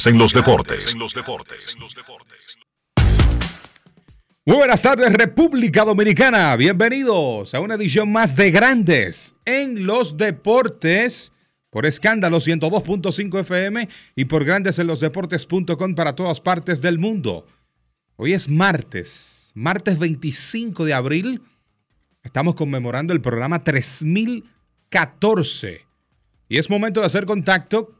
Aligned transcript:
Grandes 0.00 0.06
en 0.06 0.18
los 0.18 0.32
deportes. 0.32 0.96
Muy 4.46 4.56
buenas 4.56 4.80
tardes, 4.80 5.12
República 5.12 5.84
Dominicana. 5.84 6.56
Bienvenidos 6.56 7.54
a 7.54 7.60
una 7.60 7.74
edición 7.74 8.10
más 8.10 8.34
de 8.34 8.50
Grandes 8.50 9.34
en 9.44 9.86
los 9.86 10.16
deportes 10.16 11.34
por 11.68 11.84
escándalo 11.84 12.38
102.5 12.38 13.40
FM 13.40 13.90
y 14.16 14.24
por 14.24 14.46
grandesenlosdeportes.com 14.46 15.94
para 15.94 16.16
todas 16.16 16.40
partes 16.40 16.80
del 16.80 16.98
mundo. 16.98 17.46
Hoy 18.16 18.32
es 18.32 18.48
martes, 18.48 19.52
martes 19.54 19.98
25 19.98 20.86
de 20.86 20.94
abril. 20.94 21.42
Estamos 22.22 22.54
conmemorando 22.54 23.12
el 23.12 23.20
programa 23.20 23.58
3014 23.58 25.84
y 26.48 26.56
es 26.56 26.70
momento 26.70 27.00
de 27.00 27.06
hacer 27.06 27.26
contacto 27.26 27.99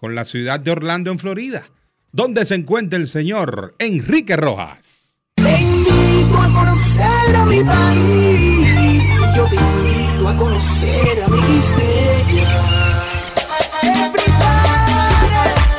con 0.00 0.14
la 0.14 0.24
ciudad 0.24 0.58
de 0.58 0.70
Orlando, 0.70 1.10
en 1.10 1.18
Florida, 1.18 1.64
donde 2.10 2.46
se 2.46 2.54
encuentra 2.54 2.98
el 2.98 3.06
señor 3.06 3.74
Enrique 3.78 4.34
Rojas. 4.34 5.20
Te 5.34 5.60
invito 5.60 6.38
a 6.38 6.48
conocer 6.48 7.36
a 7.36 7.44
mi 7.44 7.62
país. 7.62 9.04
Yo 9.36 9.44
te 9.44 9.56
invito 9.56 10.28
a 10.28 10.36
conocer 10.36 11.22
a 11.22 11.28
mi 11.28 11.38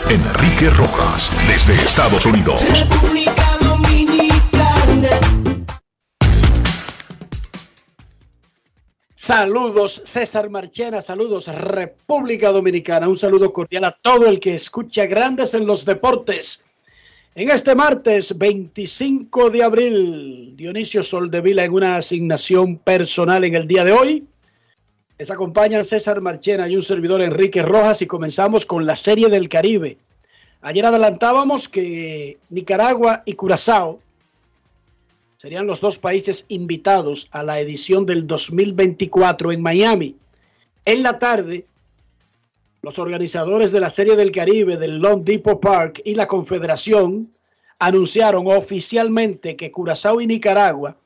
Enrique 0.10 0.70
Rojas, 0.72 1.32
desde 1.48 1.74
Estados 1.74 2.26
Unidos. 2.26 2.62
República 2.78 3.58
Dominicana. 3.62 5.51
Saludos 9.24 10.02
César 10.04 10.50
Marchena, 10.50 11.00
saludos 11.00 11.46
República 11.46 12.50
Dominicana, 12.50 13.08
un 13.08 13.16
saludo 13.16 13.54
cordial 13.54 13.84
a 13.84 13.92
todo 13.92 14.26
el 14.26 14.40
que 14.40 14.56
escucha 14.56 15.06
Grandes 15.06 15.54
en 15.54 15.68
los 15.68 15.86
Deportes. 15.86 16.66
En 17.36 17.52
este 17.52 17.76
martes 17.76 18.36
25 18.36 19.52
de 19.52 19.64
abril, 19.64 20.54
Dionisio 20.56 21.04
Soldevila 21.04 21.64
en 21.64 21.72
una 21.72 21.98
asignación 21.98 22.80
personal 22.80 23.44
en 23.44 23.54
el 23.54 23.68
día 23.68 23.84
de 23.84 23.92
hoy. 23.92 24.26
Les 25.20 25.30
acompañan 25.30 25.86
César 25.86 26.20
Marchena 26.20 26.68
y 26.68 26.76
un 26.76 26.82
servidor 26.82 27.22
Enrique 27.22 27.62
Rojas 27.62 28.02
y 28.02 28.08
comenzamos 28.08 28.66
con 28.66 28.88
la 28.88 28.96
Serie 28.96 29.30
del 29.30 29.50
Caribe. 29.50 30.00
Ayer 30.64 30.84
adelantábamos 30.84 31.70
que 31.70 32.40
Nicaragua 32.50 33.22
y 33.28 33.34
Curazao 33.34 34.00
serían 35.42 35.66
los 35.66 35.82
dos 35.82 35.98
países 35.98 36.46
invitados 36.50 37.28
a 37.32 37.42
la 37.42 37.60
edición 37.60 38.06
del 38.06 38.28
2024 38.28 39.52
en 39.52 39.64
Miami. 39.64 40.16
En 40.86 41.02
la 41.02 41.18
tarde, 41.18 41.66
los 42.84 43.00
organizadores 43.00 43.72
de 43.72 43.80
la 43.80 43.90
Serie 43.90 44.16
del 44.16 44.32
Caribe 44.32 44.78
del 44.78 45.00
Long 45.00 45.24
Depot 45.24 45.60
Park 45.60 46.00
y 46.06 46.14
la 46.14 46.28
Confederación 46.28 47.34
anunciaron 47.80 48.46
oficialmente 48.46 49.56
que 49.56 49.72
Curazao 49.72 50.22
y 50.22 50.28
Nicaragua 50.28 50.98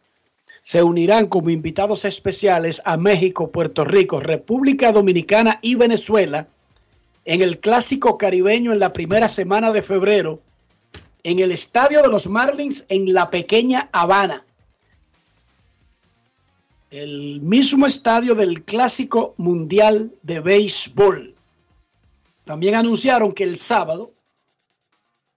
se 0.63 0.83
unirán 0.83 1.27
como 1.27 1.49
invitados 1.49 2.03
especiales 2.03 2.81
a 2.83 2.97
México, 2.97 3.51
Puerto 3.51 3.85
Rico, 3.85 4.19
República 4.19 4.91
Dominicana 4.91 5.59
y 5.61 5.75
Venezuela 5.75 6.49
en 7.23 7.41
el 7.41 7.61
Clásico 7.61 8.17
Caribeño 8.17 8.73
en 8.73 8.79
la 8.79 8.91
primera 8.91 9.29
semana 9.29 9.71
de 9.71 9.81
febrero 9.81 10.41
en 11.25 11.39
el 11.39 11.51
estadio 11.51 12.03
de 12.03 12.07
los 12.07 12.27
Marlins 12.27 12.85
en 12.87 13.11
la 13.11 13.31
pequeña 13.31 13.89
Habana. 13.91 14.45
El 16.91 17.41
mismo 17.41 17.87
estadio 17.87 18.35
del 18.35 18.63
Clásico 18.63 19.33
Mundial 19.37 20.11
de 20.21 20.39
Béisbol. 20.39 21.33
También 22.43 22.75
anunciaron 22.75 23.31
que 23.31 23.43
el 23.43 23.57
sábado 23.57 24.13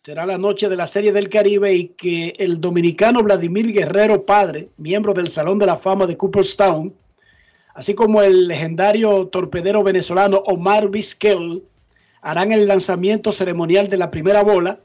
será 0.02 0.26
la 0.26 0.36
noche 0.36 0.68
de 0.68 0.76
la 0.76 0.86
Serie 0.86 1.10
del 1.10 1.30
Caribe 1.30 1.74
y 1.74 1.88
que 1.88 2.34
el 2.36 2.60
dominicano 2.60 3.22
Vladimir 3.22 3.72
Guerrero 3.72 4.26
Padre, 4.26 4.68
miembro 4.76 5.14
del 5.14 5.28
Salón 5.28 5.58
de 5.58 5.66
la 5.66 5.78
Fama 5.78 6.06
de 6.06 6.18
Cooperstown, 6.18 6.94
así 7.72 7.94
como 7.94 8.20
el 8.20 8.46
legendario 8.46 9.28
torpedero 9.28 9.82
venezolano 9.82 10.42
Omar 10.44 10.90
Vizquel, 10.90 11.64
harán 12.20 12.52
el 12.52 12.68
lanzamiento 12.68 13.32
ceremonial 13.32 13.88
de 13.88 13.96
la 13.96 14.10
primera 14.10 14.42
bola 14.42 14.80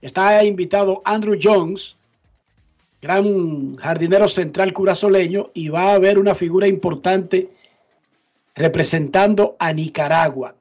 Está 0.00 0.44
invitado 0.44 1.02
Andrew 1.04 1.38
Jones, 1.40 1.96
gran 3.00 3.76
jardinero 3.76 4.28
central 4.28 4.72
curazoleño, 4.72 5.50
y 5.54 5.68
va 5.68 5.90
a 5.90 5.94
haber 5.94 6.18
una 6.18 6.34
figura 6.34 6.68
importante 6.68 7.50
representando 8.54 9.56
a 9.58 9.72
Nicaragua. 9.72 10.54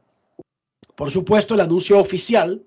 Por 0.95 1.11
supuesto, 1.11 1.53
el 1.53 1.61
anuncio 1.61 1.99
oficial 1.99 2.63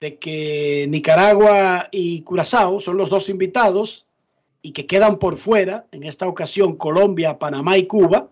de 0.00 0.18
que 0.18 0.86
Nicaragua 0.88 1.88
y 1.90 2.22
Curazao 2.22 2.80
son 2.80 2.96
los 2.96 3.08
dos 3.08 3.28
invitados 3.28 4.06
y 4.62 4.72
que 4.72 4.86
quedan 4.86 5.18
por 5.18 5.36
fuera, 5.36 5.86
en 5.92 6.02
esta 6.02 6.26
ocasión 6.26 6.76
Colombia, 6.76 7.38
Panamá 7.38 7.78
y 7.78 7.86
Cuba, 7.86 8.28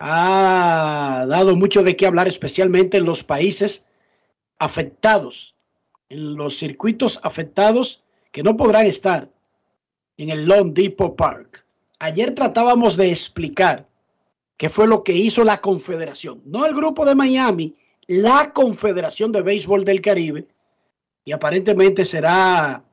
ha 0.00 1.24
dado 1.28 1.54
mucho 1.54 1.82
de 1.82 1.94
qué 1.94 2.06
hablar, 2.06 2.26
especialmente 2.26 2.96
en 2.96 3.04
los 3.04 3.22
países 3.22 3.86
afectados 4.58 5.54
los 6.10 6.58
circuitos 6.58 7.20
afectados 7.22 8.02
que 8.32 8.42
no 8.42 8.56
podrán 8.56 8.86
estar 8.86 9.30
en 10.16 10.30
el 10.30 10.44
Long 10.44 10.74
Depot 10.74 11.16
Park. 11.16 11.64
Ayer 12.00 12.34
tratábamos 12.34 12.96
de 12.96 13.10
explicar 13.10 13.88
qué 14.56 14.68
fue 14.68 14.86
lo 14.86 15.02
que 15.02 15.12
hizo 15.12 15.44
la 15.44 15.60
Confederación, 15.60 16.42
no 16.44 16.66
el 16.66 16.74
grupo 16.74 17.04
de 17.04 17.14
Miami, 17.14 17.76
la 18.06 18.52
Confederación 18.52 19.32
de 19.32 19.42
Béisbol 19.42 19.84
del 19.84 20.00
Caribe, 20.00 20.46
y 21.24 21.32
aparentemente 21.32 22.04
será 22.04 22.84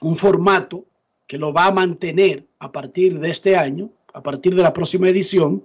un 0.00 0.16
formato 0.16 0.86
que 1.26 1.38
lo 1.38 1.52
va 1.52 1.66
a 1.66 1.72
mantener 1.72 2.46
a 2.58 2.72
partir 2.72 3.18
de 3.18 3.30
este 3.30 3.56
año, 3.56 3.90
a 4.14 4.22
partir 4.22 4.54
de 4.54 4.62
la 4.62 4.72
próxima 4.72 5.08
edición, 5.08 5.64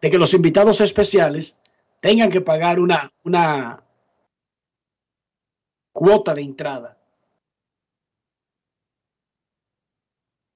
de 0.00 0.10
que 0.10 0.18
los 0.18 0.32
invitados 0.32 0.80
especiales 0.80 1.58
tengan 2.00 2.30
que 2.30 2.40
pagar 2.40 2.78
una, 2.78 3.12
una 3.24 3.82
cuota 5.98 6.32
de 6.32 6.42
entrada. 6.42 6.96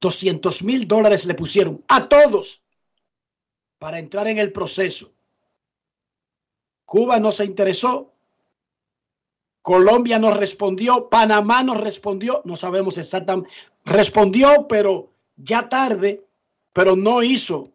200 0.01 0.63
mil 0.63 0.87
dólares 0.87 1.27
le 1.27 1.35
pusieron 1.35 1.83
a 1.89 2.09
todos 2.09 2.63
para 3.81 3.99
entrar 3.99 4.29
en 4.29 4.39
el 4.39 4.53
proceso. 4.53 5.11
Cuba 6.85 7.19
no 7.19 7.33
se 7.33 7.45
interesó. 7.45 8.13
Colombia 9.63 10.21
no 10.21 10.31
respondió. 10.31 11.09
Panamá 11.09 11.65
no 11.65 11.75
respondió. 11.75 12.43
No 12.45 12.55
sabemos 12.55 12.97
exactamente. 12.97 13.51
Respondió, 13.85 14.69
pero 14.69 15.11
ya 15.37 15.69
tarde, 15.69 16.25
pero 16.73 16.95
no 16.95 17.21
hizo 17.21 17.73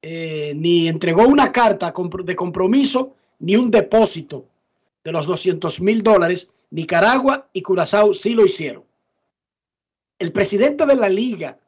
eh, 0.00 0.54
ni 0.56 0.88
entregó 0.88 1.26
una 1.26 1.52
carta 1.52 1.92
de 2.24 2.36
compromiso 2.36 3.14
ni 3.40 3.56
un 3.56 3.70
depósito 3.70 4.46
de 5.04 5.12
los 5.12 5.26
200 5.26 5.82
mil 5.82 6.02
dólares 6.02 6.50
Nicaragua 6.70 7.48
y 7.52 7.62
Curazao 7.62 8.12
sí 8.12 8.34
lo 8.34 8.44
hicieron. 8.44 8.84
El 10.18 10.32
presidente 10.32 10.86
de 10.86 10.96
la 10.96 11.08
liga, 11.08 11.58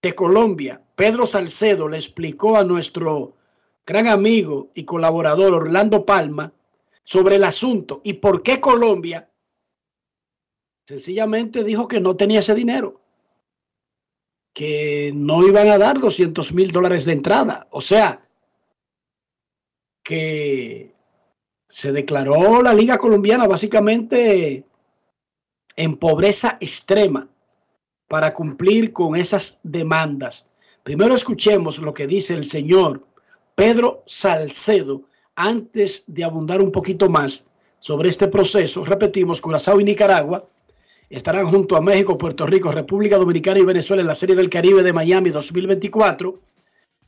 de 0.00 0.14
Colombia, 0.14 0.82
Pedro 0.94 1.26
Salcedo, 1.26 1.88
le 1.88 1.96
explicó 1.96 2.56
a 2.56 2.64
nuestro 2.64 3.36
gran 3.84 4.06
amigo 4.06 4.70
y 4.74 4.84
colaborador 4.84 5.54
Orlando 5.54 6.06
Palma 6.06 6.52
sobre 7.02 7.36
el 7.36 7.44
asunto 7.44 8.00
y 8.04 8.14
por 8.14 8.42
qué 8.42 8.60
Colombia, 8.60 9.30
sencillamente 10.86 11.64
dijo 11.64 11.88
que 11.88 12.00
no 12.00 12.16
tenía 12.16 12.40
ese 12.40 12.54
dinero, 12.54 13.00
que 14.54 15.12
no 15.14 15.46
iban 15.46 15.68
a 15.68 15.78
dar 15.78 15.98
200 15.98 16.52
mil 16.52 16.70
dólares 16.70 17.04
de 17.04 17.12
entrada. 17.12 17.66
O 17.70 17.80
sea, 17.80 18.28
que 20.02 20.94
se 21.68 21.92
declaró 21.92 22.62
la 22.62 22.72
Liga 22.72 22.98
Colombiana 22.98 23.46
básicamente 23.46 24.64
en 25.76 25.96
pobreza 25.96 26.56
extrema 26.60 27.28
para 28.08 28.32
cumplir 28.32 28.92
con 28.92 29.14
esas 29.14 29.60
demandas. 29.62 30.46
Primero 30.82 31.14
escuchemos 31.14 31.78
lo 31.78 31.92
que 31.92 32.06
dice 32.06 32.34
el 32.34 32.44
señor 32.44 33.06
Pedro 33.54 34.02
Salcedo 34.06 35.02
antes 35.36 36.04
de 36.06 36.24
abundar 36.24 36.62
un 36.62 36.72
poquito 36.72 37.08
más 37.08 37.46
sobre 37.78 38.08
este 38.08 38.28
proceso. 38.28 38.84
Repetimos, 38.84 39.40
Curazao 39.40 39.80
y 39.80 39.84
Nicaragua 39.84 40.48
estarán 41.10 41.46
junto 41.46 41.76
a 41.76 41.80
México, 41.80 42.18
Puerto 42.18 42.46
Rico, 42.46 42.72
República 42.72 43.18
Dominicana 43.18 43.58
y 43.58 43.64
Venezuela 43.64 44.00
en 44.00 44.08
la 44.08 44.14
Serie 44.14 44.36
del 44.36 44.50
Caribe 44.50 44.82
de 44.82 44.92
Miami 44.92 45.30
2024. 45.30 46.40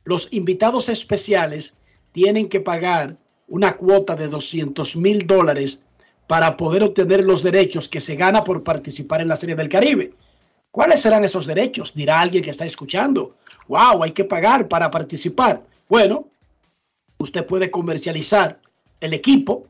Los 0.03 0.31
invitados 0.31 0.87
especiales 0.89 1.77
tienen 2.11 2.47
que 2.47 2.61
pagar 2.61 3.17
una 3.51 3.75
cuota 3.75 4.15
de 4.15 4.29
200 4.29 4.95
mil 4.95 5.27
dólares 5.27 5.83
para 6.25 6.55
poder 6.55 6.83
obtener 6.83 7.25
los 7.25 7.43
derechos 7.43 7.89
que 7.89 7.99
se 7.99 8.15
gana 8.15 8.45
por 8.45 8.63
participar 8.63 9.19
en 9.19 9.27
la 9.27 9.35
Serie 9.35 9.55
del 9.55 9.67
Caribe. 9.67 10.13
¿Cuáles 10.71 11.01
serán 11.01 11.25
esos 11.25 11.45
derechos? 11.45 11.93
Dirá 11.93 12.21
alguien 12.21 12.41
que 12.41 12.49
está 12.49 12.65
escuchando. 12.65 13.35
¡Wow! 13.67 14.03
Hay 14.03 14.11
que 14.11 14.23
pagar 14.23 14.69
para 14.69 14.89
participar. 14.89 15.61
Bueno, 15.89 16.29
usted 17.17 17.45
puede 17.45 17.69
comercializar 17.69 18.57
el 19.01 19.13
equipo, 19.13 19.67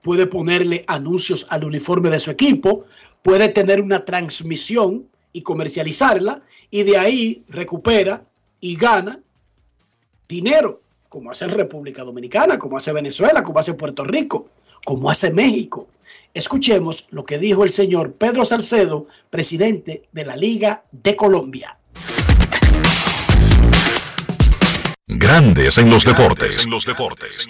puede 0.00 0.28
ponerle 0.28 0.84
anuncios 0.86 1.44
al 1.50 1.64
uniforme 1.64 2.10
de 2.10 2.20
su 2.20 2.30
equipo, 2.30 2.84
puede 3.22 3.48
tener 3.48 3.80
una 3.80 4.04
transmisión 4.04 5.08
y 5.32 5.42
comercializarla 5.42 6.40
y 6.70 6.84
de 6.84 6.98
ahí 6.98 7.44
recupera 7.48 8.24
y 8.60 8.76
gana 8.76 9.20
dinero, 10.28 10.83
como 11.14 11.30
hace 11.30 11.46
República 11.46 12.02
Dominicana, 12.02 12.58
como 12.58 12.76
hace 12.76 12.92
Venezuela, 12.92 13.44
como 13.44 13.60
hace 13.60 13.74
Puerto 13.74 14.02
Rico, 14.02 14.48
como 14.84 15.08
hace 15.08 15.32
México. 15.32 15.86
Escuchemos 16.34 17.06
lo 17.10 17.24
que 17.24 17.38
dijo 17.38 17.62
el 17.62 17.70
señor 17.70 18.14
Pedro 18.14 18.44
Salcedo, 18.44 19.06
presidente 19.30 20.08
de 20.10 20.24
la 20.24 20.34
Liga 20.34 20.82
de 20.90 21.14
Colombia. 21.14 21.76
Grandes 25.06 25.78
en 25.78 25.88
los 25.88 26.04
deportes. 26.04 26.64
En 26.64 26.72
los 26.72 26.84
deportes. 26.84 27.48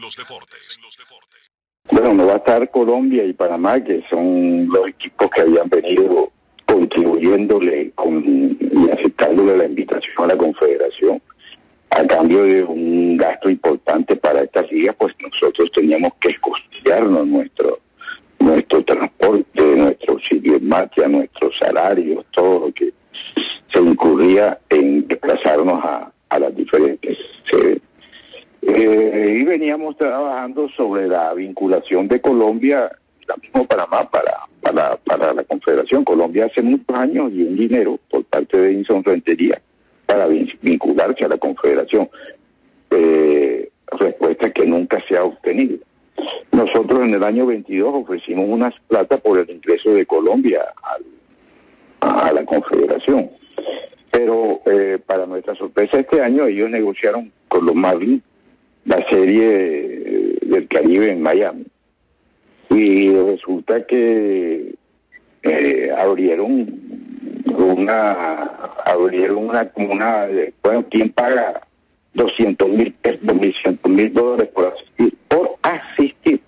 Bueno, 1.91 2.13
no 2.13 2.27
va 2.27 2.35
a 2.35 2.37
estar 2.37 2.71
Colombia 2.71 3.25
y 3.25 3.33
Panamá, 3.33 3.83
que 3.83 4.05
son 4.11 4.69
los 4.69 4.89
equipos 4.89 5.31
que 5.35 5.41
habían 5.41 5.71
venido 5.71 6.31
contribuyéndole 6.67 7.93
con, 7.95 8.59
y 8.61 8.91
aceptándole 8.91 9.57
la 9.57 9.65
invitación 9.65 10.13
a 10.19 10.27
la 10.27 10.37
Confederación 10.37 11.23
a 11.91 12.07
cambio 12.07 12.43
de 12.43 12.63
un 12.63 13.17
gasto 13.17 13.49
importante 13.49 14.17
para 14.17 14.43
estas 14.43 14.71
ligas, 14.73 14.97
pues 14.99 15.15
nosotros 15.21 15.71
teníamos 15.75 16.13
que 16.21 16.35
costearnos 16.41 17.27
nuestro 17.27 17.81
nuestro 18.45 18.85
transporte, 18.85 19.77
nuestro 19.77 20.19
sitio 20.29 20.57
en 20.57 20.69
marcha, 20.69 21.09
nuestros 21.09 21.57
salarios, 21.59 22.25
todo 22.33 22.67
lo 22.67 22.73
que 22.73 22.93
se 23.73 23.81
incurría 23.81 24.59
en 24.69 25.07
desplazarnos 25.09 25.83
a, 25.85 26.11
las 26.39 26.55
diferentes 26.57 27.17
sedes. 27.49 27.81
Eh, 28.63 29.39
y 29.41 29.45
veníamos 29.45 29.97
trabajando 29.97 30.69
sobre 30.71 31.07
la 31.07 31.33
vinculación 31.33 32.09
de 32.09 32.21
Colombia, 32.21 32.91
la 33.29 33.37
mismo 33.37 33.65
Panamá, 33.67 34.11
para, 34.11 34.41
para, 34.61 34.97
para 34.97 35.33
la 35.33 35.45
Confederación. 35.45 36.03
Colombia 36.03 36.47
hace 36.47 36.61
muchos 36.61 36.97
años 36.97 37.31
y 37.33 37.45
un 37.45 37.57
dinero 37.57 38.01
por 38.11 38.25
parte 38.25 38.59
de 38.59 38.73
Inson 38.73 39.05
Rentería 39.05 39.63
para 40.07 40.27
vincularse 40.27 41.25
a 41.25 41.29
la 41.29 41.39
Confederación. 41.39 42.09
Eh, 42.91 43.71
respuesta 43.99 44.51
que 44.51 44.67
nunca 44.67 45.03
se 45.09 45.17
ha 45.17 45.25
obtenido. 45.25 45.79
Nosotros 46.53 47.01
en 47.01 47.15
el 47.15 47.25
año 47.25 47.47
22 47.47 47.95
ofrecimos 47.95 48.47
unas 48.49 48.75
plata 48.89 49.19
por 49.19 49.39
el 49.39 49.51
ingreso 49.51 49.91
de 49.91 50.07
Colombia 50.07 50.65
a 52.01 52.33
la 52.33 52.45
Confederación. 52.45 53.31
Pero 54.11 54.61
eh, 54.67 54.99
para 55.05 55.27
nuestra 55.27 55.55
sorpresa 55.57 55.99
este 55.99 56.21
año 56.21 56.47
ellos 56.47 56.71
negociaron 56.71 57.33
con 57.49 57.67
los 57.67 57.75
Marlins 57.75 58.23
la 58.85 59.05
serie 59.11 60.39
del 60.43 60.69
Caribe 60.69 61.11
en 61.11 61.23
Miami. 61.23 61.65
Y 62.71 63.11
resulta 63.13 63.87
que 63.87 64.75
eh, 65.43 65.91
abrieron 65.97 66.94
una 67.65 68.51
abrieron 68.85 69.49
una 69.49 69.71
una 69.77 70.27
bueno 70.63 70.85
quién 70.91 71.11
paga 71.13 71.61
200 72.15 72.69
mil 72.69 72.93
pesos, 72.95 73.21
mil 73.89 74.13
dólares 74.13 74.49
por 74.55 74.73
asistir, 74.73 75.15
por 75.29 75.57
asistir. 75.63 76.41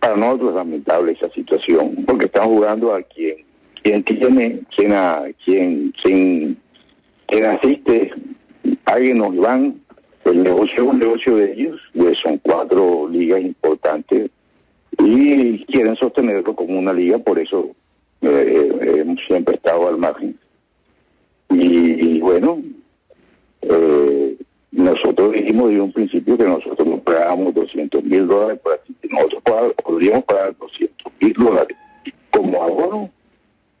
Para 0.00 0.16
nosotros 0.16 0.50
es 0.50 0.54
lamentable 0.54 1.12
esa 1.12 1.28
situación, 1.30 2.04
porque 2.06 2.26
estamos 2.26 2.50
jugando 2.50 2.94
a 2.94 3.02
quien, 3.02 3.36
quien 3.82 4.04
tiene, 4.04 4.60
quien, 4.76 4.92
a, 4.92 5.24
quien, 5.44 5.92
quien, 6.00 6.56
quien 7.26 7.44
asiste, 7.46 8.12
alguien 8.84 9.18
nos 9.18 9.36
van, 9.36 9.80
el 10.24 10.42
negocio 10.44 10.74
es 10.76 10.82
un 10.82 10.98
negocio 11.00 11.36
de 11.36 11.52
ellos, 11.52 11.80
pues 11.96 12.16
son 12.22 12.38
cuatro 12.38 13.08
ligas 13.08 13.40
importantes 13.40 14.30
y 15.00 15.64
quieren 15.64 15.96
sostenerlo 15.96 16.54
como 16.54 16.78
una 16.78 16.92
liga, 16.92 17.18
por 17.18 17.40
eso 17.40 17.70
eh, 18.20 19.00
hemos 19.00 19.18
siempre 19.26 19.56
estado 19.56 19.88
al 19.88 19.98
margen. 19.98 20.38
Y, 21.50 22.20
bueno, 22.20 22.62
eh, 23.62 24.36
nosotros 24.70 25.32
dijimos 25.32 25.70
de 25.70 25.80
un 25.80 25.92
principio 25.92 26.36
que 26.36 26.44
nosotros 26.44 26.86
no 26.86 26.98
pagábamos 26.98 27.54
200 27.54 28.04
mil 28.04 28.26
dólares 28.26 28.60
asistir. 28.82 29.10
Nosotros 29.12 29.74
podríamos 29.84 30.24
pagar 30.24 30.54
200 30.58 31.12
mil 31.20 31.32
dólares 31.32 31.76
como 32.30 32.62
abono 32.62 33.10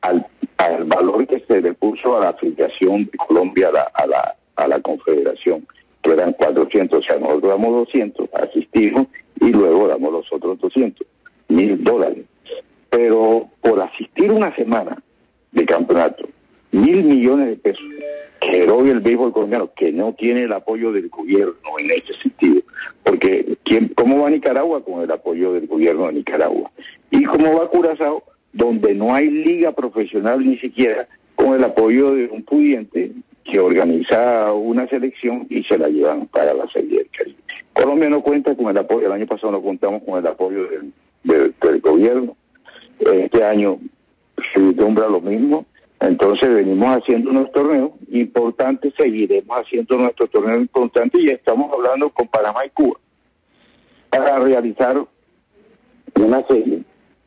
al, 0.00 0.26
al 0.56 0.84
valor 0.84 1.26
que 1.26 1.40
se 1.46 1.60
le 1.60 1.74
puso 1.74 2.16
a 2.16 2.20
la 2.20 2.28
afiliación 2.30 3.04
de 3.04 3.18
Colombia 3.26 3.68
a 3.68 3.72
la, 3.72 3.90
a 3.94 4.06
la, 4.06 4.36
a 4.56 4.68
la 4.68 4.80
Confederación, 4.80 5.66
que 6.02 6.12
eran 6.12 6.32
400. 6.32 6.98
O 6.98 7.02
sea, 7.02 7.18
nosotros 7.18 7.50
damos 7.50 7.86
200, 7.86 8.28
asistimos 8.34 9.06
y 9.40 9.50
luego 9.50 9.88
damos 9.88 10.12
los 10.12 10.32
otros 10.32 10.58
200 10.58 11.06
mil 11.48 11.82
dólares. 11.84 12.24
Pero 12.90 13.48
por 13.60 13.80
asistir 13.80 14.32
una 14.32 14.54
semana 14.56 15.00
de 15.52 15.66
campeonato, 15.66 16.24
mil 16.72 17.04
millones 17.04 17.48
de 17.48 17.56
pesos 17.56 17.84
que 18.40 18.64
el 18.64 19.00
béisbol 19.00 19.32
colombiano, 19.32 19.70
que 19.74 19.92
no 19.92 20.12
tiene 20.14 20.44
el 20.44 20.52
apoyo 20.52 20.92
del 20.92 21.08
gobierno 21.08 21.54
en 21.78 21.90
ese 21.90 22.14
sentido, 22.22 22.62
porque 23.02 23.56
¿quién, 23.64 23.88
¿cómo 23.94 24.22
va 24.22 24.30
Nicaragua 24.30 24.84
con 24.84 25.02
el 25.02 25.10
apoyo 25.10 25.52
del 25.52 25.66
gobierno 25.66 26.06
de 26.06 26.14
Nicaragua? 26.14 26.70
¿Y 27.10 27.24
cómo 27.24 27.58
va 27.58 27.68
Curazao, 27.68 28.22
donde 28.52 28.94
no 28.94 29.14
hay 29.14 29.28
liga 29.28 29.72
profesional 29.72 30.46
ni 30.46 30.58
siquiera 30.58 31.08
con 31.34 31.54
el 31.54 31.64
apoyo 31.64 32.14
de 32.14 32.26
un 32.26 32.42
pudiente 32.42 33.12
que 33.44 33.60
organiza 33.60 34.52
una 34.52 34.86
selección 34.88 35.46
y 35.50 35.64
se 35.64 35.78
la 35.78 35.88
llevan 35.88 36.26
para 36.26 36.54
la 36.54 36.68
Serie 36.68 36.98
del 36.98 37.08
Caribe? 37.10 37.38
Colombia 37.72 38.08
no 38.08 38.22
cuenta 38.22 38.54
con 38.56 38.68
el 38.68 38.78
apoyo, 38.78 39.06
el 39.06 39.12
año 39.12 39.26
pasado 39.26 39.52
no 39.52 39.62
contamos 39.62 40.02
con 40.02 40.18
el 40.18 40.26
apoyo 40.26 40.66
del, 40.68 40.92
del 41.60 41.80
gobierno, 41.80 42.36
este 42.98 43.44
año 43.44 43.78
se 44.52 44.60
vislumbra 44.60 45.08
lo 45.08 45.20
mismo 45.20 45.66
entonces 46.00 46.54
venimos 46.54 46.96
haciendo 46.96 47.30
unos 47.30 47.50
torneos 47.52 47.90
importantes, 48.10 48.92
seguiremos 48.96 49.58
haciendo 49.58 49.96
nuestros 49.96 50.30
torneos 50.30 50.60
importantes 50.60 51.20
y 51.20 51.28
estamos 51.28 51.72
hablando 51.72 52.10
con 52.10 52.28
Panamá 52.28 52.64
y 52.66 52.70
Cuba 52.70 52.98
para 54.10 54.38
realizar 54.38 55.04
una 56.14 56.46
serie. 56.46 56.82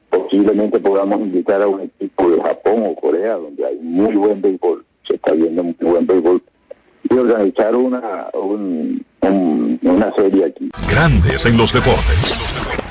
Posiblemente 0.09 0.79
podamos 0.79 1.19
invitar 1.19 1.61
a 1.61 1.67
un 1.67 1.81
equipo 1.81 2.29
de 2.29 2.41
Japón 2.41 2.83
o 2.85 2.95
Corea, 2.95 3.35
donde 3.35 3.65
hay 3.65 3.77
muy 3.77 4.15
buen 4.15 4.41
béisbol, 4.41 4.85
se 5.07 5.15
está 5.15 5.33
viendo 5.33 5.63
muy 5.63 5.75
buen 5.79 6.05
béisbol, 6.05 6.41
y 7.09 7.13
organizar 7.13 7.75
una, 7.75 8.27
una 9.21 10.15
serie 10.15 10.45
aquí. 10.45 10.69
Grandes 10.89 11.45
en 11.45 11.57
los 11.57 11.73
deportes. 11.73 12.90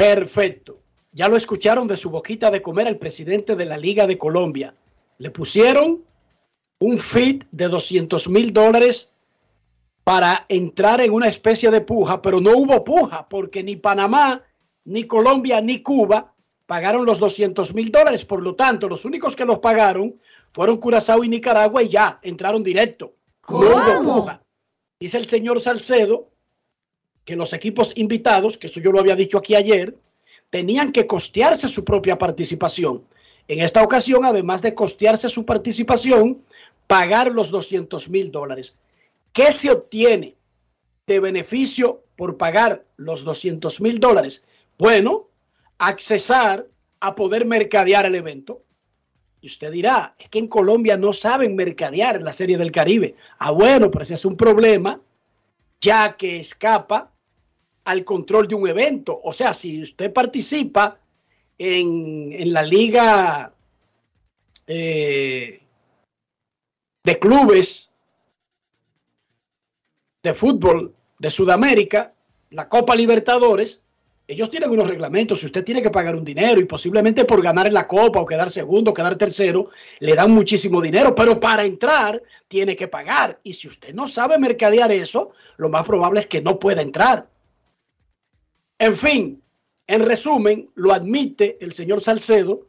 Perfecto. 0.00 0.80
Ya 1.12 1.28
lo 1.28 1.36
escucharon 1.36 1.86
de 1.86 1.98
su 1.98 2.08
boquita 2.08 2.50
de 2.50 2.62
comer 2.62 2.86
al 2.86 2.96
presidente 2.96 3.54
de 3.54 3.66
la 3.66 3.76
Liga 3.76 4.06
de 4.06 4.16
Colombia. 4.16 4.74
Le 5.18 5.30
pusieron 5.30 6.02
un 6.78 6.96
fit 6.96 7.44
de 7.50 7.68
200 7.68 8.30
mil 8.30 8.50
dólares 8.50 9.12
para 10.02 10.46
entrar 10.48 11.02
en 11.02 11.12
una 11.12 11.28
especie 11.28 11.70
de 11.70 11.82
puja, 11.82 12.22
pero 12.22 12.40
no 12.40 12.56
hubo 12.56 12.82
puja 12.82 13.28
porque 13.28 13.62
ni 13.62 13.76
Panamá, 13.76 14.42
ni 14.86 15.04
Colombia, 15.04 15.60
ni 15.60 15.82
Cuba 15.82 16.34
pagaron 16.64 17.04
los 17.04 17.18
200 17.18 17.74
mil 17.74 17.90
dólares. 17.90 18.24
Por 18.24 18.42
lo 18.42 18.54
tanto, 18.54 18.88
los 18.88 19.04
únicos 19.04 19.36
que 19.36 19.44
los 19.44 19.58
pagaron 19.58 20.18
fueron 20.50 20.78
Curazao 20.78 21.22
y 21.24 21.28
Nicaragua 21.28 21.82
y 21.82 21.90
ya 21.90 22.18
entraron 22.22 22.62
directo. 22.62 23.16
No 23.50 23.58
hubo 23.58 24.14
puja. 24.14 24.42
Dice 24.98 25.18
el 25.18 25.26
señor 25.26 25.60
Salcedo 25.60 26.30
que 27.30 27.36
los 27.36 27.52
equipos 27.52 27.92
invitados, 27.94 28.58
que 28.58 28.66
eso 28.66 28.80
yo 28.80 28.90
lo 28.90 28.98
había 28.98 29.14
dicho 29.14 29.38
aquí 29.38 29.54
ayer, 29.54 29.96
tenían 30.50 30.90
que 30.90 31.06
costearse 31.06 31.68
su 31.68 31.84
propia 31.84 32.18
participación. 32.18 33.04
En 33.46 33.60
esta 33.60 33.84
ocasión, 33.84 34.24
además 34.24 34.62
de 34.62 34.74
costearse 34.74 35.28
su 35.28 35.46
participación, 35.46 36.42
pagar 36.88 37.30
los 37.30 37.52
200 37.52 38.08
mil 38.10 38.32
dólares. 38.32 38.74
¿Qué 39.32 39.52
se 39.52 39.70
obtiene 39.70 40.34
de 41.06 41.20
beneficio 41.20 42.02
por 42.16 42.36
pagar 42.36 42.84
los 42.96 43.22
200 43.22 43.80
mil 43.80 44.00
dólares? 44.00 44.42
Bueno, 44.76 45.28
accesar 45.78 46.66
a 46.98 47.14
poder 47.14 47.46
mercadear 47.46 48.06
el 48.06 48.16
evento. 48.16 48.64
Y 49.40 49.46
usted 49.46 49.70
dirá, 49.70 50.16
es 50.18 50.28
que 50.28 50.40
en 50.40 50.48
Colombia 50.48 50.96
no 50.96 51.12
saben 51.12 51.54
mercadear 51.54 52.22
la 52.22 52.32
Serie 52.32 52.58
del 52.58 52.72
Caribe. 52.72 53.14
Ah, 53.38 53.52
bueno, 53.52 53.88
pero 53.88 54.02
ese 54.02 54.14
es 54.14 54.24
un 54.24 54.36
problema, 54.36 55.00
ya 55.80 56.16
que 56.16 56.40
escapa 56.40 57.09
al 57.84 58.04
control 58.04 58.48
de 58.48 58.54
un 58.54 58.68
evento. 58.68 59.20
O 59.22 59.32
sea, 59.32 59.54
si 59.54 59.82
usted 59.82 60.12
participa 60.12 60.98
en, 61.58 62.32
en 62.32 62.52
la 62.52 62.62
liga 62.62 63.52
eh, 64.66 65.60
de 67.04 67.18
clubes 67.18 67.90
de 70.22 70.34
fútbol 70.34 70.94
de 71.18 71.30
Sudamérica, 71.30 72.14
la 72.50 72.68
Copa 72.68 72.94
Libertadores, 72.94 73.82
ellos 74.30 74.48
tienen 74.48 74.70
unos 74.70 74.88
reglamentos. 74.88 75.40
Si 75.40 75.46
usted 75.46 75.64
tiene 75.64 75.82
que 75.82 75.90
pagar 75.90 76.14
un 76.14 76.24
dinero 76.24 76.60
y 76.60 76.64
posiblemente 76.64 77.24
por 77.24 77.42
ganar 77.42 77.66
en 77.66 77.74
la 77.74 77.88
Copa 77.88 78.20
o 78.20 78.26
quedar 78.26 78.48
segundo 78.50 78.94
quedar 78.94 79.16
tercero, 79.16 79.70
le 79.98 80.14
dan 80.14 80.30
muchísimo 80.30 80.80
dinero, 80.80 81.16
pero 81.16 81.40
para 81.40 81.64
entrar 81.64 82.22
tiene 82.46 82.76
que 82.76 82.86
pagar. 82.86 83.40
Y 83.42 83.54
si 83.54 83.66
usted 83.66 83.92
no 83.92 84.06
sabe 84.06 84.38
mercadear 84.38 84.92
eso, 84.92 85.32
lo 85.56 85.68
más 85.68 85.84
probable 85.84 86.20
es 86.20 86.28
que 86.28 86.40
no 86.40 86.60
pueda 86.60 86.80
entrar. 86.80 87.28
En 88.80 88.96
fin, 88.96 89.42
en 89.86 90.06
resumen, 90.06 90.70
lo 90.74 90.94
admite 90.94 91.58
el 91.60 91.74
señor 91.74 92.00
Salcedo. 92.00 92.66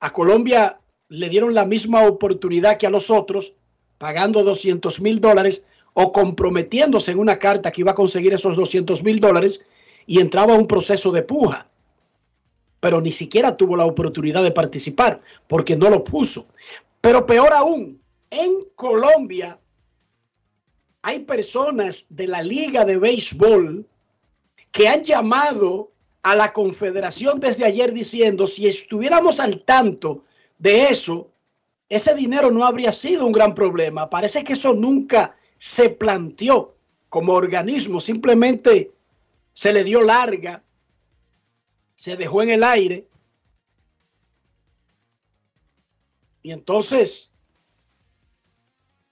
A 0.00 0.10
Colombia 0.10 0.80
le 1.08 1.28
dieron 1.28 1.52
la 1.52 1.66
misma 1.66 2.06
oportunidad 2.08 2.78
que 2.78 2.86
a 2.86 2.90
los 2.90 3.10
otros, 3.10 3.56
pagando 3.98 4.42
200 4.42 5.02
mil 5.02 5.20
dólares 5.20 5.66
o 5.92 6.12
comprometiéndose 6.12 7.10
en 7.12 7.18
una 7.18 7.38
carta 7.38 7.70
que 7.70 7.82
iba 7.82 7.90
a 7.90 7.94
conseguir 7.94 8.32
esos 8.32 8.56
200 8.56 9.04
mil 9.04 9.20
dólares 9.20 9.66
y 10.06 10.18
entraba 10.18 10.54
un 10.54 10.66
proceso 10.66 11.12
de 11.12 11.22
puja. 11.22 11.68
Pero 12.80 13.02
ni 13.02 13.10
siquiera 13.10 13.54
tuvo 13.54 13.76
la 13.76 13.84
oportunidad 13.84 14.42
de 14.42 14.52
participar 14.52 15.20
porque 15.46 15.76
no 15.76 15.90
lo 15.90 16.02
puso. 16.02 16.46
Pero 17.02 17.26
peor 17.26 17.52
aún, 17.52 18.00
en 18.30 18.64
Colombia 18.76 19.60
hay 21.02 21.18
personas 21.18 22.06
de 22.08 22.28
la 22.28 22.42
Liga 22.42 22.86
de 22.86 22.98
Béisbol 22.98 23.86
que 24.72 24.88
han 24.88 25.04
llamado 25.04 25.92
a 26.22 26.34
la 26.34 26.52
Confederación 26.52 27.40
desde 27.40 27.64
ayer 27.64 27.92
diciendo 27.92 28.46
si 28.46 28.66
estuviéramos 28.66 29.40
al 29.40 29.62
tanto 29.64 30.24
de 30.58 30.88
eso, 30.88 31.30
ese 31.88 32.14
dinero 32.14 32.50
no 32.50 32.66
habría 32.66 32.92
sido 32.92 33.24
un 33.24 33.32
gran 33.32 33.54
problema. 33.54 34.10
Parece 34.10 34.44
que 34.44 34.52
eso 34.52 34.74
nunca 34.74 35.36
se 35.56 35.90
planteó 35.90 36.76
como 37.08 37.32
organismo, 37.32 38.00
simplemente 38.00 38.92
se 39.52 39.72
le 39.72 39.84
dio 39.84 40.02
larga, 40.02 40.62
se 41.94 42.16
dejó 42.16 42.42
en 42.42 42.50
el 42.50 42.64
aire. 42.64 43.08
Y 46.42 46.52
entonces 46.52 47.32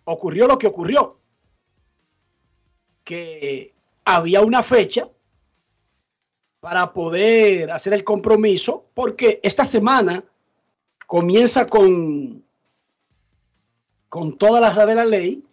ocurrió 0.04 0.46
lo 0.46 0.58
que 0.58 0.66
ocurrió, 0.66 1.18
que 3.02 3.75
había 4.04 4.40
una 4.42 4.62
fecha 4.62 5.08
para 6.66 6.92
poder 6.92 7.70
hacer 7.70 7.92
el 7.92 8.02
compromiso, 8.02 8.82
porque 8.92 9.38
esta 9.44 9.64
semana 9.64 10.25
comienza 11.06 11.68
con, 11.68 12.42
con 14.08 14.37
todas 14.37 14.61
las 14.61 14.88
de 14.88 14.94
la 14.96 15.04
ley 15.04 15.44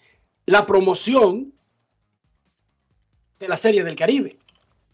la 0.48 0.66
promoción 0.66 1.54
de 3.38 3.48
la 3.48 3.58
Serie 3.58 3.84
del 3.84 3.96
Caribe. 3.96 4.40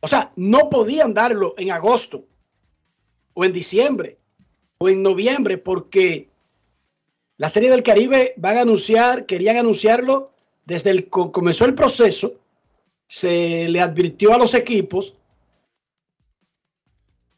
O 0.02 0.08
sea, 0.08 0.34
no 0.36 0.70
podían 0.70 1.14
darlo 1.14 1.56
en 1.58 1.72
agosto 1.72 2.26
o 3.34 3.46
en 3.46 3.54
diciembre 3.54 4.18
o 4.78 4.90
en 4.90 5.02
noviembre 5.02 5.58
porque 5.58 6.28
la 7.38 7.48
Serie 7.48 7.70
del 7.70 7.82
Caribe 7.82 8.34
van 8.36 8.58
a 8.58 8.62
anunciar, 8.64 9.26
querían 9.26 9.56
anunciarlo 9.56 10.34
desde 10.66 10.90
el 10.90 11.08
comenzó 11.08 11.64
el 11.64 11.76
proceso, 11.76 12.34
se 13.08 13.70
le 13.70 13.80
advirtió 13.80 14.34
a 14.34 14.38
los 14.38 14.54
equipos 14.54 15.14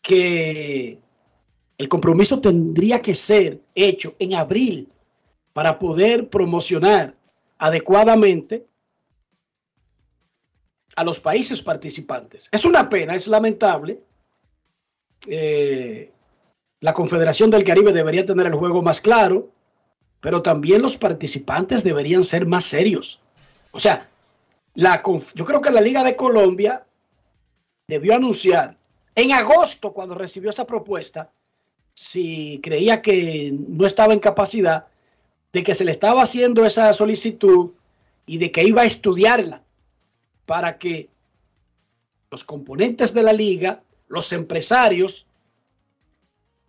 que 0.01 0.99
el 1.77 1.87
compromiso 1.87 2.41
tendría 2.41 3.01
que 3.01 3.13
ser 3.13 3.61
hecho 3.75 4.15
en 4.19 4.35
abril 4.35 4.89
para 5.53 5.77
poder 5.79 6.29
promocionar 6.29 7.15
adecuadamente 7.57 8.65
a 10.95 11.03
los 11.03 11.19
países 11.19 11.61
participantes. 11.61 12.49
Es 12.51 12.65
una 12.65 12.89
pena, 12.89 13.15
es 13.15 13.27
lamentable. 13.27 14.01
Eh, 15.27 16.11
la 16.79 16.93
Confederación 16.93 17.49
del 17.51 17.63
Caribe 17.63 17.93
debería 17.93 18.25
tener 18.25 18.47
el 18.47 18.55
juego 18.55 18.81
más 18.81 19.01
claro, 19.01 19.49
pero 20.19 20.41
también 20.41 20.81
los 20.81 20.97
participantes 20.97 21.83
deberían 21.83 22.23
ser 22.23 22.45
más 22.45 22.65
serios. 22.65 23.21
O 23.71 23.79
sea, 23.79 24.09
la, 24.73 25.01
yo 25.35 25.45
creo 25.45 25.61
que 25.61 25.71
la 25.71 25.81
Liga 25.81 26.03
de 26.03 26.15
Colombia 26.15 26.85
debió 27.87 28.15
anunciar 28.15 28.77
en 29.15 29.31
agosto, 29.31 29.93
cuando 29.93 30.15
recibió 30.15 30.49
esa 30.49 30.65
propuesta, 30.65 31.31
si 31.93 32.59
creía 32.63 33.01
que 33.01 33.53
no 33.53 33.85
estaba 33.85 34.13
en 34.13 34.19
capacidad, 34.19 34.87
de 35.53 35.63
que 35.63 35.75
se 35.75 35.83
le 35.83 35.91
estaba 35.91 36.23
haciendo 36.23 36.65
esa 36.65 36.93
solicitud 36.93 37.73
y 38.25 38.37
de 38.37 38.51
que 38.51 38.63
iba 38.63 38.83
a 38.83 38.85
estudiarla 38.85 39.63
para 40.45 40.77
que 40.77 41.09
los 42.29 42.43
componentes 42.43 43.13
de 43.13 43.23
la 43.23 43.33
liga, 43.33 43.83
los 44.07 44.31
empresarios 44.31 45.27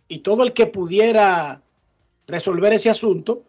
y 0.09 0.19
todo 0.19 0.43
el 0.43 0.53
que 0.53 0.67
pudiera 0.67 1.61
resolver 2.27 2.73
ese 2.73 2.89
asunto, 2.89 3.43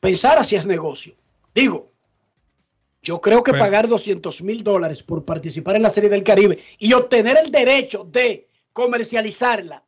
pensara 0.00 0.44
si 0.44 0.56
es 0.56 0.66
negocio. 0.66 1.14
Digo, 1.54 1.90
yo 3.06 3.20
creo 3.20 3.44
que 3.44 3.52
pagar 3.52 3.86
200 3.86 4.42
mil 4.42 4.64
dólares 4.64 5.00
por 5.00 5.24
participar 5.24 5.76
en 5.76 5.82
la 5.82 5.90
Serie 5.90 6.10
del 6.10 6.24
Caribe 6.24 6.58
y 6.76 6.92
obtener 6.92 7.38
el 7.38 7.52
derecho 7.52 8.02
de 8.02 8.48
comercializarla, 8.72 9.84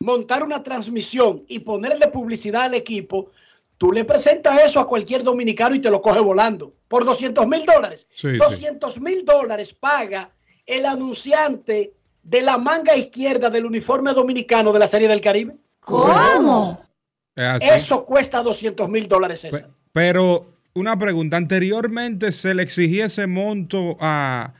montar 0.00 0.42
una 0.42 0.62
transmisión 0.62 1.44
y 1.48 1.58
ponerle 1.58 2.08
publicidad 2.08 2.62
al 2.62 2.74
equipo, 2.74 3.30
Tú 3.76 3.90
le 3.90 4.04
presentas 4.04 4.62
eso 4.62 4.78
a 4.78 4.86
cualquier 4.86 5.24
dominicano 5.24 5.74
y 5.74 5.80
te 5.80 5.90
lo 5.90 6.00
coge 6.00 6.20
volando 6.20 6.72
por 6.86 7.04
200 7.04 7.48
mil 7.48 7.66
dólares. 7.66 8.06
200 8.22 9.00
mil 9.00 9.24
dólares 9.24 9.72
paga 9.72 10.30
el 10.64 10.86
anunciante 10.86 11.92
de 12.22 12.42
la 12.42 12.58
manga 12.58 12.94
izquierda 12.94 13.50
del 13.50 13.66
uniforme 13.66 14.12
dominicano 14.12 14.72
de 14.72 14.78
la 14.78 14.86
Serie 14.86 15.08
del 15.08 15.20
Caribe. 15.20 15.56
¿Cómo? 15.80 16.80
Eso 17.34 18.04
cuesta 18.04 18.40
200 18.40 18.88
mil 18.88 19.08
dólares. 19.08 19.48
Pero 19.92 20.51
una 20.74 20.98
pregunta, 20.98 21.36
anteriormente 21.36 22.32
se 22.32 22.54
le 22.54 22.62
exigía 22.62 23.06
ese 23.06 23.26
monto 23.26 23.96
a, 24.00 24.54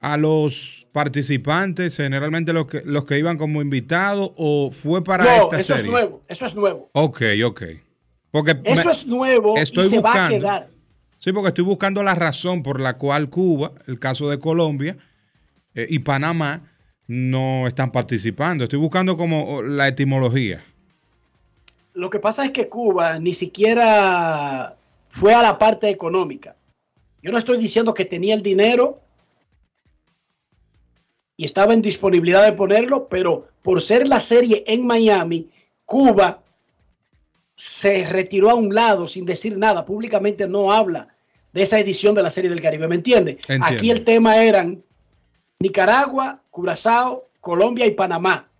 a 0.00 0.16
los 0.16 0.86
participantes, 0.92 1.96
generalmente 1.96 2.52
los 2.52 2.66
que, 2.66 2.82
los 2.84 3.04
que 3.04 3.18
iban 3.18 3.38
como 3.38 3.62
invitados, 3.62 4.32
o 4.36 4.70
fue 4.70 5.02
para 5.02 5.24
no, 5.24 5.42
esta 5.44 5.58
eso 5.58 5.76
serie? 5.76 5.84
es 5.84 5.90
nuevo, 5.90 6.22
eso 6.28 6.46
es 6.46 6.54
nuevo. 6.54 6.90
Ok, 6.92 7.22
ok. 7.44 7.62
Porque 8.30 8.58
Eso 8.64 8.90
es 8.90 9.06
nuevo 9.06 9.54
y 9.58 9.66
se 9.66 10.00
va 10.00 10.24
a 10.24 10.28
quedar. 10.28 10.70
Sí, 11.18 11.32
porque 11.32 11.48
estoy 11.48 11.64
buscando 11.64 12.02
la 12.02 12.14
razón 12.14 12.62
por 12.62 12.80
la 12.80 12.96
cual 12.96 13.28
Cuba, 13.28 13.72
el 13.86 13.98
caso 13.98 14.28
de 14.28 14.40
Colombia 14.40 14.96
eh, 15.74 15.86
y 15.88 16.00
Panamá 16.00 16.72
no 17.06 17.68
están 17.68 17.92
participando. 17.92 18.64
Estoy 18.64 18.78
buscando 18.78 19.16
como 19.16 19.62
la 19.62 19.86
etimología. 19.86 20.64
Lo 21.94 22.08
que 22.08 22.18
pasa 22.18 22.44
es 22.46 22.52
que 22.52 22.68
Cuba 22.68 23.18
ni 23.18 23.34
siquiera 23.34 24.76
fue 25.12 25.34
a 25.34 25.42
la 25.42 25.58
parte 25.58 25.90
económica. 25.90 26.56
Yo 27.20 27.30
no 27.30 27.36
estoy 27.36 27.58
diciendo 27.58 27.92
que 27.92 28.06
tenía 28.06 28.34
el 28.34 28.42
dinero 28.42 29.02
y 31.36 31.44
estaba 31.44 31.74
en 31.74 31.82
disponibilidad 31.82 32.42
de 32.44 32.54
ponerlo, 32.54 33.08
pero 33.08 33.46
por 33.60 33.82
ser 33.82 34.08
la 34.08 34.20
serie 34.20 34.64
en 34.66 34.86
Miami, 34.86 35.50
Cuba 35.84 36.42
se 37.54 38.08
retiró 38.08 38.48
a 38.48 38.54
un 38.54 38.74
lado 38.74 39.06
sin 39.06 39.26
decir 39.26 39.58
nada, 39.58 39.84
públicamente 39.84 40.48
no 40.48 40.72
habla 40.72 41.14
de 41.52 41.60
esa 41.60 41.78
edición 41.78 42.14
de 42.14 42.22
la 42.22 42.30
Serie 42.30 42.48
del 42.48 42.62
Caribe, 42.62 42.88
¿me 42.88 42.94
entiende? 42.94 43.32
Entiendo. 43.32 43.66
Aquí 43.66 43.90
el 43.90 44.04
tema 44.04 44.42
eran 44.42 44.82
Nicaragua, 45.60 46.42
Curazao 46.50 47.28
Colombia 47.40 47.84
y 47.84 47.90
Panamá. 47.90 48.50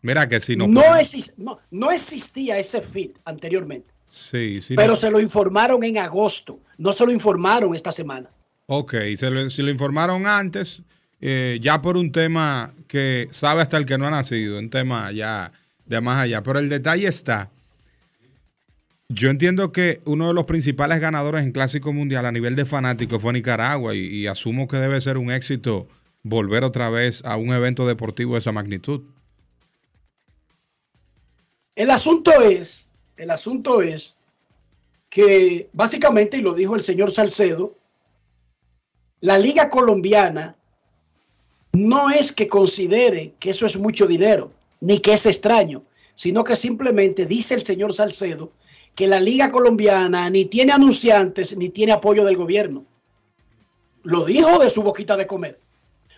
Mira 0.00 0.26
que 0.26 0.40
si 0.40 0.56
no. 0.56 0.66
No, 0.66 1.58
no 1.70 1.90
existía 1.90 2.56
ese 2.58 2.80
fit 2.80 3.18
anteriormente, 3.26 3.92
Sí, 4.08 4.60
sí. 4.60 4.74
pero 4.76 4.90
no. 4.90 4.96
se 4.96 5.10
lo 5.10 5.20
informaron 5.20 5.82
en 5.84 5.98
agosto, 5.98 6.60
no 6.78 6.92
se 6.92 7.04
lo 7.04 7.12
informaron 7.12 7.74
esta 7.74 7.92
semana. 7.92 8.30
Ok, 8.66 8.94
se 9.16 9.30
lo, 9.30 9.48
se 9.50 9.62
lo 9.62 9.70
informaron 9.70 10.26
antes, 10.26 10.82
eh, 11.20 11.58
ya 11.60 11.82
por 11.82 11.96
un 11.96 12.12
tema 12.12 12.72
que 12.88 13.28
sabe 13.30 13.62
hasta 13.62 13.76
el 13.76 13.86
que 13.86 13.98
no 13.98 14.06
ha 14.06 14.10
nacido, 14.10 14.58
un 14.58 14.70
tema 14.70 15.12
ya 15.12 15.52
de 15.84 16.00
más 16.00 16.22
allá. 16.22 16.42
Pero 16.42 16.58
el 16.58 16.68
detalle 16.68 17.06
está. 17.06 17.50
Yo 19.08 19.30
entiendo 19.30 19.70
que 19.70 20.00
uno 20.04 20.28
de 20.28 20.34
los 20.34 20.44
principales 20.44 21.00
ganadores 21.00 21.44
en 21.44 21.52
Clásico 21.52 21.92
Mundial 21.92 22.26
a 22.26 22.32
nivel 22.32 22.56
de 22.56 22.64
fanáticos 22.64 23.22
fue 23.22 23.32
Nicaragua 23.32 23.94
y, 23.94 24.00
y 24.00 24.26
asumo 24.26 24.66
que 24.66 24.78
debe 24.78 25.00
ser 25.00 25.16
un 25.16 25.30
éxito 25.30 25.86
volver 26.24 26.64
otra 26.64 26.90
vez 26.90 27.24
a 27.24 27.36
un 27.36 27.52
evento 27.52 27.86
deportivo 27.86 28.32
de 28.32 28.40
esa 28.40 28.50
magnitud. 28.50 29.02
El 31.76 31.90
asunto 31.90 32.32
es, 32.40 32.85
el 33.16 33.30
asunto 33.30 33.82
es 33.82 34.16
que 35.08 35.68
básicamente, 35.72 36.36
y 36.36 36.42
lo 36.42 36.52
dijo 36.52 36.74
el 36.74 36.84
señor 36.84 37.12
Salcedo, 37.12 37.74
la 39.20 39.38
liga 39.38 39.70
colombiana 39.70 40.56
no 41.72 42.10
es 42.10 42.32
que 42.32 42.48
considere 42.48 43.34
que 43.38 43.50
eso 43.50 43.66
es 43.66 43.78
mucho 43.78 44.06
dinero, 44.06 44.52
ni 44.80 45.00
que 45.00 45.14
es 45.14 45.26
extraño, 45.26 45.82
sino 46.14 46.44
que 46.44 46.56
simplemente 46.56 47.26
dice 47.26 47.54
el 47.54 47.64
señor 47.64 47.94
Salcedo 47.94 48.52
que 48.94 49.06
la 49.06 49.20
liga 49.20 49.50
colombiana 49.50 50.28
ni 50.30 50.46
tiene 50.46 50.72
anunciantes 50.72 51.56
ni 51.56 51.68
tiene 51.68 51.92
apoyo 51.92 52.24
del 52.24 52.36
gobierno. 52.36 52.84
Lo 54.02 54.24
dijo 54.24 54.58
de 54.58 54.70
su 54.70 54.82
boquita 54.82 55.16
de 55.16 55.26
comer. 55.26 55.60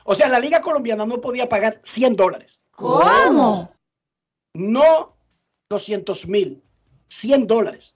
O 0.04 0.14
sea, 0.14 0.28
la 0.28 0.38
liga 0.38 0.60
colombiana 0.60 1.04
no 1.04 1.20
podía 1.20 1.48
pagar 1.48 1.80
100 1.82 2.14
dólares. 2.14 2.60
¿Cómo? 2.70 3.72
No 4.54 5.16
200 5.68 6.28
mil, 6.28 6.62
100 7.08 7.46
dólares. 7.46 7.94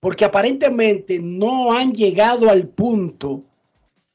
Porque 0.00 0.24
aparentemente 0.24 1.18
no 1.18 1.76
han 1.76 1.92
llegado 1.92 2.50
al 2.50 2.68
punto 2.68 3.42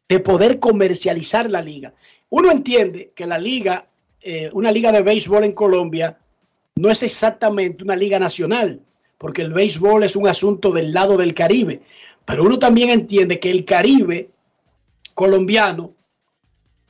de 0.08 0.20
poder 0.20 0.60
comercializar 0.60 1.50
la 1.50 1.62
liga. 1.62 1.94
Uno 2.30 2.52
entiende 2.52 3.12
que 3.16 3.26
la 3.26 3.38
liga, 3.38 3.88
eh, 4.22 4.50
una 4.54 4.72
liga 4.72 4.92
de 4.92 5.02
béisbol 5.02 5.44
en 5.44 5.54
Colombia, 5.54 6.20
no 6.76 6.90
es 6.90 7.04
exactamente 7.04 7.84
una 7.84 7.96
liga 7.96 8.20
nacional, 8.20 8.82
porque 9.18 9.42
el 9.42 9.54
béisbol 9.54 10.04
es 10.04 10.16
un 10.16 10.28
asunto 10.28 10.72
del 10.72 10.94
lado 10.94 11.18
del 11.18 11.34
Caribe. 11.34 11.82
Pero 12.26 12.44
uno 12.44 12.60
también 12.60 12.90
entiende 12.90 13.40
que 13.40 13.52
el 13.52 13.66
Caribe 13.66 14.30
colombiano 15.14 15.94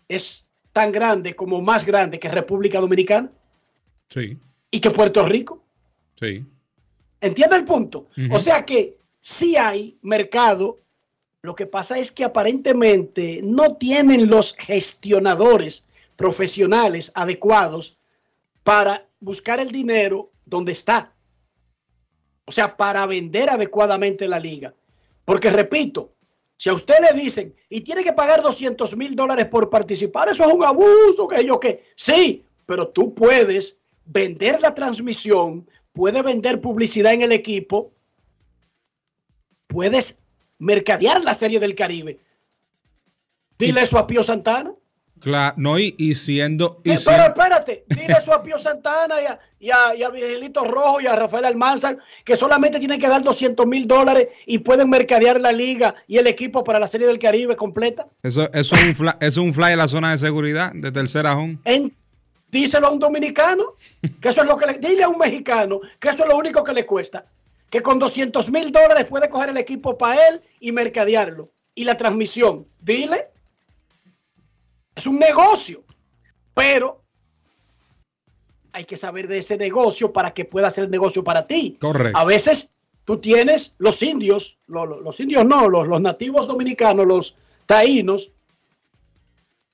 es 0.07 0.45
tan 0.71 0.91
grande 0.91 1.35
como 1.35 1.61
más 1.61 1.85
grande 1.85 2.19
que 2.19 2.29
República 2.29 2.79
Dominicana 2.79 3.31
Sí, 4.09 4.37
y 4.71 4.79
que 4.79 4.91
Puerto 4.91 5.25
Rico. 5.25 5.63
sí. 6.19 6.45
¿Entiende 7.21 7.55
el 7.55 7.65
punto? 7.65 8.07
O 8.31 8.39
sea 8.39 8.65
que 8.65 8.97
sí 9.19 9.57
hay 9.57 9.97
mercado. 10.01 10.79
Lo 11.41 11.55
que 11.55 11.65
pasa 11.65 11.97
es 11.97 12.11
que 12.11 12.23
aparentemente 12.23 13.41
no 13.43 13.75
tienen 13.75 14.29
los 14.29 14.55
gestionadores 14.55 15.85
profesionales 16.15 17.11
adecuados 17.15 17.97
para 18.63 19.07
buscar 19.19 19.59
el 19.59 19.71
dinero 19.71 20.31
donde 20.45 20.73
está. 20.73 21.13
O 22.45 22.51
sea, 22.51 22.75
para 22.75 23.05
vender 23.05 23.49
adecuadamente 23.49 24.27
la 24.27 24.39
liga. 24.39 24.73
Porque 25.23 25.49
repito, 25.49 26.13
si 26.57 26.69
a 26.69 26.73
usted 26.73 26.95
le 26.99 27.17
dicen 27.17 27.55
y 27.69 27.81
tiene 27.81 28.03
que 28.03 28.11
pagar 28.11 28.41
200 28.41 28.97
mil 28.97 29.15
dólares 29.15 29.45
por 29.45 29.69
participar, 29.69 30.27
eso 30.27 30.43
es 30.43 30.51
un 30.51 30.65
abuso, 30.65 31.27
que 31.27 31.45
yo 31.45 31.59
que 31.59 31.85
sí, 31.95 32.43
pero 32.65 32.89
tú 32.89 33.13
puedes 33.13 33.79
vender 34.03 34.59
la 34.59 34.73
transmisión, 34.73 35.68
puedes 35.93 36.23
vender 36.23 36.61
publicidad 36.61 37.13
en 37.13 37.21
el 37.21 37.31
equipo, 37.31 37.91
puedes 39.67 40.23
mercadear 40.57 41.23
la 41.23 41.33
serie 41.33 41.59
del 41.59 41.75
Caribe. 41.75 42.19
Dile 43.57 43.81
eso 43.81 43.97
a 43.97 44.07
Pío 44.07 44.23
Santana. 44.23 44.71
Claro, 45.19 45.53
no, 45.57 45.77
y, 45.77 45.95
y 45.97 46.15
siendo. 46.15 46.79
Y 46.85 46.91
Eh, 46.91 46.99
pero 47.03 47.23
espérate, 47.23 47.83
dile 47.89 48.13
eso 48.17 48.33
a 48.33 48.41
Pío 48.41 48.57
Santana 48.57 49.21
y 49.21 49.25
a, 49.25 49.37
y 49.59 49.69
a- 49.69 49.95
y 49.97 50.03
a 50.03 50.09
Virgilito 50.09 50.63
Rojo 50.63 51.01
y 51.01 51.07
a 51.07 51.15
Rafael 51.17 51.43
Almanzar, 51.43 51.97
que 52.23 52.37
solamente 52.37 52.79
tienen 52.79 53.01
que 53.01 53.07
dar 53.09 53.21
200 53.21 53.67
mil 53.67 53.85
dólares 53.85 54.29
y 54.45 54.59
pueden 54.59 54.89
mercadear 54.89 55.41
la 55.41 55.51
liga 55.51 55.93
y 56.07 56.17
el 56.19 56.27
equipo 56.27 56.63
para 56.63 56.79
la 56.79 56.87
serie 56.87 57.05
del 57.05 57.19
Caribe 57.19 57.57
completa. 57.57 58.07
eso, 58.23 58.49
eso 58.53 58.75
es 58.77 58.83
un 58.85 58.95
fly, 58.95 59.11
es 59.19 59.35
un 59.35 59.53
fly 59.53 59.73
en 59.73 59.77
la 59.79 59.89
zona 59.89 60.11
de 60.11 60.17
seguridad 60.19 60.71
de 60.73 60.89
tercera 60.93 61.35
home. 61.37 61.59
En- 61.65 61.93
díselo 62.51 62.87
a 62.87 62.91
un 62.91 62.99
dominicano, 62.99 63.75
que 64.21 64.29
eso 64.29 64.41
es 64.41 64.47
lo 64.47 64.57
que 64.57 64.65
le, 64.67 64.73
dile 64.79 65.03
a 65.03 65.09
un 65.09 65.17
mexicano, 65.17 65.79
que 65.99 66.09
eso 66.09 66.23
es 66.23 66.29
lo 66.29 66.37
único 66.37 66.63
que 66.63 66.73
le 66.73 66.85
cuesta, 66.85 67.25
que 67.69 67.81
con 67.81 67.99
200 67.99 68.49
mil 68.51 68.71
dólares 68.71 69.05
puede 69.05 69.29
coger 69.29 69.49
el 69.49 69.57
equipo 69.57 69.97
para 69.97 70.27
él 70.29 70.41
y 70.59 70.71
mercadearlo. 70.71 71.49
Y 71.75 71.83
la 71.83 71.95
transmisión, 71.97 72.67
dile, 72.81 73.27
es 74.95 75.05
un 75.07 75.19
negocio, 75.19 75.83
pero 76.53 77.01
hay 78.73 78.85
que 78.85 78.97
saber 78.97 79.27
de 79.27 79.37
ese 79.39 79.57
negocio 79.57 80.11
para 80.11 80.33
que 80.33 80.45
pueda 80.45 80.69
ser 80.69 80.85
el 80.85 80.91
negocio 80.91 81.23
para 81.23 81.45
ti. 81.45 81.77
Correcto. 81.79 82.17
A 82.17 82.25
veces 82.25 82.73
tú 83.05 83.17
tienes 83.19 83.75
los 83.77 84.01
indios, 84.03 84.57
lo- 84.67 84.85
lo- 84.85 84.99
los, 85.01 85.19
indios 85.19 85.45
no, 85.45 85.69
los, 85.69 85.87
los 85.87 86.01
nativos 86.01 86.47
dominicanos, 86.47 87.05
los 87.07 87.35
taínos, 87.65 88.31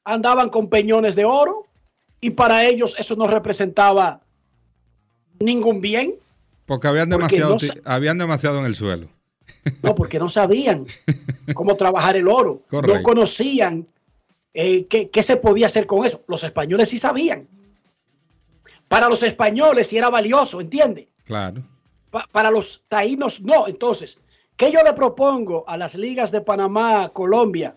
andaban 0.03 0.49
con 0.49 0.69
peñones 0.69 1.15
de 1.15 1.25
oro 1.25 1.65
y 2.21 2.31
para 2.31 2.65
ellos 2.65 2.95
eso 2.97 3.15
no 3.15 3.27
representaba 3.27 4.21
ningún 5.39 5.81
bien, 5.81 6.15
Porque 6.65 6.87
habían 6.87 7.09
Porque 7.09 7.35
demasiado, 7.37 7.57
no 7.83 7.91
habían 7.91 8.17
demasiado 8.17 8.59
en 8.59 8.65
el 8.65 8.75
suelo. 8.75 9.07
no, 9.83 9.93
porque 9.95 10.17
no 10.19 10.29
sabían 10.29 10.85
cómo 11.53 11.75
trabajar 11.75 12.15
el 12.15 12.27
oro, 12.27 12.61
Correcto. 12.69 12.97
no 12.97 13.03
conocían 13.03 13.87
eh, 14.53 14.85
qué, 14.87 15.09
qué 15.09 15.21
se 15.23 15.37
podía 15.37 15.67
hacer 15.67 15.85
con 15.85 16.05
eso. 16.05 16.23
Los 16.27 16.43
españoles 16.43 16.89
sí 16.89 16.97
sabían. 16.97 17.47
Para 18.87 19.09
los 19.09 19.21
españoles 19.23 19.87
sí 19.87 19.97
era 19.97 20.09
valioso, 20.09 20.61
¿entiende? 20.61 21.09
Claro. 21.25 21.63
Pa- 22.11 22.27
para 22.31 22.49
los 22.51 22.83
taínos 22.87 23.41
no. 23.41 23.67
Entonces, 23.67 24.17
¿qué 24.55 24.71
yo 24.71 24.81
le 24.83 24.93
propongo 24.93 25.65
a 25.67 25.75
las 25.77 25.95
ligas 25.95 26.31
de 26.31 26.41
Panamá, 26.41 27.09
Colombia? 27.13 27.75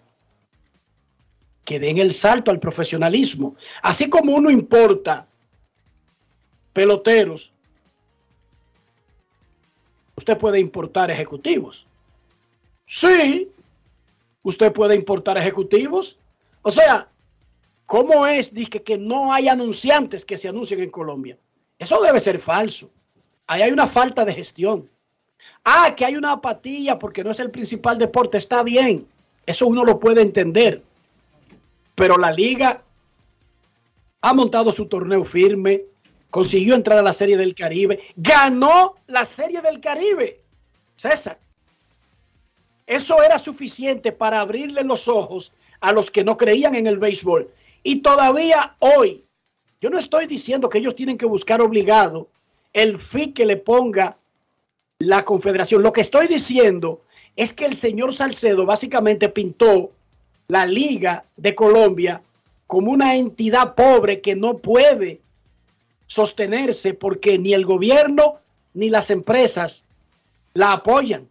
Que 1.69 1.79
den 1.79 1.99
el 1.99 2.15
salto 2.15 2.51
al 2.51 2.61
profesionalismo. 2.61 3.55
Así 3.83 4.09
como 4.09 4.35
uno 4.35 4.51
importa 4.51 5.29
peloteros, 6.73 7.53
usted 10.17 10.39
puede 10.39 10.61
importar 10.61 11.11
ejecutivos. 11.11 11.87
Sí, 12.87 13.53
usted 14.45 14.73
puede 14.73 14.95
importar 14.95 15.37
ejecutivos. 15.37 16.19
O 16.63 16.71
sea, 16.71 17.07
¿cómo 17.85 18.27
es 18.27 18.55
Dice 18.55 18.83
que 18.83 18.97
no 18.97 19.35
hay 19.35 19.49
anunciantes 19.49 20.25
que 20.25 20.39
se 20.39 20.49
anuncien 20.49 20.81
en 20.81 20.91
Colombia? 20.91 21.37
Eso 21.79 22.01
debe 22.01 22.19
ser 22.19 22.39
falso. 22.39 22.89
Ahí 23.47 23.61
hay 23.61 23.73
una 23.73 23.87
falta 23.87 24.25
de 24.25 24.33
gestión. 24.33 24.89
Ah, 25.65 25.95
que 25.95 26.07
hay 26.07 26.17
una 26.17 26.33
apatía 26.33 26.99
porque 26.99 27.23
no 27.23 27.31
es 27.31 27.41
el 27.41 27.51
principal 27.51 27.99
deporte. 27.99 28.39
Está 28.39 28.63
bien. 28.63 29.07
Eso 29.45 29.67
uno 29.67 29.85
lo 29.85 30.01
puede 30.01 30.23
entender. 30.23 30.83
Pero 31.99 32.17
la 32.17 32.31
liga 32.31 32.81
ha 34.21 34.33
montado 34.33 34.71
su 34.71 34.87
torneo 34.87 35.25
firme, 35.25 35.83
consiguió 36.31 36.77
entrar 36.77 36.97
a 36.97 37.03
la 37.03 37.13
Serie 37.13 37.37
del 37.37 37.57
Caribe, 37.57 37.99
ganó 38.15 38.95
la 39.09 39.25
Serie 39.25 39.61
del 39.63 39.81
Caribe. 39.81 40.41
César, 40.95 41.41
eso 42.87 43.21
era 43.21 43.41
suficiente 43.41 44.13
para 44.13 44.41
abrirle 44.41 44.85
los 44.85 45.09
ojos 45.09 45.53
a 45.81 45.91
los 45.91 46.13
que 46.13 46.23
no 46.23 46.37
creían 46.37 46.77
en 46.77 46.87
el 46.87 46.99
béisbol. 46.99 47.51
Y 47.83 48.01
todavía 48.01 48.77
hoy, 48.79 49.25
yo 49.81 49.91
no 49.91 49.99
estoy 49.99 50.29
diciendo 50.29 50.69
que 50.69 50.79
ellos 50.79 50.95
tienen 50.95 51.19
que 51.19 51.27
buscar 51.27 51.61
obligado 51.61 52.29
el 52.75 52.97
fee 52.97 53.33
que 53.33 53.45
le 53.45 53.57
ponga 53.57 54.17
la 55.01 55.25
confederación. 55.25 55.83
Lo 55.83 55.93
que 55.93 56.03
estoy 56.03 56.29
diciendo 56.29 57.03
es 57.35 57.53
que 57.53 57.65
el 57.65 57.75
señor 57.75 58.15
Salcedo 58.15 58.67
básicamente 58.67 59.29
pintó 59.29 59.91
la 60.49 60.67
Liga 60.67 61.25
de 61.37 61.55
Colombia 61.55 62.23
como 62.67 62.91
una 62.91 63.17
entidad 63.17 63.75
pobre 63.75 64.21
que 64.21 64.35
no 64.35 64.59
puede 64.59 65.21
sostenerse 66.07 66.95
porque 66.95 67.39
ni 67.39 67.53
el 67.53 67.65
gobierno 67.65 68.41
ni 68.73 68.89
las 68.89 69.11
empresas 69.11 69.85
la 70.55 70.73
apoyan. 70.73 71.29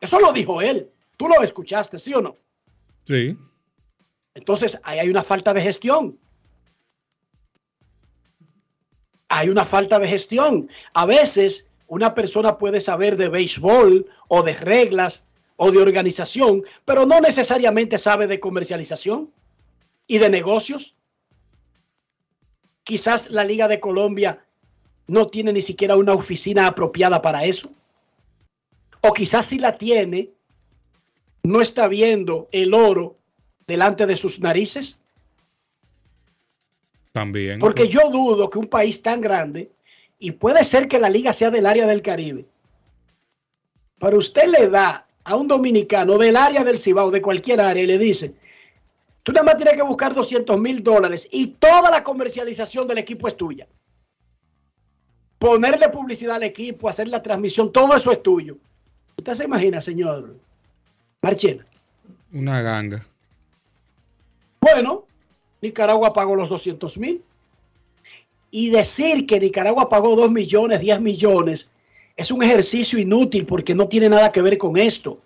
Eso 0.00 0.20
lo 0.20 0.32
dijo 0.32 0.62
él. 0.62 0.88
Tú 1.16 1.28
lo 1.28 1.42
escuchaste, 1.42 1.98
¿sí 1.98 2.14
o 2.14 2.20
no? 2.20 2.36
Sí. 3.06 3.36
Entonces, 4.34 4.80
ahí 4.84 5.00
hay 5.00 5.10
una 5.10 5.22
falta 5.22 5.52
de 5.52 5.60
gestión. 5.60 6.18
Hay 9.28 9.48
una 9.48 9.64
falta 9.64 9.98
de 9.98 10.08
gestión. 10.08 10.68
A 10.94 11.06
veces 11.06 11.68
una 11.88 12.14
persona 12.14 12.56
puede 12.56 12.80
saber 12.80 13.16
de 13.16 13.28
béisbol 13.28 14.06
o 14.28 14.42
de 14.42 14.54
reglas 14.54 15.24
o 15.62 15.70
de 15.70 15.76
organización, 15.78 16.64
pero 16.86 17.04
no 17.04 17.20
necesariamente 17.20 17.98
sabe 17.98 18.26
de 18.26 18.40
comercialización 18.40 19.30
y 20.06 20.16
de 20.16 20.30
negocios. 20.30 20.96
Quizás 22.82 23.28
la 23.28 23.44
Liga 23.44 23.68
de 23.68 23.78
Colombia 23.78 24.42
no 25.06 25.26
tiene 25.26 25.52
ni 25.52 25.60
siquiera 25.60 25.96
una 25.96 26.14
oficina 26.14 26.66
apropiada 26.66 27.20
para 27.20 27.44
eso. 27.44 27.70
O 29.02 29.12
quizás 29.12 29.44
si 29.48 29.58
la 29.58 29.76
tiene, 29.76 30.30
no 31.42 31.60
está 31.60 31.88
viendo 31.88 32.48
el 32.52 32.72
oro 32.72 33.18
delante 33.66 34.06
de 34.06 34.16
sus 34.16 34.40
narices. 34.40 34.98
También. 37.12 37.58
Porque 37.58 37.86
yo 37.86 38.08
dudo 38.08 38.48
que 38.48 38.58
un 38.58 38.68
país 38.68 39.02
tan 39.02 39.20
grande, 39.20 39.70
y 40.18 40.30
puede 40.30 40.64
ser 40.64 40.88
que 40.88 40.98
la 40.98 41.10
liga 41.10 41.34
sea 41.34 41.50
del 41.50 41.66
área 41.66 41.86
del 41.86 42.00
Caribe, 42.00 42.46
pero 43.98 44.16
usted 44.16 44.46
le 44.46 44.66
da 44.68 45.06
a 45.24 45.36
un 45.36 45.48
dominicano 45.48 46.18
del 46.18 46.36
área 46.36 46.64
del 46.64 46.78
Cibao, 46.78 47.10
de 47.10 47.22
cualquier 47.22 47.60
área, 47.60 47.82
y 47.82 47.86
le 47.86 47.98
dice, 47.98 48.34
tú 49.22 49.32
nada 49.32 49.44
más 49.44 49.56
tienes 49.56 49.74
que 49.74 49.82
buscar 49.82 50.14
200 50.14 50.58
mil 50.58 50.82
dólares 50.82 51.28
y 51.30 51.48
toda 51.48 51.90
la 51.90 52.02
comercialización 52.02 52.88
del 52.88 52.98
equipo 52.98 53.28
es 53.28 53.36
tuya. 53.36 53.66
Ponerle 55.38 55.88
publicidad 55.88 56.36
al 56.36 56.42
equipo, 56.42 56.88
hacer 56.88 57.08
la 57.08 57.22
transmisión, 57.22 57.72
todo 57.72 57.94
eso 57.96 58.12
es 58.12 58.22
tuyo. 58.22 58.56
¿Usted 59.16 59.34
se 59.34 59.44
imagina, 59.44 59.80
señor 59.80 60.36
Marchena? 61.22 61.66
Una 62.32 62.62
ganga. 62.62 63.06
Bueno, 64.60 65.04
Nicaragua 65.60 66.12
pagó 66.12 66.36
los 66.36 66.48
200 66.48 66.98
mil. 66.98 67.22
Y 68.50 68.70
decir 68.70 69.26
que 69.26 69.38
Nicaragua 69.38 69.88
pagó 69.88 70.16
2 70.16 70.30
millones, 70.30 70.80
10 70.80 71.00
millones, 71.00 71.70
es 72.16 72.30
un 72.30 72.42
ejercicio 72.42 72.98
inútil 72.98 73.46
porque 73.46 73.74
no 73.74 73.88
tiene 73.88 74.08
nada 74.08 74.32
que 74.32 74.42
ver 74.42 74.58
con 74.58 74.76
esto. 74.76 75.20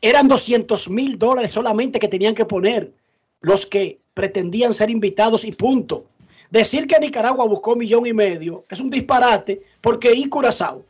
Eran 0.00 0.28
200 0.28 0.88
mil 0.90 1.18
dólares 1.18 1.52
solamente 1.52 1.98
que 1.98 2.08
tenían 2.08 2.34
que 2.34 2.44
poner 2.44 2.92
los 3.40 3.66
que 3.66 3.98
pretendían 4.14 4.74
ser 4.74 4.90
invitados 4.90 5.44
y 5.44 5.52
punto. 5.52 6.06
Decir 6.50 6.86
que 6.86 6.98
Nicaragua 6.98 7.46
buscó 7.46 7.76
millón 7.76 8.06
y 8.06 8.12
medio 8.12 8.64
es 8.68 8.80
un 8.80 8.90
disparate 8.90 9.62
porque 9.80 10.12
y 10.12 10.28
Curazao 10.28 10.84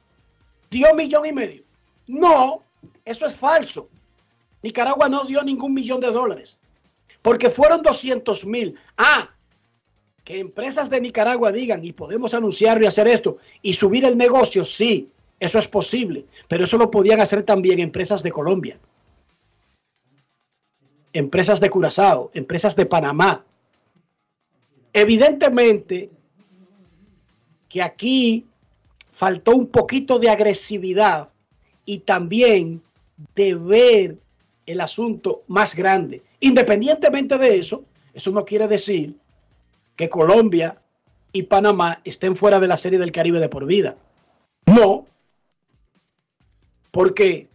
dio 0.70 0.94
millón 0.94 1.26
y 1.26 1.32
medio. 1.32 1.62
No, 2.06 2.62
eso 3.04 3.26
es 3.26 3.34
falso. 3.34 3.88
Nicaragua 4.62 5.08
no 5.08 5.24
dio 5.24 5.42
ningún 5.42 5.74
millón 5.74 6.00
de 6.00 6.10
dólares 6.10 6.58
porque 7.22 7.50
fueron 7.50 7.82
200 7.82 8.46
mil. 8.46 8.76
Ah, 8.96 9.30
que 10.24 10.38
empresas 10.38 10.90
de 10.90 11.00
Nicaragua 11.00 11.52
digan 11.52 11.84
y 11.84 11.92
podemos 11.92 12.34
anunciarlo 12.34 12.84
y 12.84 12.86
hacer 12.86 13.08
esto 13.08 13.38
y 13.62 13.72
subir 13.72 14.04
el 14.04 14.16
negocio, 14.16 14.64
sí, 14.64 15.08
eso 15.38 15.58
es 15.58 15.66
posible, 15.66 16.26
pero 16.48 16.64
eso 16.64 16.76
lo 16.76 16.90
podían 16.90 17.20
hacer 17.20 17.42
también 17.42 17.80
empresas 17.80 18.22
de 18.22 18.30
Colombia, 18.30 18.78
empresas 21.12 21.60
de 21.60 21.70
Curazao, 21.70 22.30
empresas 22.34 22.76
de 22.76 22.86
Panamá. 22.86 23.44
Evidentemente 24.92 26.10
que 27.68 27.82
aquí 27.82 28.44
faltó 29.10 29.54
un 29.54 29.68
poquito 29.68 30.18
de 30.18 30.28
agresividad 30.28 31.28
y 31.86 31.98
también 31.98 32.82
de 33.34 33.54
ver 33.54 34.18
el 34.66 34.80
asunto 34.80 35.42
más 35.46 35.74
grande. 35.74 36.22
Independientemente 36.40 37.38
de 37.38 37.58
eso, 37.58 37.84
eso 38.12 38.30
no 38.32 38.44
quiere 38.44 38.68
decir 38.68 39.14
que 40.00 40.08
Colombia 40.08 40.80
y 41.30 41.42
Panamá 41.42 42.00
estén 42.04 42.34
fuera 42.34 42.58
de 42.58 42.66
la 42.66 42.78
serie 42.78 42.98
del 42.98 43.12
Caribe 43.12 43.38
de 43.38 43.50
por 43.50 43.66
vida. 43.66 43.98
No, 44.64 45.06
porque 46.90 47.48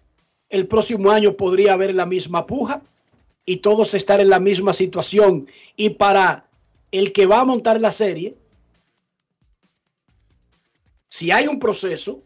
el 0.49 0.67
próximo 0.67 1.10
año 1.10 1.36
podría 1.36 1.73
haber 1.73 1.95
la 1.95 2.05
misma 2.05 2.45
puja 2.45 2.84
y 3.47 3.58
todos 3.58 3.95
estar 3.95 4.19
en 4.19 4.29
la 4.29 4.39
misma 4.39 4.73
situación. 4.73 5.47
Y 5.75 5.89
para 6.01 6.45
el 6.91 7.13
que 7.13 7.25
va 7.25 7.39
a 7.39 7.45
montar 7.45 7.81
la 7.81 7.91
serie, 7.91 8.36
si 11.10 11.31
hay 11.31 11.47
un 11.47 11.58
proceso, 11.58 12.21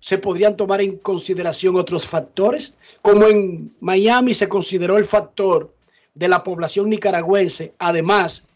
se 0.00 0.18
podrían 0.18 0.56
tomar 0.56 0.80
en 0.80 0.96
consideración 0.96 1.76
otros 1.76 2.08
factores, 2.08 2.74
como 3.02 3.28
en 3.28 3.72
Miami 3.78 4.34
se 4.34 4.48
consideró 4.48 4.98
el 4.98 5.04
factor 5.04 5.72
de 6.16 6.26
la 6.26 6.42
población 6.42 6.88
nicaragüense, 6.88 7.74
además 7.78 8.48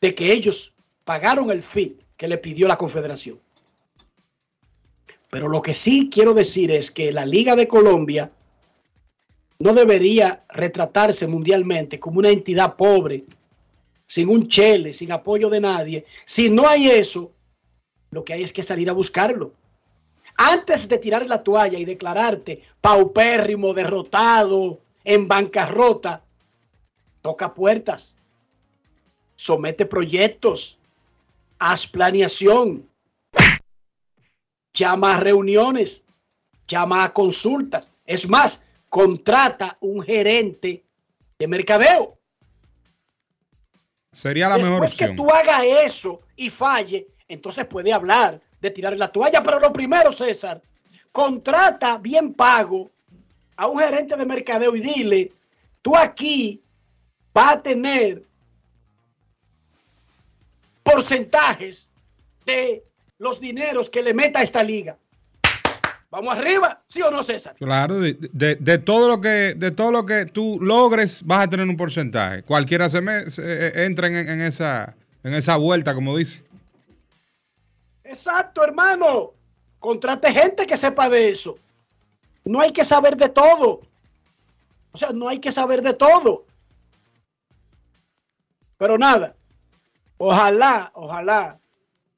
de 0.00 0.14
que 0.14 0.32
ellos 0.32 0.72
pagaron 1.04 1.50
el 1.50 1.62
FIT 1.62 2.02
que 2.16 2.28
le 2.28 2.38
pidió 2.38 2.68
la 2.68 2.76
Confederación. 2.76 3.40
Pero 5.30 5.48
lo 5.48 5.62
que 5.62 5.74
sí 5.74 6.10
quiero 6.12 6.34
decir 6.34 6.70
es 6.70 6.90
que 6.90 7.12
la 7.12 7.24
Liga 7.24 7.54
de 7.54 7.68
Colombia 7.68 8.32
no 9.60 9.74
debería 9.74 10.44
retratarse 10.48 11.26
mundialmente 11.26 12.00
como 12.00 12.18
una 12.18 12.30
entidad 12.30 12.76
pobre, 12.76 13.24
sin 14.06 14.28
un 14.28 14.48
chele, 14.48 14.92
sin 14.92 15.12
apoyo 15.12 15.48
de 15.48 15.60
nadie. 15.60 16.06
Si 16.24 16.50
no 16.50 16.66
hay 16.66 16.88
eso, 16.88 17.30
lo 18.10 18.24
que 18.24 18.32
hay 18.32 18.42
es 18.42 18.52
que 18.52 18.62
salir 18.62 18.90
a 18.90 18.94
buscarlo. 18.94 19.52
Antes 20.36 20.88
de 20.88 20.98
tirar 20.98 21.26
la 21.26 21.42
toalla 21.42 21.78
y 21.78 21.84
declararte 21.84 22.62
paupérrimo, 22.80 23.74
derrotado, 23.74 24.80
en 25.04 25.28
bancarrota, 25.28 26.24
toca 27.22 27.54
puertas, 27.54 28.16
somete 29.40 29.86
proyectos, 29.86 30.78
haz 31.58 31.86
planeación, 31.86 32.86
llama 34.74 35.14
a 35.14 35.20
reuniones, 35.20 36.04
llama 36.68 37.04
a 37.04 37.12
consultas. 37.14 37.90
Es 38.04 38.28
más, 38.28 38.62
contrata 38.90 39.78
un 39.80 40.02
gerente 40.02 40.84
de 41.38 41.48
mercadeo. 41.48 42.18
Sería 44.12 44.50
la 44.50 44.58
mejor 44.58 44.82
Después 44.82 44.94
que 44.94 45.16
tú 45.16 45.30
hagas 45.30 45.62
eso 45.86 46.20
y 46.36 46.50
falle, 46.50 47.08
entonces 47.26 47.64
puede 47.64 47.94
hablar 47.94 48.42
de 48.60 48.70
tirar 48.70 48.94
la 48.98 49.10
toalla. 49.10 49.42
Pero 49.42 49.58
lo 49.58 49.72
primero, 49.72 50.12
César, 50.12 50.60
contrata 51.12 51.96
bien 51.96 52.34
pago 52.34 52.90
a 53.56 53.66
un 53.66 53.78
gerente 53.78 54.16
de 54.16 54.26
mercadeo 54.26 54.76
y 54.76 54.80
dile, 54.80 55.32
tú 55.80 55.96
aquí 55.96 56.62
vas 57.32 57.54
a 57.54 57.62
tener 57.62 58.29
porcentajes 60.82 61.90
de 62.46 62.84
los 63.18 63.40
dineros 63.40 63.90
que 63.90 64.02
le 64.02 64.14
meta 64.14 64.40
a 64.40 64.42
esta 64.42 64.62
liga. 64.62 64.98
Vamos 66.10 66.36
arriba, 66.36 66.82
¿sí 66.88 67.00
o 67.02 67.10
no, 67.10 67.22
César? 67.22 67.54
Claro, 67.54 68.00
de, 68.00 68.16
de, 68.32 68.56
de, 68.56 68.78
todo 68.78 69.08
lo 69.08 69.20
que 69.20 69.54
de 69.56 69.70
todo 69.70 69.92
lo 69.92 70.04
que 70.04 70.26
tú 70.26 70.58
logres 70.60 71.22
vas 71.24 71.44
a 71.44 71.48
tener 71.48 71.68
un 71.68 71.76
porcentaje. 71.76 72.42
Cualquiera 72.42 72.88
se, 72.88 73.00
me, 73.00 73.30
se 73.30 73.42
eh, 73.44 73.84
entra 73.84 74.08
en, 74.08 74.16
en, 74.16 74.40
esa 74.40 74.96
en 75.22 75.34
esa 75.34 75.56
vuelta, 75.56 75.94
como 75.94 76.16
dice. 76.16 76.44
Exacto, 78.02 78.64
hermano. 78.64 79.34
Contrate 79.78 80.32
gente 80.32 80.66
que 80.66 80.76
sepa 80.76 81.08
de 81.08 81.28
eso. 81.28 81.58
No 82.44 82.60
hay 82.60 82.72
que 82.72 82.82
saber 82.82 83.16
de 83.16 83.28
todo. 83.28 83.80
O 84.90 84.98
sea, 84.98 85.10
no 85.10 85.28
hay 85.28 85.38
que 85.38 85.52
saber 85.52 85.80
de 85.82 85.92
todo. 85.92 86.44
Pero 88.78 88.98
nada, 88.98 89.36
ojalá, 90.20 90.92
ojalá 90.94 91.58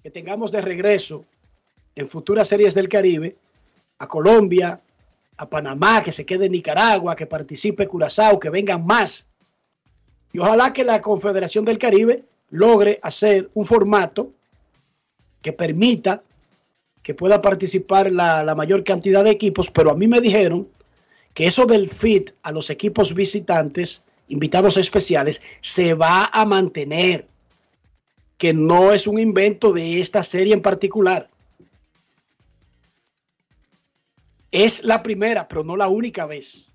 que 0.02 0.10
tengamos 0.10 0.50
de 0.50 0.60
regreso 0.60 1.24
en 1.94 2.08
futuras 2.08 2.48
series 2.48 2.74
del 2.74 2.88
Caribe 2.88 3.36
a 3.98 4.08
Colombia, 4.08 4.80
a 5.36 5.48
Panamá, 5.48 6.02
que 6.02 6.10
se 6.10 6.26
quede 6.26 6.46
en 6.46 6.52
Nicaragua, 6.52 7.14
que 7.14 7.26
participe 7.26 7.86
Curazao, 7.86 8.40
que 8.40 8.50
vengan 8.50 8.84
más. 8.84 9.28
Y 10.32 10.40
ojalá 10.40 10.72
que 10.72 10.82
la 10.82 11.00
Confederación 11.00 11.64
del 11.64 11.78
Caribe 11.78 12.24
logre 12.50 12.98
hacer 13.02 13.48
un 13.54 13.64
formato 13.64 14.32
que 15.40 15.52
permita 15.52 16.22
que 17.02 17.14
pueda 17.14 17.40
participar 17.40 18.10
la, 18.10 18.42
la, 18.42 18.56
mayor 18.56 18.82
cantidad 18.82 19.22
de 19.22 19.30
equipos, 19.30 19.70
pero 19.70 19.92
a 19.92 19.94
mí 19.94 20.08
me 20.08 20.20
dijeron 20.20 20.68
que 21.34 21.46
eso 21.46 21.66
del 21.66 21.88
fit 21.88 22.32
a 22.42 22.50
los 22.50 22.68
equipos 22.68 23.14
visitantes, 23.14 24.02
invitados 24.28 24.76
especiales, 24.76 25.40
se 25.60 25.94
va 25.94 26.30
a 26.32 26.44
mantener, 26.44 27.26
que 28.42 28.52
no 28.52 28.92
es 28.92 29.06
un 29.06 29.20
invento 29.20 29.72
de 29.72 30.00
esta 30.00 30.24
serie 30.24 30.52
en 30.52 30.62
particular. 30.62 31.30
Es 34.50 34.82
la 34.82 35.00
primera, 35.04 35.46
pero 35.46 35.62
no 35.62 35.76
la 35.76 35.86
única 35.86 36.26
vez. 36.26 36.72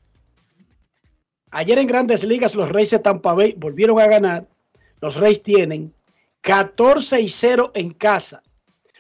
Ayer 1.52 1.78
en 1.78 1.88
Grandes 1.88 2.24
Ligas 2.24 2.56
los 2.56 2.70
Reyes 2.70 2.92
de 2.92 3.00
Tampa 3.00 3.34
Bay 3.34 3.54
volvieron 3.58 4.00
a 4.00 4.08
ganar. 4.08 4.48
Los 5.02 5.18
Reyes 5.18 5.44
tienen 5.44 5.94
14 6.40 7.20
y 7.20 7.28
0 7.28 7.74
en 7.76 7.90
casa. 7.90 8.42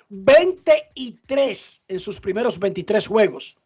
23 0.10 1.84
en 1.88 2.00
sus 2.00 2.20
primeros 2.20 2.60
23 2.60 3.08
juegos. 3.08 3.58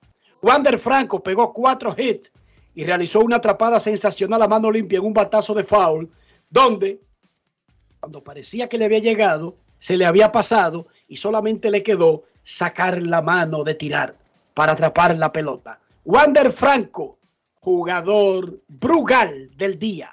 Wander 0.44 0.78
Franco 0.78 1.24
pegó 1.24 1.54
cuatro 1.54 1.96
hits 1.98 2.32
y 2.76 2.84
realizó 2.84 3.22
una 3.22 3.38
atrapada 3.38 3.80
sensacional 3.80 4.44
a 4.44 4.48
mano 4.48 4.70
limpia 4.70 5.00
en 5.00 5.06
un 5.06 5.14
batazo 5.14 5.56
de 5.56 5.64
foul, 5.64 6.08
donde, 6.52 7.02
cuando 8.02 8.24
parecía 8.24 8.68
que 8.68 8.80
le 8.80 8.86
había 8.86 8.98
llegado, 8.98 9.56
se 9.78 9.96
le 9.96 10.08
había 10.08 10.32
pasado 10.32 10.88
y 11.08 11.18
solamente 11.18 11.70
le 11.70 11.84
quedó 11.84 12.24
sacar 12.42 13.00
la 13.00 13.22
mano 13.22 13.64
de 13.64 13.76
tirar 13.76 14.16
para 14.56 14.74
atrapar 14.74 15.16
la 15.16 15.32
pelota. 15.32 15.80
Wander 16.04 16.52
Franco, 16.52 17.20
jugador 17.60 18.60
Brugal 18.68 19.56
del 19.56 19.78
día. 19.78 20.10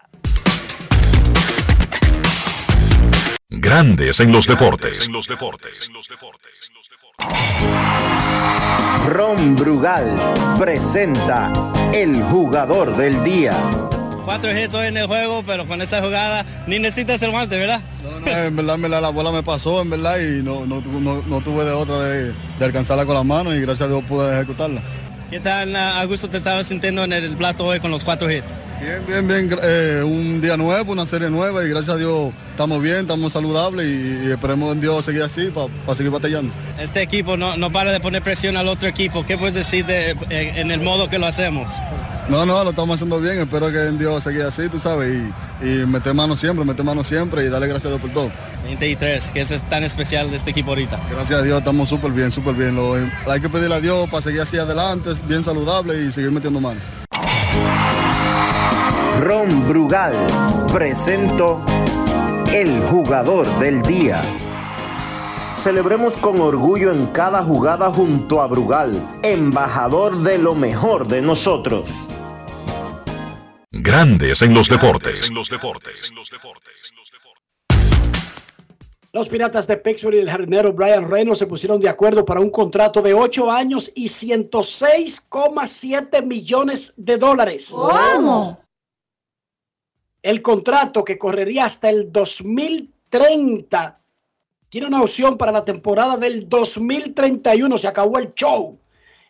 Grandes 3.48 4.20
en 4.20 4.32
los 4.32 4.46
deportes. 4.46 5.08
Ron 9.06 9.56
Brugal 9.56 10.34
presenta 10.58 11.50
el 11.94 12.22
jugador 12.24 12.94
del 12.98 13.24
día. 13.24 13.56
Cuatro 14.28 14.50
hits 14.50 14.74
hoy 14.74 14.88
en 14.88 14.96
el 14.98 15.06
juego, 15.06 15.42
pero 15.46 15.66
con 15.66 15.80
esa 15.80 16.02
jugada 16.02 16.44
ni 16.66 16.78
necesitas 16.78 17.22
el 17.22 17.30
guante, 17.30 17.58
¿verdad? 17.58 17.80
No, 18.02 18.20
no, 18.20 18.26
en 18.26 18.56
verdad, 18.56 18.74
en 18.74 18.82
verdad, 18.82 19.00
la 19.00 19.08
bola 19.08 19.32
me 19.32 19.42
pasó, 19.42 19.80
en 19.80 19.88
verdad, 19.88 20.18
y 20.18 20.42
no, 20.42 20.66
no, 20.66 20.82
tuve 20.82 21.64
de 21.64 21.72
otra 21.72 21.98
de 22.04 22.34
alcanzarla 22.60 23.06
con 23.06 23.14
las 23.14 23.24
manos 23.24 23.54
y 23.54 23.60
gracias 23.62 23.88
a 23.88 23.90
Dios 23.90 24.04
pude 24.04 24.30
ejecutarla. 24.36 24.82
¿Qué 25.30 25.40
tan 25.40 25.76
a 25.76 26.02
gusto 26.06 26.30
te 26.30 26.38
estabas 26.38 26.66
sintiendo 26.66 27.04
en 27.04 27.12
el 27.12 27.36
plato 27.36 27.66
hoy 27.66 27.80
con 27.80 27.90
los 27.90 28.02
cuatro 28.02 28.30
hits? 28.30 28.58
Bien, 28.80 29.04
bien, 29.06 29.28
bien. 29.28 29.58
Eh, 29.62 30.02
un 30.02 30.40
día 30.40 30.56
nuevo, 30.56 30.92
una 30.92 31.04
serie 31.04 31.28
nueva 31.28 31.62
y 31.66 31.68
gracias 31.68 31.96
a 31.96 31.98
Dios 31.98 32.32
estamos 32.50 32.80
bien, 32.80 33.00
estamos 33.00 33.34
saludables 33.34 33.86
y, 33.86 34.26
y 34.26 34.30
esperemos 34.30 34.72
en 34.72 34.80
Dios 34.80 35.04
seguir 35.04 35.22
así 35.22 35.50
para 35.52 35.94
seguir 35.94 36.10
batallando. 36.10 36.50
Este 36.78 37.02
equipo 37.02 37.36
no, 37.36 37.58
no 37.58 37.70
para 37.70 37.92
de 37.92 38.00
poner 38.00 38.22
presión 38.22 38.56
al 38.56 38.68
otro 38.68 38.88
equipo. 38.88 39.26
¿Qué 39.26 39.36
puedes 39.36 39.54
decir 39.54 39.84
de, 39.84 40.12
eh, 40.30 40.52
en 40.56 40.70
el 40.70 40.80
modo 40.80 41.10
que 41.10 41.18
lo 41.18 41.26
hacemos? 41.26 41.72
No, 42.30 42.46
no, 42.46 42.64
lo 42.64 42.70
estamos 42.70 42.94
haciendo 42.94 43.20
bien. 43.20 43.38
Espero 43.38 43.70
que 43.70 43.86
en 43.86 43.98
Dios 43.98 44.24
siga 44.24 44.48
así, 44.48 44.68
tú 44.70 44.78
sabes, 44.78 45.14
y, 45.62 45.66
y 45.66 45.86
meter 45.86 46.14
mano 46.14 46.36
siempre, 46.38 46.64
meter 46.64 46.84
mano 46.86 47.04
siempre 47.04 47.44
y 47.44 47.48
darle 47.48 47.68
gracias 47.68 47.86
a 47.86 47.96
Dios 47.96 48.00
por 48.00 48.12
todo. 48.12 48.32
23, 48.64 49.30
que 49.32 49.40
es 49.40 49.62
tan 49.64 49.84
especial 49.84 50.30
de 50.30 50.36
este 50.36 50.50
equipo 50.50 50.70
ahorita. 50.70 51.00
Gracias 51.10 51.40
a 51.40 51.42
Dios 51.42 51.58
estamos 51.58 51.88
súper 51.88 52.12
bien, 52.12 52.30
súper 52.32 52.54
bien. 52.54 52.74
Lo, 52.74 52.94
hay 52.94 53.40
que 53.40 53.48
pedirle 53.48 53.76
a 53.76 53.80
Dios 53.80 54.08
para 54.08 54.22
seguir 54.22 54.40
así 54.40 54.58
adelante, 54.58 55.10
bien 55.26 55.42
saludable 55.42 56.02
y 56.02 56.10
seguir 56.10 56.30
metiendo 56.30 56.60
mano. 56.60 56.80
Ron 59.20 59.68
Brugal 59.68 60.14
presento 60.72 61.64
el 62.52 62.80
jugador 62.82 63.46
del 63.58 63.82
día. 63.82 64.22
Celebremos 65.52 66.16
con 66.16 66.40
orgullo 66.40 66.92
en 66.92 67.06
cada 67.08 67.42
jugada 67.42 67.90
junto 67.90 68.40
a 68.40 68.46
Brugal, 68.46 69.18
embajador 69.22 70.18
de 70.18 70.38
lo 70.38 70.54
mejor 70.54 71.08
de 71.08 71.20
nosotros. 71.20 71.90
Grandes 73.72 74.40
en 74.42 74.54
los 74.54 74.68
deportes. 74.68 75.30
Los 75.32 75.50
Piratas 79.28 79.66
de 79.66 79.76
Pittsburgh 79.78 80.14
y 80.14 80.20
el 80.20 80.30
jardinero 80.30 80.72
Brian 80.72 81.10
Reynolds 81.10 81.40
se 81.40 81.46
pusieron 81.46 81.80
de 81.80 81.88
acuerdo 81.88 82.24
para 82.24 82.40
un 82.40 82.50
contrato 82.50 83.02
de 83.02 83.14
8 83.14 83.50
años 83.50 83.90
y 83.94 84.06
106,7 84.06 86.24
millones 86.24 86.94
de 86.96 87.18
dólares. 87.18 87.70
¿Cómo? 87.72 88.60
El 90.22 90.40
contrato 90.42 91.04
que 91.04 91.18
correría 91.18 91.64
hasta 91.64 91.88
el 91.88 92.12
2030 92.12 93.98
tiene 94.68 94.86
una 94.86 95.00
opción 95.00 95.38
para 95.38 95.52
la 95.52 95.64
temporada 95.64 96.16
del 96.16 96.48
2031. 96.48 97.78
Se 97.78 97.88
acabó 97.88 98.18
el 98.18 98.34
show 98.34 98.78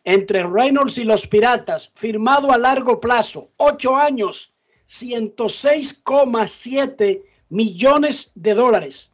entre 0.05 0.43
Reynolds 0.43 0.99
y 0.99 1.05
los 1.05 1.27
Piratas, 1.27 1.91
firmado 1.95 2.53
a 2.53 2.59
largo 2.59 3.01
plazo, 3.01 3.49
8 3.59 3.97
años, 3.97 4.53
106,7 4.88 7.23
millones 7.51 8.33
de 8.35 8.55
dólares. 8.55 9.12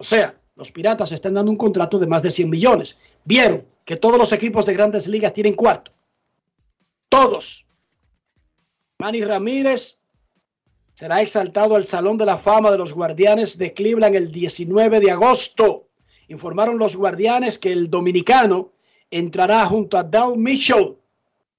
O 0.00 0.04
sea, 0.04 0.34
los 0.56 0.72
Piratas 0.72 1.12
están 1.12 1.34
dando 1.34 1.50
un 1.52 1.58
contrato 1.58 1.98
de 1.98 2.06
más 2.06 2.22
de 2.22 2.30
100 2.30 2.48
millones. 2.48 2.98
Vieron 3.26 3.66
que 3.84 3.96
todos 3.96 4.16
los 4.16 4.32
equipos 4.32 4.64
de 4.64 4.72
grandes 4.72 5.06
ligas 5.06 5.34
tienen 5.34 5.52
cuarto. 5.52 5.92
Todos. 7.10 7.66
Manny 8.98 9.22
Ramírez 9.22 9.98
será 10.94 11.20
exaltado 11.20 11.76
al 11.76 11.84
Salón 11.84 12.16
de 12.16 12.24
la 12.24 12.38
Fama 12.38 12.70
de 12.70 12.78
los 12.78 12.94
Guardianes 12.94 13.58
de 13.58 13.74
Cleveland 13.74 14.16
el 14.16 14.32
19 14.32 15.00
de 15.00 15.10
agosto. 15.10 15.88
Informaron 16.28 16.78
los 16.78 16.96
Guardianes 16.96 17.58
que 17.58 17.70
el 17.70 17.90
dominicano 17.90 18.72
entrará 19.10 19.66
junto 19.66 19.98
a 19.98 20.02
Dal 20.02 20.38
Mitchell 20.38 20.96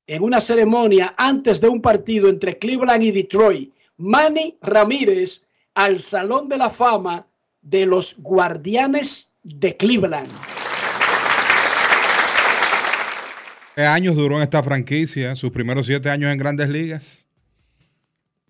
en 0.08 0.24
una 0.24 0.42
ceremonia 0.42 1.14
antes 1.16 1.62
de 1.62 1.70
un 1.70 1.80
partido 1.80 2.28
entre 2.28 2.58
Cleveland 2.58 3.04
y 3.04 3.12
Detroit. 3.12 3.72
Manny 3.98 4.58
Ramírez 4.62 5.46
al 5.76 6.00
Salón 6.00 6.50
de 6.50 6.58
la 6.58 6.72
Fama 6.72 7.28
de 7.62 7.86
los 7.86 8.16
Guardianes 8.20 9.32
de 9.44 9.76
Cleveland. 9.78 10.30
¿Qué 13.76 13.84
años 13.84 14.16
duró 14.16 14.38
en 14.38 14.44
esta 14.44 14.62
franquicia? 14.62 15.36
Sus 15.36 15.52
primeros 15.52 15.86
siete 15.86 16.10
años 16.10 16.32
en 16.32 16.38
grandes 16.38 16.70
ligas. 16.70 17.26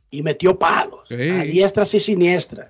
Y 0.09 0.23
metió 0.23 0.57
palos 0.57 1.07
Sí. 1.07 1.29
a 1.29 1.43
diestras 1.43 1.93
y 1.93 1.99
siniestras. 1.99 2.69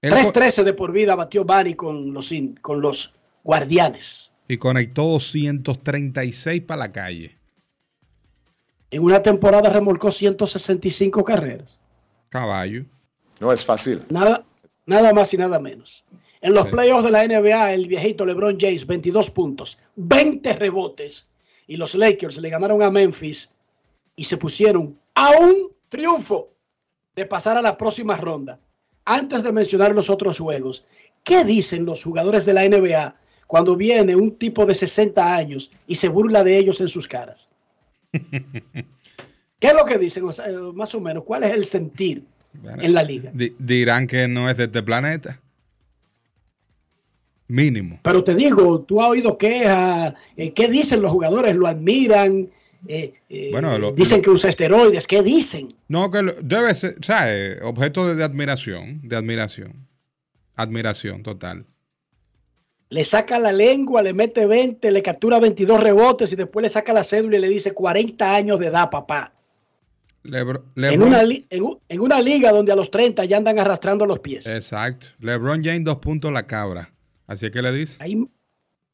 Él 0.00 0.12
3-13 0.12 0.64
de 0.64 0.72
por 0.72 0.90
vida 0.90 1.14
batió 1.14 1.44
Manny 1.44 1.74
con 1.74 2.12
los, 2.12 2.32
con 2.60 2.80
los 2.80 3.14
Guardianes. 3.44 4.32
Y 4.48 4.56
conectó 4.56 5.04
236 5.04 6.62
para 6.62 6.78
la 6.80 6.92
calle. 6.92 7.36
En 8.90 9.02
una 9.04 9.22
temporada 9.22 9.70
remolcó 9.70 10.10
165 10.10 11.22
carreras. 11.22 11.80
Caballo. 12.30 12.84
No 13.38 13.52
es 13.52 13.64
fácil. 13.64 14.02
Nada, 14.10 14.44
nada 14.86 15.12
más 15.12 15.32
y 15.34 15.36
nada 15.36 15.58
menos. 15.58 16.04
En 16.40 16.54
los 16.54 16.64
Sí. 16.64 16.70
playoffs 16.70 17.04
de 17.04 17.10
la 17.10 17.24
NBA, 17.24 17.72
el 17.72 17.86
viejito 17.86 18.24
LeBron 18.26 18.58
James, 18.58 18.86
22 18.86 19.30
puntos, 19.30 19.78
20 19.96 20.52
rebotes. 20.54 21.28
Y 21.68 21.76
los 21.76 21.94
Lakers 21.94 22.38
le 22.38 22.50
ganaron 22.50 22.82
a 22.82 22.90
Memphis 22.90 23.50
y 24.16 24.24
se 24.24 24.36
pusieron 24.36 24.98
a 25.14 25.30
un 25.38 25.70
triunfo 25.88 26.50
de 27.14 27.26
pasar 27.26 27.56
a 27.56 27.62
la 27.62 27.76
próxima 27.76 28.16
ronda. 28.16 28.58
Antes 29.04 29.42
de 29.42 29.52
mencionar 29.52 29.94
los 29.94 30.10
otros 30.10 30.38
juegos, 30.38 30.84
¿qué 31.24 31.44
dicen 31.44 31.84
los 31.84 32.02
jugadores 32.04 32.44
de 32.44 32.52
la 32.54 32.64
NBA 32.64 33.16
cuando 33.46 33.76
viene 33.76 34.16
un 34.16 34.36
tipo 34.36 34.66
de 34.66 34.74
60 34.74 35.34
años 35.34 35.70
y 35.86 35.94
se 35.94 36.08
burla 36.08 36.42
de 36.42 36.58
ellos 36.58 36.80
en 36.80 36.88
sus 36.88 37.06
caras? 37.06 37.48
¿Qué 38.12 39.68
es 39.68 39.74
lo 39.74 39.84
que 39.84 39.98
dicen? 39.98 40.24
O 40.24 40.32
sea, 40.32 40.48
eh, 40.48 40.56
más 40.74 40.94
o 40.94 41.00
menos, 41.00 41.24
¿cuál 41.24 41.44
es 41.44 41.52
el 41.52 41.64
sentir 41.64 42.24
Bueno, 42.54 42.82
en 42.82 42.92
la 42.94 43.02
liga? 43.02 43.30
di- 43.32 43.54
dirán 43.58 44.06
que 44.06 44.28
no 44.28 44.48
es 44.50 44.56
de 44.56 44.64
este 44.64 44.82
planeta. 44.82 45.40
Mínimo. 47.48 48.00
Pero 48.02 48.24
te 48.24 48.34
digo, 48.34 48.80
tú 48.80 49.02
has 49.02 49.08
oído 49.08 49.36
quejas, 49.36 50.14
eh, 50.36 50.52
¿qué 50.52 50.68
dicen 50.68 51.02
los 51.02 51.10
jugadores? 51.10 51.54
¿Lo 51.56 51.66
admiran? 51.66 52.48
Eh, 52.88 53.14
eh, 53.28 53.48
Bueno, 53.52 53.78
lo- 53.78 53.92
dicen 53.92 54.22
que 54.22 54.30
usa 54.30 54.48
esteroides, 54.48 55.06
¿qué 55.06 55.22
dicen? 55.22 55.68
No, 55.88 56.10
que 56.10 56.22
lo- 56.22 56.34
debe 56.42 56.72
ser, 56.74 56.94
¿sabes? 57.04 57.58
Objeto 57.62 58.08
de, 58.08 58.14
de 58.14 58.24
admiración, 58.24 59.00
de 59.06 59.16
admiración. 59.16 59.86
Admiración 60.54 61.22
total. 61.22 61.66
Le 62.88 63.04
saca 63.04 63.38
la 63.38 63.52
lengua, 63.52 64.02
le 64.02 64.12
mete 64.12 64.46
20, 64.46 64.90
le 64.90 65.02
captura 65.02 65.38
22 65.40 65.80
rebotes 65.80 66.32
y 66.32 66.36
después 66.36 66.62
le 66.62 66.68
saca 66.68 66.92
la 66.92 67.04
cédula 67.04 67.36
y 67.36 67.40
le 67.40 67.48
dice 67.48 67.72
40 67.72 68.34
años 68.34 68.58
de 68.60 68.66
edad, 68.66 68.90
papá. 68.90 69.32
Lebro- 70.24 70.64
En 70.76 70.82
Lebron- 70.82 71.06
una, 71.06 71.22
li- 71.24 71.46
en, 71.50 71.62
u- 71.62 71.80
en 71.88 72.00
una 72.00 72.20
liga 72.20 72.52
donde 72.52 72.72
a 72.72 72.76
los 72.76 72.90
30 72.90 73.24
ya 73.24 73.36
andan 73.36 73.58
arrastrando 73.58 74.06
los 74.06 74.20
pies. 74.20 74.46
Exacto. 74.46 75.08
LeBron 75.18 75.62
James, 75.64 75.84
dos 75.84 75.96
puntos 75.98 76.32
la 76.32 76.46
cabra. 76.46 76.92
Así 77.26 77.50
que 77.50 77.60
le 77.62 77.72
dice. 77.72 77.96
Ahí, 78.02 78.24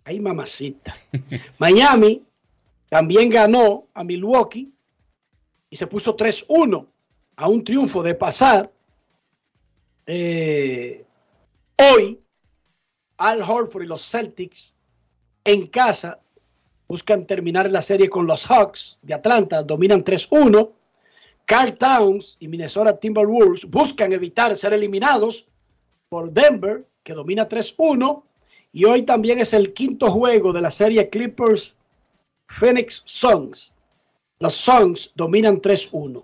ahí 0.04 0.20
mamacita. 0.20 0.94
Miami 1.58 2.22
también 2.88 3.28
ganó 3.28 3.88
a 3.92 4.04
Milwaukee 4.04 4.72
y 5.68 5.76
se 5.76 5.86
puso 5.86 6.16
3-1 6.16 6.86
a 7.36 7.48
un 7.48 7.62
triunfo 7.62 8.02
de 8.02 8.14
pasar. 8.14 8.72
Eh, 10.06 11.04
hoy, 11.76 12.18
Al 13.18 13.42
Horford 13.42 13.82
y 13.82 13.86
los 13.86 14.00
Celtics 14.02 14.74
en 15.44 15.66
casa 15.66 16.20
buscan 16.86 17.26
terminar 17.26 17.70
la 17.70 17.82
serie 17.82 18.08
con 18.08 18.26
los 18.26 18.46
Hawks 18.46 18.98
de 19.02 19.12
Atlanta, 19.14 19.62
dominan 19.62 20.02
3-1. 20.04 20.70
Carl 21.48 21.78
Towns 21.78 22.36
y 22.40 22.46
Minnesota 22.46 23.00
Timberwolves 23.00 23.64
buscan 23.64 24.12
evitar 24.12 24.54
ser 24.54 24.74
eliminados 24.74 25.46
por 26.10 26.30
Denver, 26.30 26.86
que 27.02 27.14
domina 27.14 27.48
3-1. 27.48 28.22
Y 28.70 28.84
hoy 28.84 29.00
también 29.04 29.38
es 29.38 29.54
el 29.54 29.72
quinto 29.72 30.10
juego 30.10 30.52
de 30.52 30.60
la 30.60 30.70
serie 30.70 31.08
Clippers 31.08 31.74
Phoenix 32.48 33.02
Suns. 33.06 33.72
Los 34.40 34.56
Suns 34.56 35.12
dominan 35.14 35.62
3-1. 35.62 36.22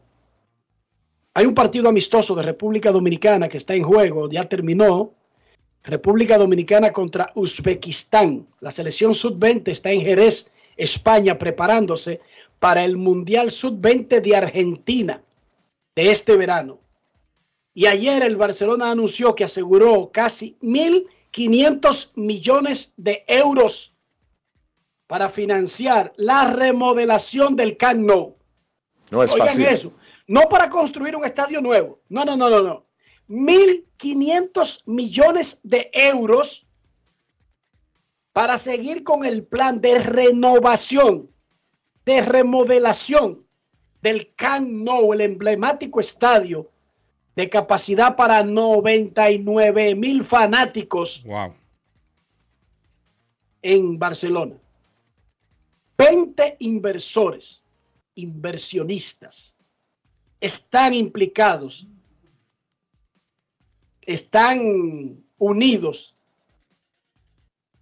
Hay 1.32 1.46
un 1.46 1.54
partido 1.54 1.88
amistoso 1.88 2.34
de 2.34 2.42
República 2.42 2.92
Dominicana 2.92 3.48
que 3.48 3.56
está 3.56 3.72
en 3.72 3.82
juego, 3.82 4.28
ya 4.28 4.46
terminó. 4.46 5.14
República 5.84 6.36
Dominicana 6.36 6.92
contra 6.92 7.32
Uzbekistán. 7.34 8.46
La 8.60 8.70
selección 8.70 9.14
sub-20 9.14 9.68
está 9.68 9.90
en 9.90 10.02
Jerez, 10.02 10.50
España, 10.76 11.38
preparándose 11.38 12.20
para 12.64 12.82
el 12.82 12.96
Mundial 12.96 13.50
sub-20 13.50 14.22
de 14.22 14.36
Argentina 14.36 15.22
de 15.94 16.10
este 16.10 16.34
verano. 16.34 16.80
Y 17.74 17.84
ayer 17.84 18.22
el 18.22 18.38
Barcelona 18.38 18.90
anunció 18.90 19.34
que 19.34 19.44
aseguró 19.44 20.10
casi 20.10 20.56
1.500 20.62 22.12
millones 22.14 22.94
de 22.96 23.22
euros 23.28 23.94
para 25.06 25.28
financiar 25.28 26.14
la 26.16 26.54
remodelación 26.54 27.54
del 27.54 27.76
Camp 27.76 28.00
Nou. 28.00 28.34
No 29.10 29.22
es 29.22 29.34
Oigan 29.34 29.48
fácil. 29.48 29.66
eso. 29.66 29.92
No 30.26 30.48
para 30.48 30.70
construir 30.70 31.14
un 31.16 31.26
estadio 31.26 31.60
nuevo. 31.60 32.00
No, 32.08 32.24
no, 32.24 32.34
no, 32.34 32.48
no, 32.48 32.62
no. 32.62 32.86
1.500 33.28 34.84
millones 34.86 35.60
de 35.64 35.90
euros 35.92 36.66
para 38.32 38.56
seguir 38.56 39.04
con 39.04 39.26
el 39.26 39.44
plan 39.44 39.82
de 39.82 39.98
renovación, 39.98 41.33
de 42.04 42.20
remodelación 42.22 43.46
del 44.02 44.34
Camp 44.34 44.68
Nou, 44.68 45.12
el 45.14 45.22
emblemático 45.22 46.00
estadio 46.00 46.70
de 47.36 47.48
capacidad 47.48 48.14
para 48.16 48.42
99 48.42 49.94
mil 49.94 50.22
fanáticos 50.22 51.24
Wow. 51.24 51.54
en 53.62 53.98
Barcelona. 53.98 54.56
20 55.96 56.56
inversores, 56.60 57.62
inversionistas, 58.14 59.54
están 60.40 60.92
implicados, 60.92 61.86
están 64.02 65.24
unidos 65.38 66.14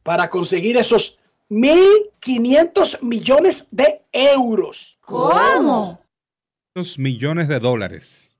para 0.02 0.28
conseguir 0.28 0.76
esos 0.76 1.18
1.500 1.52 3.02
millones 3.02 3.68
de 3.70 4.00
euros. 4.10 4.98
Dos 6.74 6.98
millones 6.98 7.46
de 7.48 7.60
dólares. 7.60 8.34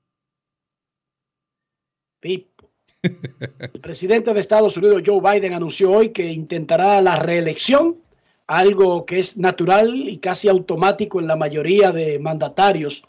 Pipo. 2.19 2.71
El 3.03 3.81
presidente 3.81 4.33
de 4.33 4.39
Estados 4.39 4.77
Unidos, 4.77 5.03
Joe 5.05 5.21
Biden, 5.21 5.53
anunció 5.53 5.91
hoy 5.91 6.09
que 6.09 6.31
intentará 6.31 6.99
la 7.01 7.17
reelección, 7.17 8.01
algo 8.47 9.05
que 9.05 9.19
es 9.19 9.37
natural 9.37 10.09
y 10.09 10.17
casi 10.17 10.47
automático 10.49 11.19
en 11.19 11.27
la 11.27 11.35
mayoría 11.35 11.91
de 11.91 12.17
mandatarios 12.17 13.03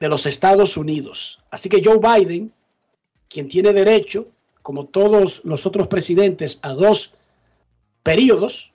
de 0.00 0.08
los 0.08 0.24
Estados 0.24 0.78
Unidos. 0.78 1.40
Así 1.50 1.68
que 1.68 1.82
Joe 1.84 1.98
Biden, 1.98 2.54
quien 3.28 3.48
tiene 3.48 3.74
derecho, 3.74 4.28
como 4.62 4.86
todos 4.86 5.44
los 5.44 5.66
otros 5.66 5.88
presidentes, 5.88 6.58
a 6.62 6.72
dos 6.72 7.12
periodos 8.02 8.72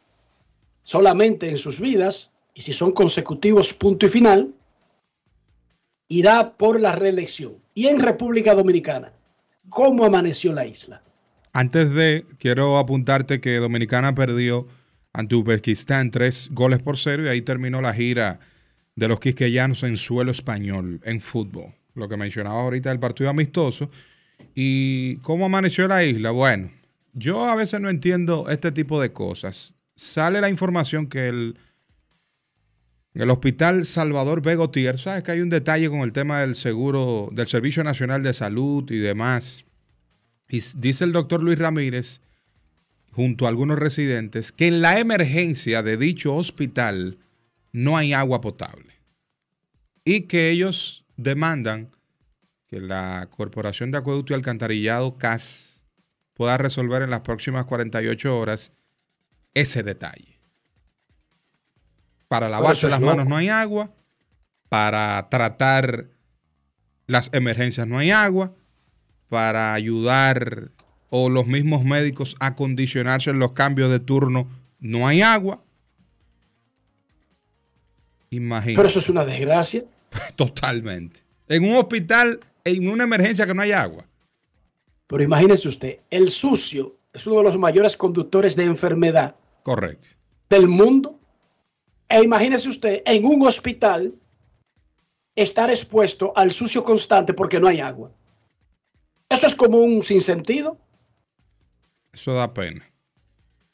solamente 0.84 1.50
en 1.50 1.58
sus 1.58 1.80
vidas, 1.80 2.32
y 2.54 2.62
si 2.62 2.74
son 2.74 2.92
consecutivos, 2.92 3.74
punto 3.74 4.06
y 4.06 4.10
final, 4.10 4.54
irá 6.08 6.58
por 6.58 6.80
la 6.80 6.96
reelección. 6.96 7.56
Y 7.74 7.88
en 7.88 8.02
República 8.02 8.54
Dominicana, 8.54 9.14
¿cómo 9.70 10.04
amaneció 10.06 10.54
la 10.54 10.66
isla? 10.66 11.02
Antes 11.54 11.94
de, 11.94 12.26
quiero 12.38 12.78
apuntarte 12.78 13.42
que 13.42 13.58
Dominicana 13.58 14.16
perdió 14.16 14.68
ante 15.14 15.36
Uzbekistán 15.36 16.12
tres 16.12 16.50
goles 16.52 16.82
por 16.82 16.98
cero 16.98 17.26
y 17.26 17.28
ahí 17.28 17.42
terminó 17.42 17.82
la 17.82 17.94
gira 17.94 18.40
de 18.96 19.08
los 19.08 19.20
quisqueyanos 19.20 19.84
en 19.84 19.98
suelo 19.98 20.32
español, 20.32 21.02
en 21.04 21.20
fútbol. 21.20 21.74
Lo 21.94 22.08
que 22.08 22.18
mencionaba 22.18 22.62
ahorita 22.62 22.90
del 22.90 23.00
partido 23.00 23.30
amistoso. 23.30 23.90
¿Y 24.56 25.18
cómo 25.18 25.46
amaneció 25.46 25.88
la 25.88 26.04
isla? 26.04 26.32
Bueno, 26.32 26.72
yo 27.14 27.46
a 27.46 27.56
veces 27.56 27.82
no 27.82 27.90
entiendo 27.90 28.50
este 28.50 28.72
tipo 28.72 29.02
de 29.02 29.12
cosas. 29.12 29.76
Sale 30.02 30.42
la 30.42 30.50
información 30.50 31.06
que 31.06 31.30
el, 31.30 31.58
el 33.14 33.30
Hospital 33.30 33.86
Salvador 33.86 34.42
Begotier, 34.42 34.98
sabes 34.98 35.22
que 35.22 35.32
hay 35.32 35.42
un 35.42 35.50
detalle 35.50 35.92
con 35.92 36.00
el 36.00 36.12
tema 36.12 36.42
del 36.42 36.56
seguro, 36.56 37.30
del 37.32 37.48
Servicio 37.48 37.84
Nacional 37.84 38.24
de 38.24 38.34
Salud 38.34 38.90
y 38.90 38.98
demás. 38.98 39.64
Y 40.50 40.60
dice 40.78 41.04
el 41.04 41.12
doctor 41.12 41.44
Luis 41.44 41.60
Ramírez, 41.60 42.20
junto 43.12 43.46
a 43.46 43.50
algunos 43.50 43.78
residentes, 43.78 44.52
que 44.52 44.66
en 44.66 44.82
la 44.82 44.98
emergencia 44.98 45.84
de 45.84 45.98
dicho 45.98 46.36
hospital 46.36 47.20
no 47.72 47.96
hay 47.96 48.12
agua 48.14 48.42
potable. 48.42 48.96
Y 50.04 50.22
que 50.22 50.50
ellos 50.50 51.06
demandan 51.16 51.92
que 52.66 52.82
la 52.82 53.30
Corporación 53.30 53.92
de 53.92 54.00
Acueducto 54.00 54.34
y 54.34 54.36
Alcantarillado, 54.36 55.20
CAS, 55.20 55.84
pueda 56.34 56.58
resolver 56.58 57.04
en 57.04 57.12
las 57.12 57.22
próximas 57.22 57.66
48 57.66 58.36
horas 58.36 58.72
ese 59.54 59.84
detalle. 59.84 60.40
Para 62.28 62.48
lavarse 62.48 62.88
las 62.88 63.02
manos 63.02 63.28
no 63.28 63.36
hay 63.36 63.50
agua, 63.50 63.92
para 64.70 65.28
tratar 65.30 66.08
las 67.08 67.30
emergencias 67.34 67.88
no 67.88 67.98
hay 67.98 68.12
agua, 68.12 68.54
para 69.28 69.74
ayudar 69.74 70.72
o 71.10 71.30
los 71.30 71.46
mismos 71.46 71.84
médicos 71.84 72.38
a 72.40 72.56
condicionarse 72.56 73.30
en 73.32 73.40
los 73.40 73.52
cambios 73.52 73.92
de 73.92 74.00
turno 74.00 74.48
no 74.80 75.08
hay 75.08 75.22
agua. 75.22 75.62
Imagínate. 78.30 78.78
Pero 78.78 78.88
eso 78.88 79.00
es 79.00 79.10
una 79.10 79.26
desgracia. 79.26 79.84
Totalmente. 80.36 81.20
En 81.50 81.66
un 81.66 81.76
hospital, 81.76 82.40
en 82.64 82.90
una 82.90 83.04
emergencia 83.04 83.46
que 83.46 83.54
no 83.54 83.62
hay 83.62 83.74
agua. 83.74 84.06
Pero 85.08 85.24
imagínese 85.24 85.68
usted, 85.68 86.00
el 86.10 86.30
sucio 86.32 86.96
es 87.12 87.28
uno 87.28 87.40
de 87.40 87.44
los 87.44 87.58
mayores 87.58 87.98
conductores 87.98 88.56
de 88.56 88.64
enfermedad 88.64 89.36
Correcto. 89.64 90.08
del 90.50 90.68
mundo. 90.68 91.20
E 92.10 92.22
imagínese 92.22 92.68
usted 92.68 93.02
en 93.06 93.24
un 93.24 93.48
hospital 93.48 94.14
estar 95.36 95.70
expuesto 95.70 96.34
al 96.36 96.52
sucio 96.52 96.84
constante 96.84 97.34
porque 97.34 97.60
no 97.60 97.68
hay 97.68 97.80
agua. 97.80 98.12
Eso 99.30 99.48
es 99.48 99.56
como 99.56 99.78
un 99.78 100.04
sinsentido. 100.04 100.78
Eso 102.12 102.34
da 102.34 102.54
pena. 102.54 102.86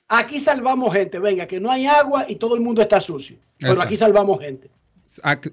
Aquí 0.07 0.39
salvamos 0.39 0.93
gente, 0.93 1.17
venga, 1.19 1.47
que 1.47 1.59
no 1.59 1.71
hay 1.71 1.87
agua 1.87 2.25
y 2.29 2.35
todo 2.35 2.53
el 2.53 2.61
mundo 2.61 2.81
está 2.83 2.99
sucio. 2.99 3.37
Pero 3.57 3.73
Exacto. 3.73 3.87
aquí 3.87 3.97
salvamos 3.97 4.39
gente. 4.39 4.69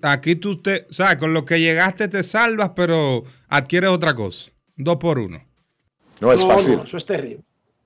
Aquí, 0.03 0.37
tú 0.37 0.61
te, 0.61 0.87
sabes, 0.91 1.17
con 1.17 1.33
lo 1.33 1.45
que 1.45 1.61
llegaste 1.61 2.09
te 2.09 2.23
salvas, 2.23 2.73
pero 2.77 3.25
adquieres 3.49 3.89
otra 3.89 4.15
cosa. 4.15 4.53
Dos 4.77 4.97
por 4.97 5.19
uno. 5.19 5.43
No 6.21 6.33
es 6.33 6.45
fácil. 6.45 6.81
eso 6.85 6.97
es 6.99 7.07
terrible. 7.07 7.45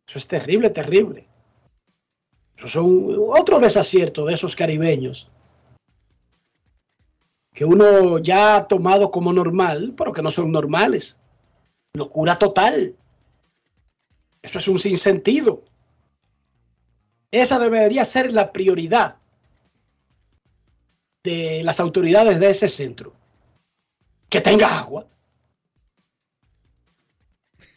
Eso 0.08 0.18
es 0.18 0.26
terrible, 0.26 0.70
terrible. 0.70 1.27
Eso 2.58 2.68
son 2.68 3.16
otro 3.30 3.60
desacierto 3.60 4.26
de 4.26 4.34
esos 4.34 4.54
caribeños 4.56 5.30
que 7.54 7.64
uno 7.64 8.18
ya 8.18 8.56
ha 8.56 8.68
tomado 8.68 9.10
como 9.10 9.32
normal, 9.32 9.94
pero 9.96 10.12
que 10.12 10.22
no 10.22 10.30
son 10.30 10.52
normales. 10.52 11.16
Locura 11.94 12.38
total. 12.38 12.94
Eso 14.42 14.58
es 14.58 14.68
un 14.68 14.78
sinsentido. 14.78 15.64
Esa 17.32 17.58
debería 17.58 18.04
ser 18.04 18.32
la 18.32 18.52
prioridad 18.52 19.18
de 21.24 21.62
las 21.64 21.80
autoridades 21.80 22.38
de 22.38 22.50
ese 22.50 22.68
centro. 22.68 23.12
Que 24.28 24.40
tenga 24.40 24.78
agua. 24.78 25.06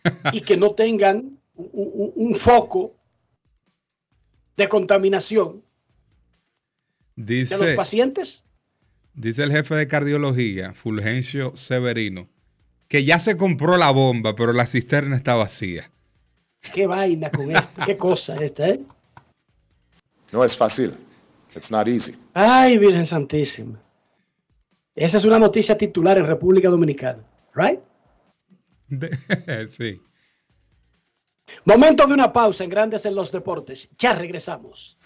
y 0.34 0.42
que 0.42 0.58
no 0.58 0.76
tengan 0.76 1.40
un, 1.56 1.70
un- 1.74 2.14
un 2.16 2.36
foco 2.36 2.94
de 4.64 4.70
contaminación 4.70 5.64
de 7.16 7.42
los 7.42 7.50
Dice, 7.60 7.74
pacientes. 7.74 8.44
dice 9.14 9.44
el 9.44 9.52
jefe 9.52 9.76
de 9.76 9.88
cardiología, 9.88 10.74
Fulgencio 10.74 11.56
Severino, 11.56 12.30
que 12.88 13.04
ya 13.04 13.20
se 13.20 13.38
compró 13.38 13.78
la 13.78 13.92
bomba, 13.92 14.36
pero 14.36 14.54
la 14.54 14.66
cisterna 14.68 15.16
está 15.16 15.36
vacía. 15.36 15.92
Qué 16.74 16.88
vaina 16.88 17.30
con 17.32 17.56
esto, 17.56 17.82
qué 17.86 17.98
cosa 17.98 18.36
esta, 18.44 18.68
¿eh? 18.70 18.82
No 20.32 20.44
es 20.44 20.56
fácil. 20.56 20.96
It's 21.56 21.70
not 21.72 21.88
easy. 21.88 22.16
Ay, 22.34 22.78
Virgen 22.78 23.06
Santísima. 23.06 23.82
Esa 24.96 25.18
es 25.18 25.26
una 25.26 25.40
noticia 25.40 25.78
titular 25.78 26.18
en 26.18 26.26
República 26.28 26.70
Dominicana, 26.70 27.24
¿right? 27.56 27.80
De- 28.88 29.68
sí. 29.68 30.02
Momento 31.66 32.08
de 32.08 32.14
una 32.14 32.34
pausa 32.34 32.64
en 32.64 32.70
Grandes 32.70 33.06
en 33.06 33.16
los 33.16 33.32
Deportes. 33.32 33.90
Ya 33.98 34.14
regresamos. 34.14 34.98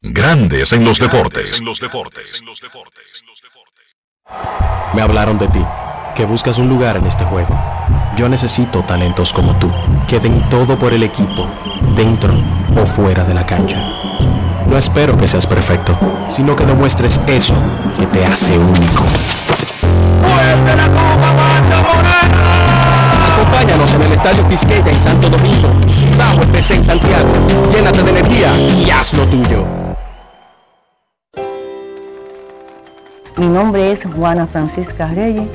Grandes 0.00 0.72
en 0.72 0.84
los 0.84 0.98
deportes. 0.98 1.60
En 1.60 1.64
los 1.64 1.80
deportes. 1.80 2.42
Me 4.92 5.00
hablaron 5.00 5.38
de 5.38 5.48
ti, 5.48 5.64
que 6.14 6.26
buscas 6.26 6.58
un 6.58 6.68
lugar 6.68 6.96
en 6.96 7.06
este 7.06 7.24
juego. 7.24 7.58
Yo 8.16 8.28
necesito 8.28 8.82
talentos 8.82 9.32
como 9.32 9.58
tú, 9.58 9.72
que 10.06 10.20
den 10.20 10.48
todo 10.50 10.78
por 10.78 10.92
el 10.92 11.02
equipo, 11.02 11.48
dentro 11.96 12.34
o 12.76 12.86
fuera 12.86 13.24
de 13.24 13.34
la 13.34 13.46
cancha. 13.46 13.78
No 14.66 14.78
espero 14.78 15.16
que 15.16 15.26
seas 15.26 15.46
perfecto, 15.46 15.98
sino 16.28 16.54
que 16.54 16.64
demuestres 16.64 17.20
eso 17.26 17.54
que 17.98 18.06
te 18.06 18.24
hace 18.24 18.58
único. 18.58 19.04
Acompáñanos 23.64 23.94
en 23.94 24.02
el 24.02 24.12
Estadio 24.12 24.48
Quisqueya 24.48 24.90
en 24.90 25.00
Santo 25.00 25.30
Domingo 25.30 25.68
Cibao 25.88 26.42
FC 26.42 26.74
en 26.74 26.84
Santiago. 26.84 27.28
Llénate 27.72 28.02
de 28.02 28.10
energía 28.10 28.58
y 28.58 28.90
haz 28.90 29.14
lo 29.14 29.24
tuyo. 29.24 29.64
Mi 33.38 33.46
nombre 33.46 33.92
es 33.92 34.04
Juana 34.04 34.46
Francisca 34.46 35.06
Reyes. 35.06 35.48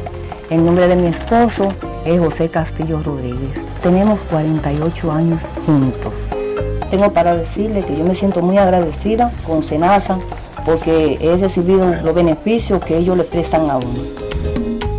El 0.49 0.65
nombre 0.65 0.87
de 0.87 0.95
mi 0.95 1.07
esposo 1.07 1.69
es 2.03 2.19
José 2.19 2.49
Castillo 2.49 2.99
Rodríguez. 3.03 3.51
Tenemos 3.83 4.21
48 4.21 5.11
años 5.11 5.39
juntos. 5.67 6.13
Tengo 6.89 7.13
para 7.13 7.35
decirle 7.35 7.83
que 7.83 7.95
yo 7.95 8.03
me 8.05 8.15
siento 8.15 8.41
muy 8.41 8.57
agradecida 8.57 9.31
con 9.45 9.61
Senasa 9.61 10.17
porque 10.65 11.19
he 11.21 11.37
recibido 11.37 11.93
los 12.03 12.15
beneficios 12.15 12.83
que 12.83 12.97
ellos 12.97 13.17
le 13.17 13.23
prestan 13.23 13.69
a 13.69 13.77
uno. 13.77 13.99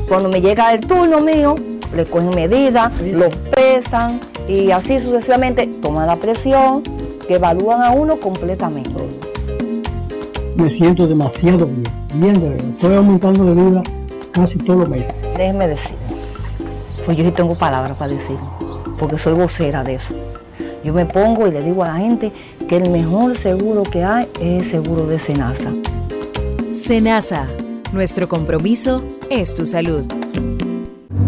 Cuando 0.09 0.29
me 0.29 0.41
llega 0.41 0.73
el 0.73 0.81
turno 0.81 1.21
mío, 1.21 1.57
le 1.95 2.05
cogen 2.07 2.31
medidas, 2.35 2.93
lo 3.01 3.29
pesan 3.55 4.21
y 4.49 4.71
así 4.71 5.01
sucesivamente 5.01 5.67
toman 5.67 6.07
la 6.07 6.17
presión, 6.17 6.83
que 7.27 7.35
evalúan 7.35 7.83
a 7.83 7.91
uno 7.93 8.19
completamente. 8.19 8.91
Me 10.57 10.71
siento 10.71 11.07
demasiado 11.07 11.67
bien, 11.67 11.85
bien 12.15 12.35
de 12.41 12.49
verdad. 12.49 12.71
Estoy 12.71 12.97
aumentando 12.97 13.45
de 13.45 13.55
vida 13.55 13.83
casi 14.33 14.59
todos 14.59 14.81
los 14.81 14.89
meses. 14.89 15.15
Déjeme 15.37 15.69
decir, 15.69 15.95
pues 17.05 17.17
yo 17.17 17.25
sí 17.25 17.31
tengo 17.31 17.55
palabras 17.55 17.97
para 17.97 18.13
decir, 18.13 18.37
porque 18.99 19.19
soy 19.19 19.35
vocera 19.35 19.83
de 19.85 19.95
eso. 19.95 20.15
Yo 20.85 20.95
me 20.95 21.07
pongo 21.07 21.47
y 21.47 21.51
le 21.51 21.63
digo 21.63 21.85
a 21.85 21.89
la 21.89 21.97
gente 21.97 22.33
que 22.69 22.77
el 22.77 22.91
mejor 22.91 23.37
seguro 23.37 23.83
que 23.83 24.03
hay 24.03 24.27
es 24.41 24.65
el 24.65 24.71
seguro 24.71 25.07
de 25.07 25.19
Senasa. 25.19 25.71
Senasa, 26.73 27.47
nuestro 27.93 28.29
compromiso 28.29 29.05
es 29.29 29.55
tu 29.55 29.67
salud. 29.67 30.20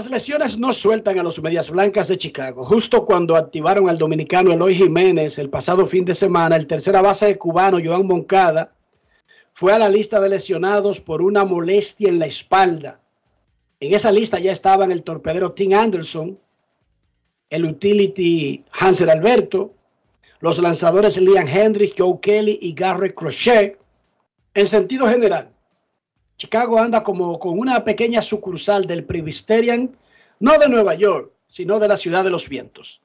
Las 0.00 0.08
lesiones 0.08 0.56
no 0.56 0.72
sueltan 0.72 1.18
a 1.18 1.22
los 1.22 1.42
Medias 1.42 1.68
Blancas 1.68 2.08
de 2.08 2.16
Chicago. 2.16 2.64
Justo 2.64 3.04
cuando 3.04 3.36
activaron 3.36 3.90
al 3.90 3.98
dominicano 3.98 4.50
Eloy 4.50 4.74
Jiménez 4.74 5.38
el 5.38 5.50
pasado 5.50 5.84
fin 5.84 6.06
de 6.06 6.14
semana, 6.14 6.56
el 6.56 6.66
tercera 6.66 7.02
base 7.02 7.26
de 7.26 7.36
cubano 7.36 7.76
Joan 7.84 8.06
Moncada 8.06 8.72
fue 9.52 9.74
a 9.74 9.78
la 9.78 9.90
lista 9.90 10.18
de 10.18 10.30
lesionados 10.30 11.02
por 11.02 11.20
una 11.20 11.44
molestia 11.44 12.08
en 12.08 12.18
la 12.18 12.24
espalda. 12.24 12.98
En 13.78 13.92
esa 13.92 14.10
lista 14.10 14.38
ya 14.38 14.52
estaban 14.52 14.90
el 14.90 15.02
torpedero 15.02 15.52
Tim 15.52 15.74
Anderson, 15.74 16.38
el 17.50 17.66
utility 17.66 18.64
Hansel 18.72 19.10
Alberto, 19.10 19.74
los 20.38 20.58
lanzadores 20.60 21.18
Liam 21.18 21.46
Hendricks, 21.46 21.96
Joe 21.98 22.18
Kelly 22.22 22.58
y 22.62 22.72
Garrett 22.72 23.14
Crochet. 23.14 23.78
En 24.54 24.64
sentido 24.64 25.06
general, 25.06 25.50
Chicago 26.40 26.78
anda 26.78 27.02
como 27.02 27.38
con 27.38 27.58
una 27.58 27.84
pequeña 27.84 28.22
sucursal 28.22 28.86
del 28.86 29.04
Presbyterian, 29.04 29.94
no 30.38 30.58
de 30.58 30.70
Nueva 30.70 30.94
York, 30.94 31.30
sino 31.46 31.78
de 31.78 31.86
la 31.86 31.98
ciudad 31.98 32.24
de 32.24 32.30
los 32.30 32.48
vientos. 32.48 33.02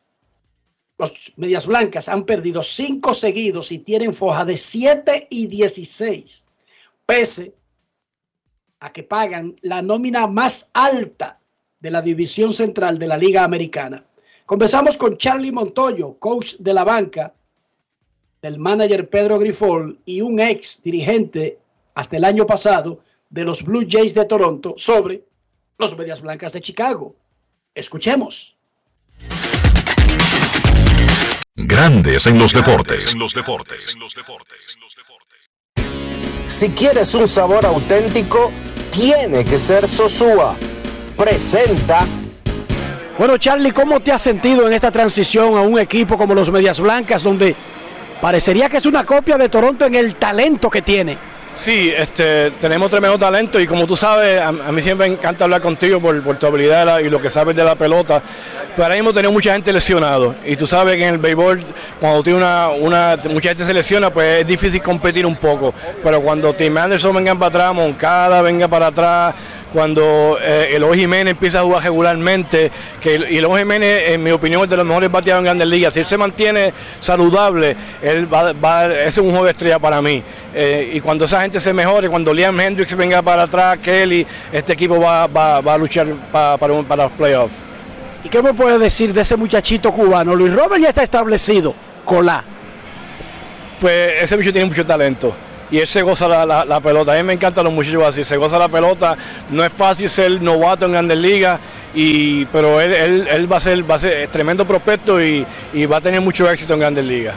Los 0.98 1.34
Medias 1.36 1.68
Blancas 1.68 2.08
han 2.08 2.24
perdido 2.24 2.64
cinco 2.64 3.14
seguidos 3.14 3.74
y 3.74 3.80
tienen 3.80 4.14
foja 4.14 4.46
de 4.46 4.56
7 4.56 5.28
y 5.30 5.48
16, 5.48 6.46
pese 7.06 7.54
a 8.80 8.94
que 8.94 9.04
pagan 9.04 9.58
la 9.62 9.82
nómina 9.82 10.28
más 10.28 10.70
alta 10.72 11.38
de 11.82 11.92
la 11.92 12.02
división 12.02 12.54
central 12.54 12.98
de 12.98 13.08
la 13.08 13.18
Liga 13.18 13.44
Americana. 13.44 14.06
Conversamos 14.46 14.96
con 14.96 15.18
Charlie 15.18 15.52
Montoyo, 15.52 16.18
coach 16.20 16.56
de 16.60 16.74
la 16.74 16.86
banca, 16.86 17.34
del 18.42 18.60
manager 18.60 19.10
Pedro 19.10 19.40
Grifol 19.40 20.00
y 20.06 20.22
un 20.22 20.40
ex 20.40 20.82
dirigente 20.82 21.60
hasta 21.96 22.16
el 22.16 22.24
año 22.24 22.46
pasado 22.46 23.04
de 23.36 23.44
los 23.44 23.64
Blue 23.64 23.86
Jays 23.88 24.14
de 24.14 24.24
Toronto 24.24 24.76
sobre 24.78 25.26
los 25.78 25.98
Medias 25.98 26.22
Blancas 26.22 26.54
de 26.54 26.62
Chicago. 26.62 27.18
Escuchemos. 27.74 28.56
Grandes 31.54 32.28
en 32.28 32.40
los 32.40 32.54
deportes. 32.54 33.14
En 33.14 33.20
los 33.20 33.34
deportes. 33.34 33.98
Si 36.48 36.70
quieres 36.70 37.14
un 37.14 37.28
sabor 37.28 37.66
auténtico, 37.66 38.54
tiene 38.90 39.44
que 39.44 39.60
ser 39.60 39.86
Sosúa. 39.86 40.56
Presenta. 41.18 42.08
Bueno, 43.20 43.38
Charlie, 43.38 43.74
¿cómo 43.74 44.00
te 44.00 44.14
has 44.14 44.22
sentido 44.22 44.66
en 44.66 44.72
esta 44.72 44.92
transición 44.92 45.58
a 45.58 45.62
un 45.62 45.78
equipo 45.78 46.18
como 46.18 46.34
los 46.34 46.50
Medias 46.50 46.80
Blancas, 46.80 47.22
donde 47.22 47.54
parecería 48.22 48.70
que 48.70 48.78
es 48.78 48.86
una 48.86 49.06
copia 49.06 49.38
de 49.38 49.50
Toronto 49.50 49.86
en 49.86 49.96
el 49.96 50.16
talento 50.16 50.70
que 50.70 50.82
tiene? 50.82 51.35
Sí, 51.56 51.92
este, 51.96 52.52
tenemos 52.52 52.90
tremendo 52.90 53.18
talento 53.18 53.60
y 53.60 53.66
como 53.66 53.88
tú 53.88 53.96
sabes, 53.96 54.42
a, 54.42 54.52
mí 54.52 54.82
siempre 54.82 55.08
me 55.08 55.16
encanta 55.16 55.46
hablar 55.46 55.62
contigo 55.62 56.02
por, 56.02 56.22
por 56.22 56.38
tu 56.38 56.46
habilidad 56.48 57.00
y 57.00 57.10
lo 57.10 57.22
que 57.22 57.30
sabes 57.30 57.56
de 57.56 57.64
la 57.64 57.76
pelota. 57.76 58.22
Pero 58.76 58.84
ahora 58.84 58.96
mismo 58.96 59.14
tenemos 59.14 59.34
mucha 59.34 59.54
gente 59.54 59.72
lesionado 59.72 60.36
y 60.46 60.58
tú 60.58 60.68
sabes 60.68 60.98
que 60.98 61.04
en 61.04 61.14
el 61.14 61.18
béisbol 61.18 61.64
cuando 61.98 62.22
tiene 62.24 62.40
una, 62.40 62.70
una, 62.70 63.18
mucha 63.30 63.50
gente 63.50 63.66
se 63.66 63.74
lesiona 63.74 64.10
pues 64.10 64.42
es 64.42 64.48
difícil 64.48 64.82
competir 64.82 65.26
un 65.26 65.38
poco. 65.38 65.74
Pero 66.04 66.20
cuando 66.22 66.54
Tim 66.54 66.78
Anderson 66.78 67.16
venga 67.16 67.34
para 67.36 67.48
atrás, 67.48 67.74
Moncada 67.74 68.42
venga 68.42 68.68
para 68.68 68.88
atrás, 68.88 69.34
cuando 69.76 70.38
eh, 70.42 70.70
Eloy 70.72 70.98
Jiménez 70.98 71.32
empieza 71.34 71.60
a 71.60 71.64
jugar 71.64 71.84
regularmente, 71.84 72.72
que 73.02 73.16
el- 73.16 73.30
y 73.30 73.40
Eloy 73.40 73.60
Jiménez, 73.60 74.04
en 74.12 74.24
mi 74.24 74.32
opinión, 74.32 74.64
es 74.64 74.70
de 74.70 74.78
los 74.78 74.86
mejores 74.86 75.12
bateadores 75.12 75.42
en 75.42 75.46
Grandes 75.58 75.68
Ligas. 75.68 75.94
Si 75.94 76.00
él 76.00 76.06
se 76.06 76.18
mantiene 76.18 76.72
saludable, 77.02 77.76
él 78.02 78.34
va, 78.34 78.54
va- 78.54 78.86
es 78.88 79.18
un 79.18 79.32
juego 79.32 79.44
de 79.44 79.52
estrella 79.52 79.78
para 79.78 80.02
mí. 80.02 80.24
Eh, 80.54 80.92
y 80.94 81.02
cuando 81.02 81.26
esa 81.26 81.42
gente 81.42 81.60
se 81.60 81.74
mejore, 81.74 82.08
cuando 82.08 82.34
Liam 82.34 82.58
Hendricks 82.58 82.96
venga 82.96 83.22
para 83.22 83.44
atrás, 83.44 83.78
Kelly, 83.80 84.26
este 84.54 84.72
equipo 84.72 84.98
va, 84.98 85.28
va- 85.28 85.60
va 85.60 85.74
a 85.74 85.78
luchar 85.78 86.08
pa- 86.32 86.56
para, 86.58 86.72
un- 86.72 86.86
para 86.86 87.04
los 87.04 87.12
playoffs. 87.12 87.54
¿Y 88.24 88.30
qué 88.30 88.42
me 88.42 88.54
puedes 88.54 88.80
decir 88.80 89.14
de 89.14 89.22
ese 89.22 89.36
muchachito 89.36 89.92
cubano? 89.92 90.34
Luis 90.36 90.54
Robert 90.54 90.82
ya 90.82 90.88
está 90.88 91.04
establecido. 91.04 91.76
Colá. 92.06 92.42
Pues 93.82 94.24
ese 94.24 94.38
bicho 94.38 94.54
tiene 94.54 94.68
mucho 94.70 94.86
talento. 94.86 95.36
Y 95.72 95.80
él 95.80 95.88
se 95.88 96.02
goza 96.04 96.28
la, 96.28 96.64
la- 96.66 96.80
pelota. 96.80 97.14
A 97.14 97.16
mí 97.16 97.24
me 97.24 97.34
encantan 97.34 97.64
los 97.64 97.74
muchachos 97.74 98.04
así. 98.04 98.24
Se 98.24 98.38
goza 98.38 98.58
la 98.60 98.68
pelota. 98.70 99.18
No 99.50 99.64
es 99.64 99.74
fácil 99.74 100.10
ser 100.10 100.42
novato 100.42 100.86
en 100.86 100.92
Grandes 100.92 101.18
Ligas. 101.18 101.60
Pero 102.52 102.80
él, 102.82 102.94
él- 102.94 103.28
él 103.30 103.52
va 103.52 103.58
a 103.58 103.62
ser, 103.62 103.90
va 103.90 103.96
a 103.96 104.00
ser 104.00 104.28
tremendo 104.28 104.66
prospecto 104.66 105.22
y, 105.22 105.46
y 105.74 105.86
va 105.86 105.98
a 105.98 106.02
tener 106.02 106.22
mucho 106.22 106.50
éxito 106.50 106.74
en 106.74 106.80
Grandes 106.82 107.06
Ligas. 107.06 107.36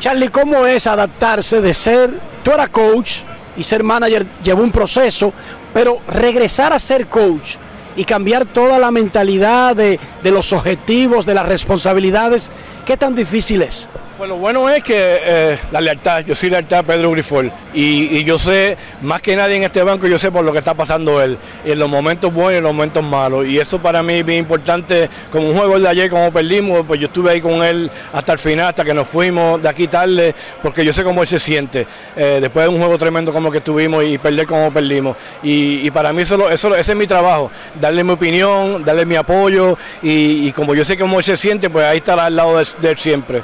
Charlie, 0.00 0.28
¿cómo 0.28 0.66
es 0.66 0.86
adaptarse 0.86 1.60
de 1.60 1.74
ser, 1.74 2.10
tú 2.42 2.52
eras 2.52 2.70
coach 2.70 3.18
y 3.56 3.62
ser 3.62 3.82
manager 3.82 4.24
llevó 4.42 4.62
un 4.62 4.72
proceso, 4.72 5.32
pero 5.74 5.98
regresar 6.08 6.72
a 6.72 6.78
ser 6.78 7.06
coach 7.08 7.56
y 7.96 8.04
cambiar 8.04 8.46
toda 8.46 8.78
la 8.78 8.90
mentalidad 8.90 9.76
de, 9.76 10.00
de 10.22 10.30
los 10.30 10.52
objetivos, 10.54 11.26
de 11.26 11.34
las 11.34 11.44
responsabilidades, 11.46 12.50
¿Qué 12.86 12.96
tan 12.96 13.14
difícil 13.14 13.60
es? 13.62 13.88
Pues 14.20 14.28
lo 14.28 14.36
bueno 14.36 14.68
es 14.68 14.82
que 14.82 14.94
eh, 14.98 15.58
la 15.72 15.80
lealtad, 15.80 16.22
yo 16.26 16.34
soy 16.34 16.50
lealtad 16.50 16.80
a 16.80 16.82
Pedro 16.82 17.10
Grifol 17.10 17.50
y, 17.72 18.22
yo 18.22 18.38
sé, 18.38 18.76
más 19.00 19.22
que 19.22 19.34
nadie 19.34 19.56
en 19.56 19.62
este 19.62 19.82
banco, 19.82 20.06
yo 20.06 20.18
sé 20.18 20.30
por 20.30 20.44
lo 20.44 20.52
que 20.52 20.58
está 20.58 20.74
pasando 20.74 21.22
él, 21.22 21.38
en 21.64 21.78
los 21.78 21.88
momentos 21.88 22.30
buenos 22.30 22.52
y 22.52 22.56
en 22.58 22.64
los 22.64 22.74
momentos 22.74 23.02
malos. 23.02 23.46
Y 23.46 23.58
eso 23.58 23.78
para 23.78 24.02
mí 24.02 24.16
es 24.16 24.26
bien 24.26 24.40
importante, 24.40 25.08
como 25.32 25.48
un 25.48 25.56
juego 25.56 25.80
de 25.80 25.88
ayer, 25.88 26.10
como 26.10 26.30
perdimos, 26.30 26.84
pues 26.86 27.00
yo 27.00 27.06
estuve 27.06 27.30
ahí 27.30 27.40
con 27.40 27.64
él 27.64 27.90
hasta 28.12 28.34
el 28.34 28.38
final, 28.38 28.66
hasta 28.66 28.84
que 28.84 28.92
nos 28.92 29.08
fuimos 29.08 29.62
de 29.62 29.70
aquí 29.70 29.88
tarde, 29.88 30.34
porque 30.62 30.84
yo 30.84 30.92
sé 30.92 31.02
cómo 31.02 31.22
él 31.22 31.26
se 31.26 31.38
siente, 31.38 31.86
eh, 32.14 32.40
después 32.42 32.66
de 32.66 32.68
un 32.68 32.78
juego 32.78 32.98
tremendo 32.98 33.32
como 33.32 33.50
que 33.50 33.62
tuvimos 33.62 34.04
y 34.04 34.18
perder 34.18 34.44
como 34.44 34.70
perdimos. 34.70 35.16
Y, 35.42 35.86
y 35.86 35.90
para 35.90 36.12
mí 36.12 36.20
eso, 36.20 36.50
eso, 36.50 36.76
ese 36.76 36.92
es 36.92 36.98
mi 36.98 37.06
trabajo, 37.06 37.50
darle 37.80 38.04
mi 38.04 38.12
opinión, 38.12 38.84
darle 38.84 39.06
mi 39.06 39.16
apoyo 39.16 39.78
y, 40.02 40.52
como 40.52 40.74
yo 40.74 40.84
sé 40.84 40.98
cómo 40.98 41.16
él 41.16 41.24
se 41.24 41.38
siente, 41.38 41.70
pues 41.70 41.86
ahí 41.86 41.96
estará 41.96 42.26
al 42.26 42.36
lado 42.36 42.58
de 42.58 42.90
él 42.90 42.98
siempre. 42.98 43.42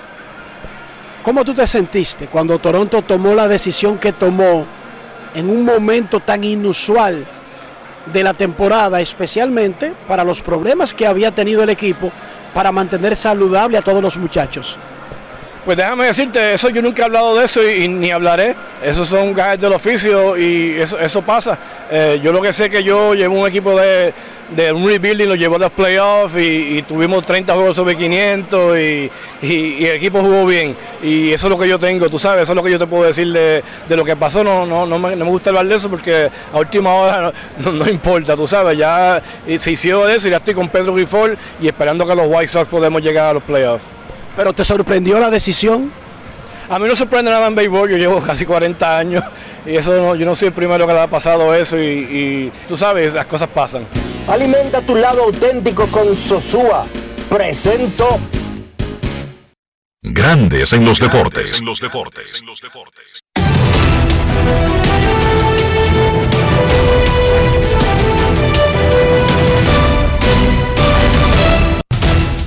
¿Cómo 1.26 1.44
tú 1.44 1.54
te 1.54 1.66
sentiste 1.66 2.28
cuando 2.28 2.60
Toronto 2.60 3.02
tomó 3.02 3.34
la 3.34 3.48
decisión 3.48 3.98
que 3.98 4.12
tomó 4.12 4.64
en 5.34 5.50
un 5.50 5.64
momento 5.64 6.20
tan 6.20 6.44
inusual 6.44 7.26
de 8.12 8.22
la 8.22 8.32
temporada, 8.32 9.00
especialmente 9.00 9.92
para 10.06 10.22
los 10.22 10.40
problemas 10.40 10.94
que 10.94 11.04
había 11.04 11.34
tenido 11.34 11.64
el 11.64 11.70
equipo 11.70 12.12
para 12.54 12.70
mantener 12.70 13.16
saludable 13.16 13.76
a 13.76 13.82
todos 13.82 14.00
los 14.00 14.16
muchachos? 14.18 14.78
Pues 15.66 15.76
déjame 15.76 16.06
decirte, 16.06 16.54
eso 16.54 16.68
yo 16.70 16.80
nunca 16.80 17.02
he 17.02 17.04
hablado 17.06 17.36
de 17.36 17.44
eso 17.44 17.68
y, 17.68 17.88
ni 17.88 18.12
hablaré. 18.12 18.54
Esos 18.84 19.08
son 19.08 19.34
gajes 19.34 19.60
del 19.60 19.72
oficio 19.72 20.36
y 20.38 20.80
eso, 20.80 20.96
eso 20.98 21.22
pasa. 21.22 21.58
Eh, 21.90 22.20
yo 22.22 22.32
lo 22.32 22.40
que 22.40 22.52
sé 22.52 22.70
que 22.70 22.84
yo 22.84 23.14
llevo 23.14 23.40
un 23.40 23.48
equipo 23.48 23.76
de, 23.76 24.14
de 24.54 24.72
un 24.72 24.86
rebuilding, 24.88 25.26
lo 25.28 25.34
llevó 25.34 25.56
a 25.56 25.58
los 25.58 25.72
playoffs 25.72 26.36
y, 26.36 26.82
tuvimos 26.86 27.26
30 27.26 27.52
juegos 27.52 27.74
sobre 27.74 27.96
500 27.96 28.78
y, 28.78 29.10
y- 29.42 29.84
el 29.86 29.96
equipo 29.96 30.20
jugó 30.20 30.46
bien. 30.46 30.76
Y 31.02 31.32
eso 31.32 31.48
es 31.48 31.50
lo 31.50 31.58
que 31.58 31.66
yo 31.66 31.80
tengo, 31.80 32.08
tú 32.08 32.20
sabes, 32.20 32.44
eso 32.44 32.52
es 32.52 32.56
lo 32.56 32.62
que 32.62 32.70
yo 32.70 32.78
te 32.78 32.86
puedo 32.86 33.02
decir 33.02 33.32
de, 33.32 33.64
de 33.88 33.96
lo 33.96 34.04
que 34.04 34.14
pasó. 34.14 34.44
No, 34.44 34.64
no, 34.64 34.86
no, 34.86 35.00
me, 35.00 35.16
no 35.16 35.24
me 35.24 35.30
gusta 35.32 35.50
hablar 35.50 35.66
de 35.66 35.74
eso 35.74 35.90
porque 35.90 36.30
a 36.52 36.58
última 36.60 36.94
hora 36.94 37.32
no, 37.58 37.72
no- 37.72 37.88
importa, 37.90 38.36
tú 38.36 38.46
sabes. 38.46 38.78
Ya 38.78 39.20
se 39.58 39.72
hicieron 39.72 40.08
eso 40.08 40.28
y 40.28 40.30
ya 40.30 40.36
estoy 40.36 40.54
con 40.54 40.68
Pedro 40.68 40.94
Grifol 40.94 41.36
y 41.60 41.66
esperando 41.66 42.06
que 42.06 42.14
los 42.14 42.26
White 42.28 42.46
Sox 42.48 42.68
podemos 42.70 43.02
llegar 43.02 43.30
a 43.30 43.32
los 43.32 43.42
playoffs. 43.42 43.95
¿Pero 44.36 44.52
te 44.52 44.64
sorprendió 44.64 45.18
la 45.18 45.30
decisión? 45.30 45.90
A 46.68 46.78
mí 46.78 46.86
no 46.88 46.96
sorprende 46.96 47.30
nada 47.30 47.46
en 47.46 47.54
béisbol, 47.54 47.90
yo 47.90 47.96
llevo 47.96 48.20
casi 48.20 48.44
40 48.44 48.98
años 48.98 49.24
y 49.64 49.76
eso 49.76 49.96
no- 49.96 50.14
yo 50.16 50.26
no 50.26 50.34
soy 50.34 50.48
el 50.48 50.54
primero 50.54 50.86
que 50.86 50.92
le 50.92 51.00
ha 51.00 51.06
pasado 51.06 51.54
eso 51.54 51.78
y, 51.78 51.82
y 51.82 52.52
tú 52.68 52.76
sabes, 52.76 53.14
las 53.14 53.26
cosas 53.26 53.48
pasan. 53.48 53.86
Alimenta 54.28 54.82
tu 54.82 54.96
lado 54.96 55.22
auténtico 55.22 55.86
con 55.86 56.16
Sosúa. 56.16 56.84
Presento 57.30 58.18
Grandes 60.02 60.72
en 60.72 60.84
los 60.84 60.98
deportes. 61.00 61.60
En 61.60 61.66
los 61.66 61.80
deportes. 61.80 62.42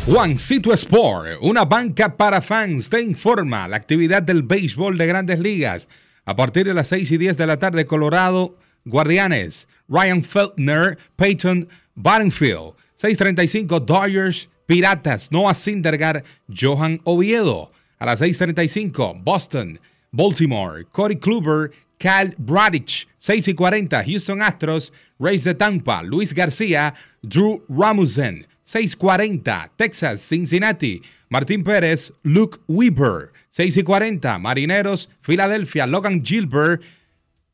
Juancito 0.09 0.73
Sport, 0.73 1.37
una 1.41 1.65
banca 1.65 2.17
para 2.17 2.41
fans, 2.41 2.89
te 2.89 2.99
informa 2.99 3.67
la 3.67 3.77
actividad 3.77 4.23
del 4.23 4.41
béisbol 4.41 4.97
de 4.97 5.05
grandes 5.05 5.37
ligas. 5.39 5.87
A 6.25 6.35
partir 6.35 6.65
de 6.65 6.73
las 6.73 6.87
6 6.87 7.11
y 7.11 7.17
10 7.19 7.37
de 7.37 7.45
la 7.45 7.59
tarde, 7.59 7.85
Colorado, 7.85 8.57
Guardianes, 8.85 9.67
Ryan 9.87 10.23
Feltner, 10.23 10.97
Peyton 11.15 11.69
Battenfield. 11.93 12.73
6.35, 12.99 13.85
Dodgers, 13.85 14.49
Piratas, 14.65 15.31
Noah 15.31 15.53
Syndergaard, 15.53 16.23
Johan 16.47 17.01
Oviedo. 17.03 17.71
A 17.99 18.07
las 18.07 18.19
6.35, 18.19 19.23
Boston, 19.23 19.79
Baltimore, 20.11 20.85
Cody 20.91 21.17
Kluber, 21.17 21.71
Cal 21.99 22.33
Bradich. 22.39 23.07
6 23.19 23.49
y 23.49 23.53
40, 23.53 24.03
Houston 24.05 24.41
Astros, 24.41 24.91
Rays 25.19 25.43
de 25.43 25.53
Tampa, 25.53 26.01
Luis 26.01 26.33
García, 26.33 26.95
Drew 27.21 27.63
Ramusen. 27.69 28.47
6:40, 28.69 29.71
Texas, 29.75 30.21
Cincinnati, 30.21 31.01
Martín 31.29 31.63
Pérez, 31.63 32.13
Luke 32.21 32.59
Weaver. 32.67 33.31
6 33.49 33.77
y 33.77 33.83
40, 33.83 34.37
Marineros, 34.37 35.09
Filadelfia, 35.21 35.87
Logan 35.87 36.23
Gilbert, 36.23 36.83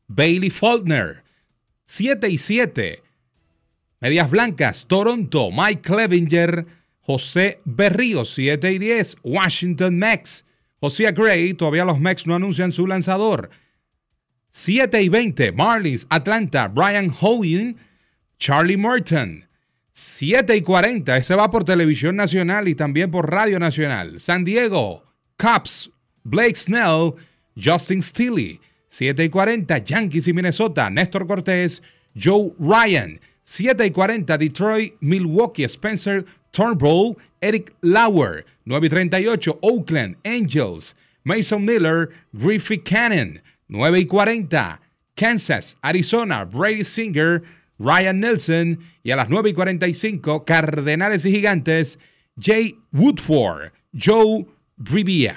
Bailey 0.08 0.50
Faulkner. 0.50 1.22
7 1.86 2.28
y 2.28 2.36
7, 2.36 3.02
Medias 4.00 4.30
Blancas, 4.30 4.84
Toronto, 4.86 5.50
Mike 5.50 5.80
Clevinger, 5.80 6.66
José 7.00 7.60
Berrío. 7.64 8.26
7 8.26 8.72
y 8.72 8.78
10, 8.78 9.16
Washington 9.22 9.96
Mex, 9.96 10.44
José 10.80 11.10
Gray. 11.12 11.54
Todavía 11.54 11.86
los 11.86 11.98
Mex 11.98 12.26
no 12.26 12.34
anuncian 12.34 12.72
su 12.72 12.86
lanzador. 12.86 13.48
7 14.50 15.02
y 15.02 15.08
20, 15.08 15.52
Marlins, 15.52 16.06
Atlanta, 16.10 16.68
Brian 16.68 17.10
Hoyen, 17.20 17.78
Charlie 18.38 18.76
Morton. 18.76 19.46
7 19.98 20.54
y 20.54 20.60
40, 20.60 21.16
ese 21.16 21.34
va 21.36 21.50
por 21.50 21.64
televisión 21.64 22.16
nacional 22.16 22.68
y 22.68 22.74
también 22.74 23.10
por 23.10 23.32
radio 23.32 23.58
nacional. 23.58 24.20
San 24.20 24.44
Diego, 24.44 25.02
Cubs, 25.38 25.90
Blake 26.22 26.54
Snell, 26.54 27.14
Justin 27.56 28.02
Steele. 28.02 28.60
7 28.90 29.24
y 29.24 29.30
40, 29.30 29.78
Yankees 29.78 30.28
y 30.28 30.34
Minnesota, 30.34 30.90
Néstor 30.90 31.26
Cortés, 31.26 31.82
Joe 32.14 32.52
Ryan. 32.58 33.18
7 33.44 33.86
y 33.86 33.90
40, 33.90 34.36
Detroit, 34.36 34.94
Milwaukee, 35.00 35.64
Spencer 35.64 36.26
Turnbull, 36.50 37.16
Eric 37.40 37.74
Lauer. 37.80 38.44
9 38.66 38.88
y 38.88 38.90
38, 38.90 39.60
Oakland, 39.62 40.18
Angels, 40.26 40.94
Mason 41.24 41.64
Miller, 41.64 42.10
Griffey 42.34 42.80
Cannon. 42.80 43.40
9 43.68 44.00
y 44.00 44.04
40, 44.04 44.78
Kansas, 45.14 45.78
Arizona, 45.80 46.44
Brady 46.44 46.84
Singer, 46.84 47.42
Ryan 47.78 48.20
Nelson. 48.20 48.80
Y 49.02 49.10
a 49.10 49.16
las 49.16 49.28
9 49.28 49.50
y 49.50 49.52
45, 49.52 50.44
Cardenales 50.44 51.24
y 51.24 51.32
Gigantes, 51.32 51.98
Jay 52.40 52.78
Woodford, 52.92 53.72
Joe 53.98 54.46
Brivia. 54.76 55.36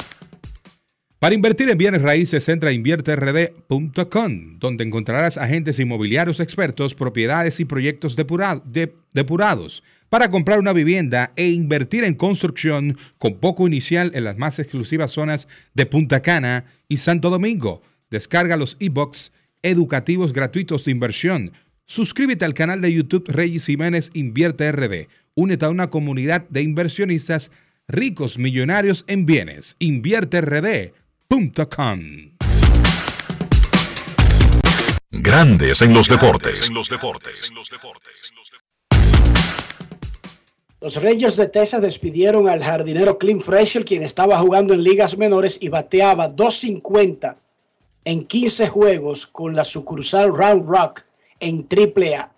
Para 1.21 1.35
invertir 1.35 1.69
en 1.69 1.77
bienes 1.77 2.01
raíces, 2.01 2.49
entra 2.49 2.71
a 2.71 2.73
invierterd.com, 2.73 4.57
donde 4.57 4.83
encontrarás 4.83 5.37
agentes 5.37 5.77
inmobiliarios 5.77 6.39
expertos, 6.39 6.95
propiedades 6.95 7.59
y 7.59 7.65
proyectos 7.65 8.15
depura- 8.15 8.59
de- 8.65 8.95
depurados 9.13 9.83
para 10.09 10.31
comprar 10.31 10.57
una 10.57 10.73
vivienda 10.73 11.31
e 11.35 11.49
invertir 11.49 12.05
en 12.05 12.15
construcción 12.15 12.97
con 13.19 13.35
poco 13.35 13.67
inicial 13.67 14.09
en 14.15 14.23
las 14.23 14.39
más 14.39 14.57
exclusivas 14.57 15.11
zonas 15.11 15.47
de 15.75 15.85
Punta 15.85 16.23
Cana 16.23 16.65
y 16.89 16.97
Santo 16.97 17.29
Domingo. 17.29 17.83
Descarga 18.09 18.57
los 18.57 18.75
ebooks 18.79 19.31
educativos 19.61 20.33
gratuitos 20.33 20.85
de 20.85 20.91
inversión. 20.91 21.51
Suscríbete 21.85 22.45
al 22.45 22.55
canal 22.55 22.81
de 22.81 22.93
YouTube 22.93 23.27
Reyes 23.27 23.67
Jiménez 23.67 24.09
Invierte 24.15 24.71
RD. 24.71 25.07
Únete 25.35 25.65
a 25.65 25.69
una 25.69 25.91
comunidad 25.91 26.49
de 26.49 26.63
inversionistas 26.63 27.51
ricos 27.87 28.39
millonarios 28.39 29.05
en 29.07 29.27
bienes. 29.27 29.75
InvierteRD.com. 31.31 32.31
Grandes 35.11 35.81
en 35.81 35.93
los 35.93 36.09
deportes. 36.09 36.69
Los 40.81 41.01
Rangers 41.01 41.37
de 41.37 41.47
Texas 41.47 41.81
despidieron 41.81 42.49
al 42.49 42.63
jardinero 42.63 43.17
Clint 43.17 43.41
Frazier, 43.41 43.85
quien 43.85 44.03
estaba 44.03 44.37
jugando 44.39 44.73
en 44.73 44.83
ligas 44.83 45.17
menores 45.17 45.57
y 45.61 45.69
bateaba 45.69 46.27
250 46.27 47.37
en 48.03 48.25
15 48.25 48.67
juegos 48.67 49.27
con 49.27 49.55
la 49.55 49.63
sucursal 49.63 50.35
Round 50.35 50.67
Rock 50.67 51.03
en 51.39 51.67
AAA. 51.69 52.31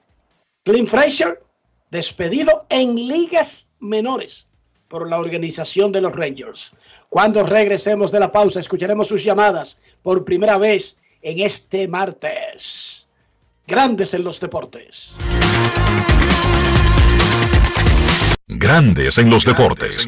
Clint 0.63 0.89
Frazier 0.89 1.41
despedido 1.89 2.65
en 2.69 2.95
ligas 2.95 3.71
menores 3.79 4.47
por 4.93 5.09
la 5.09 5.17
organización 5.17 5.91
de 5.91 6.01
los 6.01 6.13
Rangers. 6.13 6.71
Cuando 7.09 7.41
regresemos 7.41 8.11
de 8.11 8.19
la 8.19 8.31
pausa, 8.31 8.59
escucharemos 8.59 9.07
sus 9.07 9.23
llamadas 9.23 9.81
por 10.03 10.23
primera 10.23 10.59
vez 10.59 10.97
en 11.23 11.39
este 11.39 11.87
martes. 11.87 13.07
Grandes 13.65 14.13
en 14.13 14.23
los 14.23 14.39
deportes. 14.39 15.15
Grandes 18.47 19.17
en 19.17 19.31
los 19.31 19.45
deportes. 19.45 20.07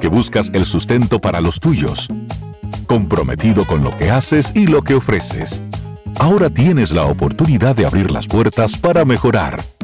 que 0.00 0.08
buscas 0.08 0.50
el 0.52 0.64
sustento 0.64 1.18
para 1.18 1.40
los 1.40 1.60
tuyos, 1.60 2.08
comprometido 2.86 3.64
con 3.64 3.82
lo 3.82 3.96
que 3.96 4.10
haces 4.10 4.52
y 4.54 4.66
lo 4.66 4.82
que 4.82 4.94
ofreces. 4.94 5.62
Ahora 6.18 6.48
tienes 6.50 6.92
la 6.92 7.04
oportunidad 7.06 7.74
de 7.74 7.86
abrir 7.86 8.10
las 8.10 8.28
puertas 8.28 8.76
para 8.76 9.04
mejorar, 9.04 9.60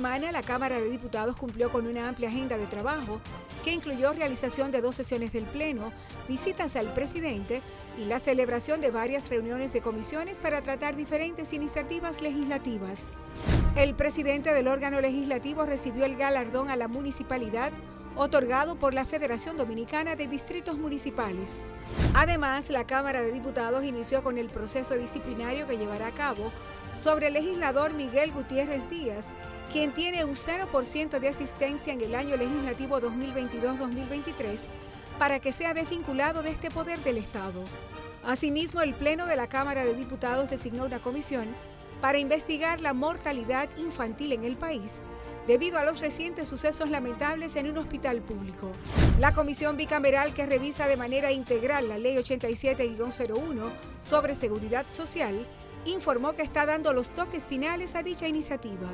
La 0.00 0.42
Cámara 0.42 0.80
de 0.80 0.88
Diputados 0.88 1.36
cumplió 1.36 1.70
con 1.70 1.86
una 1.86 2.08
amplia 2.08 2.30
agenda 2.30 2.56
de 2.56 2.66
trabajo 2.66 3.20
que 3.62 3.74
incluyó 3.74 4.14
realización 4.14 4.70
de 4.70 4.80
dos 4.80 4.94
sesiones 4.94 5.30
del 5.30 5.44
Pleno, 5.44 5.92
visitas 6.26 6.74
al 6.76 6.94
presidente 6.94 7.60
y 7.98 8.06
la 8.06 8.18
celebración 8.18 8.80
de 8.80 8.90
varias 8.90 9.28
reuniones 9.28 9.74
de 9.74 9.82
comisiones 9.82 10.40
para 10.40 10.62
tratar 10.62 10.96
diferentes 10.96 11.52
iniciativas 11.52 12.22
legislativas. 12.22 13.30
El 13.76 13.94
presidente 13.94 14.54
del 14.54 14.68
órgano 14.68 15.02
legislativo 15.02 15.66
recibió 15.66 16.06
el 16.06 16.16
galardón 16.16 16.70
a 16.70 16.76
la 16.76 16.88
municipalidad 16.88 17.70
otorgado 18.16 18.76
por 18.76 18.94
la 18.94 19.04
Federación 19.04 19.58
Dominicana 19.58 20.16
de 20.16 20.26
Distritos 20.26 20.78
Municipales. 20.78 21.74
Además, 22.14 22.70
la 22.70 22.86
Cámara 22.86 23.20
de 23.20 23.32
Diputados 23.32 23.84
inició 23.84 24.22
con 24.22 24.38
el 24.38 24.48
proceso 24.48 24.94
disciplinario 24.94 25.66
que 25.66 25.76
llevará 25.76 26.08
a 26.08 26.14
cabo 26.14 26.52
sobre 26.96 27.28
el 27.28 27.34
legislador 27.34 27.94
Miguel 27.94 28.32
Gutiérrez 28.32 28.88
Díaz, 28.90 29.34
quien 29.72 29.92
tiene 29.92 30.24
un 30.24 30.34
0% 30.34 31.18
de 31.18 31.28
asistencia 31.28 31.92
en 31.92 32.00
el 32.00 32.14
año 32.14 32.36
legislativo 32.36 33.00
2022-2023, 33.00 34.58
para 35.18 35.40
que 35.40 35.52
sea 35.52 35.74
desvinculado 35.74 36.42
de 36.42 36.50
este 36.50 36.70
poder 36.70 36.98
del 37.00 37.18
Estado. 37.18 37.62
Asimismo, 38.24 38.82
el 38.82 38.94
Pleno 38.94 39.26
de 39.26 39.36
la 39.36 39.48
Cámara 39.48 39.84
de 39.84 39.94
Diputados 39.94 40.50
designó 40.50 40.84
una 40.84 41.00
comisión 41.00 41.46
para 42.00 42.18
investigar 42.18 42.80
la 42.80 42.94
mortalidad 42.94 43.68
infantil 43.76 44.32
en 44.32 44.44
el 44.44 44.56
país 44.56 45.02
debido 45.46 45.78
a 45.78 45.84
los 45.84 46.00
recientes 46.00 46.48
sucesos 46.48 46.90
lamentables 46.90 47.56
en 47.56 47.68
un 47.68 47.78
hospital 47.78 48.20
público. 48.20 48.70
La 49.18 49.32
comisión 49.32 49.76
bicameral 49.76 50.32
que 50.34 50.46
revisa 50.46 50.86
de 50.86 50.96
manera 50.96 51.32
integral 51.32 51.88
la 51.88 51.98
Ley 51.98 52.16
87-01 52.16 53.70
sobre 54.00 54.34
seguridad 54.34 54.86
social 54.90 55.46
informó 55.84 56.34
que 56.34 56.42
está 56.42 56.66
dando 56.66 56.92
los 56.92 57.10
toques 57.10 57.46
finales 57.46 57.94
a 57.94 58.02
dicha 58.02 58.28
iniciativa. 58.28 58.88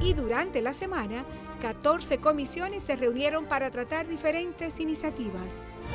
Y 0.00 0.14
durante 0.14 0.60
la 0.60 0.72
semana, 0.72 1.24
14 1.60 2.18
comisiones 2.18 2.82
se 2.82 2.96
reunieron 2.96 3.46
para 3.46 3.70
tratar 3.70 4.06
diferentes 4.06 4.80
iniciativas. 4.80 5.86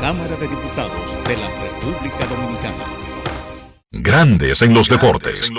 Cámara 0.00 0.36
de 0.36 0.48
Diputados 0.48 1.16
de 1.24 1.36
la 1.36 1.48
República 1.62 2.26
Dominicana. 2.26 2.84
Grandes 3.90 4.62
en 4.62 4.74
los 4.74 4.88
deportes. 4.88 5.50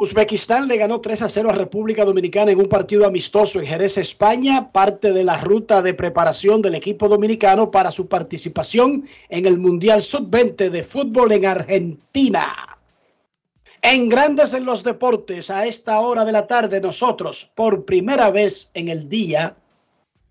Uzbekistán 0.00 0.66
le 0.66 0.78
ganó 0.78 1.02
3 1.02 1.20
a 1.20 1.28
0 1.28 1.50
a 1.50 1.52
República 1.52 2.06
Dominicana 2.06 2.50
en 2.50 2.58
un 2.58 2.70
partido 2.70 3.04
amistoso 3.04 3.60
en 3.60 3.66
Jerez, 3.66 3.98
España, 3.98 4.72
parte 4.72 5.12
de 5.12 5.24
la 5.24 5.36
ruta 5.36 5.82
de 5.82 5.92
preparación 5.92 6.62
del 6.62 6.74
equipo 6.74 7.06
dominicano 7.06 7.70
para 7.70 7.90
su 7.90 8.08
participación 8.08 9.06
en 9.28 9.44
el 9.44 9.58
Mundial 9.58 10.00
Sub-20 10.00 10.70
de 10.70 10.84
fútbol 10.84 11.32
en 11.32 11.44
Argentina. 11.44 12.46
En 13.82 14.08
Grandes 14.08 14.54
en 14.54 14.64
los 14.64 14.84
Deportes, 14.84 15.50
a 15.50 15.66
esta 15.66 16.00
hora 16.00 16.24
de 16.24 16.32
la 16.32 16.46
tarde, 16.46 16.80
nosotros, 16.80 17.50
por 17.54 17.84
primera 17.84 18.30
vez 18.30 18.70
en 18.72 18.88
el 18.88 19.06
día, 19.06 19.54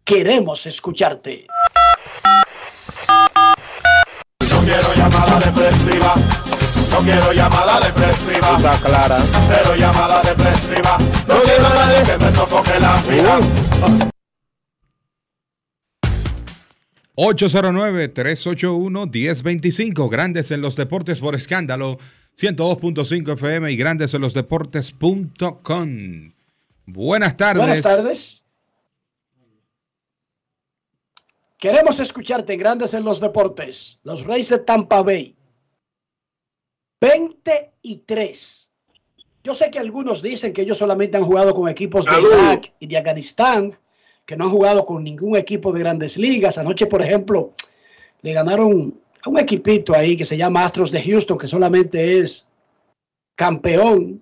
queremos 0.03 0.65
escucharte. 0.65 1.45
Quiero 4.65 4.93
llamada. 4.95 6.38
No 6.91 6.99
quiero 7.03 7.33
llamada 7.33 7.79
depresiva. 7.79 8.57
Está 8.57 8.77
clara. 8.81 9.17
Cero 9.47 9.75
llamada 9.77 10.21
depresiva. 10.21 10.97
No 11.27 11.35
quiero 11.41 11.67
a 11.67 11.73
nadie 11.73 12.03
que 12.05 12.17
me 12.25 12.31
sofoque 12.31 12.79
la 12.79 13.01
vida. 13.03 13.39
809-381-1025. 17.15 20.09
Grandes 20.09 20.51
en 20.51 20.61
los 20.61 20.75
deportes 20.75 21.19
por 21.19 21.35
escándalo. 21.35 21.99
102.5 22.39 23.33
FM 23.33 23.71
y 23.71 23.77
grandes 23.77 24.13
en 24.13 24.21
los 24.21 24.33
deportes.com. 24.33 26.33
Buenas 26.85 27.37
tardes. 27.37 27.57
Buenas 27.57 27.81
tardes. 27.81 28.45
Queremos 31.57 31.99
escucharte 31.99 32.53
en 32.53 32.59
Grandes 32.59 32.93
en 32.93 33.03
los 33.03 33.19
Deportes. 33.19 33.99
Los 34.03 34.25
Reyes 34.25 34.47
de 34.47 34.59
Tampa 34.59 35.01
Bay. 35.01 35.35
23. 37.01 38.69
Yo 39.43 39.53
sé 39.53 39.71
que 39.71 39.79
algunos 39.79 40.21
dicen 40.21 40.53
que 40.53 40.61
ellos 40.61 40.77
solamente 40.77 41.17
han 41.17 41.25
jugado 41.25 41.53
con 41.53 41.69
equipos 41.69 42.05
de 42.05 42.21
Irak 42.21 42.73
y 42.79 42.87
de 42.87 42.97
Afganistán, 42.97 43.71
que 44.25 44.35
no 44.35 44.45
han 44.45 44.51
jugado 44.51 44.83
con 44.83 45.03
ningún 45.03 45.37
equipo 45.37 45.71
de 45.71 45.79
grandes 45.79 46.17
ligas. 46.17 46.57
Anoche, 46.57 46.87
por 46.87 47.01
ejemplo, 47.01 47.53
le 48.21 48.33
ganaron 48.33 48.99
a 49.23 49.29
un 49.29 49.39
equipito 49.39 49.93
ahí 49.93 50.17
que 50.17 50.25
se 50.25 50.37
llama 50.37 50.65
Astros 50.65 50.91
de 50.91 51.01
Houston, 51.01 51.37
que 51.37 51.47
solamente 51.47 52.19
es 52.19 52.47
campeón 53.35 54.21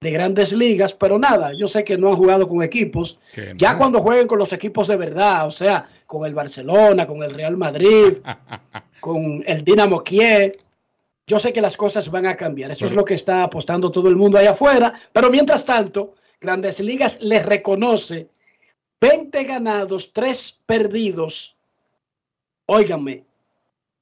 de 0.00 0.10
grandes 0.12 0.54
ligas, 0.54 0.94
pero 0.94 1.18
nada, 1.18 1.52
yo 1.52 1.68
sé 1.68 1.84
que 1.84 1.98
no 1.98 2.08
han 2.08 2.16
jugado 2.16 2.48
con 2.48 2.62
equipos. 2.62 3.18
Ya 3.56 3.76
cuando 3.76 4.00
jueguen 4.00 4.26
con 4.26 4.38
los 4.38 4.52
equipos 4.54 4.86
de 4.86 4.96
verdad, 4.96 5.46
o 5.46 5.50
sea, 5.50 5.86
con 6.06 6.24
el 6.24 6.34
Barcelona, 6.34 7.06
con 7.06 7.22
el 7.22 7.30
Real 7.30 7.56
Madrid, 7.58 8.14
con 9.00 9.42
el 9.44 9.62
Dinamo 9.62 10.02
Kiev, 10.02 10.56
yo 11.30 11.38
sé 11.38 11.52
que 11.52 11.60
las 11.60 11.76
cosas 11.76 12.10
van 12.10 12.26
a 12.26 12.36
cambiar. 12.36 12.72
Eso 12.72 12.86
es 12.86 12.92
lo 12.92 13.04
que 13.04 13.14
está 13.14 13.44
apostando 13.44 13.92
todo 13.92 14.08
el 14.08 14.16
mundo 14.16 14.36
allá 14.36 14.50
afuera. 14.50 15.00
Pero 15.12 15.30
mientras 15.30 15.64
tanto, 15.64 16.16
Grandes 16.40 16.80
Ligas 16.80 17.20
les 17.20 17.46
reconoce 17.46 18.28
20 19.00 19.44
ganados, 19.44 20.12
3 20.12 20.60
perdidos. 20.66 21.56
Óiganme, 22.66 23.24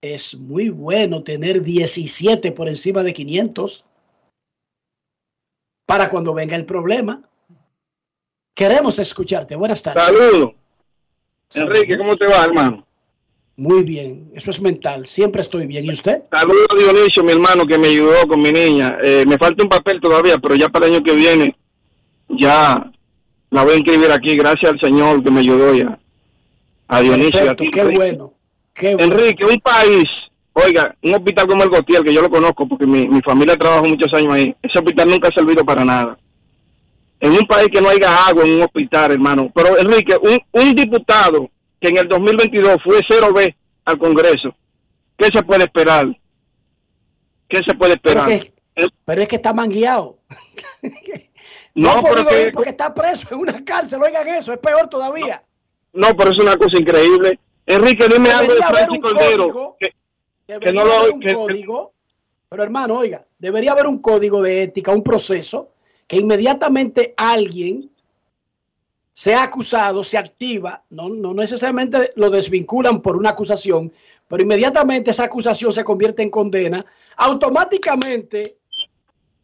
es 0.00 0.36
muy 0.36 0.70
bueno 0.70 1.22
tener 1.22 1.60
17 1.60 2.50
por 2.52 2.66
encima 2.66 3.02
de 3.02 3.12
500 3.12 3.84
para 5.84 6.08
cuando 6.08 6.32
venga 6.32 6.56
el 6.56 6.64
problema. 6.64 7.28
Queremos 8.54 8.98
escucharte. 8.98 9.54
Buenas 9.54 9.82
tardes. 9.82 10.02
Saludos. 10.02 10.54
Enrique, 11.54 11.98
¿cómo 11.98 12.16
te 12.16 12.26
va, 12.26 12.44
hermano? 12.46 12.87
Muy 13.58 13.82
bien, 13.82 14.30
eso 14.36 14.52
es 14.52 14.60
mental. 14.60 15.04
Siempre 15.04 15.40
estoy 15.40 15.66
bien. 15.66 15.84
¿Y 15.84 15.90
usted? 15.90 16.22
Saludos 16.30 16.68
a 16.70 16.76
Dionisio, 16.76 17.24
mi 17.24 17.32
hermano, 17.32 17.66
que 17.66 17.76
me 17.76 17.88
ayudó 17.88 18.24
con 18.28 18.40
mi 18.40 18.52
niña. 18.52 18.96
Eh, 19.02 19.24
me 19.26 19.36
falta 19.36 19.64
un 19.64 19.68
papel 19.68 20.00
todavía, 20.00 20.38
pero 20.38 20.54
ya 20.54 20.68
para 20.68 20.86
el 20.86 20.94
año 20.94 21.02
que 21.02 21.12
viene 21.12 21.56
ya 22.28 22.88
la 23.50 23.64
voy 23.64 23.72
a 23.74 23.78
inscribir 23.78 24.12
aquí. 24.12 24.36
Gracias 24.36 24.70
al 24.70 24.78
Señor 24.78 25.24
que 25.24 25.32
me 25.32 25.40
ayudó 25.40 25.74
ya. 25.74 25.98
A 26.86 27.00
Dionisio. 27.00 27.32
Perfecto, 27.32 27.64
ti, 27.64 27.70
qué 27.70 27.80
Enrique. 27.80 27.98
bueno. 27.98 28.32
Qué 28.72 28.94
bueno. 28.94 29.12
Enrique, 29.12 29.44
un 29.44 29.58
país, 29.58 30.04
oiga, 30.52 30.94
un 31.02 31.14
hospital 31.16 31.48
como 31.48 31.64
el 31.64 31.70
Gotier, 31.70 32.04
que 32.04 32.14
yo 32.14 32.22
lo 32.22 32.30
conozco 32.30 32.68
porque 32.68 32.86
mi, 32.86 33.08
mi 33.08 33.20
familia 33.22 33.56
trabajó 33.56 33.86
muchos 33.86 34.14
años 34.14 34.34
ahí, 34.34 34.54
ese 34.62 34.78
hospital 34.78 35.08
nunca 35.08 35.30
ha 35.30 35.34
servido 35.34 35.64
para 35.64 35.84
nada. 35.84 36.16
En 37.18 37.32
un 37.32 37.44
país 37.48 37.66
que 37.72 37.80
no 37.80 37.88
haya 37.88 38.24
agua 38.28 38.44
en 38.44 38.54
un 38.54 38.62
hospital, 38.62 39.10
hermano. 39.10 39.50
Pero 39.52 39.76
Enrique, 39.78 40.16
un, 40.22 40.38
un 40.52 40.74
diputado 40.76 41.50
que 41.80 41.88
en 41.88 41.96
el 41.98 42.08
2022 42.08 42.76
fue 42.84 42.98
0B 43.08 43.54
al 43.84 43.98
Congreso, 43.98 44.54
¿qué 45.16 45.26
se 45.32 45.42
puede 45.42 45.64
esperar? 45.64 46.06
¿Qué 47.48 47.58
se 47.66 47.74
puede 47.76 47.96
Pero, 47.98 48.20
esperar? 48.20 48.40
que- 48.40 48.52
pero 49.04 49.22
es 49.22 49.28
que 49.28 49.36
está 49.36 49.52
mangueado. 49.52 50.18
No, 51.74 51.90
ha 51.92 52.02
pero 52.02 52.26
que- 52.26 52.50
porque 52.52 52.70
está 52.70 52.92
preso 52.92 53.28
en 53.32 53.40
una 53.40 53.64
cárcel. 53.64 54.02
Oigan 54.02 54.26
eso, 54.28 54.52
es 54.52 54.58
peor 54.58 54.88
todavía. 54.88 55.42
No, 55.92 56.14
pero 56.16 56.30
es 56.32 56.38
una 56.38 56.56
cosa 56.56 56.78
increíble. 56.78 57.38
Enrique, 57.66 58.06
dime 58.08 58.30
algo 58.30 58.52
de 58.54 58.58
Debería 58.60 58.68
Francis 58.68 59.00
Cordero. 59.00 59.42
código. 59.52 59.76
que- 59.78 59.92
Debería 60.46 60.72
no 60.80 60.86
lo- 60.86 60.94
haber 60.94 61.10
un 61.12 61.20
que- 61.20 61.26
que- 61.28 61.34
código. 61.34 61.92
Pero 62.48 62.62
hermano, 62.62 62.98
oiga, 62.98 63.26
debería 63.38 63.72
haber 63.72 63.86
un 63.86 63.98
código 64.00 64.40
de 64.42 64.62
ética, 64.64 64.90
un 64.92 65.02
proceso 65.02 65.72
que 66.06 66.16
inmediatamente 66.16 67.12
alguien 67.16 67.90
sea 69.20 69.42
acusado, 69.42 70.04
se 70.04 70.16
activa, 70.16 70.84
no, 70.90 71.08
no 71.08 71.34
necesariamente 71.34 72.12
lo 72.14 72.30
desvinculan 72.30 73.02
por 73.02 73.16
una 73.16 73.30
acusación, 73.30 73.92
pero 74.28 74.44
inmediatamente 74.44 75.10
esa 75.10 75.24
acusación 75.24 75.72
se 75.72 75.82
convierte 75.82 76.22
en 76.22 76.30
condena, 76.30 76.86
automáticamente 77.16 78.58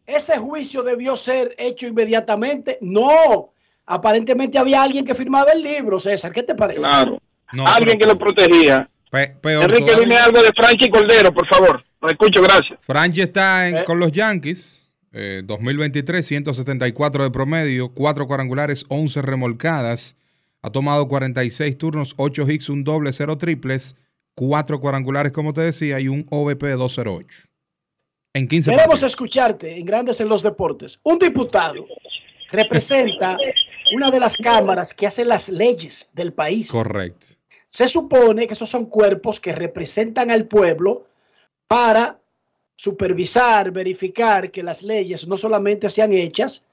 ese 0.05 0.37
juicio 0.37 0.81
debió 0.81 1.17
ser 1.17 1.53
hecho 1.57 1.87
inmediatamente. 1.87 2.77
No, 2.79 3.49
aparentemente 3.85 4.57
había 4.57 4.81
alguien 4.81 5.03
que 5.03 5.13
firmaba 5.13 5.51
el 5.51 5.61
libro, 5.61 5.99
César, 5.99 6.31
¿qué 6.31 6.43
te 6.43 6.55
parece? 6.55 6.79
Claro. 6.79 7.19
No, 7.51 7.67
Alguien 7.67 7.99
que 7.99 8.05
lo 8.05 8.17
protegía. 8.17 8.89
Pe- 9.11 9.35
peor 9.41 9.65
Enrique, 9.65 9.87
todavía. 9.91 10.03
dime 10.05 10.17
algo 10.17 10.41
de 10.41 10.51
Franchi 10.55 10.89
Cordero, 10.89 11.33
por 11.33 11.47
favor. 11.49 11.83
Lo 12.01 12.07
escucho, 12.09 12.41
gracias. 12.41 12.79
Franchi 12.81 13.21
está 13.23 13.67
Eh. 13.67 13.79
en- 13.79 13.83
con 13.83 13.99
los 13.99 14.09
Yankees. 14.13 14.84
Eh, 15.17 15.43
2023, 15.45 16.25
174 16.25 17.23
de 17.23 17.31
promedio, 17.31 17.93
4 17.93 18.27
cuadrangulares, 18.27 18.85
11 18.89 19.21
remolcadas. 19.21 20.17
Ha 20.61 20.71
tomado 20.71 21.07
46 21.07 21.77
turnos, 21.77 22.15
8 22.17 22.49
hits, 22.49 22.69
un 22.69 22.83
doble, 22.83 23.13
0 23.13 23.37
triples, 23.37 23.95
4 24.35 24.81
cuadrangulares, 24.81 25.31
como 25.31 25.53
te 25.53 25.61
decía, 25.61 26.01
y 26.01 26.09
un 26.09 26.25
OVP 26.29 26.67
de 26.67 26.75
208. 26.75 27.47
En 28.33 28.49
15 28.49 28.69
Queremos 28.71 28.87
partidos. 28.87 29.11
escucharte 29.11 29.77
en 29.77 29.85
Grandes 29.85 30.19
en 30.19 30.27
los 30.27 30.43
Deportes. 30.43 30.99
Un 31.03 31.17
diputado 31.17 31.85
representa 32.51 33.37
una 33.95 34.11
de 34.11 34.19
las 34.19 34.35
cámaras 34.35 34.93
que 34.93 35.07
hacen 35.07 35.29
las 35.29 35.47
leyes 35.47 36.09
del 36.13 36.33
país. 36.33 36.69
Correcto. 36.69 37.27
Se 37.67 37.87
supone 37.87 38.47
que 38.47 38.53
esos 38.53 38.69
son 38.69 38.87
cuerpos 38.87 39.39
que 39.39 39.53
representan 39.53 40.29
al 40.29 40.45
pueblo 40.45 41.07
para 41.67 42.19
supervisar, 42.75 43.71
verificar 43.71 44.51
que 44.51 44.63
las 44.63 44.83
leyes 44.83 45.27
no 45.27 45.37
solamente 45.37 45.89
sean 45.89 46.11
hechas 46.13 46.65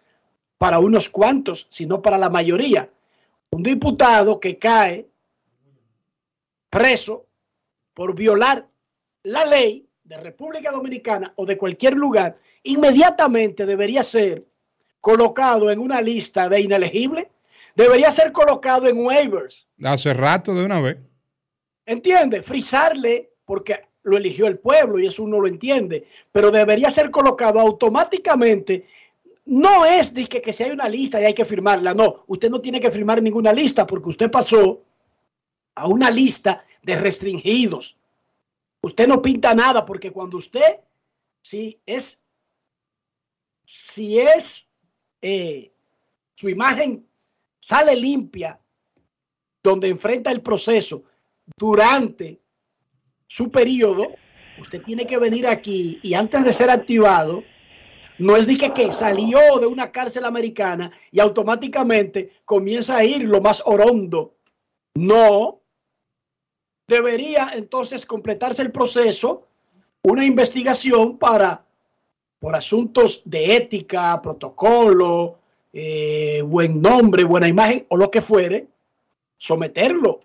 para 0.59 0.79
unos 0.79 1.09
cuantos, 1.09 1.67
sino 1.71 2.03
para 2.03 2.19
la 2.19 2.31
mayoría. 2.31 2.91
Un 3.51 3.63
diputado 3.63 4.41
que 4.41 4.59
cae 4.59 5.09
preso 6.71 7.27
por 7.95 8.15
violar 8.15 8.67
la 9.23 9.45
ley 9.45 9.87
de 10.03 10.17
República 10.17 10.71
Dominicana 10.71 11.33
o 11.37 11.47
de 11.47 11.57
cualquier 11.57 11.95
lugar, 11.95 12.39
inmediatamente 12.63 13.67
debería 13.67 14.03
ser 14.03 14.47
colocado 15.01 15.71
en 15.71 15.79
una 15.79 16.01
lista 16.01 16.49
de 16.49 16.61
inelegible, 16.61 17.31
debería 17.75 18.11
ser 18.11 18.33
colocado 18.33 18.89
en 18.89 18.99
waivers. 18.99 19.67
Hace 19.83 20.15
rato 20.15 20.55
de 20.55 20.65
una 20.65 20.81
vez. 20.81 20.99
¿Entiende? 21.85 22.43
Frizarle 22.43 23.33
porque 23.45 23.89
lo 24.05 24.17
eligió 24.17 24.47
el 24.47 24.59
pueblo 24.59 24.99
y 24.99 25.07
eso 25.07 25.23
uno 25.23 25.41
lo 25.41 25.47
entiende, 25.47 26.07
pero 26.31 26.51
debería 26.51 26.91
ser 26.91 27.11
colocado 27.11 27.61
automáticamente. 27.61 28.87
No 29.45 29.85
es 29.85 30.15
de 30.15 30.27
que, 30.27 30.53
si 30.53 30.63
hay 30.63 30.71
una 30.71 30.89
lista 30.89 31.21
y 31.21 31.25
hay 31.25 31.35
que 31.35 31.45
firmarla, 31.45 31.95
no, 31.95 32.25
usted 32.27 32.51
no 32.51 32.61
tiene 32.61 32.81
que 32.81 32.91
firmar 32.91 33.23
ninguna 33.23 33.53
lista 33.53 33.87
porque 33.87 34.11
usted 34.11 34.31
pasó 34.31 34.83
a 35.75 35.87
una 35.87 36.11
lista 36.11 36.65
de 36.83 36.97
restringidos. 36.97 37.97
Usted 38.83 39.07
no 39.07 39.23
pinta 39.23 39.55
nada 39.55 39.87
porque 39.87 40.11
cuando 40.11 40.37
usted, 40.37 40.81
si 41.41 41.81
es, 41.87 42.25
si 43.65 44.19
es, 44.19 44.69
eh, 45.21 45.73
su 46.35 46.49
imagen 46.49 47.07
sale 47.61 47.95
limpia, 47.95 48.59
donde 49.63 49.89
enfrenta 49.89 50.33
el 50.33 50.43
proceso 50.43 51.05
durante 51.57 52.42
su 53.33 53.51
periodo, 53.51 54.09
usted 54.61 54.83
tiene 54.83 55.07
que 55.07 55.17
venir 55.17 55.47
aquí 55.47 55.99
y 56.03 56.13
antes 56.13 56.45
de 56.45 56.53
ser 56.53 56.69
activado, 56.69 57.43
no 58.19 58.37
es 58.37 58.47
que, 58.47 58.75
que 58.75 58.93
salió 58.93 59.39
de 59.59 59.67
una 59.67 59.91
cárcel 59.91 60.27
americana 60.27 60.93
y 61.11 61.19
automáticamente 61.19 62.31
comienza 62.45 62.99
a 62.99 63.05
ir 63.05 63.23
lo 63.23 63.41
más 63.41 63.63
orondo. 63.65 64.35
No. 64.97 65.61
Debería 66.87 67.53
entonces 67.55 68.05
completarse 68.05 68.61
el 68.61 68.71
proceso, 68.71 69.49
una 70.03 70.27
investigación 70.27 71.17
para, 71.17 71.65
por 72.39 72.55
asuntos 72.55 73.23
de 73.25 73.57
ética, 73.57 74.21
protocolo, 74.21 75.39
eh, 75.73 76.43
buen 76.45 76.83
nombre, 76.83 77.25
buena 77.25 77.49
imagen 77.49 77.87
o 77.89 77.97
lo 77.97 78.11
que 78.11 78.21
fuere, 78.21 78.69
someterlo 79.39 80.21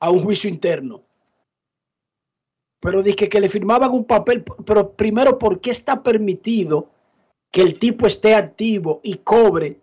a 0.00 0.10
un 0.10 0.24
juicio 0.24 0.50
interno. 0.50 1.04
Pero 2.80 3.02
dije 3.02 3.28
que 3.28 3.40
le 3.40 3.48
firmaban 3.48 3.90
un 3.90 4.04
papel, 4.04 4.44
pero 4.64 4.92
primero, 4.92 5.38
¿por 5.38 5.60
qué 5.60 5.70
está 5.70 6.02
permitido 6.02 6.90
que 7.50 7.62
el 7.62 7.78
tipo 7.78 8.06
esté 8.06 8.34
activo 8.34 9.00
y 9.02 9.16
cobre 9.16 9.80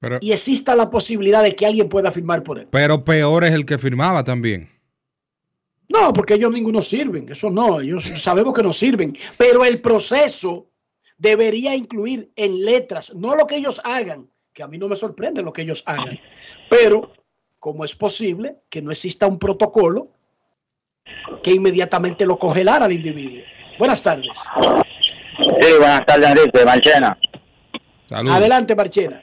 Pero, 0.00 0.18
y 0.20 0.32
exista 0.32 0.74
la 0.74 0.90
posibilidad 0.90 1.42
de 1.42 1.54
que 1.54 1.66
alguien 1.66 1.88
pueda 1.88 2.10
firmar 2.10 2.42
por 2.42 2.58
él? 2.58 2.68
pero 2.70 3.04
peor 3.04 3.44
es 3.44 3.52
el 3.52 3.66
que 3.66 3.78
firmaba 3.78 4.24
también. 4.24 4.68
No, 5.88 6.12
porque 6.12 6.34
ellos 6.34 6.52
ninguno 6.52 6.80
sirven, 6.80 7.28
eso 7.28 7.50
no, 7.50 7.80
ellos 7.80 8.04
sabemos 8.16 8.54
que 8.54 8.62
no 8.62 8.72
sirven, 8.72 9.14
pero 9.36 9.64
el 9.64 9.80
proceso 9.80 10.70
debería 11.18 11.76
incluir 11.76 12.32
en 12.34 12.64
letras, 12.64 13.14
no 13.14 13.36
lo 13.36 13.46
que 13.46 13.56
ellos 13.56 13.80
hagan, 13.84 14.30
que 14.54 14.62
a 14.62 14.68
mí 14.68 14.78
no 14.78 14.88
me 14.88 14.96
sorprende 14.96 15.42
lo 15.42 15.52
que 15.52 15.62
ellos 15.62 15.82
hagan, 15.86 16.18
pero 16.70 17.12
cómo 17.62 17.84
es 17.84 17.94
posible 17.94 18.56
que 18.68 18.82
no 18.82 18.90
exista 18.90 19.28
un 19.28 19.38
protocolo 19.38 20.08
que 21.44 21.52
inmediatamente 21.52 22.26
lo 22.26 22.36
congelara 22.36 22.86
al 22.86 22.92
individuo. 22.92 23.40
Buenas 23.78 24.02
tardes. 24.02 24.32
Sí, 25.60 25.68
buenas 25.78 26.04
tardes, 26.04 26.28
Enrique. 26.30 26.64
Marchena. 26.64 27.16
Adelante, 28.10 28.74
Marchena. 28.74 29.22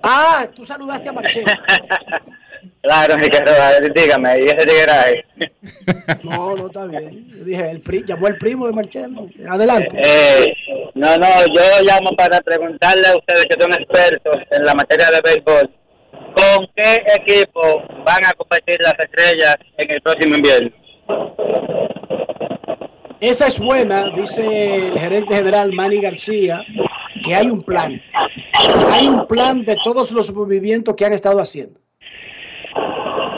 Ah, 0.00 0.46
tú 0.54 0.64
saludaste 0.64 1.08
a 1.08 1.12
Marchena. 1.12 1.58
Claro, 2.80 3.14
Enrique 3.14 3.38
Rojas, 3.40 3.80
dígame, 3.94 4.40
¿y 4.40 4.44
ese 4.46 4.56
tigre 4.66 5.24
No, 6.22 6.54
no 6.56 6.66
está 6.68 6.84
bien. 6.86 7.28
Yo 7.28 7.44
dije, 7.44 7.70
el 7.70 7.80
pri- 7.80 8.04
llamó 8.06 8.28
el 8.28 8.38
primo 8.38 8.66
de 8.68 8.72
Marchena. 8.72 9.20
Adelante. 9.48 9.96
Eh, 10.00 10.54
no, 10.94 11.16
no, 11.18 11.26
yo 11.54 11.62
llamo 11.82 12.10
para 12.16 12.40
preguntarle 12.40 13.06
a 13.08 13.16
ustedes 13.16 13.46
que 13.46 13.60
son 13.60 13.72
expertos 13.72 14.36
en 14.52 14.64
la 14.64 14.74
materia 14.74 15.10
de 15.10 15.20
béisbol, 15.20 15.70
¿con 16.34 16.68
qué 16.74 17.02
equipo 17.16 17.82
van 18.04 18.24
a 18.24 18.32
competir 18.32 18.76
las 18.80 18.94
estrellas 18.98 19.56
en 19.76 19.90
el 19.90 20.00
próximo 20.02 20.36
invierno? 20.36 20.70
Esa 23.20 23.48
es 23.48 23.58
buena, 23.58 24.10
dice 24.14 24.88
el 24.88 24.98
gerente 24.98 25.34
general 25.34 25.72
Manny 25.72 26.00
García, 26.00 26.62
que 27.24 27.34
hay 27.34 27.48
un 27.48 27.64
plan. 27.64 28.00
Hay 28.92 29.08
un 29.08 29.26
plan 29.26 29.64
de 29.64 29.76
todos 29.82 30.12
los 30.12 30.32
movimientos 30.32 30.94
que 30.94 31.04
han 31.04 31.12
estado 31.12 31.40
haciendo. 31.40 31.80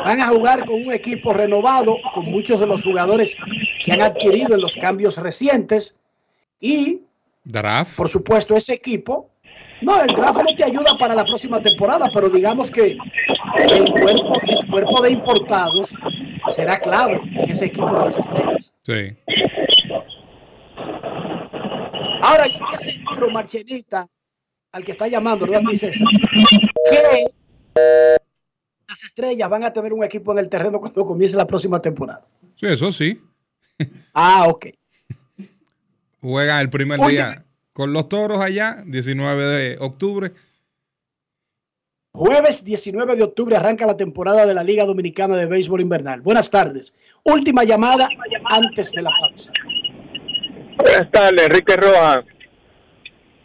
Van 0.05 0.21
a 0.21 0.29
jugar 0.29 0.65
con 0.65 0.83
un 0.87 0.93
equipo 0.93 1.33
renovado, 1.33 1.97
con 2.13 2.27
muchos 2.27 2.61
de 2.61 2.67
los 2.67 2.85
jugadores 2.85 3.37
que 3.83 3.93
han 3.93 4.03
adquirido 4.03 4.55
en 4.55 4.61
los 4.61 4.77
cambios 4.77 5.17
recientes. 5.17 5.97
Y, 6.61 7.03
Draft. 7.45 7.97
por 7.97 8.09
supuesto, 8.09 8.55
ese 8.55 8.75
equipo, 8.75 9.30
no, 9.83 10.03
el 10.03 10.09
draft 10.09 10.39
no 10.39 10.57
te 10.57 10.65
ayuda 10.65 10.97
para 10.99 11.15
la 11.15 11.25
próxima 11.25 11.61
temporada, 11.61 12.07
pero 12.13 12.29
digamos 12.29 12.71
que 12.71 12.97
el 13.57 13.91
cuerpo, 13.91 14.35
el 14.47 14.67
cuerpo 14.71 15.03
de 15.03 15.11
importados 15.11 15.97
será 16.49 16.79
clave 16.79 17.21
en 17.25 17.51
ese 17.51 17.67
equipo 17.67 17.87
de 17.87 18.05
las 18.05 18.19
estrellas. 18.19 18.73
Sí. 18.83 19.17
Ahora, 22.23 22.47
yo 22.47 22.59
estoy 22.73 22.93
seguro, 22.93 23.31
Marchenita, 23.31 24.07
al 24.73 24.85
que 24.85 24.93
está 24.93 25.09
llamando, 25.09 25.47
¿verdad, 25.47 25.63
mi 25.63 25.77
César? 25.77 26.07
Que 26.91 27.25
las 28.89 29.05
estrellas 29.05 29.49
van 29.49 29.65
a 29.65 29.73
tener 29.73 29.93
un 29.93 30.05
equipo 30.05 30.33
en 30.33 30.39
el 30.39 30.49
terreno 30.49 30.79
cuando 30.79 31.05
comience 31.05 31.37
la 31.37 31.47
próxima 31.47 31.81
temporada. 31.81 32.27
Sí, 32.57 32.67
eso 32.67 32.93
sí. 32.93 33.21
Ah, 34.13 34.47
ok. 34.49 34.67
Juegan 36.21 36.61
el 36.61 36.69
primer 36.69 37.01
Oye. 37.01 37.13
día 37.13 37.45
con 37.81 37.95
los 37.95 38.11
toros 38.11 38.43
allá, 38.43 38.83
19 38.85 39.43
de 39.43 39.79
octubre. 39.81 40.33
Jueves 42.13 42.63
19 42.63 43.17
de 43.17 43.23
octubre 43.23 43.57
arranca 43.57 43.87
la 43.87 43.97
temporada 43.97 44.45
de 44.45 44.53
la 44.53 44.63
Liga 44.63 44.85
Dominicana 44.85 45.35
de 45.35 45.47
Béisbol 45.47 45.81
Invernal. 45.81 46.21
Buenas 46.21 46.51
tardes. 46.51 46.95
Última 47.23 47.65
llamada 47.65 48.07
antes 48.45 48.93
de 48.93 49.01
la 49.01 49.11
pausa. 49.19 49.51
Buenas 50.77 51.11
tardes, 51.11 51.41
Enrique 51.47 51.75
Rojas. 51.75 52.27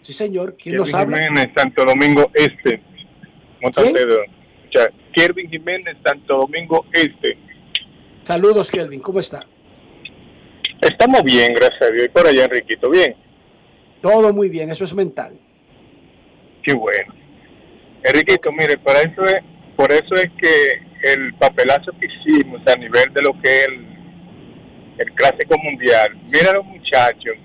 Sí, 0.02 0.12
señor. 0.12 0.58
¿Quién 0.62 0.76
nos 0.76 0.94
habla? 0.94 1.18
Jiménez, 1.18 1.52
Santo 1.56 1.86
Domingo 1.86 2.30
Este. 2.34 2.82
Kelvin 5.14 5.50
Jiménez, 5.50 5.96
Santo 6.04 6.40
Domingo 6.40 6.86
Este. 6.92 7.38
Saludos, 8.24 8.70
Kelvin. 8.70 9.00
¿Cómo 9.00 9.22
está? 9.22 9.48
Estamos 10.82 11.24
bien, 11.24 11.54
gracias 11.54 11.82
a 11.84 11.90
Dios. 11.90 12.08
Y 12.08 12.10
por 12.10 12.28
allá, 12.28 12.44
Enriquito, 12.44 12.90
bien. 12.90 13.16
Todo 14.06 14.32
muy 14.32 14.50
bien. 14.50 14.70
Eso 14.70 14.84
es 14.84 14.94
mental. 14.94 15.36
Qué 16.62 16.74
bueno. 16.74 17.12
Enriquito, 18.04 18.52
mire, 18.52 18.78
por 18.78 18.96
eso 18.98 19.26
es, 19.26 19.42
por 19.76 19.92
eso 19.92 20.14
es 20.14 20.30
que 20.40 21.12
el 21.12 21.34
papelazo 21.34 21.92
que 22.00 22.06
hicimos 22.06 22.62
a 22.68 22.76
nivel 22.76 23.12
de 23.16 23.22
lo 23.24 23.34
que 23.42 23.62
es 23.62 23.68
el, 23.68 23.86
el 25.00 25.12
clásico 25.14 25.58
mundial, 25.58 26.16
mira 26.26 26.54
los 26.54 26.66
muchachos, 26.66 27.36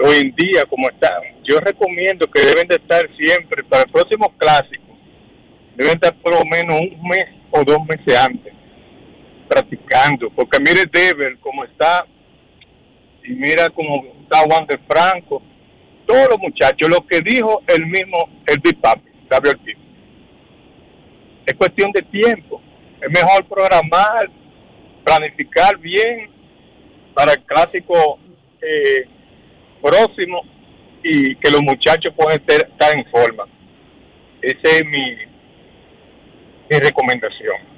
hoy 0.00 0.16
en 0.18 0.34
día 0.36 0.64
como 0.66 0.88
están, 0.90 1.22
yo 1.42 1.58
recomiendo 1.58 2.30
que 2.30 2.40
deben 2.40 2.68
de 2.68 2.76
estar 2.76 3.04
siempre 3.16 3.64
para 3.64 3.82
el 3.82 3.90
próximo 3.90 4.32
clásico, 4.38 4.96
deben 5.74 5.94
estar 5.94 6.14
por 6.22 6.34
lo 6.34 6.44
menos 6.44 6.82
un 6.82 7.08
mes 7.08 7.30
o 7.50 7.64
dos 7.64 7.78
meses 7.84 8.16
antes 8.16 8.54
practicando, 9.48 10.30
porque 10.30 10.60
mire 10.60 10.86
Dever 10.86 11.36
como 11.38 11.64
está 11.64 12.06
y 13.28 13.34
mira 13.34 13.68
cómo 13.68 14.04
está 14.22 14.38
Juan 14.38 14.66
de 14.66 14.78
Franco, 14.78 15.42
todos 16.06 16.28
los 16.30 16.38
muchachos, 16.38 16.88
lo 16.88 17.06
que 17.06 17.20
dijo 17.20 17.62
el 17.66 17.84
mismo, 17.84 18.30
el 18.46 18.58
Big 18.58 18.80
Papi, 18.80 19.06
Gabriel 19.28 19.56
Ortiz. 19.58 19.76
Es 21.44 21.54
cuestión 21.54 21.92
de 21.92 22.02
tiempo. 22.02 22.62
Es 23.02 23.10
mejor 23.10 23.44
programar, 23.44 24.30
planificar 25.04 25.76
bien 25.76 26.30
para 27.12 27.32
el 27.32 27.44
clásico 27.44 28.18
eh, 28.62 29.06
próximo 29.82 30.42
y 31.02 31.36
que 31.36 31.50
los 31.50 31.62
muchachos 31.62 32.14
puedan 32.16 32.40
estar, 32.40 32.96
en 32.96 33.04
forma. 33.10 33.44
Esa 34.40 34.76
es 34.78 34.84
mi 34.86 35.18
recomendación. 36.70 37.77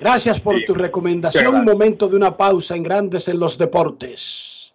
Gracias 0.00 0.40
por 0.40 0.56
tu 0.66 0.74
recomendación. 0.74 1.54
Un 1.54 1.64
momento 1.64 2.08
de 2.08 2.16
una 2.16 2.36
pausa 2.36 2.76
en 2.76 2.82
Grandes 2.82 3.28
en 3.28 3.38
los 3.38 3.58
Deportes. 3.58 4.74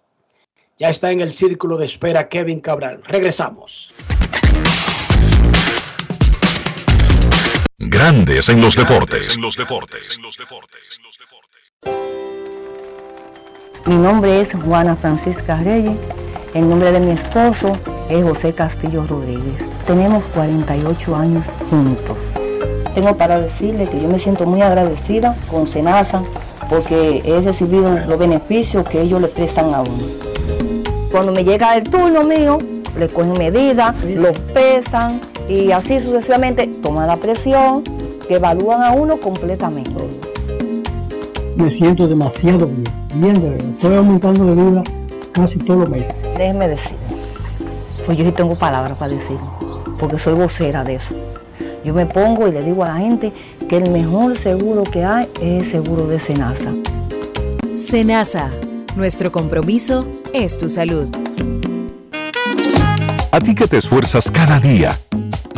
Ya 0.78 0.90
está 0.90 1.12
en 1.12 1.20
el 1.20 1.34
círculo 1.34 1.78
de 1.78 1.86
espera 1.86 2.30
Kevin 2.30 2.62
Cabral. 2.62 3.02
Regresamos. 3.04 3.94
Grandes 7.78 8.50
en 8.50 8.62
los 8.62 8.76
deportes. 8.76 9.36
En 9.36 9.42
los 9.42 9.58
deportes. 9.58 10.20
Mi 13.86 13.96
nombre 13.96 14.42
es 14.42 14.54
Juana 14.54 14.96
Francisca 14.96 15.56
Reyes. 15.62 15.98
El 16.54 16.70
nombre 16.70 16.92
de 16.92 17.00
mi 17.00 17.12
esposo 17.12 17.78
es 18.10 18.24
José 18.24 18.54
Castillo 18.54 19.06
Rodríguez. 19.06 19.56
Tenemos 19.86 20.24
48 20.26 21.16
años 21.16 21.46
juntos. 21.70 22.18
Tengo 22.94 23.16
para 23.16 23.40
decirle 23.40 23.88
que 23.88 24.02
yo 24.02 24.08
me 24.08 24.20
siento 24.20 24.46
muy 24.46 24.62
agradecida 24.62 25.36
con 25.50 25.68
Senasa 25.68 26.24
porque 26.70 27.22
he 27.26 27.42
recibido 27.42 27.98
los 28.08 28.20
beneficios 28.20 28.88
que 28.88 29.02
ellos 29.02 29.22
le 29.22 29.28
prestan 29.28 29.74
a 29.74 29.82
uno. 29.82 30.04
Cuando 31.12 31.32
me 31.32 31.44
llega 31.44 31.76
el 31.76 31.84
turno 31.84 32.24
mío, 32.24 32.58
le 32.98 33.08
cogen 33.10 33.34
medidas, 33.34 33.96
los 34.04 34.38
pesan 34.54 35.22
y 35.48 35.72
así 35.72 36.00
sucesivamente 36.00 36.68
toman 36.84 37.08
la 37.08 37.18
presión, 37.18 37.84
que 38.28 38.36
evalúan 38.36 38.84
a 38.84 38.92
uno 38.92 39.18
completamente. 39.18 39.92
Me 41.56 41.72
siento 41.72 42.08
demasiado 42.08 42.68
bien, 42.68 42.84
bien 43.16 43.34
de 43.42 43.50
verdad. 43.50 43.70
Estoy 43.72 43.96
aumentando 43.96 44.46
de 44.46 44.54
vida 44.54 44.84
casi 45.32 45.58
todos 45.58 45.82
los 45.82 45.90
meses. 45.90 46.14
Déjeme 46.38 46.68
decir, 46.68 46.96
pues 48.06 48.18
yo 48.18 48.26
sí 48.26 48.32
tengo 48.32 48.56
palabras 48.56 48.98
para 48.98 49.14
decir, 49.14 49.38
porque 50.00 50.20
soy 50.20 50.36
vocera 50.36 50.84
de 50.84 50.96
eso. 50.96 51.16
Yo 51.84 51.94
me 51.94 52.06
pongo 52.06 52.48
y 52.48 52.52
le 52.52 52.62
digo 52.64 52.84
a 52.84 52.90
la 52.90 52.98
gente 52.98 53.32
que 53.68 53.78
el 53.78 53.90
mejor 53.92 54.38
seguro 54.38 54.84
que 54.84 55.06
hay 55.06 55.28
es 55.42 55.64
el 55.64 55.72
seguro 55.72 56.08
de 56.08 56.20
Senasa. 56.20 56.72
Senasa, 57.74 58.50
nuestro 58.96 59.32
compromiso 59.32 60.08
es 60.34 60.58
tu 60.58 60.70
salud. 60.70 61.08
A 63.32 63.40
ti 63.40 63.56
que 63.56 63.68
te 63.68 63.78
esfuerzas 63.78 64.30
cada 64.32 64.60
día, 64.60 64.98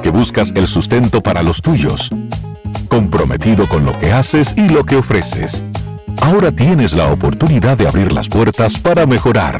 que 0.04 0.12
buscas 0.12 0.52
el 0.56 0.68
sustento 0.68 1.22
para 1.22 1.42
los 1.42 1.62
tuyos, 1.62 2.10
comprometido 2.90 3.68
con 3.68 3.86
lo 3.86 3.98
que 3.98 4.12
haces 4.12 4.54
y 4.58 4.70
lo 4.70 4.84
que 4.84 4.98
ofreces. 4.98 5.66
Ahora 6.22 6.52
tienes 6.52 6.94
la 6.94 7.12
oportunidad 7.12 7.78
de 7.78 7.88
abrir 7.88 8.12
las 8.12 8.30
puertas 8.30 8.78
para 8.78 9.06
mejorar, 9.08 9.60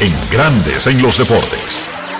En 0.00 0.12
Grandes 0.30 0.86
en 0.86 1.02
los 1.02 1.18
deportes. 1.18 1.60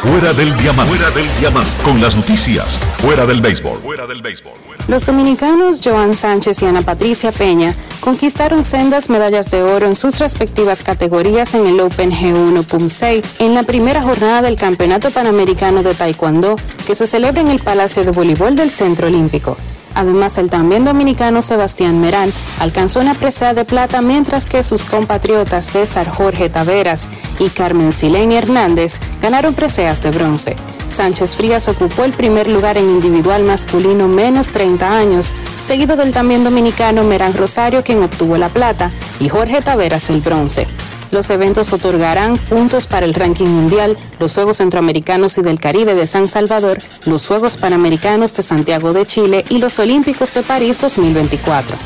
Fuera 0.02 0.32
del 0.32 0.56
diamante. 0.56 0.96
Fuera 0.96 1.14
del 1.14 1.26
diamante. 1.38 1.70
Con 1.84 2.00
las 2.00 2.16
noticias. 2.16 2.76
Fuera 2.98 3.24
del 3.24 3.40
béisbol. 3.40 3.78
Fuera 3.78 4.04
del 4.04 4.20
béisbol. 4.20 4.54
Los 4.88 5.06
dominicanos 5.06 5.80
Joan 5.84 6.16
Sánchez 6.16 6.60
y 6.62 6.66
Ana 6.66 6.82
Patricia 6.82 7.30
Peña 7.30 7.72
conquistaron 8.00 8.64
sendas 8.64 9.10
medallas 9.10 9.52
de 9.52 9.62
oro 9.62 9.86
en 9.86 9.94
sus 9.94 10.18
respectivas 10.18 10.82
categorías 10.82 11.54
en 11.54 11.66
el 11.66 11.78
Open 11.78 12.10
G1 12.10 12.64
PUMSEI 12.64 13.22
en 13.38 13.54
la 13.54 13.62
primera 13.62 14.02
jornada 14.02 14.42
del 14.42 14.56
Campeonato 14.56 15.12
Panamericano 15.12 15.84
de 15.84 15.94
Taekwondo 15.94 16.56
que 16.84 16.96
se 16.96 17.06
celebra 17.06 17.42
en 17.42 17.48
el 17.48 17.60
Palacio 17.60 18.04
de 18.04 18.10
Voleibol 18.10 18.56
del 18.56 18.70
Centro 18.70 19.06
Olímpico. 19.06 19.56
Además, 19.98 20.38
el 20.38 20.48
también 20.48 20.84
dominicano 20.84 21.42
Sebastián 21.42 22.00
Merán 22.00 22.32
alcanzó 22.60 23.00
una 23.00 23.14
presea 23.14 23.52
de 23.52 23.64
plata, 23.64 24.00
mientras 24.00 24.46
que 24.46 24.62
sus 24.62 24.84
compatriotas 24.84 25.66
César 25.66 26.08
Jorge 26.08 26.48
Taveras 26.48 27.08
y 27.40 27.48
Carmen 27.48 27.92
Sileni 27.92 28.36
Hernández 28.36 29.00
ganaron 29.20 29.54
preseas 29.54 30.00
de 30.00 30.12
bronce. 30.12 30.54
Sánchez 30.86 31.34
Frías 31.34 31.66
ocupó 31.66 32.04
el 32.04 32.12
primer 32.12 32.46
lugar 32.46 32.78
en 32.78 32.84
individual 32.84 33.42
masculino 33.42 34.06
menos 34.06 34.52
30 34.52 34.88
años, 34.88 35.34
seguido 35.60 35.96
del 35.96 36.12
también 36.12 36.44
dominicano 36.44 37.02
Merán 37.02 37.34
Rosario, 37.34 37.82
quien 37.82 38.00
obtuvo 38.00 38.36
la 38.36 38.50
plata, 38.50 38.92
y 39.18 39.28
Jorge 39.28 39.62
Taveras 39.62 40.10
el 40.10 40.20
bronce. 40.20 40.68
Los 41.10 41.30
eventos 41.30 41.72
otorgarán 41.72 42.36
puntos 42.36 42.86
para 42.86 43.06
el 43.06 43.14
ranking 43.14 43.46
mundial, 43.46 43.96
los 44.18 44.34
Juegos 44.34 44.58
Centroamericanos 44.58 45.38
y 45.38 45.42
del 45.42 45.58
Caribe 45.58 45.94
de 45.94 46.06
San 46.06 46.28
Salvador, 46.28 46.78
los 47.06 47.26
Juegos 47.26 47.56
Panamericanos 47.56 48.34
de 48.36 48.42
Santiago 48.42 48.92
de 48.92 49.06
Chile 49.06 49.44
y 49.48 49.58
los 49.58 49.78
Olímpicos 49.78 50.34
de 50.34 50.42
París 50.42 50.78
2024. 50.78 51.76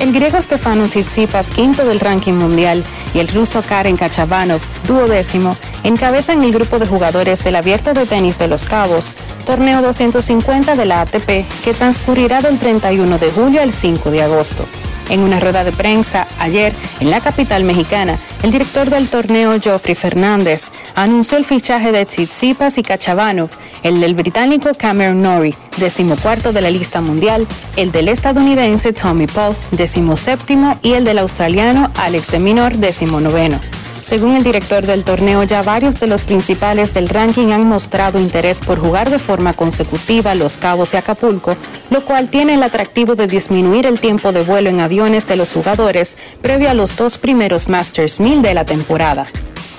El 0.00 0.12
griego 0.12 0.40
Stefanos 0.40 0.90
Tsitsipas, 0.90 1.50
quinto 1.50 1.84
del 1.84 2.00
ranking 2.00 2.32
mundial, 2.32 2.82
y 3.12 3.18
el 3.18 3.28
ruso 3.28 3.62
Karen 3.62 3.98
Kachabanov, 3.98 4.60
duodécimo, 4.86 5.56
encabezan 5.84 6.42
el 6.42 6.52
grupo 6.52 6.78
de 6.78 6.86
jugadores 6.86 7.44
del 7.44 7.56
Abierto 7.56 7.92
de 7.92 8.06
Tenis 8.06 8.38
de 8.38 8.48
Los 8.48 8.64
Cabos, 8.64 9.14
torneo 9.44 9.82
250 9.82 10.74
de 10.74 10.86
la 10.86 11.02
ATP, 11.02 11.44
que 11.64 11.74
transcurrirá 11.74 12.40
del 12.40 12.58
31 12.58 13.18
de 13.18 13.30
julio 13.30 13.60
al 13.60 13.72
5 13.72 14.10
de 14.10 14.22
agosto. 14.22 14.64
En 15.10 15.20
una 15.20 15.40
rueda 15.40 15.64
de 15.64 15.72
prensa 15.72 16.26
ayer 16.38 16.72
en 17.00 17.10
la 17.10 17.20
capital 17.20 17.64
mexicana, 17.64 18.16
el 18.44 18.52
director 18.52 18.88
del 18.88 19.10
torneo 19.10 19.60
Geoffrey 19.60 19.96
Fernández 19.96 20.70
anunció 20.94 21.36
el 21.36 21.44
fichaje 21.44 21.90
de 21.90 22.06
Tsitsipas 22.06 22.78
y 22.78 22.84
Kachabanov, 22.84 23.50
el 23.82 24.00
del 24.00 24.14
británico 24.14 24.70
Cameron 24.78 25.20
Norrie, 25.20 25.56
decimocuarto 25.78 26.52
de 26.52 26.60
la 26.60 26.70
lista 26.70 27.00
mundial, 27.00 27.46
el 27.76 27.90
del 27.90 28.08
estadounidense 28.08 28.92
Tommy 28.92 29.26
Paul, 29.26 29.56
decimoséptimo, 29.72 30.78
y 30.80 30.92
el 30.92 31.04
del 31.04 31.18
australiano 31.18 31.90
Alex 31.96 32.30
de 32.30 32.38
Minor, 32.38 32.76
decimonoveno. 32.76 33.58
Según 34.00 34.34
el 34.34 34.42
director 34.42 34.86
del 34.86 35.04
torneo, 35.04 35.44
ya 35.44 35.62
varios 35.62 36.00
de 36.00 36.06
los 36.06 36.22
principales 36.22 36.94
del 36.94 37.08
ranking 37.08 37.52
han 37.52 37.64
mostrado 37.64 38.18
interés 38.18 38.60
por 38.60 38.78
jugar 38.78 39.10
de 39.10 39.18
forma 39.18 39.52
consecutiva 39.52 40.34
Los 40.34 40.56
Cabos 40.56 40.94
y 40.94 40.96
Acapulco, 40.96 41.56
lo 41.90 42.04
cual 42.04 42.28
tiene 42.28 42.54
el 42.54 42.62
atractivo 42.62 43.14
de 43.14 43.26
disminuir 43.26 43.86
el 43.86 44.00
tiempo 44.00 44.32
de 44.32 44.42
vuelo 44.42 44.70
en 44.70 44.80
aviones 44.80 45.26
de 45.26 45.36
los 45.36 45.52
jugadores 45.52 46.16
previo 46.42 46.70
a 46.70 46.74
los 46.74 46.96
dos 46.96 47.18
primeros 47.18 47.68
Masters 47.68 48.20
1000 48.20 48.42
de 48.42 48.54
la 48.54 48.64
temporada. 48.64 49.26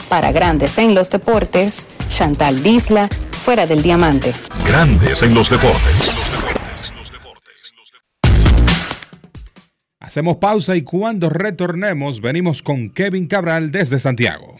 Para 0.07 0.31
Grandes 0.31 0.77
en 0.77 0.93
los 0.93 1.09
Deportes, 1.09 1.87
Chantal 2.09 2.63
Disla, 2.63 3.09
fuera 3.31 3.65
del 3.65 3.81
diamante. 3.81 4.33
Grandes 4.67 5.23
en 5.23 5.33
los 5.33 5.49
deportes. 5.49 6.60
Hacemos 10.11 10.35
pausa 10.39 10.75
y 10.75 10.81
cuando 10.81 11.29
retornemos 11.29 12.19
venimos 12.19 12.61
con 12.61 12.89
Kevin 12.89 13.27
Cabral 13.27 13.71
desde 13.71 13.97
Santiago. 13.97 14.59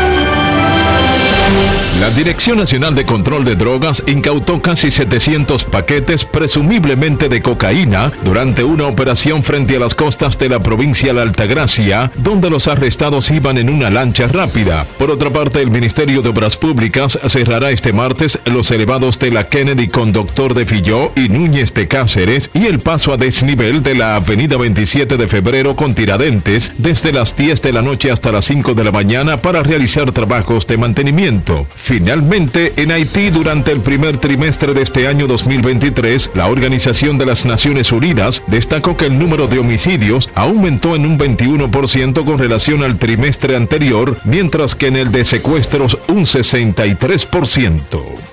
La 2.01 2.09
Dirección 2.09 2.57
Nacional 2.57 2.95
de 2.95 3.05
Control 3.05 3.45
de 3.45 3.55
Drogas 3.55 4.01
incautó 4.07 4.59
casi 4.59 4.89
700 4.89 5.65
paquetes 5.65 6.25
presumiblemente 6.25 7.29
de 7.29 7.43
cocaína 7.43 8.11
durante 8.23 8.63
una 8.63 8.87
operación 8.87 9.43
frente 9.43 9.75
a 9.75 9.79
las 9.79 9.93
costas 9.93 10.39
de 10.39 10.49
la 10.49 10.59
provincia 10.59 11.13
de 11.13 11.21
Altagracia, 11.21 12.11
donde 12.15 12.49
los 12.49 12.67
arrestados 12.67 13.29
iban 13.29 13.59
en 13.59 13.69
una 13.69 13.91
lancha 13.91 14.27
rápida. 14.27 14.87
Por 14.97 15.11
otra 15.11 15.29
parte, 15.29 15.61
el 15.61 15.69
Ministerio 15.69 16.23
de 16.23 16.29
Obras 16.29 16.57
Públicas 16.57 17.19
cerrará 17.27 17.69
este 17.69 17.93
martes 17.93 18.39
los 18.45 18.71
elevados 18.71 19.19
de 19.19 19.29
la 19.29 19.47
Kennedy 19.47 19.87
con 19.87 20.11
Doctor 20.11 20.55
de 20.55 20.65
Filló 20.65 21.11
y 21.15 21.29
Núñez 21.29 21.71
de 21.75 21.87
Cáceres 21.87 22.49
y 22.55 22.65
el 22.65 22.79
paso 22.79 23.13
a 23.13 23.17
desnivel 23.17 23.83
de 23.83 23.93
la 23.93 24.15
Avenida 24.15 24.57
27 24.57 25.17
de 25.17 25.27
Febrero 25.27 25.75
con 25.75 25.93
Tiradentes 25.93 26.73
desde 26.79 27.13
las 27.13 27.35
10 27.35 27.61
de 27.61 27.73
la 27.73 27.83
noche 27.83 28.09
hasta 28.09 28.31
las 28.31 28.45
5 28.45 28.73
de 28.73 28.85
la 28.85 28.91
mañana 28.91 29.37
para 29.37 29.61
realizar 29.61 30.11
trabajos 30.11 30.65
de 30.65 30.77
mantenimiento. 30.77 31.67
Finalmente, 31.91 32.71
en 32.77 32.89
Haití, 32.89 33.31
durante 33.31 33.73
el 33.73 33.81
primer 33.81 34.15
trimestre 34.15 34.73
de 34.73 34.81
este 34.81 35.09
año 35.09 35.27
2023, 35.27 36.31
la 36.35 36.47
Organización 36.47 37.17
de 37.17 37.25
las 37.25 37.43
Naciones 37.43 37.91
Unidas 37.91 38.41
destacó 38.47 38.95
que 38.95 39.07
el 39.07 39.19
número 39.19 39.47
de 39.47 39.59
homicidios 39.59 40.29
aumentó 40.33 40.95
en 40.95 41.05
un 41.05 41.19
21% 41.19 42.23
con 42.23 42.37
relación 42.37 42.83
al 42.83 42.97
trimestre 42.97 43.57
anterior, 43.57 44.17
mientras 44.23 44.73
que 44.73 44.87
en 44.87 44.95
el 44.95 45.11
de 45.11 45.25
secuestros 45.25 45.97
un 46.07 46.23
63%. 46.23 47.81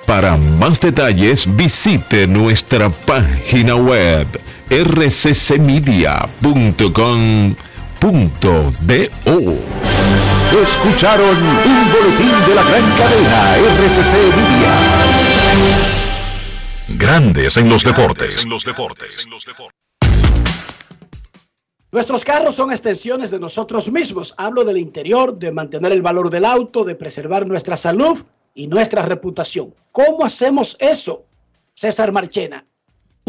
Para 0.07 0.37
más 0.37 0.81
detalles, 0.81 1.57
visite 1.57 2.29
nuestra 2.29 2.91
página 2.91 3.75
web 3.75 4.29
rccmedia.com.do. 8.01 9.59
Escucharon 10.63 11.37
un 11.37 11.93
boletín 11.93 12.49
de 12.49 12.55
la 12.55 12.63
gran 12.63 12.91
cadena 12.97 13.57
RCC 13.57 14.15
Libia. 14.37 14.79
Grandes 16.89 17.57
en 17.57 17.69
los 17.69 17.85
deportes. 17.85 18.47
Nuestros 21.91 22.25
carros 22.25 22.55
son 22.55 22.71
extensiones 22.71 23.31
de 23.31 23.39
nosotros 23.39 23.91
mismos. 23.91 24.35
Hablo 24.37 24.65
del 24.65 24.79
interior, 24.79 25.39
de 25.39 25.53
mantener 25.53 25.93
el 25.93 26.03
valor 26.03 26.31
del 26.31 26.45
auto, 26.45 26.85
de 26.85 26.95
preservar 26.95 27.47
nuestra 27.47 27.77
salud 27.77 28.25
y 28.55 28.69
nuestra 28.69 29.03
reputación. 29.03 29.75
¿Cómo 29.93 30.25
hacemos 30.25 30.77
eso? 30.81 31.25
César 31.75 32.13
Marchena. 32.13 32.67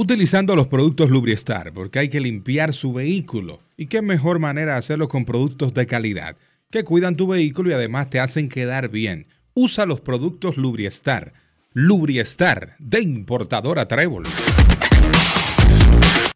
Utilizando 0.02 0.56
los 0.56 0.68
productos 0.68 1.10
Lubriestar, 1.10 1.74
porque 1.74 2.00
hay 2.00 2.08
que 2.08 2.22
limpiar 2.22 2.74
su 2.74 2.94
vehículo. 2.94 3.60
¿Y 3.76 3.88
qué 3.88 4.02
mejor 4.02 4.40
manera 4.40 4.72
de 4.72 4.78
hacerlo 4.78 5.10
con 5.10 5.26
productos 5.26 5.74
de 5.74 5.88
calidad? 5.88 6.38
que 6.72 6.86
cuidan 6.86 7.18
tu 7.18 7.28
vehículo 7.28 7.70
y 7.70 7.74
además 7.74 8.10
te 8.10 8.22
hacen 8.22 8.48
quedar 8.48 8.88
bien. 8.88 9.28
Usa 9.56 9.86
los 9.86 10.00
productos 10.00 10.56
Lubriestar. 10.56 11.34
Lubriestar, 11.74 12.78
de 12.80 13.02
importadora 13.02 13.90
Trébol. 13.90 14.24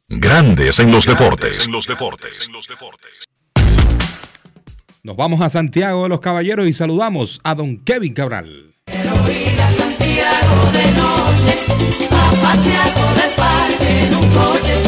Grandes 0.10 0.80
en 0.80 0.92
los 0.92 1.06
deportes. 1.06 1.70
Nos 5.04 5.16
vamos 5.16 5.40
a 5.40 5.48
Santiago 5.48 6.04
de 6.04 6.10
los 6.10 6.20
Caballeros 6.20 6.68
y 6.68 6.74
saludamos 6.74 7.40
a 7.46 7.56
don 7.56 7.78
Kevin 7.78 8.14
Cabral. 8.14 8.76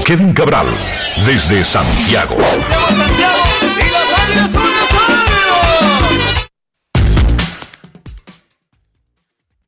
Kevin 0.05 0.33
Cabral, 0.33 0.67
desde 1.25 1.63
Santiago. 1.63 2.35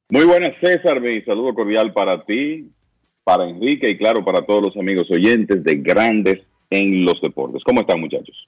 Muy 0.09 0.25
buenas, 0.25 0.53
César. 0.61 1.01
Mi 1.01 1.23
saludo 1.23 1.55
cordial 1.55 1.91
para 1.91 2.23
ti, 2.23 2.69
para 3.23 3.49
Enrique 3.49 3.89
y 3.89 3.97
claro, 3.97 4.23
para 4.23 4.45
todos 4.45 4.61
los 4.61 4.77
amigos 4.77 5.09
oyentes 5.09 5.63
de 5.63 5.75
Grandes 5.77 6.43
en 6.69 7.03
los 7.03 7.19
Deportes. 7.19 7.63
¿Cómo 7.63 7.81
están, 7.81 7.99
muchachos? 7.99 8.47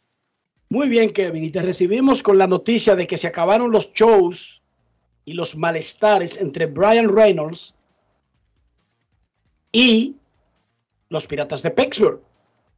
Muy 0.69 0.89
bien, 0.89 1.09
Kevin. 1.09 1.43
Y 1.43 1.49
te 1.49 1.63
recibimos 1.63 2.21
con 2.21 2.37
la 2.37 2.45
noticia 2.45 2.95
de 2.95 3.07
que 3.07 3.17
se 3.17 3.27
acabaron 3.27 3.71
los 3.71 3.91
shows 3.93 4.61
y 5.25 5.33
los 5.33 5.57
malestares 5.57 6.39
entre 6.39 6.67
Brian 6.67 7.09
Reynolds 7.09 7.73
y 9.71 10.15
los 11.09 11.27
Piratas 11.27 11.63
de 11.63 11.71
Pittsburgh. 11.71 12.21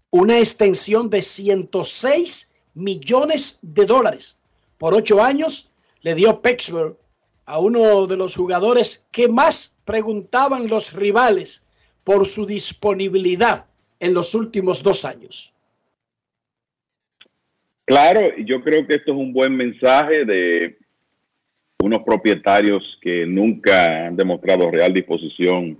Una 0.10 0.38
extensión 0.38 1.10
de 1.10 1.22
106 1.22 2.52
millones 2.74 3.60
de 3.62 3.86
dólares 3.86 4.40
por 4.78 4.94
ocho 4.94 5.22
años 5.22 5.72
le 6.02 6.16
dio 6.16 6.42
Pittsburgh 6.42 6.98
a 7.46 7.60
uno 7.60 8.08
de 8.08 8.18
los 8.18 8.36
jugadores 8.36 9.08
que 9.12 9.28
más 9.28 9.78
preguntaban 9.86 10.68
los 10.68 10.94
rivales 10.94 11.66
por 12.04 12.28
su 12.28 12.46
disponibilidad 12.46 13.66
en 14.00 14.14
los 14.14 14.34
últimos 14.34 14.82
dos 14.84 15.06
años. 15.06 15.54
Claro, 17.86 18.22
yo 18.38 18.62
creo 18.64 18.88
que 18.88 18.96
esto 18.96 19.12
es 19.12 19.18
un 19.18 19.34
buen 19.34 19.56
mensaje 19.56 20.26
de 20.26 20.78
unos 21.84 22.04
propietarios 22.04 22.84
que 23.02 23.26
nunca 23.26 24.08
han 24.08 24.16
demostrado 24.16 24.72
real 24.72 24.94
disposición 24.94 25.78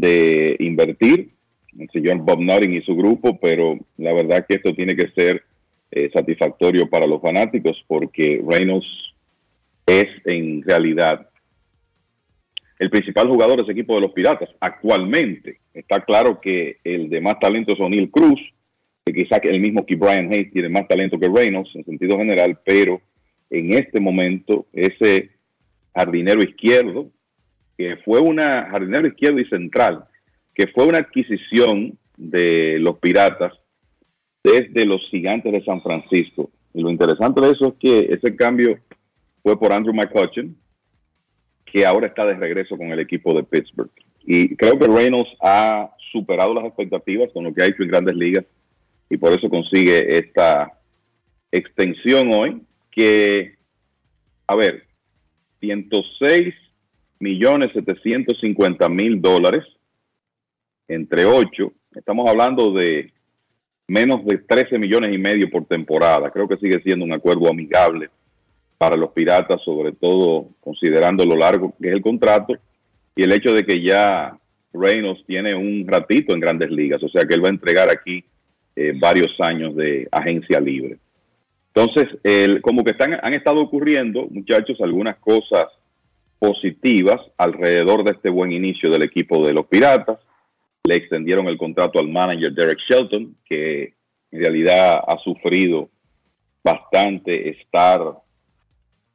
de 0.00 0.56
invertir, 0.58 1.30
el 1.78 1.90
señor 1.90 2.18
Bob 2.18 2.40
Nutting 2.40 2.74
y 2.74 2.82
su 2.82 2.96
grupo, 2.96 3.38
pero 3.40 3.78
la 3.96 4.12
verdad 4.12 4.44
que 4.46 4.56
esto 4.56 4.74
tiene 4.74 4.96
que 4.96 5.10
ser 5.10 5.42
eh, 5.90 6.10
satisfactorio 6.12 6.88
para 6.88 7.06
los 7.06 7.20
fanáticos 7.20 7.82
porque 7.86 8.42
Reynolds 8.46 8.86
es 9.86 10.06
en 10.24 10.62
realidad 10.62 11.28
el 12.78 12.90
principal 12.90 13.28
jugador 13.28 13.58
de 13.58 13.64
ese 13.64 13.72
equipo 13.72 13.94
de 13.94 14.00
los 14.00 14.12
Piratas 14.12 14.48
actualmente. 14.58 15.58
Está 15.74 16.00
claro 16.04 16.40
que 16.40 16.78
el 16.82 17.10
de 17.10 17.20
más 17.20 17.38
talento 17.38 17.74
es 17.74 17.80
O'Neill 17.80 18.10
Cruz, 18.10 18.40
que 19.04 19.12
quizá 19.12 19.36
el 19.36 19.60
mismo 19.60 19.84
que 19.84 19.96
Brian 19.96 20.32
Hayes 20.32 20.52
tiene 20.52 20.70
más 20.70 20.88
talento 20.88 21.18
que 21.18 21.28
Reynolds 21.28 21.74
en 21.74 21.84
sentido 21.84 22.16
general, 22.16 22.58
pero 22.64 23.00
en 23.50 23.74
este 23.74 24.00
momento 24.00 24.66
ese 24.72 25.30
jardinero 25.94 26.42
izquierdo, 26.42 27.10
que 27.80 27.96
fue 28.04 28.20
una 28.20 28.68
jardinero 28.68 29.08
izquierdo 29.08 29.40
y 29.40 29.46
central, 29.46 30.04
que 30.54 30.66
fue 30.66 30.84
una 30.84 30.98
adquisición 30.98 31.96
de 32.14 32.78
los 32.78 32.98
Piratas 32.98 33.54
desde 34.44 34.84
los 34.84 35.00
gigantes 35.10 35.50
de 35.50 35.64
San 35.64 35.80
Francisco. 35.80 36.50
Y 36.74 36.82
lo 36.82 36.90
interesante 36.90 37.40
de 37.40 37.52
eso 37.52 37.68
es 37.68 37.74
que 37.80 38.12
ese 38.12 38.36
cambio 38.36 38.78
fue 39.42 39.58
por 39.58 39.72
Andrew 39.72 39.94
McCutcheon, 39.94 40.54
que 41.64 41.86
ahora 41.86 42.08
está 42.08 42.26
de 42.26 42.34
regreso 42.34 42.76
con 42.76 42.88
el 42.88 43.00
equipo 43.00 43.32
de 43.32 43.44
Pittsburgh. 43.44 43.90
Y 44.26 44.54
creo 44.56 44.78
que 44.78 44.86
Reynolds 44.86 45.30
ha 45.40 45.90
superado 46.12 46.52
las 46.52 46.66
expectativas 46.66 47.30
con 47.32 47.44
lo 47.44 47.54
que 47.54 47.62
ha 47.62 47.66
hecho 47.66 47.82
en 47.82 47.88
grandes 47.88 48.14
ligas 48.14 48.44
y 49.08 49.16
por 49.16 49.32
eso 49.32 49.48
consigue 49.48 50.18
esta 50.18 50.70
extensión 51.50 52.30
hoy 52.34 52.60
que, 52.90 53.54
a 54.46 54.54
ver, 54.54 54.84
106 55.60 56.54
millones 57.20 57.70
750 57.74 58.88
mil 58.88 59.20
dólares 59.20 59.64
entre 60.88 61.24
8. 61.24 61.72
Estamos 61.94 62.28
hablando 62.28 62.72
de 62.72 63.12
menos 63.86 64.24
de 64.24 64.38
13 64.38 64.78
millones 64.78 65.14
y 65.14 65.18
medio 65.18 65.50
por 65.50 65.66
temporada. 65.66 66.30
Creo 66.30 66.48
que 66.48 66.56
sigue 66.56 66.82
siendo 66.82 67.04
un 67.04 67.12
acuerdo 67.12 67.48
amigable 67.48 68.08
para 68.78 68.96
los 68.96 69.10
piratas, 69.10 69.60
sobre 69.62 69.92
todo 69.92 70.48
considerando 70.60 71.24
lo 71.24 71.36
largo 71.36 71.74
que 71.80 71.88
es 71.88 71.94
el 71.94 72.02
contrato 72.02 72.54
y 73.14 73.22
el 73.22 73.32
hecho 73.32 73.52
de 73.52 73.64
que 73.64 73.82
ya 73.82 74.36
Reynolds 74.72 75.24
tiene 75.26 75.54
un 75.54 75.86
ratito 75.86 76.32
en 76.32 76.40
grandes 76.40 76.70
ligas, 76.70 77.02
o 77.02 77.08
sea 77.08 77.24
que 77.26 77.34
él 77.34 77.44
va 77.44 77.48
a 77.48 77.52
entregar 77.52 77.90
aquí 77.90 78.24
eh, 78.76 78.92
varios 78.98 79.38
años 79.40 79.76
de 79.76 80.08
agencia 80.10 80.60
libre. 80.60 80.96
Entonces, 81.74 82.08
el, 82.22 82.62
como 82.62 82.82
que 82.82 82.92
están, 82.92 83.18
han 83.22 83.34
estado 83.34 83.60
ocurriendo, 83.60 84.26
muchachos, 84.30 84.80
algunas 84.80 85.18
cosas 85.18 85.66
positivas 86.40 87.20
alrededor 87.36 88.02
de 88.02 88.12
este 88.12 88.30
buen 88.30 88.50
inicio 88.50 88.90
del 88.90 89.02
equipo 89.02 89.46
de 89.46 89.52
los 89.52 89.66
Piratas. 89.66 90.18
Le 90.82 90.94
extendieron 90.96 91.46
el 91.46 91.58
contrato 91.58 92.00
al 92.00 92.08
manager 92.08 92.52
Derek 92.52 92.78
Shelton, 92.88 93.36
que 93.44 93.92
en 94.32 94.40
realidad 94.40 95.02
ha 95.06 95.18
sufrido 95.18 95.90
bastante 96.64 97.50
estar 97.50 98.00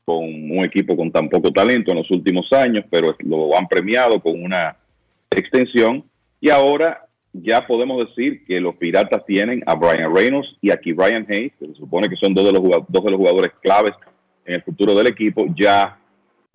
con 0.05 0.23
un 0.23 0.63
equipo 0.63 0.95
con 0.95 1.11
tan 1.11 1.27
poco 1.27 1.51
talento 1.51 1.91
en 1.91 1.97
los 1.97 2.11
últimos 2.11 2.53
años, 2.53 2.85
pero 2.91 3.15
lo 3.19 3.57
han 3.57 3.67
premiado 3.67 4.21
con 4.21 4.41
una 4.41 4.77
extensión. 5.31 6.03
Y 6.39 6.51
ahora 6.51 7.07
ya 7.33 7.65
podemos 7.65 8.07
decir 8.07 8.45
que 8.45 8.61
los 8.61 8.75
Piratas 8.75 9.25
tienen 9.25 9.63
a 9.65 9.73
Brian 9.73 10.15
Reynolds 10.15 10.55
y 10.61 10.69
aquí 10.69 10.93
Brian 10.93 11.25
Hayes, 11.27 11.53
que 11.59 11.65
se 11.65 11.73
supone 11.73 12.07
que 12.07 12.17
son 12.17 12.35
dos 12.35 12.45
de 12.45 12.53
los, 12.53 12.61
dos 12.87 13.03
de 13.03 13.11
los 13.11 13.17
jugadores 13.17 13.51
claves 13.63 13.93
en 14.45 14.55
el 14.55 14.61
futuro 14.61 14.93
del 14.93 15.07
equipo, 15.07 15.47
ya 15.57 15.97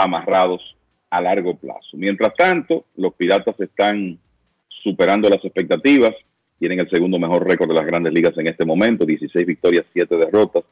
amarrados 0.01 0.63
a 1.11 1.21
largo 1.21 1.57
plazo. 1.57 1.97
Mientras 1.97 2.35
tanto, 2.35 2.87
los 2.97 3.13
Piratas 3.15 3.59
están 3.61 4.19
superando 4.69 5.29
las 5.29 5.45
expectativas, 5.45 6.15
tienen 6.59 6.81
el 6.81 6.89
segundo 6.89 7.19
mejor 7.19 7.47
récord 7.47 7.69
de 7.69 7.75
las 7.75 7.87
grandes 7.87 8.13
ligas 8.13 8.37
en 8.39 8.47
este 8.47 8.65
momento, 8.65 9.05
16 9.05 9.47
victorias, 9.47 9.85
7 9.93 10.17
derrotas, 10.17 10.65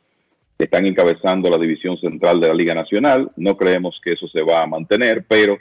están 0.59 0.87
encabezando 0.87 1.51
la 1.51 1.59
división 1.59 1.99
central 1.99 2.41
de 2.41 2.49
la 2.49 2.55
Liga 2.55 2.75
Nacional, 2.75 3.31
no 3.37 3.57
creemos 3.57 4.01
que 4.03 4.13
eso 4.13 4.27
se 4.29 4.43
va 4.43 4.63
a 4.63 4.67
mantener, 4.67 5.25
pero 5.29 5.59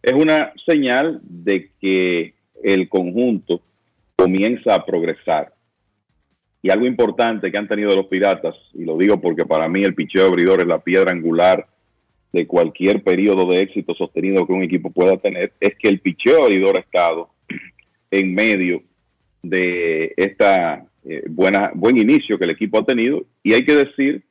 es 0.00 0.12
una 0.12 0.52
señal 0.64 1.20
de 1.22 1.70
que 1.80 2.34
el 2.62 2.88
conjunto 2.88 3.60
comienza 4.16 4.74
a 4.74 4.84
progresar. 4.84 5.52
Y 6.62 6.70
algo 6.70 6.86
importante 6.86 7.50
que 7.50 7.58
han 7.58 7.68
tenido 7.68 7.94
los 7.94 8.06
Piratas, 8.06 8.54
y 8.74 8.84
lo 8.84 8.96
digo 8.96 9.20
porque 9.20 9.44
para 9.44 9.68
mí 9.68 9.82
el 9.82 9.94
picheo 9.94 10.26
abridor 10.26 10.60
es 10.60 10.66
la 10.66 10.78
piedra 10.78 11.12
angular 11.12 11.66
de 12.32 12.46
cualquier 12.46 13.02
periodo 13.02 13.50
de 13.50 13.62
éxito 13.62 13.94
sostenido 13.94 14.46
que 14.46 14.52
un 14.52 14.62
equipo 14.62 14.90
pueda 14.90 15.16
tener, 15.16 15.52
es 15.60 15.74
que 15.78 15.88
el 15.88 16.00
picheo 16.00 16.44
abridor 16.44 16.76
ha 16.76 16.80
estado 16.80 17.30
en 18.10 18.34
medio 18.34 18.82
de 19.42 20.12
esta 20.16 20.84
eh, 21.04 21.24
buena, 21.28 21.70
buen 21.74 21.96
inicio 21.96 22.38
que 22.38 22.44
el 22.44 22.50
equipo 22.50 22.78
ha 22.78 22.84
tenido. 22.84 23.24
Y 23.42 23.54
hay 23.54 23.64
que 23.64 23.74
decir 23.74 24.22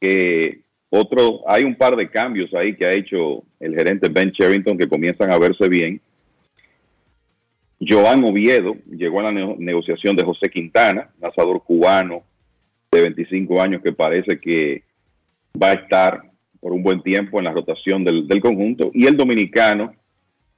que 0.00 0.60
otro, 0.90 1.42
hay 1.46 1.64
un 1.64 1.74
par 1.74 1.96
de 1.96 2.10
cambios 2.10 2.52
ahí 2.54 2.74
que 2.74 2.86
ha 2.86 2.96
hecho 2.96 3.42
el 3.60 3.74
gerente 3.74 4.08
Ben 4.08 4.30
Sherrington 4.30 4.78
que 4.78 4.88
comienzan 4.88 5.30
a 5.30 5.38
verse 5.38 5.68
bien. 5.68 6.00
Joan 7.80 8.24
Oviedo 8.24 8.76
llegó 8.90 9.20
a 9.20 9.30
la 9.30 9.54
negociación 9.58 10.16
de 10.16 10.24
José 10.24 10.48
Quintana, 10.48 11.10
lanzador 11.20 11.62
cubano 11.62 12.22
de 12.90 13.02
25 13.02 13.62
años 13.62 13.82
que 13.82 13.92
parece 13.92 14.40
que 14.40 14.82
va 15.60 15.70
a 15.70 15.74
estar 15.74 16.27
por 16.60 16.72
un 16.72 16.82
buen 16.82 17.02
tiempo 17.02 17.38
en 17.38 17.44
la 17.44 17.52
rotación 17.52 18.04
del, 18.04 18.40
conjunto. 18.40 18.90
Y 18.94 19.06
el 19.06 19.16
dominicano 19.16 19.94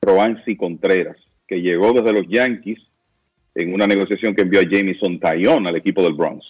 Roansi 0.03 0.57
Contreras, 0.57 1.17
que 1.47 1.61
llegó 1.61 1.93
desde 1.93 2.13
los 2.13 2.27
Yankees 2.29 2.79
en 3.55 3.75
una 3.75 3.87
negociación 3.87 4.35
que 4.35 4.43
envió 4.43 4.61
a 4.61 4.69
Jamison 4.71 5.19
Taillon 5.19 5.67
al 5.67 5.77
equipo 5.77 6.03
del 6.03 6.15
Bronx. 6.15 6.45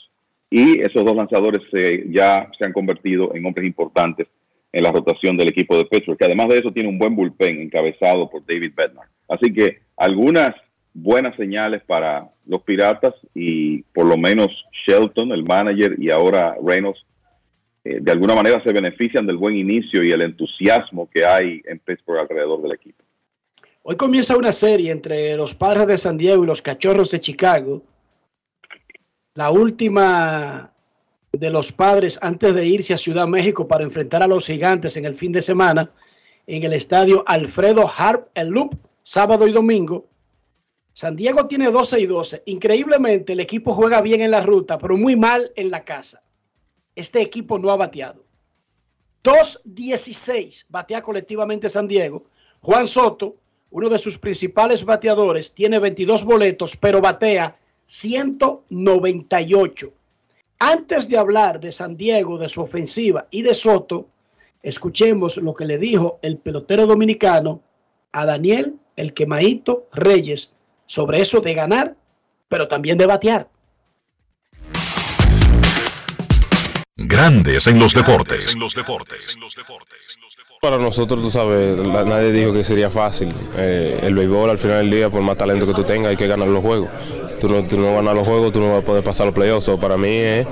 Y 0.50 0.80
esos 0.80 1.04
dos 1.04 1.16
lanzadores 1.16 1.62
ya 2.10 2.50
se 2.58 2.64
han 2.64 2.72
convertido 2.72 3.34
en 3.34 3.46
hombres 3.46 3.66
importantes 3.66 4.26
en 4.72 4.82
la 4.84 4.92
rotación 4.92 5.36
del 5.36 5.48
equipo 5.48 5.76
de 5.76 5.84
Pittsburgh, 5.84 6.18
que 6.18 6.24
además 6.24 6.48
de 6.48 6.58
eso 6.58 6.72
tiene 6.72 6.88
un 6.88 6.98
buen 6.98 7.16
bullpen 7.16 7.60
encabezado 7.60 8.28
por 8.30 8.44
David 8.46 8.72
Bednar. 8.76 9.06
Así 9.28 9.52
que 9.52 9.78
algunas 9.96 10.54
buenas 10.94 11.36
señales 11.36 11.82
para 11.84 12.28
los 12.46 12.62
Piratas 12.62 13.14
y 13.34 13.82
por 13.94 14.06
lo 14.06 14.16
menos 14.16 14.48
Shelton, 14.86 15.32
el 15.32 15.44
manager, 15.44 15.96
y 15.98 16.10
ahora 16.10 16.56
Reynolds, 16.64 17.04
eh, 17.84 17.98
de 18.00 18.12
alguna 18.12 18.34
manera 18.34 18.62
se 18.62 18.72
benefician 18.72 19.26
del 19.26 19.36
buen 19.36 19.56
inicio 19.56 20.04
y 20.04 20.10
el 20.10 20.22
entusiasmo 20.22 21.08
que 21.08 21.24
hay 21.24 21.62
en 21.64 21.78
Pittsburgh 21.78 22.20
alrededor 22.20 22.62
del 22.62 22.72
equipo. 22.72 23.02
Hoy 23.82 23.96
comienza 23.96 24.36
una 24.36 24.52
serie 24.52 24.90
entre 24.90 25.36
los 25.36 25.54
padres 25.54 25.86
de 25.86 25.96
San 25.96 26.18
Diego 26.18 26.44
y 26.44 26.46
los 26.46 26.60
cachorros 26.60 27.10
de 27.10 27.20
Chicago. 27.20 27.82
La 29.34 29.50
última 29.50 30.72
de 31.32 31.50
los 31.50 31.72
padres 31.72 32.18
antes 32.20 32.54
de 32.54 32.66
irse 32.66 32.92
a 32.92 32.98
Ciudad 32.98 33.26
México 33.26 33.66
para 33.66 33.84
enfrentar 33.84 34.22
a 34.22 34.26
los 34.26 34.46
gigantes 34.46 34.96
en 34.96 35.06
el 35.06 35.14
fin 35.14 35.32
de 35.32 35.40
semana 35.40 35.90
en 36.46 36.62
el 36.64 36.72
estadio 36.72 37.22
Alfredo 37.26 37.88
Harp 37.96 38.28
El 38.34 38.48
Loop, 38.48 38.74
sábado 39.02 39.46
y 39.46 39.52
domingo. 39.52 40.06
San 40.92 41.16
Diego 41.16 41.46
tiene 41.46 41.70
12 41.70 42.00
y 42.00 42.06
12. 42.06 42.42
Increíblemente, 42.46 43.32
el 43.32 43.40
equipo 43.40 43.72
juega 43.72 44.02
bien 44.02 44.20
en 44.20 44.32
la 44.32 44.40
ruta, 44.40 44.76
pero 44.76 44.96
muy 44.96 45.16
mal 45.16 45.52
en 45.56 45.70
la 45.70 45.84
casa. 45.84 46.22
Este 46.94 47.22
equipo 47.22 47.58
no 47.58 47.70
ha 47.70 47.76
bateado. 47.76 48.24
2-16 49.22 50.66
batea 50.68 51.02
colectivamente 51.02 51.68
San 51.68 51.86
Diego. 51.86 52.24
Juan 52.60 52.86
Soto, 52.86 53.36
uno 53.70 53.88
de 53.88 53.98
sus 53.98 54.18
principales 54.18 54.84
bateadores, 54.84 55.54
tiene 55.54 55.78
22 55.78 56.24
boletos, 56.24 56.76
pero 56.76 57.00
batea 57.00 57.58
198. 57.86 59.92
Antes 60.58 61.08
de 61.08 61.16
hablar 61.16 61.60
de 61.60 61.72
San 61.72 61.96
Diego, 61.96 62.38
de 62.38 62.48
su 62.48 62.60
ofensiva 62.60 63.26
y 63.30 63.42
de 63.42 63.54
Soto, 63.54 64.08
escuchemos 64.62 65.38
lo 65.38 65.54
que 65.54 65.64
le 65.64 65.78
dijo 65.78 66.18
el 66.22 66.38
pelotero 66.38 66.86
dominicano 66.86 67.62
a 68.12 68.26
Daniel, 68.26 68.78
el 68.96 69.14
quemaito 69.14 69.88
Reyes, 69.92 70.52
sobre 70.86 71.20
eso 71.20 71.40
de 71.40 71.54
ganar, 71.54 71.96
pero 72.48 72.68
también 72.68 72.98
de 72.98 73.06
batear. 73.06 73.48
Grandes 77.02 77.66
en 77.66 77.78
los 77.78 77.94
deportes. 77.94 78.54
Para 80.60 80.76
nosotros, 80.76 81.22
tú 81.22 81.30
sabes, 81.30 81.78
nadie 81.78 82.30
dijo 82.30 82.52
que 82.52 82.62
sería 82.62 82.90
fácil. 82.90 83.32
Eh, 83.56 84.00
el 84.02 84.14
béisbol 84.14 84.50
al 84.50 84.58
final 84.58 84.78
del 84.80 84.90
día, 84.90 85.08
por 85.08 85.22
más 85.22 85.38
talento 85.38 85.66
que 85.66 85.72
tú 85.72 85.82
tengas, 85.84 86.10
hay 86.10 86.18
que 86.18 86.26
ganar 86.26 86.48
los 86.48 86.62
juegos. 86.62 86.90
Tú 87.40 87.48
no, 87.48 87.62
tú 87.62 87.78
no 87.78 87.94
ganas 87.94 88.14
los 88.14 88.28
juegos, 88.28 88.52
tú 88.52 88.60
no 88.60 88.72
vas 88.72 88.82
a 88.82 88.84
poder 88.84 89.02
pasar 89.02 89.24
los 89.24 89.34
playoffs. 89.34 89.70
para 89.80 89.96
mí 89.96 90.10
es 90.10 90.46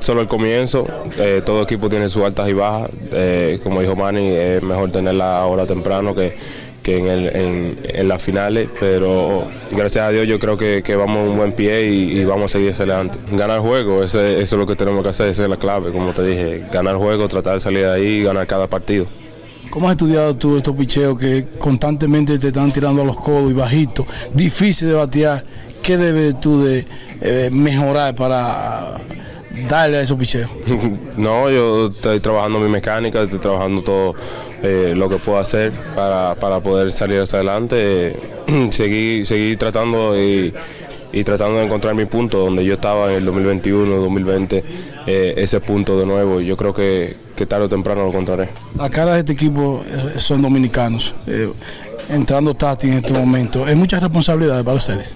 solo 0.00 0.22
el 0.22 0.26
comienzo. 0.26 0.84
Eh, 1.16 1.42
todo 1.46 1.62
equipo 1.62 1.88
tiene 1.88 2.08
sus 2.08 2.24
altas 2.24 2.48
y 2.48 2.52
bajas. 2.52 2.90
Eh, 3.12 3.60
como 3.62 3.80
dijo 3.80 3.94
Manny, 3.94 4.26
es 4.26 4.62
mejor 4.64 4.90
tenerla 4.90 5.38
ahora 5.38 5.66
temprano 5.66 6.16
que 6.16 6.36
que 6.82 6.98
en, 6.98 7.06
el, 7.06 7.78
en, 7.84 8.08
las 8.08 8.22
finales, 8.22 8.68
pero 8.78 9.46
gracias 9.70 10.04
a 10.04 10.10
Dios 10.10 10.26
yo 10.26 10.38
creo 10.38 10.56
que, 10.56 10.82
vamos 10.96 11.18
a 11.18 11.30
un 11.30 11.36
buen 11.36 11.52
pie 11.52 11.86
y, 11.86 12.24
vamos 12.24 12.50
a 12.50 12.58
seguir 12.58 12.72
hacia 12.72 12.84
adelante. 12.84 13.18
Ganar 13.32 13.60
juego, 13.60 14.02
eso 14.02 14.20
es 14.20 14.52
lo 14.52 14.66
que 14.66 14.76
tenemos 14.76 15.02
que 15.02 15.10
hacer, 15.10 15.28
esa 15.28 15.44
es 15.44 15.50
la 15.50 15.56
clave, 15.56 15.92
como 15.92 16.12
te 16.12 16.24
dije, 16.24 16.64
ganar 16.72 16.96
juego, 16.96 17.28
tratar 17.28 17.54
de 17.54 17.60
salir 17.60 17.80
de 17.80 17.90
ahí 17.90 18.06
y 18.06 18.22
ganar 18.22 18.46
cada 18.46 18.66
partido. 18.66 19.06
¿Cómo 19.70 19.86
has 19.86 19.92
estudiado 19.92 20.34
tú 20.34 20.56
estos 20.56 20.74
picheos 20.74 21.16
que 21.16 21.46
constantemente 21.58 22.38
te 22.40 22.48
están 22.48 22.72
tirando 22.72 23.02
a 23.02 23.04
los 23.04 23.16
codos 23.16 23.50
y 23.50 23.54
bajitos, 23.54 24.04
difícil 24.34 24.88
de 24.88 24.94
batear? 24.94 25.44
¿Qué 25.80 25.96
debes 25.96 26.40
tú 26.40 26.62
de 26.62 26.84
eh, 27.20 27.50
mejorar 27.52 28.16
para 28.16 29.00
darle 29.68 29.98
a 29.98 30.00
esos 30.00 30.18
picheos? 30.18 30.50
no, 31.16 31.48
yo 31.50 31.86
estoy 31.86 32.18
trabajando 32.18 32.58
mi 32.58 32.68
mecánica, 32.68 33.22
estoy 33.22 33.38
trabajando 33.38 33.82
todo 33.82 34.14
eh, 34.62 34.94
lo 34.96 35.08
que 35.08 35.16
puedo 35.16 35.38
hacer 35.38 35.72
para, 35.94 36.60
poder 36.60 36.92
salir 36.92 37.20
hacia 37.20 37.38
adelante, 37.38 38.14
seguir, 38.70 39.26
seguir 39.26 39.56
tratando 39.58 40.20
y, 40.20 40.52
tratando 41.24 41.58
de 41.58 41.64
encontrar 41.64 41.94
mi 41.94 42.04
punto 42.04 42.38
donde 42.38 42.64
yo 42.64 42.74
estaba 42.74 43.10
en 43.10 43.18
el 43.18 43.24
2021, 43.24 43.96
2020, 43.96 44.64
eh, 45.06 45.34
ese 45.36 45.60
punto 45.60 45.98
de 45.98 46.06
nuevo. 46.06 46.40
Yo 46.40 46.56
creo 46.56 46.74
que, 46.74 47.16
que, 47.36 47.46
tarde 47.46 47.64
o 47.64 47.68
temprano 47.68 48.02
lo 48.02 48.08
encontraré. 48.08 48.48
La 48.76 48.90
cara 48.90 49.14
de 49.14 49.20
este 49.20 49.32
equipo 49.32 49.82
eh, 49.86 50.18
son 50.18 50.42
dominicanos, 50.42 51.14
entrando 52.08 52.54
Tati 52.54 52.88
en 52.88 52.94
este 52.94 53.12
momento. 53.12 53.66
¿Es 53.66 53.76
mucha 53.76 53.98
responsabilidad 53.98 54.62
para 54.64 54.76
ustedes? 54.76 55.14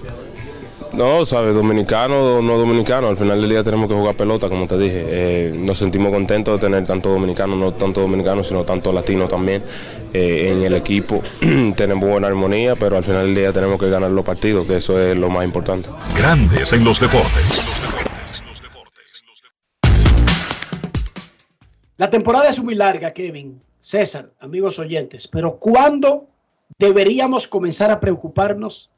No, 0.96 1.24
sabes, 1.24 1.56
dominicano 1.56 2.36
o 2.36 2.42
no 2.42 2.56
dominicano, 2.56 3.08
al 3.08 3.16
final 3.16 3.40
del 3.40 3.50
día 3.50 3.64
tenemos 3.64 3.88
que 3.88 3.94
jugar 3.94 4.14
pelota, 4.14 4.48
como 4.48 4.68
te 4.68 4.78
dije. 4.78 5.04
Eh, 5.08 5.52
nos 5.52 5.76
sentimos 5.78 6.12
contentos 6.12 6.60
de 6.60 6.66
tener 6.68 6.86
tanto 6.86 7.10
dominicano, 7.10 7.56
no 7.56 7.72
tanto 7.72 8.00
dominicano, 8.00 8.44
sino 8.44 8.62
tanto 8.62 8.92
latino 8.92 9.26
también 9.26 9.62
eh, 10.12 10.52
en 10.52 10.62
el 10.62 10.74
equipo. 10.74 11.20
tenemos 11.76 12.08
buena 12.08 12.28
armonía, 12.28 12.76
pero 12.76 12.96
al 12.96 13.02
final 13.02 13.26
del 13.26 13.34
día 13.34 13.52
tenemos 13.52 13.80
que 13.80 13.90
ganar 13.90 14.12
los 14.12 14.24
partidos, 14.24 14.66
que 14.66 14.76
eso 14.76 15.00
es 15.00 15.16
lo 15.16 15.28
más 15.30 15.44
importante. 15.44 15.88
Grandes 16.16 16.72
en 16.72 16.84
los 16.84 17.00
deportes. 17.00 17.70
La 21.96 22.08
temporada 22.08 22.48
es 22.48 22.62
muy 22.62 22.76
larga, 22.76 23.10
Kevin, 23.10 23.60
César, 23.80 24.30
amigos 24.38 24.78
oyentes, 24.78 25.26
pero 25.26 25.58
¿cuándo 25.58 26.28
deberíamos 26.78 27.48
comenzar 27.48 27.90
a 27.90 27.98
preocuparnos 27.98 28.90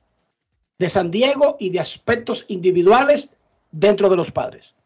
de 0.78 0.88
San 0.88 1.10
Diego 1.10 1.56
y 1.58 1.70
de 1.70 1.80
aspectos 1.80 2.44
individuales 2.48 3.36
dentro 3.70 4.08
de 4.08 4.16
los 4.16 4.30
padres? 4.30 4.76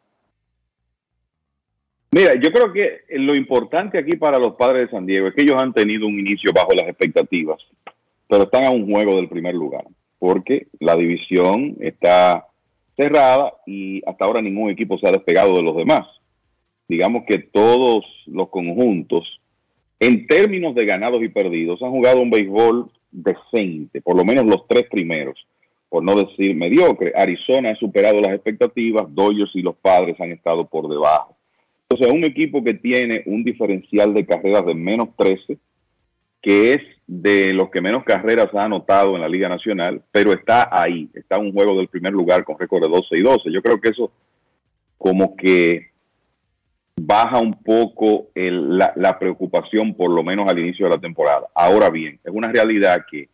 Mira, 2.12 2.34
yo 2.40 2.50
creo 2.50 2.72
que 2.72 3.02
lo 3.10 3.34
importante 3.34 3.98
aquí 3.98 4.16
para 4.16 4.38
los 4.38 4.56
padres 4.56 4.86
de 4.86 4.96
San 4.96 5.06
Diego 5.06 5.28
es 5.28 5.34
que 5.34 5.42
ellos 5.42 5.60
han 5.60 5.72
tenido 5.72 6.06
un 6.06 6.18
inicio 6.18 6.52
bajo 6.52 6.72
las 6.72 6.88
expectativas, 6.88 7.60
pero 8.28 8.44
están 8.44 8.64
a 8.64 8.70
un 8.70 8.92
juego 8.92 9.16
del 9.16 9.28
primer 9.28 9.54
lugar, 9.54 9.84
porque 10.18 10.66
la 10.80 10.96
división 10.96 11.76
está 11.80 12.46
cerrada 12.96 13.54
y 13.64 14.02
hasta 14.06 14.24
ahora 14.24 14.42
ningún 14.42 14.70
equipo 14.70 14.98
se 14.98 15.06
ha 15.06 15.12
despegado 15.12 15.56
de 15.56 15.62
los 15.62 15.76
demás. 15.76 16.06
Digamos 16.88 17.22
que 17.28 17.38
todos 17.38 18.04
los 18.26 18.48
conjuntos 18.48 19.40
en 20.00 20.26
términos 20.26 20.74
de 20.74 20.86
ganados 20.86 21.22
y 21.22 21.28
perdidos, 21.28 21.82
han 21.82 21.90
jugado 21.90 22.22
un 22.22 22.30
béisbol 22.30 22.90
decente, 23.12 24.00
por 24.00 24.16
lo 24.16 24.24
menos 24.24 24.46
los 24.46 24.66
tres 24.66 24.84
primeros, 24.90 25.46
por 25.90 26.02
no 26.02 26.14
decir 26.14 26.56
mediocre. 26.56 27.12
Arizona 27.14 27.72
ha 27.72 27.76
superado 27.76 28.20
las 28.20 28.32
expectativas, 28.32 29.12
Dodgers 29.14 29.50
y 29.54 29.60
los 29.60 29.76
Padres 29.76 30.18
han 30.20 30.30
estado 30.30 30.66
por 30.66 30.88
debajo. 30.88 31.36
Entonces, 31.82 32.14
un 32.14 32.24
equipo 32.24 32.62
que 32.64 32.74
tiene 32.74 33.24
un 33.26 33.42
diferencial 33.42 34.14
de 34.14 34.24
carreras 34.24 34.64
de 34.64 34.74
menos 34.74 35.08
13, 35.18 35.58
que 36.40 36.74
es 36.74 36.80
de 37.08 37.52
los 37.52 37.70
que 37.70 37.82
menos 37.82 38.04
carreras 38.04 38.54
ha 38.54 38.64
anotado 38.64 39.16
en 39.16 39.22
la 39.22 39.28
Liga 39.28 39.48
Nacional, 39.48 40.00
pero 40.12 40.32
está 40.32 40.68
ahí, 40.70 41.10
está 41.12 41.38
un 41.38 41.52
juego 41.52 41.76
del 41.76 41.88
primer 41.88 42.12
lugar 42.12 42.44
con 42.44 42.56
récord 42.56 42.84
de 42.84 42.88
12 42.88 43.18
y 43.18 43.22
12. 43.22 43.52
Yo 43.52 43.60
creo 43.60 43.80
que 43.80 43.88
eso 43.88 44.12
como 44.96 45.34
que 45.34 45.90
baja 47.00 47.40
un 47.40 47.60
poco 47.64 48.28
la 48.34 49.18
preocupación, 49.18 49.94
por 49.94 50.10
lo 50.10 50.22
menos 50.22 50.48
al 50.48 50.60
inicio 50.60 50.86
de 50.86 50.94
la 50.94 51.00
temporada. 51.00 51.48
Ahora 51.54 51.90
bien, 51.90 52.20
es 52.22 52.32
una 52.32 52.52
realidad 52.52 53.04
que, 53.10 53.28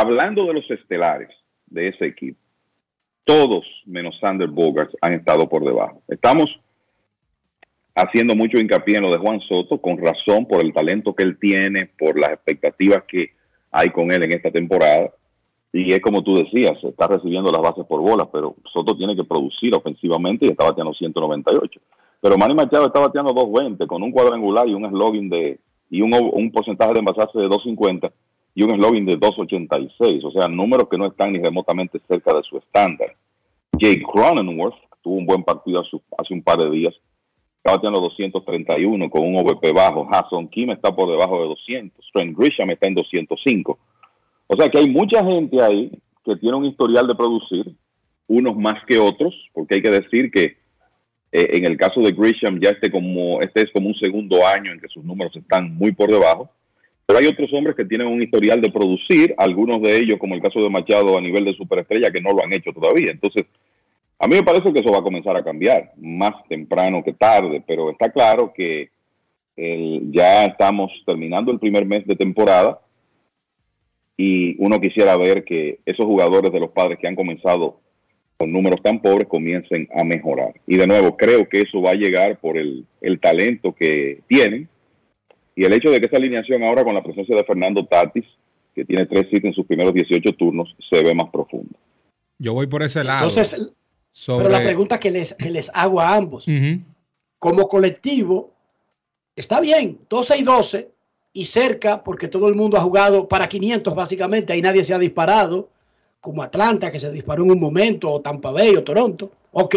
hablando 0.00 0.46
de 0.46 0.54
los 0.54 0.70
estelares 0.70 1.30
de 1.66 1.88
ese 1.88 2.06
equipo, 2.06 2.38
todos 3.24 3.64
menos 3.86 4.16
Sander 4.20 4.48
Bogarts 4.48 4.96
han 5.00 5.14
estado 5.14 5.48
por 5.48 5.64
debajo. 5.64 6.02
Estamos 6.08 6.46
haciendo 7.94 8.36
mucho 8.36 8.58
hincapié 8.58 8.96
en 8.96 9.02
lo 9.02 9.10
de 9.10 9.18
Juan 9.18 9.40
Soto, 9.40 9.78
con 9.78 9.98
razón 9.98 10.46
por 10.46 10.64
el 10.64 10.72
talento 10.72 11.14
que 11.14 11.24
él 11.24 11.38
tiene, 11.38 11.90
por 11.98 12.18
las 12.18 12.30
expectativas 12.30 13.04
que 13.08 13.30
hay 13.70 13.90
con 13.90 14.12
él 14.12 14.22
en 14.22 14.34
esta 14.34 14.50
temporada. 14.50 15.10
Y 15.72 15.92
es 15.92 16.00
como 16.00 16.22
tú 16.22 16.36
decías, 16.36 16.78
está 16.84 17.08
recibiendo 17.08 17.50
las 17.50 17.62
bases 17.62 17.84
por 17.86 18.00
bolas, 18.00 18.28
pero 18.32 18.54
Soto 18.72 18.96
tiene 18.96 19.16
que 19.16 19.24
producir 19.24 19.74
ofensivamente 19.74 20.46
y 20.46 20.50
está 20.50 20.64
bateando 20.64 20.94
198. 20.94 21.80
Pero 22.20 22.38
Manny 22.38 22.54
Machado 22.54 22.86
está 22.86 23.00
bateando 23.00 23.32
220 23.32 23.86
con 23.86 24.02
un 24.02 24.12
cuadrangular 24.12 24.68
y 24.68 24.74
un 24.74 24.88
slogan 24.88 25.28
de 25.28 25.58
y 25.88 26.00
un, 26.00 26.12
un 26.14 26.50
porcentaje 26.50 26.94
de 26.94 26.98
envasarse 26.98 27.38
de 27.38 27.48
250 27.48 28.12
y 28.56 28.62
un 28.62 28.70
slogan 28.70 29.04
de 29.04 29.16
286, 29.16 30.24
o 30.24 30.30
sea, 30.30 30.48
números 30.48 30.88
que 30.90 30.96
no 30.96 31.06
están 31.06 31.30
ni 31.30 31.38
remotamente 31.38 32.00
cerca 32.08 32.34
de 32.34 32.42
su 32.42 32.56
estándar. 32.56 33.14
Jake 33.78 34.02
Cronenworth 34.10 34.78
tuvo 35.02 35.16
un 35.16 35.26
buen 35.26 35.44
partido 35.44 35.80
hace, 35.80 36.32
un 36.32 36.42
par 36.42 36.56
de 36.58 36.70
días, 36.70 36.94
está 37.58 37.72
bateando 37.72 38.00
231 38.00 39.10
con 39.10 39.26
un 39.26 39.36
OVP 39.36 39.72
bajo. 39.72 40.08
Hasson 40.10 40.48
Kim 40.48 40.70
está 40.70 40.90
por 40.90 41.10
debajo 41.10 41.42
de 41.42 41.48
200. 41.48 42.10
Trent 42.14 42.34
Grisham 42.34 42.70
está 42.70 42.88
en 42.88 42.94
205. 42.94 43.78
O 44.46 44.56
sea 44.56 44.70
que 44.70 44.78
hay 44.78 44.88
mucha 44.88 45.22
gente 45.22 45.62
ahí 45.62 45.92
que 46.24 46.36
tiene 46.36 46.56
un 46.56 46.64
historial 46.64 47.06
de 47.06 47.14
producir, 47.14 47.74
unos 48.26 48.56
más 48.56 48.82
que 48.86 48.98
otros, 48.98 49.34
porque 49.52 49.74
hay 49.74 49.82
que 49.82 49.90
decir 49.90 50.30
que 50.30 50.56
eh, 51.30 51.48
en 51.52 51.66
el 51.66 51.76
caso 51.76 52.00
de 52.00 52.12
Grisham 52.12 52.58
ya 52.58 52.70
este, 52.70 52.90
como, 52.90 53.38
este 53.42 53.64
es 53.64 53.70
como 53.70 53.88
un 53.88 53.94
segundo 53.96 54.46
año 54.46 54.72
en 54.72 54.80
que 54.80 54.88
sus 54.88 55.04
números 55.04 55.36
están 55.36 55.74
muy 55.74 55.92
por 55.92 56.10
debajo. 56.10 56.48
Pero 57.06 57.20
hay 57.20 57.26
otros 57.26 57.52
hombres 57.52 57.76
que 57.76 57.84
tienen 57.84 58.08
un 58.08 58.20
historial 58.20 58.60
de 58.60 58.70
producir, 58.70 59.32
algunos 59.38 59.80
de 59.80 59.96
ellos, 59.96 60.18
como 60.18 60.34
el 60.34 60.42
caso 60.42 60.60
de 60.60 60.68
Machado 60.68 61.16
a 61.16 61.20
nivel 61.20 61.44
de 61.44 61.54
superestrella, 61.54 62.10
que 62.10 62.20
no 62.20 62.32
lo 62.32 62.42
han 62.42 62.52
hecho 62.52 62.72
todavía. 62.72 63.12
Entonces, 63.12 63.44
a 64.18 64.26
mí 64.26 64.34
me 64.34 64.42
parece 64.42 64.72
que 64.72 64.80
eso 64.80 64.90
va 64.90 64.98
a 64.98 65.02
comenzar 65.02 65.36
a 65.36 65.44
cambiar, 65.44 65.92
más 65.96 66.34
temprano 66.48 67.04
que 67.04 67.12
tarde, 67.12 67.62
pero 67.66 67.90
está 67.90 68.10
claro 68.10 68.52
que 68.52 68.90
ya 69.56 70.44
estamos 70.46 70.90
terminando 71.06 71.52
el 71.52 71.58
primer 71.58 71.86
mes 71.86 72.06
de 72.06 72.16
temporada 72.16 72.80
y 74.16 74.56
uno 74.62 74.80
quisiera 74.80 75.16
ver 75.16 75.44
que 75.44 75.78
esos 75.86 76.04
jugadores 76.04 76.52
de 76.52 76.60
los 76.60 76.70
padres 76.70 76.98
que 76.98 77.06
han 77.06 77.14
comenzado 77.14 77.80
con 78.36 78.52
números 78.52 78.82
tan 78.82 79.00
pobres 79.00 79.28
comiencen 79.28 79.88
a 79.96 80.02
mejorar. 80.04 80.54
Y 80.66 80.76
de 80.76 80.86
nuevo, 80.86 81.16
creo 81.16 81.48
que 81.48 81.60
eso 81.60 81.80
va 81.80 81.92
a 81.92 81.94
llegar 81.94 82.38
por 82.38 82.58
el 82.58 82.84
talento 83.20 83.74
que 83.74 84.20
tienen 84.26 84.68
y 85.56 85.64
el 85.64 85.72
hecho 85.72 85.90
de 85.90 85.98
que 85.98 86.06
esa 86.06 86.16
alineación 86.18 86.62
ahora 86.62 86.84
con 86.84 86.94
la 86.94 87.02
presencia 87.02 87.34
de 87.34 87.42
Fernando 87.44 87.84
Tatis, 87.86 88.24
que 88.74 88.84
tiene 88.84 89.06
tres 89.06 89.26
hits 89.32 89.44
en 89.46 89.52
sus 89.54 89.66
primeros 89.66 89.92
18 89.94 90.34
turnos, 90.36 90.76
se 90.90 91.02
ve 91.02 91.14
más 91.14 91.30
profundo. 91.30 91.76
Yo 92.38 92.52
voy 92.52 92.66
por 92.66 92.82
ese 92.82 93.02
lado. 93.02 93.26
Entonces, 93.26 93.72
sobre- 94.12 94.44
pero 94.44 94.56
la 94.56 94.62
pregunta 94.62 94.98
que 95.00 95.10
les, 95.10 95.34
que 95.34 95.50
les 95.50 95.70
hago 95.74 96.00
a 96.00 96.14
ambos, 96.14 96.46
como 97.38 97.66
colectivo, 97.68 98.52
está 99.34 99.60
bien, 99.60 99.98
12 100.08 100.38
y 100.38 100.42
12 100.42 100.90
y 101.32 101.46
cerca, 101.46 102.02
porque 102.02 102.28
todo 102.28 102.48
el 102.48 102.54
mundo 102.54 102.76
ha 102.76 102.80
jugado 102.82 103.26
para 103.28 103.48
500 103.48 103.94
básicamente, 103.94 104.52
ahí 104.52 104.62
nadie 104.62 104.84
se 104.84 104.94
ha 104.94 104.98
disparado, 104.98 105.68
como 106.20 106.42
Atlanta, 106.42 106.90
que 106.90 106.98
se 106.98 107.10
disparó 107.12 107.44
en 107.44 107.52
un 107.52 107.60
momento, 107.60 108.10
o 108.10 108.20
Tampa 108.20 108.50
Bay, 108.50 108.74
o 108.76 108.82
Toronto. 108.84 109.30
Ok, 109.52 109.74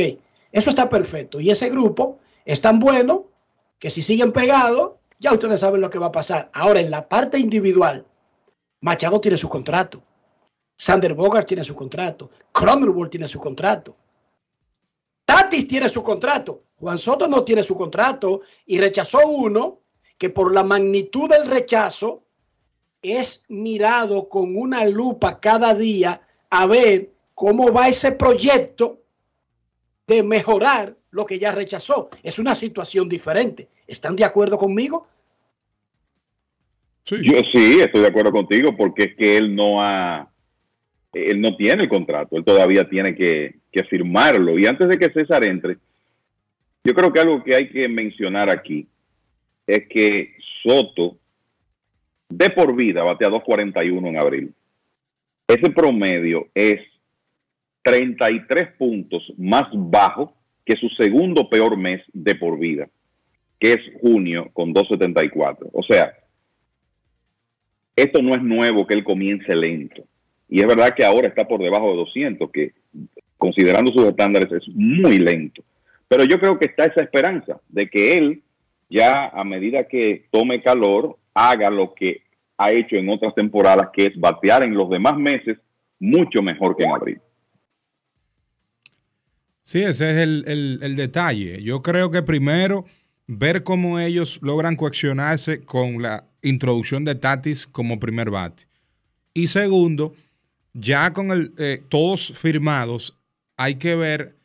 eso 0.51 0.69
está 0.71 0.89
perfecto. 0.89 1.39
Y 1.39 1.49
ese 1.51 1.69
grupo 1.69 2.17
es 2.45 2.59
tan 2.61 2.79
bueno 2.79 3.25
que 3.77 3.89
si 3.89 4.01
siguen 4.01 4.31
pegados, 4.31 4.93
ya 5.19 5.33
ustedes 5.33 5.59
saben 5.59 5.81
lo 5.81 5.89
que 5.89 5.99
va 5.99 6.07
a 6.07 6.11
pasar. 6.11 6.49
Ahora, 6.53 6.79
en 6.79 6.89
la 6.89 7.07
parte 7.07 7.37
individual, 7.37 8.05
Machado 8.81 9.19
tiene 9.19 9.37
su 9.37 9.49
contrato. 9.49 10.01
Sander 10.77 11.13
Bogart 11.13 11.47
tiene 11.47 11.63
su 11.63 11.75
contrato. 11.75 12.31
Cronenworth 12.53 13.11
tiene 13.11 13.27
su 13.27 13.39
contrato. 13.39 13.95
Tatis 15.25 15.67
tiene 15.67 15.89
su 15.89 16.01
contrato. 16.01 16.63
Juan 16.77 16.97
Soto 16.97 17.27
no 17.27 17.43
tiene 17.43 17.61
su 17.63 17.75
contrato 17.75 18.41
y 18.65 18.79
rechazó 18.79 19.27
uno 19.27 19.81
que 20.17 20.29
por 20.29 20.53
la 20.53 20.63
magnitud 20.63 21.29
del 21.29 21.49
rechazo 21.49 22.23
es 23.01 23.43
mirado 23.49 24.29
con 24.29 24.55
una 24.55 24.85
lupa 24.85 25.39
cada 25.39 25.73
día 25.73 26.21
a 26.49 26.65
ver 26.65 27.13
cómo 27.35 27.71
va 27.71 27.89
ese 27.89 28.13
proyecto 28.13 29.01
de 30.07 30.23
mejorar 30.23 30.98
lo 31.11 31.25
que 31.25 31.39
ya 31.39 31.51
rechazó. 31.51 32.09
Es 32.23 32.39
una 32.39 32.55
situación 32.55 33.09
diferente. 33.09 33.67
¿Están 33.87 34.15
de 34.15 34.25
acuerdo 34.25 34.57
conmigo? 34.57 35.07
Yo 37.05 37.39
sí, 37.51 37.79
estoy 37.79 38.01
de 38.01 38.07
acuerdo 38.07 38.31
contigo 38.31 38.75
porque 38.77 39.05
es 39.05 39.15
que 39.15 39.37
él 39.37 39.55
no 39.55 39.81
ha, 39.81 40.29
él 41.13 41.41
no 41.41 41.55
tiene 41.55 41.83
el 41.83 41.89
contrato, 41.89 42.37
él 42.37 42.45
todavía 42.45 42.87
tiene 42.87 43.15
que, 43.15 43.55
que 43.71 43.83
firmarlo. 43.85 44.59
Y 44.59 44.67
antes 44.67 44.87
de 44.87 44.97
que 44.97 45.09
César 45.09 45.43
entre, 45.43 45.77
yo 46.83 46.93
creo 46.93 47.11
que 47.11 47.19
algo 47.19 47.43
que 47.43 47.55
hay 47.55 47.69
que 47.69 47.87
mencionar 47.87 48.49
aquí 48.49 48.87
es 49.65 49.87
que 49.87 50.35
Soto 50.61 51.17
de 52.29 52.49
por 52.51 52.75
vida 52.75 53.03
batea 53.03 53.29
2.41 53.29 54.07
en 54.07 54.17
abril. 54.17 54.53
Ese 55.47 55.71
promedio 55.71 56.47
es 56.53 56.79
33 57.81 58.73
puntos 58.77 59.33
más 59.37 59.67
bajo 59.73 60.35
que 60.69 60.75
su 60.75 60.87
segundo 60.89 61.49
peor 61.49 61.77
mes 61.77 61.99
de 62.13 62.35
por 62.35 62.59
vida, 62.59 62.87
que 63.59 63.73
es 63.73 63.79
junio 64.01 64.51
con 64.53 64.71
2.74. 64.71 65.67
O 65.73 65.81
sea, 65.81 66.13
esto 67.95 68.21
no 68.21 68.35
es 68.35 68.43
nuevo 68.43 68.85
que 68.85 68.93
él 68.93 69.03
comience 69.03 69.55
lento. 69.55 70.03
Y 70.47 70.61
es 70.61 70.67
verdad 70.67 70.93
que 70.95 71.03
ahora 71.03 71.27
está 71.27 71.47
por 71.47 71.59
debajo 71.59 71.89
de 71.89 71.97
200, 71.97 72.51
que 72.51 72.73
considerando 73.35 73.91
sus 73.91 74.03
estándares 74.03 74.51
es 74.51 74.67
muy 74.75 75.17
lento. 75.17 75.63
Pero 76.07 76.23
yo 76.23 76.39
creo 76.39 76.59
que 76.59 76.67
está 76.67 76.85
esa 76.85 77.01
esperanza 77.01 77.59
de 77.67 77.89
que 77.89 78.15
él 78.17 78.43
ya 78.91 79.29
a 79.29 79.43
medida 79.43 79.87
que 79.87 80.25
tome 80.29 80.61
calor 80.61 81.17
haga 81.33 81.71
lo 81.71 81.95
que 81.95 82.21
ha 82.57 82.71
hecho 82.71 82.95
en 82.95 83.09
otras 83.09 83.33
temporadas, 83.33 83.89
que 83.91 84.05
es 84.05 84.19
batear 84.19 84.61
en 84.61 84.75
los 84.75 84.87
demás 84.91 85.17
meses 85.17 85.57
mucho 85.99 86.43
mejor 86.43 86.77
que 86.77 86.83
en 86.83 86.91
abril. 86.91 87.21
Sí, 89.69 89.83
ese 89.83 90.09
es 90.09 90.17
el, 90.23 90.43
el- 90.47 90.79
el 90.81 90.95
detalle. 90.95 91.61
Yo 91.61 91.83
creo 91.83 92.09
que 92.09 92.23
primero 92.23 92.85
ver 93.27 93.61
cómo 93.61 93.99
ellos 93.99 94.39
logran 94.41 94.75
coaccionarse 94.75 95.61
con 95.63 96.01
la 96.01 96.25
introducción 96.41 97.05
de 97.05 97.13
Tatis 97.13 97.67
como 97.67 97.99
primer 97.99 98.31
bate. 98.31 98.65
Y 99.31 99.45
segundo, 99.45 100.15
ya 100.73 101.13
con 101.13 101.29
el, 101.29 101.53
eh, 101.59 101.83
todos 101.87 102.33
firmados, 102.35 103.15
hay 103.57 103.75
que 103.75 103.93
ver 103.93 104.37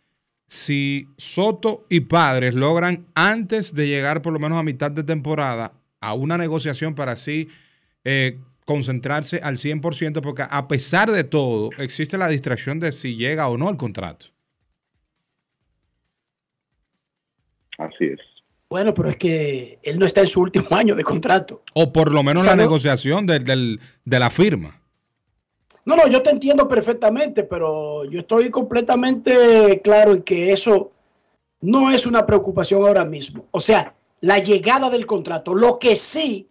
si 0.47 1.09
Soto 1.17 1.87
y 1.89 2.01
Padres 2.01 2.55
logran 2.55 3.07
antes 3.15 3.73
de 3.73 3.89
llegar 3.89 4.21
por 4.21 4.35
lo 4.35 4.39
menos 4.39 4.59
a 4.59 4.63
mitad 4.63 4.91
de 4.91 5.05
temporada 5.05 5.73
a 6.03 6.13
una 6.13 6.37
negociación 6.37 6.95
para 6.95 7.13
así 7.13 7.49
eh, 8.05 8.41
concentrarse 8.67 9.39
al 9.43 9.57
100%, 9.57 10.21
porque 10.21 10.45
a 10.47 10.69
pesar 10.69 11.11
de 11.11 11.25
todo 11.25 11.71
existe 11.79 12.19
la 12.19 12.29
distracción 12.29 12.79
de 12.79 12.93
si 12.93 13.17
llega 13.17 13.49
o 13.49 13.57
no 13.57 13.71
el 13.71 13.79
contrato. 13.79 14.34
Así 17.79 18.05
es. 18.07 18.21
Bueno, 18.71 18.93
pero 18.95 19.09
es 19.11 19.17
que 19.17 19.79
él 19.83 19.99
no 19.99 20.07
está 20.07 20.21
en 20.23 20.29
su 20.29 20.41
último 20.41 20.67
año 20.77 20.95
de 20.95 21.05
contrato. 21.05 21.63
O 21.75 21.93
por 21.93 22.13
lo 22.13 22.23
menos 22.23 22.43
O 22.43 22.45
sea, 22.45 22.53
la 22.53 22.57
no- 22.57 22.63
negociación 22.63 23.27
del- 23.27 23.45
del- 23.45 23.81
de 24.05 24.19
la 24.19 24.31
firma. 24.31 24.81
No, 25.85 25.97
no, 25.97 26.07
yo 26.09 26.23
te 26.23 26.31
entiendo 26.31 26.67
perfectamente, 26.67 27.45
pero 27.45 28.05
yo 28.07 28.21
estoy 28.21 28.49
completamente 28.51 29.81
claro 29.85 30.13
en 30.15 30.23
que 30.23 30.53
eso 30.53 30.93
no 31.61 31.91
es 31.91 32.07
una 32.07 32.25
preocupación 32.25 32.83
ahora 32.83 33.05
mismo. 33.05 33.47
O 33.51 33.61
sea, 33.61 33.95
la 34.21 34.39
llegada 34.39 34.89
del 34.89 35.05
contrato, 35.05 35.55
lo 35.55 35.79
que 35.79 35.95
sí 35.97 36.49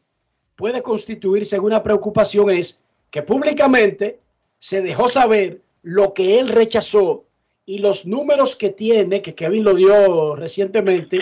puede 0.56 0.84
constituirse 0.84 1.56
en 1.56 1.64
una 1.64 1.82
preocupación 1.82 2.52
es 2.52 2.84
que 3.10 3.24
públicamente 3.24 4.20
se 4.60 4.82
dejó 4.84 5.08
saber 5.08 5.62
lo 5.82 6.14
que 6.14 6.40
él 6.40 6.48
rechazó 6.50 7.26
y 7.66 7.80
los 7.80 8.06
números 8.06 8.56
que 8.56 8.70
tiene, 8.70 9.22
que 9.22 9.36
Kevin 9.36 9.64
lo 9.64 9.74
dio 9.74 10.36
recientemente, 10.36 11.20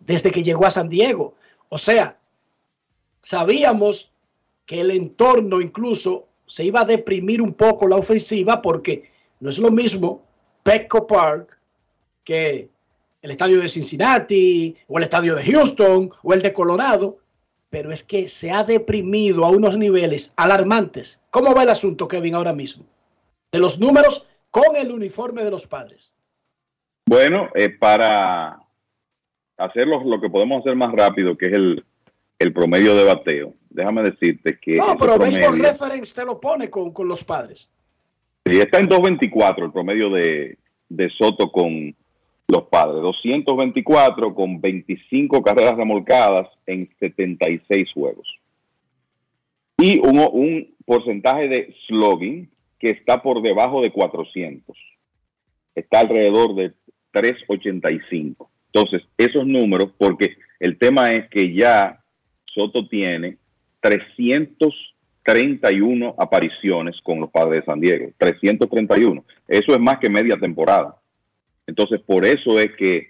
desde 0.00 0.30
que 0.30 0.42
llegó 0.42 0.66
a 0.66 0.70
San 0.70 0.88
Diego. 0.88 1.34
O 1.68 1.78
sea, 1.78 2.18
sabíamos 3.22 4.12
que 4.66 4.80
el 4.80 4.90
entorno 4.90 5.60
incluso 5.60 6.26
se 6.46 6.64
iba 6.64 6.80
a 6.80 6.84
deprimir 6.84 7.42
un 7.42 7.54
poco 7.54 7.88
la 7.88 7.96
ofensiva 7.96 8.60
porque 8.60 9.10
no 9.40 9.50
es 9.50 9.58
lo 9.58 9.70
mismo 9.70 10.22
Petco 10.62 11.06
Park 11.06 11.58
que 12.24 12.68
el 13.22 13.30
estadio 13.30 13.60
de 13.60 13.68
Cincinnati 13.68 14.76
o 14.86 14.98
el 14.98 15.04
estadio 15.04 15.34
de 15.34 15.44
Houston 15.44 16.10
o 16.22 16.34
el 16.34 16.42
de 16.42 16.52
Colorado, 16.52 17.18
pero 17.70 17.92
es 17.92 18.02
que 18.02 18.28
se 18.28 18.50
ha 18.50 18.64
deprimido 18.64 19.44
a 19.44 19.50
unos 19.50 19.76
niveles 19.76 20.32
alarmantes. 20.36 21.20
¿Cómo 21.30 21.54
va 21.54 21.62
el 21.64 21.70
asunto, 21.70 22.08
Kevin, 22.08 22.34
ahora 22.34 22.52
mismo? 22.52 22.84
De 23.52 23.58
los 23.58 23.78
números 23.78 24.26
con 24.50 24.76
el 24.76 24.90
uniforme 24.90 25.42
de 25.42 25.50
los 25.50 25.66
padres. 25.66 26.14
Bueno, 27.06 27.48
eh, 27.54 27.70
para 27.70 28.60
hacerlo 29.56 30.02
lo 30.04 30.20
que 30.20 30.28
podemos 30.30 30.60
hacer 30.60 30.76
más 30.76 30.92
rápido, 30.92 31.36
que 31.36 31.46
es 31.46 31.52
el, 31.52 31.84
el 32.38 32.52
promedio 32.52 32.94
de 32.94 33.04
bateo, 33.04 33.54
déjame 33.70 34.02
decirte 34.02 34.58
que... 34.60 34.74
No, 34.74 34.96
pero 34.96 35.18
Baseball 35.18 35.58
Reference 35.58 36.14
te 36.14 36.24
lo 36.24 36.40
pone 36.40 36.70
con, 36.70 36.92
con 36.92 37.08
los 37.08 37.24
padres. 37.24 37.70
Sí, 38.44 38.58
está 38.60 38.78
en 38.78 38.88
2.24 38.88 39.64
el 39.64 39.72
promedio 39.72 40.10
de, 40.10 40.58
de 40.88 41.10
Soto 41.10 41.50
con 41.50 41.94
los 42.48 42.62
padres. 42.64 43.02
224 43.02 44.34
con 44.34 44.60
25 44.60 45.42
carreras 45.42 45.76
remolcadas 45.76 46.48
en 46.66 46.88
76 46.98 47.88
juegos. 47.92 48.28
Y 49.76 49.98
un, 50.00 50.18
un 50.32 50.74
porcentaje 50.84 51.48
de 51.48 51.74
slogging 51.86 52.50
que 52.78 52.90
está 52.90 53.22
por 53.22 53.42
debajo 53.42 53.82
de 53.82 53.90
400. 53.90 54.76
Está 55.74 56.00
alrededor 56.00 56.54
de 56.54 56.72
385. 57.12 58.50
Entonces, 58.72 59.02
esos 59.16 59.46
números, 59.46 59.92
porque 59.98 60.36
el 60.60 60.76
tema 60.78 61.12
es 61.12 61.28
que 61.30 61.54
ya 61.54 62.04
Soto 62.44 62.86
tiene 62.88 63.38
331 63.80 66.14
apariciones 66.18 67.00
con 67.02 67.20
los 67.20 67.30
padres 67.30 67.60
de 67.60 67.66
San 67.66 67.80
Diego. 67.80 68.10
331. 68.18 69.24
Eso 69.46 69.74
es 69.74 69.80
más 69.80 69.98
que 69.98 70.10
media 70.10 70.36
temporada. 70.36 70.96
Entonces, 71.66 72.00
por 72.00 72.24
eso 72.24 72.58
es 72.58 72.74
que 72.76 73.08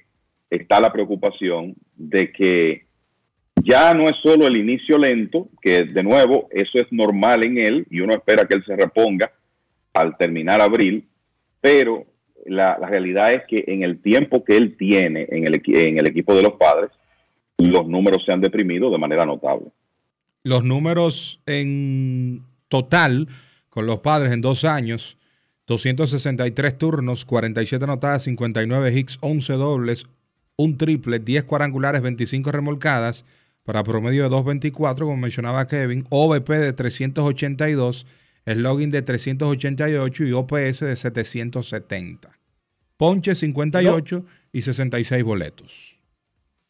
está 0.51 0.81
la 0.81 0.93
preocupación 0.93 1.77
de 1.95 2.33
que 2.33 2.89
ya 3.63 3.95
no 3.95 4.05
es 4.05 4.17
solo 4.23 4.47
el 4.47 4.57
inicio 4.57 4.99
lento, 4.99 5.49
que 5.61 5.85
de 5.85 6.03
nuevo 6.03 6.49
eso 6.51 6.79
es 6.79 6.87
normal 6.91 7.45
en 7.45 7.59
él 7.59 7.87
y 7.91 8.01
uno 8.01 8.15
espera 8.15 8.47
que 8.47 8.55
él 8.55 8.65
se 8.65 8.77
reponga 8.77 9.31
al 9.95 10.17
terminar 10.17 10.61
abril, 10.61 11.07
pero 11.61 12.07
la, 12.47 12.77
realidad 12.77 13.33
es 13.33 13.43
que 13.49 13.65
en 13.67 13.83
el 13.83 14.01
tiempo 14.01 14.45
que 14.45 14.57
él 14.57 14.77
tiene 14.77 15.27
en 15.31 15.47
el, 15.47 15.63
en 15.67 15.99
el 15.99 16.07
equipo 16.07 16.35
de 16.35 16.43
los 16.43 16.55
padres, 16.55 16.91
los 17.59 17.87
números 17.89 18.23
se 18.25 18.33
han 18.33 18.41
deprimido 18.41 18.91
de 18.91 18.99
manera 18.99 19.25
notable. 19.25 19.67
Los 20.45 20.65
números 20.65 21.41
en 21.47 22.43
total 22.69 23.29
con 23.69 23.87
los 23.87 23.99
padres 24.01 24.33
en 24.33 24.41
dos 24.41 24.65
años 24.65 25.19
263 25.69 26.79
turnos, 26.79 27.27
47 27.27 27.85
anotadas, 27.85 28.23
59 28.23 28.99
hits, 28.99 29.19
11 29.21 29.53
dobles, 29.53 30.07
un 30.57 30.79
triple, 30.79 31.19
10 31.19 31.45
cuadrangulares, 31.45 32.01
25 32.01 32.51
remolcadas 32.51 33.27
para 33.65 33.85
promedio 33.85 34.23
de 34.23 34.31
224, 34.31 35.05
como 35.05 35.19
mencionaba 35.19 35.67
Kevin, 35.67 36.07
OVP 36.09 36.59
de 36.59 36.73
382, 36.73 38.07
login 38.57 38.91
de 38.91 39.03
388 39.03 40.25
y 40.25 40.33
OPS 40.33 40.81
de 40.81 40.97
770. 40.97 42.39
Ponche 42.97 43.35
58 43.35 44.25
y 44.53 44.63
66 44.63 45.23
boletos. 45.23 45.99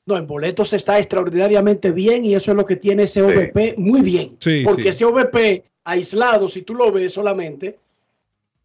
No, 0.07 0.17
en 0.17 0.27
boletos 0.27 0.73
está 0.73 0.99
extraordinariamente 0.99 1.93
bien 1.93 2.25
y 2.25 2.35
eso 2.35 2.51
es 2.51 2.57
lo 2.57 2.65
que 2.65 2.77
tiene 2.77 3.05
ese 3.05 3.23
OVP 3.23 3.75
muy 3.77 4.03
bien. 4.03 4.39
porque 4.65 4.89
ese 4.89 5.05
OVP 5.05 5.65
aislado, 5.85 6.49
si 6.49 6.63
tú 6.63 6.75
lo 6.75 6.91
ves 6.91 7.13
solamente, 7.13 7.79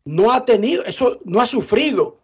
no 0.05 0.31
ha 0.31 0.43
tenido, 0.43 0.83
eso 0.85 1.19
no 1.25 1.39
ha 1.41 1.45
sufrido. 1.45 2.17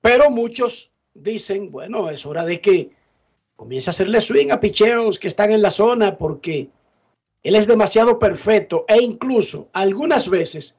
Pero 0.00 0.30
muchos 0.30 0.92
dicen, 1.14 1.70
bueno, 1.70 2.08
es 2.10 2.24
hora 2.24 2.44
de 2.44 2.60
que 2.60 2.90
comience 3.56 3.90
a 3.90 3.92
hacerle 3.92 4.20
swing 4.20 4.50
a 4.50 4.60
picheos 4.60 5.18
que 5.18 5.28
están 5.28 5.50
en 5.50 5.62
la 5.62 5.70
zona 5.70 6.16
porque 6.16 6.68
él 7.46 7.54
es 7.54 7.68
demasiado 7.68 8.18
perfecto 8.18 8.84
e 8.88 9.00
incluso 9.00 9.68
algunas 9.72 10.28
veces 10.28 10.74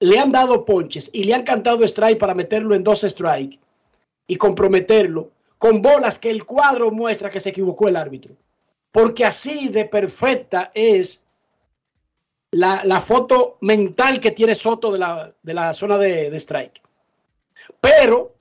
le 0.00 0.18
han 0.18 0.32
dado 0.32 0.64
ponches 0.64 1.08
y 1.12 1.22
le 1.22 1.34
han 1.34 1.44
cantado 1.44 1.84
strike 1.84 2.18
para 2.18 2.34
meterlo 2.34 2.74
en 2.74 2.82
dos 2.82 3.02
strikes 3.02 3.60
y 4.26 4.34
comprometerlo 4.34 5.30
con 5.56 5.82
bolas 5.82 6.18
que 6.18 6.30
el 6.30 6.44
cuadro 6.44 6.90
muestra 6.90 7.30
que 7.30 7.38
se 7.38 7.50
equivocó 7.50 7.86
el 7.86 7.94
árbitro. 7.94 8.34
Porque 8.90 9.24
así 9.24 9.68
de 9.68 9.84
perfecta 9.84 10.72
es 10.74 11.22
la, 12.50 13.00
foto 13.00 13.58
mental 13.60 14.18
que 14.18 14.32
tiene 14.32 14.56
Soto 14.56 14.90
de 14.90 14.98
la, 14.98 15.74
zona 15.74 15.96
de, 15.96 16.28
de, 16.28 16.36
strike. 16.38 16.82
Pero 17.80 18.34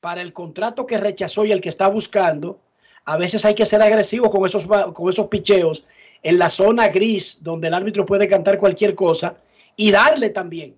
para 0.00 0.20
el 0.20 0.34
contrato 0.34 0.84
que 0.84 0.98
rechazó 0.98 1.46
y 1.46 1.52
el 1.52 1.62
que 1.62 1.70
está 1.70 1.88
buscando, 1.88 2.60
a 3.06 3.16
veces 3.16 3.46
hay 3.46 3.54
que 3.54 3.64
ser 3.64 3.80
agresivo 3.80 4.30
con 4.30 4.44
esos, 4.44 4.66
con 4.66 5.08
esos 5.08 5.28
picheos 5.28 5.86
en 6.24 6.38
la 6.38 6.48
zona 6.48 6.88
gris 6.88 7.38
donde 7.42 7.68
el 7.68 7.74
árbitro 7.74 8.04
puede 8.04 8.26
cantar 8.26 8.58
cualquier 8.58 8.94
cosa 8.94 9.36
y 9.76 9.92
darle 9.92 10.30
también. 10.30 10.74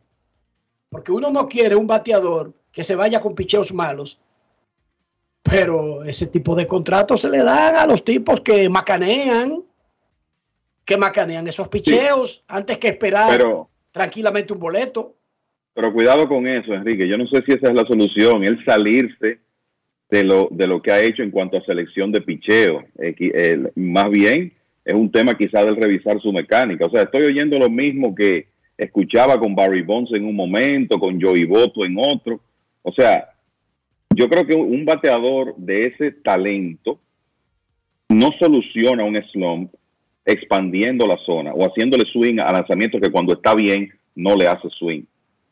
Porque 0.91 1.13
uno 1.13 1.31
no 1.31 1.47
quiere 1.47 1.77
un 1.77 1.87
bateador 1.87 2.53
que 2.73 2.83
se 2.83 2.97
vaya 2.97 3.21
con 3.21 3.35
picheos 3.35 3.73
malos. 3.73 4.21
Pero 5.43 6.03
ese 6.03 6.27
tipo 6.27 6.57
de 6.57 6.67
contratos 6.67 7.21
se 7.21 7.31
le 7.31 7.39
dan 7.39 7.77
a 7.77 7.87
los 7.87 8.05
tipos 8.05 8.41
que 8.41 8.69
macanean, 8.69 9.63
que 10.85 10.97
macanean 10.97 11.47
esos 11.47 11.69
picheos 11.69 12.43
antes 12.49 12.79
que 12.79 12.89
esperar 12.89 13.41
tranquilamente 13.93 14.53
un 14.53 14.59
boleto. 14.59 15.15
Pero 15.75 15.93
cuidado 15.93 16.29
con 16.29 16.49
eso, 16.49 16.73
Enrique. 16.75 17.09
Yo 17.09 17.17
no 17.17 17.29
sé 17.29 17.43
si 17.47 17.53
esa 17.53 17.69
es 17.69 17.75
la 17.75 17.87
solución, 17.87 18.43
el 18.43 18.65
salirse 18.65 19.39
de 20.11 20.25
lo, 20.25 20.49
de 20.51 20.67
lo 20.67 20.83
que 20.83 20.91
ha 20.91 21.01
hecho 21.01 21.23
en 21.23 21.31
cuanto 21.31 21.59
a 21.59 21.65
selección 21.65 22.11
de 22.11 22.21
picheo. 22.23 22.85
más 23.77 24.11
bien 24.11 24.56
es 24.87 24.95
un 24.95 25.11
tema 25.11 25.35
quizá 25.35 25.65
del 25.65 25.75
revisar 25.75 26.21
su 26.21 26.33
mecánica. 26.33 26.87
O 26.87 26.91
sea, 26.91 27.03
estoy 27.03 27.25
oyendo 27.25 27.59
lo 27.59 27.69
mismo 27.69 28.15
que 28.15 28.47
escuchaba 28.79 29.37
con 29.37 29.53
Barry 29.53 29.83
Bonds 29.83 30.13
en 30.13 30.25
un 30.25 30.37
momento, 30.37 31.01
con 31.01 31.21
Joey 31.21 31.45
Boto 31.45 31.85
en 31.85 31.97
otro. 31.99 32.41
O 32.83 32.93
sea, 32.93 33.31
yo 34.15 34.29
creo 34.29 34.47
que 34.47 34.55
un 34.55 34.85
bateador 34.85 35.57
de 35.57 35.87
ese 35.87 36.13
talento 36.13 37.01
no 38.09 38.31
soluciona 38.39 39.03
un 39.03 39.21
slump 39.33 39.75
expandiendo 40.25 41.05
la 41.05 41.17
zona 41.27 41.53
o 41.53 41.67
haciéndole 41.67 42.05
swing 42.05 42.39
a 42.39 42.53
lanzamientos 42.53 43.01
que 43.01 43.11
cuando 43.11 43.33
está 43.33 43.57
bien 43.57 43.91
no 44.15 44.37
le 44.37 44.47
hace 44.47 44.69
swing. 44.71 45.03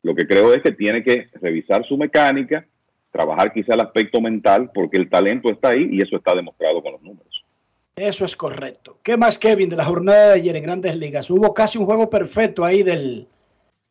Lo 0.04 0.14
que 0.14 0.28
creo 0.28 0.54
es 0.54 0.62
que 0.62 0.70
tiene 0.70 1.02
que 1.02 1.26
revisar 1.40 1.84
su 1.86 1.98
mecánica, 1.98 2.64
trabajar 3.10 3.52
quizá 3.52 3.74
el 3.74 3.80
aspecto 3.80 4.20
mental, 4.20 4.70
porque 4.72 4.96
el 4.96 5.10
talento 5.10 5.50
está 5.50 5.70
ahí 5.70 5.88
y 5.90 6.02
eso 6.02 6.16
está 6.16 6.36
demostrado 6.36 6.80
con 6.80 6.92
los 6.92 7.02
números. 7.02 7.43
Eso 7.96 8.24
es 8.24 8.34
correcto. 8.34 8.98
¿Qué 9.04 9.16
más, 9.16 9.38
Kevin, 9.38 9.70
de 9.70 9.76
la 9.76 9.84
jornada 9.84 10.30
de 10.30 10.40
ayer 10.40 10.56
en 10.56 10.64
Grandes 10.64 10.96
Ligas? 10.96 11.30
Hubo 11.30 11.54
casi 11.54 11.78
un 11.78 11.86
juego 11.86 12.10
perfecto 12.10 12.64
ahí 12.64 12.82
del, 12.82 13.28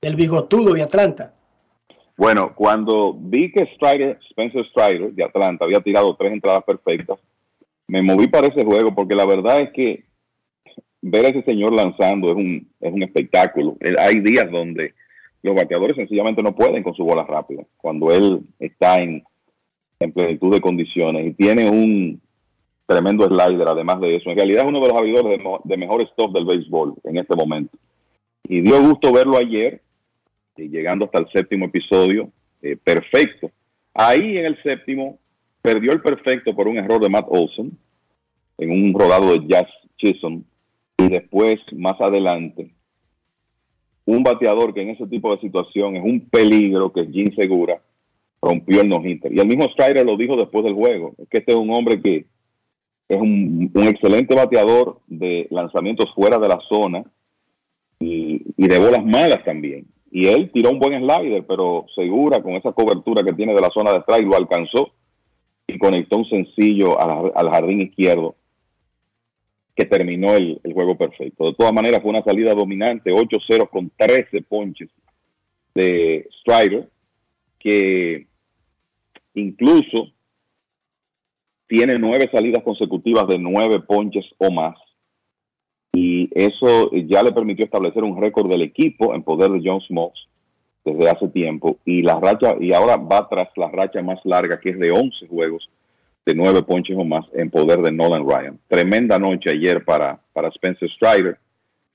del 0.01 0.15
bigotudo 0.15 0.73
de 0.73 0.83
Atlanta. 0.83 1.31
Bueno, 2.17 2.53
cuando 2.53 3.13
vi 3.17 3.51
que 3.51 3.65
Strider, 3.75 4.19
Spencer 4.29 4.65
Strider 4.67 5.13
de 5.13 5.23
Atlanta 5.23 5.65
había 5.65 5.79
tirado 5.79 6.15
tres 6.15 6.33
entradas 6.33 6.63
perfectas, 6.63 7.17
me 7.87 8.01
moví 8.01 8.27
para 8.27 8.47
ese 8.47 8.63
juego 8.63 8.93
porque 8.93 9.15
la 9.15 9.25
verdad 9.25 9.61
es 9.61 9.71
que 9.71 10.03
ver 11.01 11.25
a 11.25 11.29
ese 11.29 11.43
señor 11.43 11.73
lanzando 11.73 12.27
es 12.27 12.33
un, 12.33 12.69
es 12.81 12.93
un 12.93 13.03
espectáculo. 13.03 13.77
Hay 13.99 14.19
días 14.19 14.51
donde 14.51 14.93
los 15.41 15.55
bateadores 15.55 15.95
sencillamente 15.95 16.43
no 16.43 16.55
pueden 16.55 16.83
con 16.83 16.93
su 16.93 17.03
bola 17.03 17.23
rápida, 17.23 17.63
cuando 17.77 18.11
él 18.11 18.41
está 18.59 18.95
en, 18.95 19.23
en 19.99 20.11
plenitud 20.11 20.53
de 20.53 20.61
condiciones 20.61 21.27
y 21.27 21.33
tiene 21.33 21.69
un 21.69 22.21
tremendo 22.85 23.27
slider 23.27 23.67
además 23.67 23.99
de 24.01 24.15
eso. 24.15 24.29
En 24.29 24.37
realidad 24.37 24.63
es 24.63 24.69
uno 24.69 24.81
de 24.81 24.89
los 24.89 24.97
abridores 24.97 25.39
de, 25.63 25.77
mejor 25.77 26.01
stop 26.01 26.33
del 26.33 26.45
béisbol 26.45 26.95
en 27.03 27.17
este 27.17 27.35
momento. 27.35 27.77
Y 28.43 28.61
dio 28.61 28.81
gusto 28.81 29.11
verlo 29.11 29.37
ayer, 29.37 29.81
eh, 30.57 30.67
llegando 30.67 31.05
hasta 31.05 31.19
el 31.19 31.27
séptimo 31.31 31.65
episodio, 31.65 32.29
eh, 32.61 32.77
perfecto. 32.81 33.51
Ahí 33.93 34.37
en 34.37 34.45
el 34.45 34.61
séptimo 34.63 35.17
perdió 35.61 35.93
el 35.93 36.01
perfecto 36.01 36.55
por 36.55 36.67
un 36.67 36.77
error 36.77 37.01
de 37.01 37.09
Matt 37.09 37.27
Olson 37.29 37.71
en 38.57 38.71
un 38.71 38.93
rodado 38.93 39.31
de 39.31 39.47
Jazz 39.47 39.67
Chisholm 39.97 40.43
y 40.97 41.09
después, 41.09 41.59
más 41.71 41.99
adelante, 41.99 42.69
un 44.05 44.23
bateador 44.23 44.73
que 44.73 44.81
en 44.81 44.89
ese 44.89 45.07
tipo 45.07 45.33
de 45.33 45.41
situación 45.41 45.95
es 45.95 46.03
un 46.03 46.27
peligro, 46.29 46.91
que 46.91 47.01
es 47.01 47.09
Jim 47.09 47.33
Segura, 47.35 47.81
rompió 48.41 48.81
el 48.81 48.89
no-hitter. 48.89 49.33
Y 49.33 49.39
el 49.39 49.47
mismo 49.47 49.65
Strider 49.69 50.05
lo 50.05 50.17
dijo 50.17 50.35
después 50.35 50.65
del 50.65 50.73
juego, 50.73 51.13
es 51.17 51.29
que 51.29 51.37
este 51.37 51.53
es 51.53 51.57
un 51.57 51.69
hombre 51.71 52.01
que 52.01 52.25
es 53.07 53.19
un, 53.19 53.71
excelente 53.75 54.35
bateador 54.35 54.99
de 55.07 55.47
lanzamientos 55.51 56.13
fuera 56.13 56.37
de 56.37 56.47
la 56.47 56.59
zona 56.69 57.03
y, 57.99 58.43
de 58.57 58.79
bolas 58.79 59.05
malas 59.05 59.43
también. 59.43 59.85
Y 60.11 60.27
él 60.27 60.51
tiró 60.53 60.69
un 60.69 60.79
buen 60.79 60.93
slider, 60.93 61.45
pero 61.45 61.85
Segura 61.95 62.41
con 62.41 62.53
esa 62.53 62.71
cobertura 62.71 63.23
que 63.23 63.33
tiene 63.33 63.53
de 63.53 63.61
la 63.61 63.69
zona 63.69 63.91
de 63.91 63.99
strike 63.99 64.27
lo 64.27 64.37
alcanzó 64.37 64.91
y 65.67 65.77
conectó 65.77 66.17
un 66.17 66.25
sencillo 66.25 66.99
al 66.99 67.49
jardín 67.49 67.81
izquierdo 67.81 68.35
que 69.75 69.85
terminó 69.85 70.35
el, 70.35 70.59
el 70.63 70.73
juego 70.73 70.95
perfecto. 70.97 71.45
De 71.45 71.55
todas 71.55 71.73
maneras, 71.73 72.01
fue 72.01 72.11
una 72.11 72.23
salida 72.23 72.53
dominante, 72.53 73.11
8-0 73.11 73.69
con 73.69 73.91
13 73.97 74.43
ponches 74.43 74.89
de 75.73 76.27
Strider, 76.41 76.87
que 77.59 78.27
incluso 79.33 80.11
tiene 81.67 81.97
nueve 81.99 82.29
salidas 82.31 82.63
consecutivas 82.63 83.27
de 83.27 83.39
nueve 83.39 83.79
ponches 83.81 84.25
o 84.37 84.51
más. 84.51 84.77
Y 85.93 86.29
eso 86.33 86.91
ya 86.91 87.21
le 87.21 87.31
permitió 87.31 87.65
establecer 87.65 88.03
un 88.03 88.19
récord 88.19 88.49
del 88.49 88.63
equipo 88.63 89.13
en 89.13 89.23
poder 89.23 89.51
de 89.51 89.61
John 89.63 89.81
Smokes 89.81 90.21
desde 90.83 91.09
hace 91.09 91.27
tiempo. 91.29 91.77
Y 91.85 92.01
la 92.01 92.19
racha, 92.19 92.55
y 92.59 92.73
ahora 92.73 92.97
va 92.97 93.27
tras 93.29 93.49
la 93.55 93.69
racha 93.69 94.01
más 94.01 94.19
larga, 94.23 94.59
que 94.59 94.71
es 94.71 94.79
de 94.79 94.91
11 94.91 95.27
juegos 95.27 95.69
de 96.25 96.35
nueve 96.35 96.63
ponches 96.63 96.97
o 96.97 97.03
más 97.03 97.25
en 97.33 97.49
poder 97.49 97.79
de 97.81 97.91
Nolan 97.91 98.27
Ryan. 98.27 98.59
Tremenda 98.67 99.19
noche 99.19 99.49
ayer 99.51 99.83
para, 99.83 100.19
para 100.31 100.49
Spencer 100.49 100.89
Strider. 100.91 101.37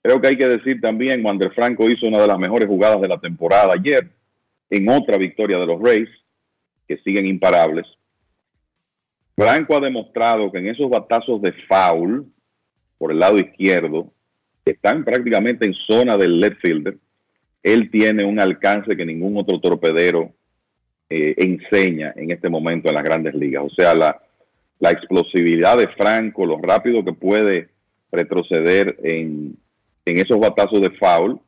Creo 0.03 0.21
que 0.21 0.29
hay 0.29 0.37
que 0.37 0.49
decir 0.49 0.81
también, 0.81 1.25
Wander 1.25 1.53
Franco 1.53 1.91
hizo 1.91 2.07
una 2.07 2.21
de 2.21 2.27
las 2.27 2.39
mejores 2.39 2.69
jugadas 2.69 3.01
de 3.01 3.09
la 3.09 3.19
temporada 3.19 3.73
ayer, 3.73 4.09
en 4.71 4.89
otra 4.89 5.17
victoria 5.17 5.59
de 5.59 5.67
los 5.67 5.81
Rays, 5.81 6.09
que 6.87 6.99
siguen 6.99 7.27
imparables. 7.27 7.87
Franco 9.39 9.77
ha 9.77 9.81
demostrado 9.81 10.51
que 10.51 10.59
en 10.59 10.67
esos 10.67 10.91
batazos 10.91 11.41
de 11.41 11.53
foul, 11.69 12.27
por 12.99 13.13
el 13.13 13.21
lado 13.21 13.39
izquierdo, 13.39 14.11
que 14.65 14.73
están 14.73 15.05
prácticamente 15.05 15.65
en 15.65 15.75
zona 15.75 16.17
del 16.17 16.41
left 16.41 16.61
fielder, 16.61 16.97
él 17.63 17.89
tiene 17.89 18.25
un 18.25 18.41
alcance 18.41 18.97
que 18.97 19.07
ningún 19.07 19.37
otro 19.37 19.61
torpedero 19.61 20.33
eh, 21.09 21.37
enseña 21.37 22.13
en 22.17 22.33
este 22.33 22.49
momento 22.49 22.89
en 22.89 22.97
las 22.97 23.05
grandes 23.05 23.33
ligas. 23.35 23.63
O 23.65 23.71
sea, 23.71 23.95
la, 23.95 24.21
explosividad 24.91 25.79
de 25.79 25.87
Franco, 25.87 26.45
lo 26.45 26.59
rápido 26.59 27.05
que 27.05 27.13
puede 27.13 27.69
retroceder 28.11 28.97
en, 29.05 29.57
en 30.05 30.19
esos 30.19 30.41
batazos 30.41 30.81
de 30.81 30.91
foul, 30.91 31.39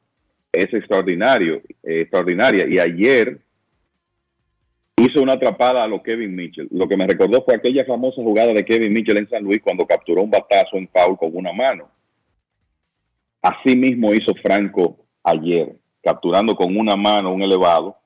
es 0.52 0.72
extraordinario, 0.72 1.56
eh, 1.82 2.02
extraordinaria. 2.02 2.68
Y 2.68 2.78
ayer 2.78 3.40
hizo 5.02 5.22
una 5.22 5.34
atrapada 5.34 5.84
a 5.84 5.88
lo 5.88 6.02
Kevin 6.02 6.34
Mitchell. 6.34 6.68
Lo 6.70 6.88
que 6.88 6.96
me 6.96 7.06
recordó 7.06 7.42
fue 7.44 7.54
aquella 7.54 7.84
famosa 7.84 8.22
jugada 8.22 8.52
de 8.52 8.64
Kevin 8.64 8.92
Mitchell 8.92 9.18
en 9.18 9.28
San 9.28 9.44
Luis 9.44 9.60
cuando 9.62 9.86
capturó 9.86 10.22
un 10.22 10.30
batazo 10.30 10.76
en 10.76 10.88
foul 10.88 11.16
con 11.16 11.30
una 11.34 11.52
mano. 11.52 11.88
Así 13.42 13.76
mismo 13.76 14.12
hizo 14.12 14.34
Franco 14.42 14.96
ayer, 15.22 15.74
capturando 16.02 16.54
con 16.54 16.76
una 16.76 16.96
mano 16.96 17.32
un 17.32 17.42
elevado, 17.42 17.96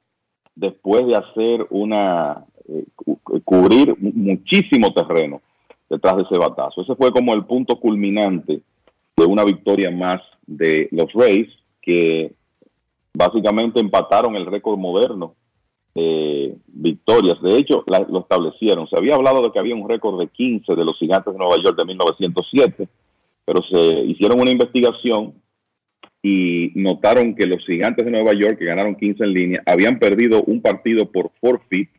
después 0.55 1.07
de 1.07 1.17
hacer 1.17 1.67
una, 1.71 2.45
eh, 2.69 2.85
cubrir 3.45 3.97
muchísimo 3.99 4.93
terreno 4.93 5.41
detrás 5.89 6.17
de 6.17 6.23
ese 6.23 6.39
batazo. 6.39 6.83
Ese 6.83 6.95
fue 6.95 7.11
como 7.13 7.35
el 7.35 7.45
punto 7.45 7.81
culminante 7.81 8.61
de 9.17 9.25
una 9.25 9.45
victoria 9.45 9.91
más 9.91 10.21
de 10.47 10.89
los 10.93 11.13
Rays, 11.13 11.49
que 11.83 12.33
básicamente 13.13 13.81
empataron 13.81 14.37
el 14.37 14.47
récord 14.47 14.79
moderno 14.79 15.35
eh, 15.95 16.57
victorias. 16.67 17.41
De 17.43 17.57
hecho, 17.57 17.85
lo 17.87 18.21
establecieron. 18.21 18.89
Se 18.89 18.97
había 18.97 19.15
hablado 19.15 19.43
de 19.43 19.53
que 19.53 19.59
había 19.59 19.75
un 19.75 19.89
récord 19.89 20.19
de 20.19 20.29
15 20.29 20.75
de 20.75 20.85
los 20.85 20.99
gigantes 20.99 21.33
de 21.33 21.39
Nueva 21.39 21.57
York 21.63 21.77
de 21.79 21.85
1907, 21.85 22.89
pero 23.45 23.63
se 23.63 24.01
hicieron 24.05 24.41
una 24.41 24.51
investigación 24.51 25.35
y 26.23 26.73
notaron 26.75 27.35
que 27.35 27.47
los 27.47 27.65
gigantes 27.67 28.05
de 28.05 28.11
Nueva 28.11 28.33
York, 28.33 28.59
que 28.59 28.65
ganaron 28.65 28.97
15 28.97 29.25
en 29.25 29.33
línea, 29.33 29.63
habían 29.67 29.99
perdido 29.99 30.43
un 30.45 30.63
partido 30.63 31.11
por 31.13 31.31
forfeit 31.41 31.91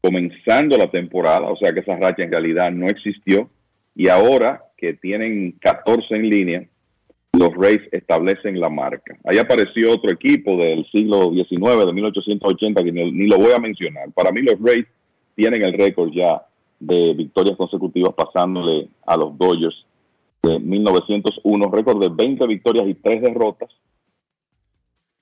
comenzando 0.00 0.76
la 0.76 0.90
temporada, 0.90 1.48
o 1.48 1.56
sea 1.56 1.72
que 1.72 1.80
esa 1.80 1.96
racha 1.96 2.22
en 2.22 2.30
realidad 2.30 2.70
no 2.72 2.86
existió. 2.86 3.50
Y 3.94 4.08
ahora 4.08 4.64
que 4.76 4.94
tienen 4.94 5.52
14 5.60 6.14
en 6.14 6.28
línea, 6.28 6.68
los 7.32 7.54
Rays 7.56 7.80
establecen 7.92 8.60
la 8.60 8.68
marca. 8.68 9.16
Ahí 9.24 9.38
apareció 9.38 9.92
otro 9.92 10.10
equipo 10.12 10.56
del 10.56 10.86
siglo 10.90 11.30
XIX, 11.32 11.86
de 11.86 11.92
1880, 11.92 12.84
que 12.84 12.92
ni, 12.92 13.10
ni, 13.10 13.26
lo 13.26 13.38
voy 13.38 13.52
a 13.52 13.58
mencionar. 13.58 14.12
Para 14.12 14.32
mí 14.32 14.42
los 14.42 14.60
Rays 14.60 14.86
tienen 15.34 15.62
el 15.62 15.72
récord 15.72 16.10
ya 16.12 16.42
de 16.78 17.14
victorias 17.14 17.56
consecutivas 17.56 18.12
pasándole 18.14 18.88
a 19.06 19.16
los 19.16 19.36
Dodgers 19.38 19.86
de 20.42 20.58
1901, 20.58 21.70
récord 21.70 22.00
de 22.00 22.08
20 22.08 22.46
victorias 22.46 22.86
y 22.88 22.94
3 22.94 23.22
derrotas, 23.22 23.70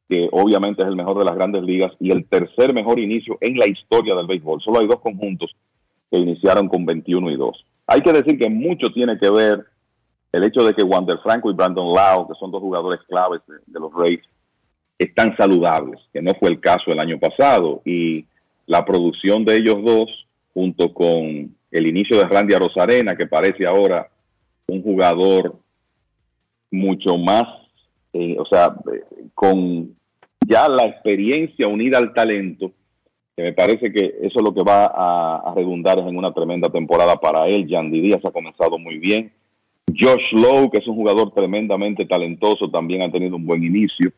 que 0.09 0.28
obviamente 0.32 0.82
es 0.82 0.89
el 0.89 0.97
mejor 0.97 1.19
de 1.19 1.24
las 1.24 1.37
grandes 1.37 1.62
ligas 1.62 1.93
y 2.01 2.11
el 2.11 2.24
tercer 2.24 2.74
mejor 2.74 2.99
inicio 2.99 3.39
en 3.41 3.57
la 3.57 3.69
historia 3.69 4.15
del 4.15 4.27
béisbol. 4.27 4.61
Solo 4.62 4.81
hay 4.81 4.89
dos 4.89 5.01
conjuntos 5.01 5.55
que 6.11 6.19
iniciaron 6.19 6.69
con 6.69 6.85
21 6.85 7.31
y 7.31 7.37
2. 7.37 7.65
Hay 7.87 8.01
que 8.01 8.12
decir 8.12 8.39
que 8.39 8.49
mucho 8.49 8.89
tiene 8.93 9.19
que 9.19 9.31
ver 9.31 9.66
el 10.32 10.44
hecho 10.44 10.65
de 10.65 10.74
que 10.74 10.82
Wander 10.82 11.19
Franco 11.19 11.51
y 11.51 11.55
Brandon 11.55 11.93
Lau, 11.93 12.28
que 12.28 12.35
son 12.39 12.51
dos 12.51 12.61
jugadores 12.61 13.01
claves 13.09 13.40
de, 13.66 13.81
los 13.81 13.93
Rays, 13.93 14.20
están 14.98 15.36
saludables, 15.36 16.01
que 16.12 16.23
no 16.23 16.35
fue 16.35 16.51
el 16.51 16.61
caso 16.61 16.85
el 16.86 17.01
año 17.01 17.19
pasado. 17.19 17.82
Y 17.85 18.27
la 18.66 18.85
producción 18.85 19.44
de 19.44 19.57
ellos 19.57 19.77
dos, 19.85 20.27
junto 20.55 20.93
con 20.94 21.55
el 21.70 21.86
inicio 21.86 22.19
de 22.19 22.24
Randy 22.24 22.55
Arozarena, 22.55 23.16
que 23.16 23.27
parece 23.27 23.66
ahora 23.66 24.09
un 24.69 24.82
jugador 24.82 25.57
mucho 26.70 27.16
más, 27.16 27.44
eh, 28.12 28.36
o 28.39 28.47
sea, 28.47 28.74
con 29.35 29.97
ya 30.47 30.69
la 30.69 30.86
experiencia 30.86 31.66
unida 31.66 31.98
al 31.98 32.12
talento, 32.12 32.70
que 33.36 33.43
me 33.43 33.52
parece 33.52 33.93
que 33.93 34.16
eso 34.23 34.39
es 34.39 34.43
lo 34.44 34.55
que 34.55 34.62
va 34.62 34.86
a, 34.86 35.51
a 35.51 35.55
redundar 35.55 35.98
en 35.98 36.16
una 36.16 36.32
tremenda 36.32 36.69
temporada 36.69 37.16
para 37.16 37.47
él. 37.48 37.66
Yandy 37.66 38.01
Díaz 38.01 38.24
ha 38.24 38.31
comenzado 38.31 38.78
muy 38.78 38.98
bien. 38.98 39.32
Josh 39.99 40.33
Lowe, 40.33 40.71
que 40.71 40.79
es 40.79 40.87
un 40.87 40.97
jugador 40.97 41.33
tremendamente 41.33 42.05
talentoso, 42.07 42.71
también 42.71 43.03
ha 43.03 43.12
tenido 43.12 43.37
un 43.37 43.47
buen 43.47 43.62
inicio. 43.62 44.12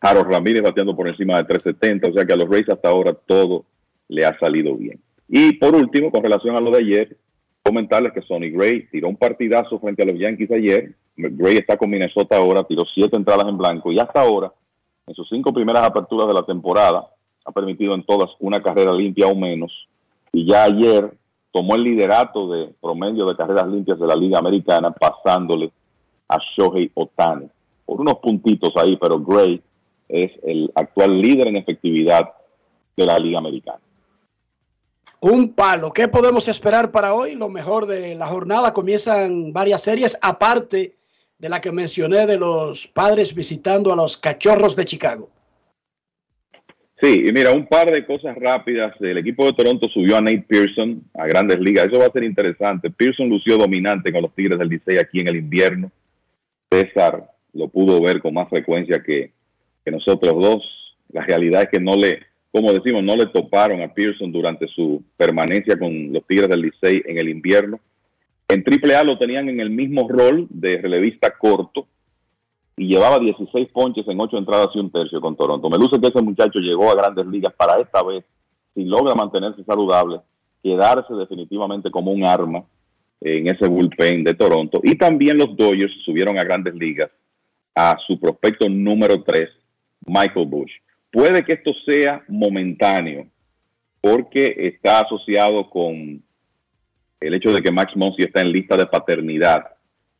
Harold 0.00 0.30
Ramírez 0.30 0.62
bateando 0.62 0.96
por 0.96 1.08
encima 1.08 1.36
de 1.36 1.44
370, 1.44 2.08
o 2.08 2.12
sea 2.12 2.24
que 2.24 2.32
a 2.32 2.36
los 2.36 2.48
Rays 2.48 2.68
hasta 2.68 2.88
ahora 2.88 3.14
todo 3.14 3.64
le 4.08 4.24
ha 4.24 4.36
salido 4.38 4.74
bien. 4.76 5.00
Y 5.28 5.52
por 5.54 5.74
último, 5.74 6.10
con 6.10 6.22
relación 6.22 6.56
a 6.56 6.60
lo 6.60 6.70
de 6.70 6.78
ayer, 6.78 7.16
comentarles 7.62 8.12
que 8.12 8.22
Sonny 8.22 8.50
Gray 8.50 8.86
tiró 8.90 9.08
un 9.08 9.16
partidazo 9.16 9.78
frente 9.78 10.02
a 10.02 10.06
los 10.06 10.18
Yankees 10.18 10.50
ayer. 10.50 10.94
Gray 11.16 11.56
está 11.56 11.76
con 11.76 11.90
Minnesota 11.90 12.36
ahora, 12.36 12.64
tiró 12.64 12.84
siete 12.92 13.16
entradas 13.16 13.46
en 13.48 13.56
blanco 13.56 13.92
y 13.92 13.98
hasta 13.98 14.20
ahora, 14.20 14.52
en 15.06 15.14
sus 15.14 15.28
cinco 15.28 15.52
primeras 15.52 15.84
aperturas 15.84 16.26
de 16.26 16.34
la 16.34 16.44
temporada, 16.44 17.06
ha 17.44 17.52
permitido 17.52 17.94
en 17.94 18.04
todas 18.04 18.30
una 18.40 18.62
carrera 18.62 18.92
limpia 18.92 19.26
o 19.26 19.34
menos. 19.34 19.88
Y 20.32 20.46
ya 20.46 20.64
ayer 20.64 21.12
tomó 21.52 21.76
el 21.76 21.84
liderato 21.84 22.48
de 22.48 22.74
promedio 22.80 23.26
de 23.26 23.36
carreras 23.36 23.68
limpias 23.68 23.98
de 23.98 24.06
la 24.06 24.16
Liga 24.16 24.38
Americana, 24.38 24.90
pasándole 24.90 25.70
a 26.28 26.38
Shohei 26.38 26.90
Otani. 26.94 27.46
Por 27.84 28.00
unos 28.00 28.18
puntitos 28.18 28.72
ahí, 28.76 28.96
pero 28.96 29.20
Gray 29.20 29.62
es 30.08 30.32
el 30.42 30.70
actual 30.74 31.20
líder 31.20 31.48
en 31.48 31.56
efectividad 31.56 32.32
de 32.96 33.06
la 33.06 33.18
Liga 33.18 33.38
Americana. 33.38 33.80
Un 35.20 35.52
palo. 35.52 35.92
¿Qué 35.92 36.08
podemos 36.08 36.48
esperar 36.48 36.90
para 36.90 37.14
hoy? 37.14 37.34
Lo 37.34 37.48
mejor 37.48 37.86
de 37.86 38.14
la 38.16 38.26
jornada. 38.26 38.72
Comienzan 38.72 39.52
varias 39.52 39.82
series, 39.82 40.18
aparte 40.20 40.96
de 41.38 41.48
la 41.48 41.60
que 41.60 41.70
mencioné 41.70 42.26
de 42.26 42.38
los 42.38 42.88
padres 42.88 43.34
visitando 43.34 43.92
a 43.92 43.96
los 43.96 44.16
cachorros 44.16 44.74
de 44.74 44.84
Chicago. 44.84 45.28
Sí, 47.02 47.24
y 47.26 47.32
mira, 47.32 47.52
un 47.52 47.66
par 47.66 47.90
de 47.90 48.06
cosas 48.06 48.36
rápidas. 48.36 48.94
El 49.00 49.18
equipo 49.18 49.44
de 49.44 49.54
Toronto 49.54 49.88
subió 49.88 50.18
a 50.18 50.20
Nate 50.20 50.44
Pearson 50.46 51.02
a 51.14 51.26
grandes 51.26 51.58
ligas. 51.58 51.86
Eso 51.86 51.98
va 51.98 52.06
a 52.06 52.12
ser 52.12 52.22
interesante. 52.22 52.90
Pearson 52.90 53.28
lució 53.28 53.58
dominante 53.58 54.12
con 54.12 54.22
los 54.22 54.32
Tigres 54.36 54.56
del 54.56 54.68
Licey 54.68 54.98
aquí 54.98 55.18
en 55.18 55.28
el 55.28 55.34
invierno. 55.38 55.90
César 56.70 57.28
lo 57.54 57.66
pudo 57.66 58.00
ver 58.00 58.20
con 58.20 58.34
más 58.34 58.48
frecuencia 58.48 59.02
que, 59.02 59.32
que 59.84 59.90
nosotros 59.90 60.40
dos. 60.40 60.62
La 61.12 61.24
realidad 61.24 61.62
es 61.62 61.70
que 61.70 61.80
no 61.80 61.96
le, 61.96 62.20
como 62.52 62.72
decimos, 62.72 63.02
no 63.02 63.16
le 63.16 63.26
toparon 63.26 63.82
a 63.82 63.92
Pearson 63.92 64.30
durante 64.30 64.68
su 64.68 65.02
permanencia 65.16 65.76
con 65.76 66.12
los 66.12 66.24
Tigres 66.24 66.50
del 66.50 66.62
Licey 66.62 67.02
en 67.04 67.18
el 67.18 67.28
invierno. 67.28 67.80
En 68.46 68.62
AAA 68.64 69.02
lo 69.02 69.18
tenían 69.18 69.48
en 69.48 69.58
el 69.58 69.70
mismo 69.70 70.08
rol 70.08 70.46
de 70.50 70.80
relevista 70.80 71.32
corto 71.36 71.88
y 72.76 72.88
llevaba 72.88 73.18
16 73.18 73.68
ponches 73.72 74.06
en 74.08 74.20
8 74.20 74.38
entradas 74.38 74.68
y 74.74 74.78
un 74.78 74.90
tercio 74.90 75.20
con 75.20 75.36
Toronto. 75.36 75.68
Me 75.68 75.78
luce 75.78 76.00
que 76.00 76.08
ese 76.08 76.22
muchacho 76.22 76.58
llegó 76.58 76.90
a 76.90 76.94
grandes 76.94 77.26
ligas 77.26 77.52
para 77.54 77.80
esta 77.80 78.02
vez, 78.02 78.24
si 78.74 78.84
logra 78.84 79.14
mantenerse 79.14 79.62
saludable, 79.64 80.20
quedarse 80.62 81.12
definitivamente 81.14 81.90
como 81.90 82.12
un 82.12 82.24
arma 82.24 82.64
en 83.20 83.48
ese 83.48 83.68
bullpen 83.68 84.24
de 84.24 84.34
Toronto. 84.34 84.80
Y 84.82 84.96
también 84.96 85.38
los 85.38 85.56
Dodgers 85.56 85.92
subieron 86.04 86.38
a 86.38 86.44
grandes 86.44 86.74
ligas 86.74 87.10
a 87.74 87.96
su 88.06 88.18
prospecto 88.18 88.68
número 88.68 89.22
3, 89.22 89.48
Michael 90.06 90.46
Bush. 90.46 90.72
Puede 91.10 91.44
que 91.44 91.52
esto 91.52 91.72
sea 91.86 92.22
momentáneo, 92.28 93.26
porque 94.00 94.54
está 94.56 95.00
asociado 95.00 95.68
con 95.70 96.22
el 97.20 97.34
hecho 97.34 97.52
de 97.52 97.62
que 97.62 97.70
Max 97.70 97.92
Monsi 97.94 98.22
está 98.22 98.40
en 98.40 98.50
lista 98.50 98.76
de 98.76 98.86
paternidad. 98.86 99.64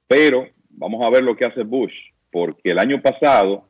Pero 0.07 0.47
vamos 0.71 1.03
a 1.03 1.11
ver 1.11 1.25
lo 1.25 1.35
que 1.35 1.47
hace 1.47 1.63
Bush, 1.63 1.93
porque 2.33 2.71
el 2.71 2.79
año 2.79 3.01
pasado 3.01 3.65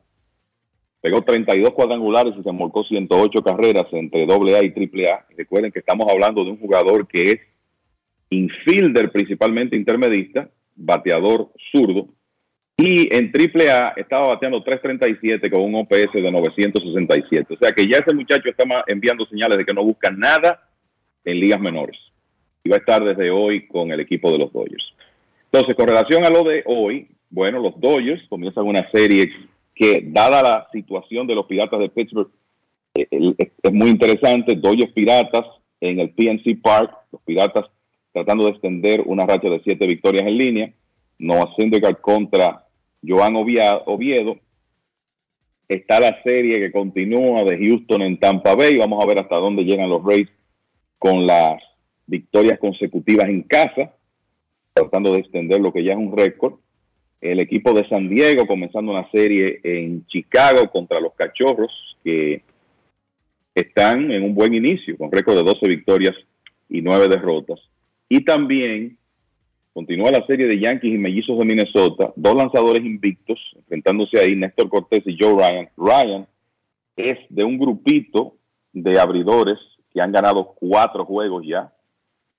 pegó 1.01 1.21
32 1.21 1.71
cuadrangulares 1.73 2.33
y 2.39 2.43
se 2.43 2.51
molcó 2.51 2.83
108 2.85 3.43
carreras 3.43 3.85
entre 3.91 4.23
AA 4.23 4.63
y 4.63 5.05
AAA. 5.05 5.25
Recuerden 5.37 5.71
que 5.71 5.79
estamos 5.79 6.07
hablando 6.09 6.45
de 6.45 6.51
un 6.51 6.59
jugador 6.59 7.05
que 7.05 7.31
es 7.31 7.39
infielder, 8.29 9.11
principalmente 9.11 9.75
intermedista, 9.75 10.49
bateador 10.75 11.49
zurdo. 11.71 12.07
Y 12.77 13.13
en 13.15 13.31
AAA 13.31 13.93
estaba 13.97 14.29
bateando 14.29 14.63
337 14.63 15.51
con 15.51 15.61
un 15.61 15.75
OPS 15.75 16.13
de 16.13 16.31
967. 16.31 17.53
O 17.53 17.57
sea 17.57 17.71
que 17.73 17.87
ya 17.87 17.97
ese 17.97 18.15
muchacho 18.15 18.49
está 18.49 18.63
enviando 18.87 19.25
señales 19.25 19.57
de 19.57 19.65
que 19.65 19.73
no 19.73 19.83
busca 19.83 20.09
nada 20.09 20.69
en 21.25 21.39
ligas 21.39 21.59
menores. 21.59 21.97
Y 22.63 22.69
va 22.69 22.77
a 22.77 22.79
estar 22.79 23.03
desde 23.03 23.29
hoy 23.29 23.67
con 23.67 23.91
el 23.91 23.99
equipo 23.99 24.31
de 24.31 24.39
los 24.39 24.53
Dodgers. 24.53 24.93
Entonces, 25.51 25.75
con 25.75 25.87
relación 25.87 26.25
a 26.25 26.29
lo 26.29 26.43
de 26.43 26.63
hoy, 26.65 27.09
bueno, 27.33 27.59
los 27.59 27.79
Dodgers 27.79 28.21
comienzan 28.29 28.67
una 28.67 28.89
serie 28.91 29.31
que, 29.73 30.03
dada 30.05 30.43
la 30.43 30.67
situación 30.71 31.25
de 31.25 31.33
los 31.33 31.47
Piratas 31.47 31.79
de 31.79 31.89
Pittsburgh, 31.89 32.29
eh, 32.93 33.07
es 33.09 33.73
muy 33.73 33.89
interesante. 33.89 34.55
Dodgers 34.55 34.93
Piratas 34.93 35.43
en 35.81 35.99
el 35.99 36.11
PNC 36.11 36.61
Park, 36.61 36.91
los 37.11 37.21
Piratas 37.23 37.65
tratando 38.11 38.45
de 38.45 38.51
extender 38.51 39.01
una 39.03 39.25
racha 39.25 39.49
de 39.49 39.61
siete 39.63 39.87
victorias 39.87 40.27
en 40.27 40.37
línea. 40.37 40.73
Noah 41.17 41.55
Syndergaard 41.57 42.01
contra 42.01 42.67
Joan 43.03 43.35
Oviedo. 43.35 44.37
Está 45.67 45.99
la 45.99 46.21
serie 46.21 46.59
que 46.59 46.71
continúa 46.71 47.43
de 47.45 47.57
Houston 47.57 48.03
en 48.03 48.19
Tampa 48.19 48.53
Bay. 48.53 48.77
Vamos 48.77 49.03
a 49.03 49.07
ver 49.07 49.19
hasta 49.19 49.37
dónde 49.37 49.63
llegan 49.63 49.89
los 49.89 50.03
Rays 50.03 50.29
con 50.99 51.25
las 51.25 51.59
victorias 52.05 52.59
consecutivas 52.59 53.27
en 53.27 53.41
casa, 53.41 53.91
tratando 54.73 55.13
de 55.13 55.19
extender 55.19 55.59
lo 55.59 55.73
que 55.73 55.83
ya 55.83 55.93
es 55.93 55.97
un 55.97 56.15
récord. 56.15 56.59
El 57.23 57.39
equipo 57.39 57.71
de 57.71 57.87
San 57.87 58.09
Diego 58.09 58.45
comenzando 58.45 58.91
una 58.91 59.09
serie 59.09 59.61
en 59.63 60.05
Chicago 60.07 60.69
contra 60.69 60.99
los 60.99 61.13
Cachorros, 61.13 61.71
que 62.03 62.41
están 63.55 64.11
en 64.11 64.23
un 64.23 64.35
buen 64.35 64.53
inicio, 64.53 64.97
con 64.97 65.09
récord 65.09 65.37
de 65.37 65.43
12 65.43 65.69
victorias 65.69 66.13
y 66.67 66.81
9 66.81 67.07
derrotas. 67.07 67.61
Y 68.09 68.25
también 68.25 68.97
continúa 69.73 70.11
la 70.11 70.25
serie 70.27 70.47
de 70.47 70.59
Yankees 70.59 70.95
y 70.95 70.97
Mellizos 70.97 71.39
de 71.39 71.45
Minnesota, 71.45 72.11
dos 72.17 72.35
lanzadores 72.35 72.83
invictos, 72.83 73.39
enfrentándose 73.55 74.19
ahí, 74.19 74.35
Néstor 74.35 74.67
Cortés 74.67 75.03
y 75.05 75.15
Joe 75.17 75.31
Ryan. 75.31 75.69
Ryan 75.77 76.27
es 76.97 77.19
de 77.29 77.45
un 77.45 77.57
grupito 77.57 78.35
de 78.73 78.99
abridores 78.99 79.59
que 79.93 80.01
han 80.01 80.11
ganado 80.11 80.55
cuatro 80.59 81.05
juegos 81.05 81.45
ya 81.47 81.71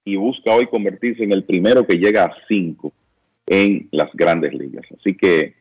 y 0.05 0.16
busca 0.16 0.55
hoy 0.55 0.66
convertirse 0.66 1.24
en 1.24 1.32
el 1.32 1.44
primero 1.44 1.86
que 1.86 1.97
llega 1.97 2.24
a 2.24 2.36
cinco 2.48 2.93
en 3.47 3.89
las 3.93 4.11
grandes 4.15 4.55
ligas. 4.55 4.85
Así 4.99 5.16
que 5.16 5.55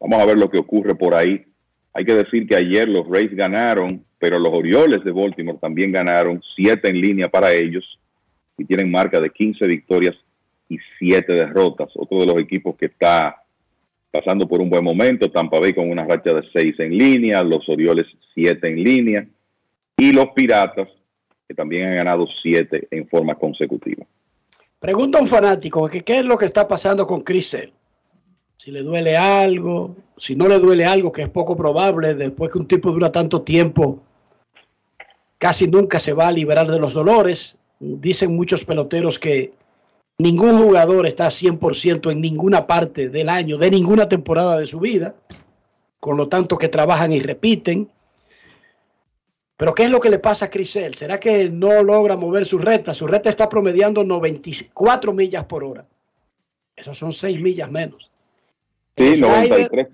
vamos 0.00 0.18
a 0.18 0.26
ver 0.26 0.38
lo 0.38 0.50
que 0.50 0.58
ocurre 0.58 0.94
por 0.94 1.14
ahí. 1.14 1.44
Hay 1.92 2.04
que 2.04 2.14
decir 2.14 2.46
que 2.46 2.56
ayer 2.56 2.88
los 2.88 3.08
Rays 3.08 3.34
ganaron, 3.34 4.04
pero 4.18 4.38
los 4.38 4.52
Orioles 4.52 5.04
de 5.04 5.12
Baltimore 5.12 5.58
también 5.60 5.92
ganaron, 5.92 6.42
siete 6.56 6.88
en 6.88 7.00
línea 7.00 7.28
para 7.28 7.52
ellos 7.52 7.84
y 8.58 8.64
tienen 8.64 8.90
marca 8.90 9.20
de 9.20 9.30
15 9.30 9.66
victorias 9.66 10.14
y 10.68 10.78
siete 10.98 11.32
derrotas. 11.32 11.90
Otro 11.94 12.20
de 12.20 12.26
los 12.26 12.40
equipos 12.40 12.76
que 12.76 12.86
está 12.86 13.36
pasando 14.10 14.46
por 14.48 14.60
un 14.60 14.70
buen 14.70 14.84
momento, 14.84 15.30
Tampa 15.30 15.58
Bay 15.58 15.72
con 15.72 15.90
una 15.90 16.04
racha 16.04 16.32
de 16.32 16.48
seis 16.52 16.78
en 16.78 16.96
línea, 16.96 17.42
los 17.42 17.68
Orioles 17.68 18.06
siete 18.32 18.68
en 18.68 18.82
línea 18.82 19.26
y 19.96 20.12
los 20.12 20.30
Piratas 20.30 20.88
que 21.46 21.54
también 21.54 21.88
han 21.88 21.96
ganado 21.96 22.26
siete 22.42 22.88
en 22.90 23.06
forma 23.08 23.34
consecutiva. 23.34 24.06
Pregunta 24.84 25.18
un 25.18 25.26
fanático 25.26 25.88
que 25.88 26.04
qué 26.04 26.18
es 26.18 26.26
lo 26.26 26.36
que 26.36 26.44
está 26.44 26.68
pasando 26.68 27.06
con 27.06 27.22
Chris. 27.22 27.56
Si 28.58 28.70
le 28.70 28.82
duele 28.82 29.16
algo, 29.16 29.96
si 30.18 30.36
no 30.36 30.46
le 30.46 30.58
duele 30.58 30.84
algo, 30.84 31.10
que 31.10 31.22
es 31.22 31.30
poco 31.30 31.56
probable, 31.56 32.14
después 32.14 32.52
que 32.52 32.58
un 32.58 32.68
tipo 32.68 32.92
dura 32.92 33.10
tanto 33.10 33.40
tiempo, 33.40 34.00
casi 35.38 35.68
nunca 35.68 35.98
se 35.98 36.12
va 36.12 36.26
a 36.26 36.32
liberar 36.32 36.70
de 36.70 36.78
los 36.78 36.92
dolores. 36.92 37.56
Dicen 37.80 38.36
muchos 38.36 38.66
peloteros 38.66 39.18
que 39.18 39.54
ningún 40.18 40.62
jugador 40.62 41.06
está 41.06 41.28
100% 41.28 42.12
en 42.12 42.20
ninguna 42.20 42.66
parte 42.66 43.08
del 43.08 43.30
año, 43.30 43.56
de 43.56 43.70
ninguna 43.70 44.06
temporada 44.06 44.58
de 44.58 44.66
su 44.66 44.80
vida, 44.80 45.14
con 45.98 46.18
lo 46.18 46.28
tanto 46.28 46.58
que 46.58 46.68
trabajan 46.68 47.10
y 47.10 47.20
repiten. 47.20 47.88
Pero 49.56 49.74
¿qué 49.74 49.84
es 49.84 49.90
lo 49.90 50.00
que 50.00 50.10
le 50.10 50.18
pasa 50.18 50.46
a 50.46 50.50
Crisel? 50.50 50.94
¿Será 50.94 51.20
que 51.20 51.48
no 51.48 51.82
logra 51.82 52.16
mover 52.16 52.44
su 52.44 52.58
recta? 52.58 52.92
Su 52.92 53.06
recta 53.06 53.30
está 53.30 53.48
promediando 53.48 54.02
94 54.02 55.12
millas 55.12 55.44
por 55.44 55.62
hora. 55.62 55.86
Esos 56.74 56.98
son 56.98 57.12
6 57.12 57.40
millas 57.40 57.70
menos. 57.70 58.10
El 58.96 59.10
Sí, 59.10 59.16
slider, 59.16 59.70
93. 59.70 59.88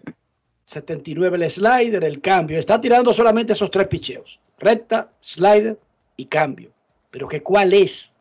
79 0.64 1.36
el 1.36 1.50
slider, 1.50 2.04
el 2.04 2.20
cambio. 2.20 2.58
Está 2.58 2.80
tirando 2.80 3.12
solamente 3.12 3.52
esos 3.52 3.70
tres 3.70 3.88
picheos. 3.88 4.40
Recta, 4.58 5.10
slider 5.20 5.78
y 6.16 6.26
cambio. 6.26 6.70
Pero 7.10 7.28
que 7.28 7.42
cuál 7.42 7.72
es 7.72 8.14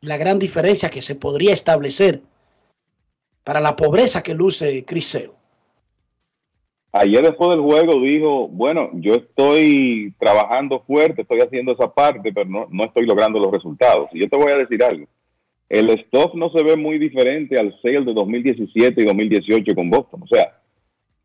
la 0.00 0.16
gran 0.16 0.38
diferencia 0.38 0.90
que 0.90 1.02
se 1.02 1.14
podría 1.14 1.52
establecer 1.52 2.20
para 3.42 3.60
la 3.60 3.74
pobreza 3.74 4.22
que 4.22 4.34
luce 4.34 4.84
Crisel. 4.84 5.32
Ayer 6.98 7.22
después 7.22 7.50
del 7.50 7.60
juego 7.60 8.00
dijo, 8.00 8.48
bueno, 8.48 8.88
yo 8.94 9.14
estoy 9.16 10.14
trabajando 10.18 10.80
fuerte, 10.86 11.22
estoy 11.22 11.40
haciendo 11.40 11.72
esa 11.72 11.92
parte, 11.92 12.32
pero 12.32 12.48
no, 12.48 12.66
no 12.70 12.84
estoy 12.84 13.04
logrando 13.04 13.38
los 13.38 13.52
resultados. 13.52 14.08
Y 14.12 14.20
yo 14.20 14.28
te 14.28 14.36
voy 14.36 14.52
a 14.52 14.56
decir 14.56 14.82
algo. 14.82 15.06
El 15.68 15.90
stock 15.90 16.34
no 16.34 16.48
se 16.50 16.62
ve 16.62 16.76
muy 16.76 16.98
diferente 16.98 17.56
al 17.58 17.78
sale 17.82 18.04
de 18.04 18.14
2017 18.14 19.02
y 19.02 19.04
2018 19.04 19.74
con 19.74 19.90
Boston. 19.90 20.22
O 20.22 20.26
sea, 20.26 20.58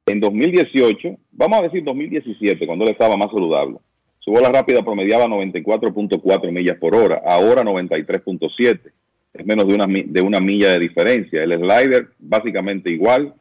en 0.07 0.19
2018, 0.19 1.15
vamos 1.31 1.60
a 1.60 1.64
decir 1.64 1.84
2017, 1.84 2.65
cuando 2.65 2.84
él 2.85 2.91
estaba 2.91 3.15
más 3.15 3.31
saludable, 3.31 3.77
su 4.19 4.31
bola 4.31 4.49
rápida 4.49 4.84
promediaba 4.84 5.26
94.4 5.26 6.52
millas 6.52 6.77
por 6.80 6.95
hora, 6.95 7.22
ahora 7.26 7.64
93.7. 7.64 8.91
Es 9.34 9.45
menos 9.45 9.68
de 9.68 9.73
una, 9.73 9.88
de 9.88 10.22
una 10.22 10.41
milla 10.41 10.73
de 10.73 10.80
diferencia. 10.80 11.43
El 11.43 11.57
slider 11.57 12.10
básicamente 12.19 12.89
igual, 12.89 13.35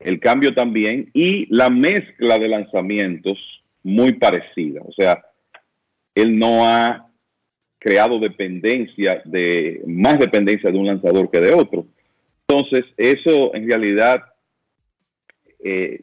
el 0.00 0.20
cambio 0.20 0.54
también 0.54 1.10
y 1.12 1.46
la 1.54 1.70
mezcla 1.70 2.38
de 2.38 2.48
lanzamientos 2.48 3.38
muy 3.82 4.12
parecida. 4.12 4.80
O 4.84 4.92
sea, 4.92 5.24
él 6.14 6.38
no 6.38 6.66
ha 6.66 7.08
creado 7.78 8.18
dependencia 8.18 9.22
de 9.24 9.82
más 9.86 10.18
dependencia 10.18 10.70
de 10.70 10.78
un 10.78 10.86
lanzador 10.86 11.30
que 11.30 11.40
de 11.40 11.52
otro. 11.52 11.86
Entonces, 12.46 12.84
eso 12.96 13.54
en 13.54 13.68
realidad 13.68 14.22
eh, 15.62 16.00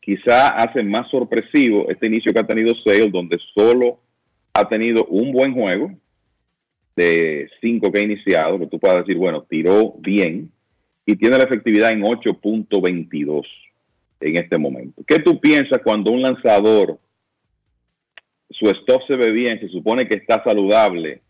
quizá 0.00 0.48
hace 0.48 0.82
más 0.82 1.10
sorpresivo 1.10 1.88
este 1.88 2.06
inicio 2.06 2.32
que 2.32 2.40
ha 2.40 2.46
tenido 2.46 2.74
Sale, 2.84 3.10
donde 3.10 3.38
solo 3.54 4.00
ha 4.54 4.68
tenido 4.68 5.04
un 5.06 5.32
buen 5.32 5.52
juego 5.52 5.90
de 6.94 7.48
cinco 7.60 7.92
que 7.92 7.98
ha 7.98 8.04
iniciado, 8.04 8.58
que 8.58 8.66
tú 8.66 8.78
puedas 8.78 8.98
decir, 8.98 9.16
bueno, 9.16 9.42
tiró 9.48 9.94
bien 9.98 10.50
y 11.06 11.16
tiene 11.16 11.38
la 11.38 11.44
efectividad 11.44 11.92
en 11.92 12.02
8.22 12.02 13.46
en 14.20 14.36
este 14.38 14.58
momento. 14.58 15.02
¿Qué 15.06 15.20
tú 15.20 15.40
piensas 15.40 15.80
cuando 15.84 16.10
un 16.10 16.22
lanzador, 16.22 16.98
su 18.50 18.66
stock 18.70 19.06
se 19.06 19.14
ve 19.16 19.30
bien, 19.30 19.60
se 19.60 19.68
supone 19.68 20.08
que 20.08 20.16
está 20.16 20.42
saludable 20.42 21.20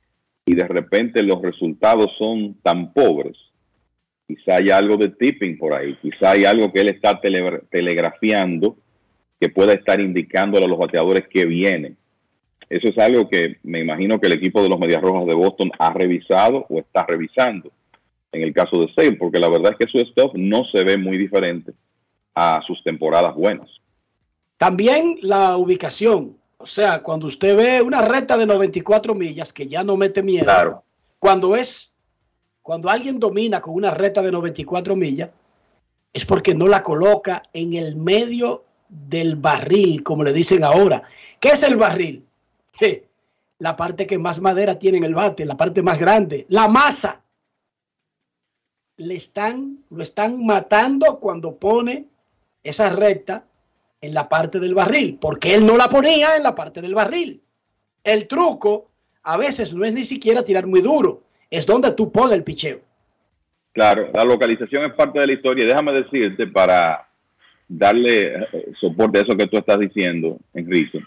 y 0.46 0.54
de 0.54 0.66
repente 0.66 1.22
los 1.22 1.42
resultados 1.42 2.10
son 2.18 2.54
tan 2.62 2.92
pobres? 2.92 3.36
Quizá 4.26 4.56
hay 4.56 4.70
algo 4.70 4.96
de 4.96 5.10
tipping 5.10 5.56
por 5.58 5.74
ahí, 5.74 5.96
quizá 6.02 6.32
hay 6.32 6.44
algo 6.44 6.72
que 6.72 6.80
él 6.80 6.88
está 6.88 7.20
tele- 7.20 7.62
telegrafiando 7.70 8.76
que 9.38 9.50
pueda 9.50 9.74
estar 9.74 10.00
indicándole 10.00 10.64
a 10.64 10.68
los 10.68 10.78
bateadores 10.78 11.28
que 11.28 11.44
vienen. 11.44 11.96
Eso 12.68 12.88
es 12.88 12.98
algo 12.98 13.28
que 13.28 13.58
me 13.62 13.80
imagino 13.80 14.18
que 14.18 14.26
el 14.26 14.32
equipo 14.32 14.62
de 14.62 14.68
los 14.68 14.80
Medias 14.80 15.02
Rojas 15.02 15.26
de 15.26 15.34
Boston 15.34 15.70
ha 15.78 15.92
revisado 15.92 16.66
o 16.68 16.80
está 16.80 17.04
revisando 17.06 17.70
en 18.36 18.42
el 18.42 18.52
caso 18.52 18.78
de 18.78 18.92
Sale, 18.94 19.16
porque 19.16 19.40
la 19.40 19.48
verdad 19.48 19.72
es 19.72 19.86
que 19.86 19.90
su 19.90 19.98
stock 20.08 20.34
no 20.34 20.64
se 20.72 20.84
ve 20.84 20.96
muy 20.96 21.18
diferente 21.18 21.72
a 22.34 22.60
sus 22.66 22.82
temporadas 22.84 23.34
buenas. 23.34 23.68
También 24.56 25.18
la 25.22 25.56
ubicación. 25.56 26.36
O 26.58 26.66
sea, 26.66 27.02
cuando 27.02 27.26
usted 27.26 27.56
ve 27.56 27.82
una 27.82 28.02
recta 28.02 28.36
de 28.36 28.46
94 28.46 29.14
millas, 29.14 29.52
que 29.52 29.66
ya 29.66 29.82
no 29.82 29.96
mete 29.96 30.22
miedo. 30.22 30.44
Claro. 30.44 30.82
Cuando 31.18 31.56
es, 31.56 31.92
cuando 32.62 32.88
alguien 32.88 33.18
domina 33.18 33.60
con 33.60 33.74
una 33.74 33.90
recta 33.90 34.22
de 34.22 34.32
94 34.32 34.96
millas, 34.96 35.30
es 36.12 36.24
porque 36.24 36.54
no 36.54 36.66
la 36.66 36.82
coloca 36.82 37.42
en 37.52 37.74
el 37.74 37.96
medio 37.96 38.64
del 38.88 39.36
barril, 39.36 40.02
como 40.02 40.24
le 40.24 40.32
dicen 40.32 40.64
ahora. 40.64 41.02
¿Qué 41.40 41.50
es 41.50 41.62
el 41.62 41.76
barril? 41.76 42.24
La 43.58 43.74
parte 43.74 44.06
que 44.06 44.18
más 44.18 44.40
madera 44.40 44.78
tiene 44.78 44.98
en 44.98 45.04
el 45.04 45.14
bate, 45.14 45.46
la 45.46 45.56
parte 45.56 45.80
más 45.80 45.98
grande, 45.98 46.44
la 46.50 46.68
masa. 46.68 47.22
Le 48.98 49.14
están, 49.14 49.78
lo 49.90 50.02
están 50.02 50.44
matando 50.44 51.18
cuando 51.20 51.56
pone 51.56 52.06
esa 52.62 52.90
recta 52.90 53.44
en 54.00 54.14
la 54.14 54.28
parte 54.28 54.58
del 54.60 54.74
barril, 54.74 55.18
porque 55.20 55.54
él 55.54 55.66
no 55.66 55.76
la 55.76 55.88
ponía 55.88 56.36
en 56.36 56.42
la 56.42 56.54
parte 56.54 56.80
del 56.80 56.94
barril. 56.94 57.40
El 58.04 58.26
truco 58.26 58.90
a 59.22 59.36
veces 59.36 59.74
no 59.74 59.84
es 59.84 59.92
ni 59.92 60.04
siquiera 60.04 60.42
tirar 60.42 60.66
muy 60.66 60.80
duro, 60.80 61.22
es 61.50 61.66
donde 61.66 61.92
tú 61.92 62.10
pones 62.12 62.36
el 62.36 62.44
picheo. 62.44 62.80
Claro, 63.72 64.08
la 64.14 64.24
localización 64.24 64.86
es 64.86 64.94
parte 64.94 65.20
de 65.20 65.26
la 65.26 65.32
historia. 65.34 65.66
Déjame 65.66 65.92
decirte 65.92 66.46
para 66.46 67.06
darle 67.68 68.34
eh, 68.34 68.72
soporte 68.80 69.18
a 69.18 69.22
eso 69.22 69.36
que 69.36 69.46
tú 69.46 69.58
estás 69.58 69.78
diciendo, 69.78 70.38
Enrique, 70.54 71.00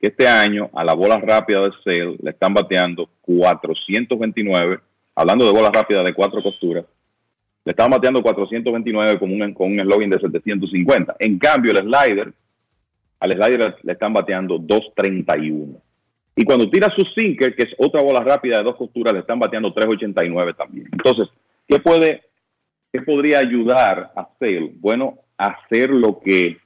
que 0.00 0.06
este 0.06 0.26
año 0.26 0.70
a 0.72 0.84
la 0.84 0.94
bola 0.94 1.18
rápida 1.18 1.60
de 1.60 1.70
Sale 1.84 2.16
le 2.22 2.30
están 2.30 2.54
bateando 2.54 3.08
429, 3.22 4.80
hablando 5.14 5.44
de 5.44 5.52
bola 5.52 5.70
rápida 5.70 6.02
de 6.02 6.14
cuatro 6.14 6.42
costuras, 6.42 6.84
le 7.66 7.72
estaban 7.72 7.90
bateando 7.90 8.22
429 8.22 9.18
con 9.18 9.30
un, 9.32 9.52
con 9.52 9.72
un 9.72 9.80
eslogan 9.80 10.08
de 10.08 10.20
750. 10.20 11.16
En 11.18 11.36
cambio, 11.36 11.72
el 11.72 11.78
slider, 11.78 12.32
al 13.18 13.32
slider 13.32 13.76
le 13.82 13.92
están 13.92 14.12
bateando 14.12 14.56
231. 14.56 15.76
Y 16.36 16.44
cuando 16.44 16.70
tira 16.70 16.94
su 16.94 17.04
sinker, 17.06 17.56
que 17.56 17.64
es 17.64 17.74
otra 17.78 18.02
bola 18.02 18.20
rápida 18.20 18.58
de 18.58 18.62
dos 18.62 18.76
costuras, 18.76 19.12
le 19.12 19.20
están 19.20 19.40
bateando 19.40 19.72
389 19.72 20.54
también. 20.54 20.88
Entonces, 20.92 21.28
¿qué 21.66 21.80
puede, 21.80 22.22
qué 22.92 23.02
podría 23.02 23.40
ayudar 23.40 24.12
a 24.14 24.28
Sale? 24.38 24.70
Bueno, 24.76 25.18
hacer 25.36 25.90
lo 25.90 26.20
que 26.20 26.58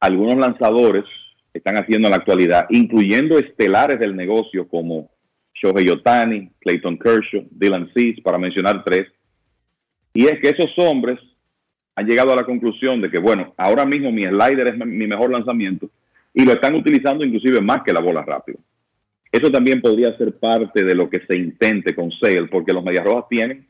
algunos 0.00 0.38
lanzadores 0.38 1.04
están 1.52 1.76
haciendo 1.76 2.08
en 2.08 2.12
la 2.12 2.18
actualidad, 2.18 2.66
incluyendo 2.70 3.38
estelares 3.38 4.00
del 4.00 4.16
negocio 4.16 4.66
como 4.66 5.10
Shohei 5.52 5.90
Otani, 5.90 6.48
Clayton 6.60 6.98
Kershaw, 6.98 7.44
Dylan 7.50 7.90
Cease, 7.92 8.22
para 8.22 8.38
mencionar 8.38 8.82
tres. 8.82 9.08
Y 10.16 10.24
es 10.24 10.40
que 10.40 10.48
esos 10.48 10.72
hombres 10.78 11.20
han 11.94 12.06
llegado 12.06 12.32
a 12.32 12.36
la 12.36 12.46
conclusión 12.46 13.02
de 13.02 13.10
que, 13.10 13.18
bueno, 13.18 13.52
ahora 13.58 13.84
mismo 13.84 14.10
mi 14.10 14.24
slider 14.26 14.68
es 14.68 14.78
mi 14.78 15.06
mejor 15.06 15.30
lanzamiento 15.30 15.90
y 16.32 16.42
lo 16.42 16.52
están 16.52 16.74
utilizando 16.74 17.22
inclusive 17.22 17.60
más 17.60 17.82
que 17.82 17.92
la 17.92 18.00
bola 18.00 18.22
rápida. 18.22 18.58
Eso 19.30 19.50
también 19.50 19.82
podría 19.82 20.16
ser 20.16 20.38
parte 20.38 20.84
de 20.84 20.94
lo 20.94 21.10
que 21.10 21.20
se 21.26 21.36
intente 21.36 21.94
con 21.94 22.10
Sale, 22.12 22.46
porque 22.46 22.72
los 22.72 22.82
Medias 22.82 23.04
Rojas 23.04 23.26
tienen 23.28 23.66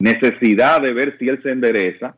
necesidad 0.00 0.82
de 0.82 0.92
ver 0.92 1.16
si 1.16 1.28
él 1.28 1.40
se 1.44 1.52
endereza, 1.52 2.16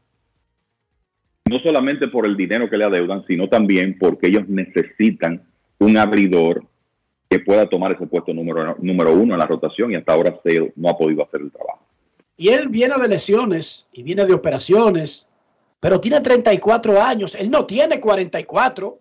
no 1.51 1.59
solamente 1.59 2.09
por 2.09 2.25
el 2.25 2.35
dinero 2.35 2.71
que 2.71 2.79
le 2.79 2.85
adeudan, 2.85 3.27
sino 3.27 3.47
también 3.49 3.99
porque 3.99 4.29
ellos 4.29 4.49
necesitan 4.49 5.43
un 5.79 5.99
abridor 5.99 6.63
que 7.29 7.41
pueda 7.41 7.67
tomar 7.67 7.93
ese 7.93 8.07
puesto 8.07 8.33
número, 8.33 8.75
número 8.81 9.13
uno 9.13 9.35
en 9.35 9.39
la 9.39 9.47
rotación 9.47 9.93
y 9.93 9.97
hasta 9.97 10.15
ahora 10.15 10.41
Sale 10.43 10.73
no 10.77 10.89
ha 10.89 10.97
podido 10.97 11.23
hacer 11.23 11.43
el 11.43 11.53
trabajo. 11.53 11.88
Y 12.39 12.51
él 12.51 12.69
viene 12.69 12.97
de 12.97 13.09
lesiones 13.09 13.87
y 13.93 14.05
viene 14.05 14.25
de 14.25 14.33
operaciones, 14.33 15.27
pero 15.81 16.01
tiene 16.01 16.21
34 16.21 17.03
años, 17.03 17.35
él 17.35 17.51
no 17.51 17.67
tiene 17.67 18.01
44. 18.01 19.01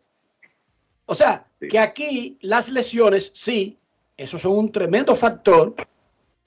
O 1.06 1.16
sea, 1.16 1.48
que 1.70 1.80
aquí 1.80 2.38
las 2.42 2.70
lesiones, 2.70 3.32
sí, 3.34 3.78
eso 4.18 4.40
son 4.40 4.54
un 4.54 4.72
tremendo 4.72 5.16
factor, 5.16 5.76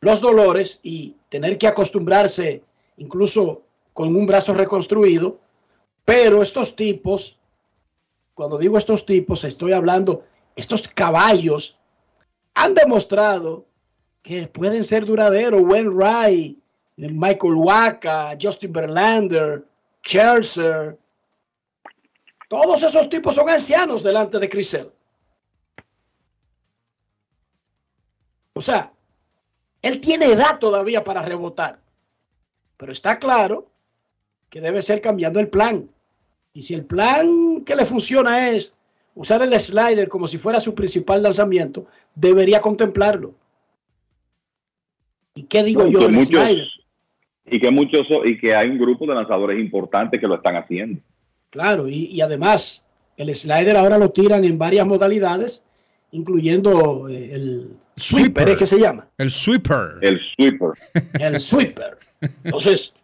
los 0.01 0.21
dolores 0.21 0.81
y 0.83 1.15
tener 1.29 1.57
que 1.59 1.69
acostumbrarse 1.69 2.65
incluso 2.97 3.62
con 3.93 4.15
un 4.15 4.27
brazo 4.27 4.53
reconstruido, 4.53 5.39
pero 6.05 6.43
estos 6.43 6.75
tipos, 6.75 7.39
cuando 8.35 8.59
digo 8.59 8.77
estos 8.77 9.07
tipos, 9.07 9.45
estoy 9.45 9.73
hablando, 9.73 10.25
estos 10.57 10.89
caballos 10.89 11.79
han 12.55 12.75
demostrado 12.75 13.65
que 14.23 14.49
pueden 14.49 14.83
ser 14.83 15.07
duraderos. 15.07 15.62
Wen 15.62 15.89
Wright, 15.89 16.59
Michael 16.97 17.55
Waka, 17.55 18.37
Justin 18.41 18.73
Verlander, 18.73 19.65
Scherzer. 20.03 20.99
Todos 22.49 22.83
esos 22.83 23.09
tipos 23.09 23.35
son 23.35 23.49
ancianos 23.49 24.03
delante 24.03 24.39
de 24.39 24.49
Crisel. 24.49 24.91
O 28.55 28.61
sea, 28.61 28.93
él 29.83 30.01
tiene 30.01 30.27
edad 30.27 30.59
todavía 30.59 31.05
para 31.05 31.23
rebotar. 31.23 31.81
Pero 32.77 32.93
está 32.93 33.19
claro 33.19 33.71
que 34.49 34.61
debe 34.61 34.83
ser 34.83 35.01
cambiando 35.01 35.41
el 35.41 35.49
plan. 35.49 35.89
Y 36.53 36.62
si 36.62 36.75
el 36.75 36.85
plan 36.85 37.62
que 37.65 37.77
le 37.77 37.85
funciona 37.85 38.51
es 38.51 38.75
usar 39.15 39.43
el 39.43 39.59
slider 39.59 40.09
como 40.09 40.27
si 40.27 40.39
fuera 40.39 40.61
su 40.61 40.75
principal 40.75 41.23
lanzamiento, 41.23 41.87
debería 42.15 42.61
contemplarlo. 42.61 43.35
¿Y 45.35 45.45
qué 45.45 45.62
digo 45.62 45.87
yo 45.87 46.01
del 46.01 46.25
slider? 46.25 46.67
Y 47.47 47.59
que 47.59 47.71
muchos 47.71 48.07
y 48.25 48.39
que 48.39 48.55
hay 48.55 48.69
un 48.69 48.79
grupo 48.79 49.07
de 49.07 49.15
lanzadores 49.15 49.59
importantes 49.59 50.21
que 50.21 50.27
lo 50.27 50.37
están 50.37 50.57
haciendo. 50.57 51.01
Claro, 51.51 51.89
y, 51.89 52.07
y 52.07 52.21
además 52.21 52.85
el 53.17 53.35
slider 53.35 53.77
ahora 53.77 53.99
lo 53.99 54.11
tiran 54.11 54.45
en 54.45 54.59
varias 54.59 54.87
modalidades, 54.87 55.62
incluyendo 56.11 57.09
eh, 57.09 57.31
el 57.35 57.77
sweeper, 57.97 58.49
¿es 58.49 58.57
que 58.57 58.67
se 58.67 58.81
llama? 58.81 59.09
El 59.19 59.31
sweeper. 59.31 59.99
El 60.01 60.19
sweeper. 60.35 60.71
El 61.21 61.39
sweeper. 61.39 61.99
Entonces, 62.45 62.95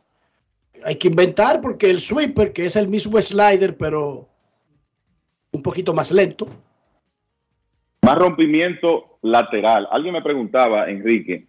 hay 0.85 0.97
que 0.97 1.09
inventar 1.09 1.61
porque 1.61 1.91
el 1.91 2.01
sweeper, 2.01 2.53
que 2.53 2.67
es 2.67 2.77
el 2.77 2.89
mismo 2.89 3.21
slider, 3.21 3.77
pero 3.77 4.29
un 5.53 5.63
poquito 5.63 5.93
más 5.93 6.13
lento. 6.13 6.49
Más 8.03 8.17
rompimiento 8.17 9.19
lateral. 9.23 9.87
Alguien 9.91 10.15
me 10.15 10.23
preguntaba, 10.23 10.89
Enrique, 10.89 11.47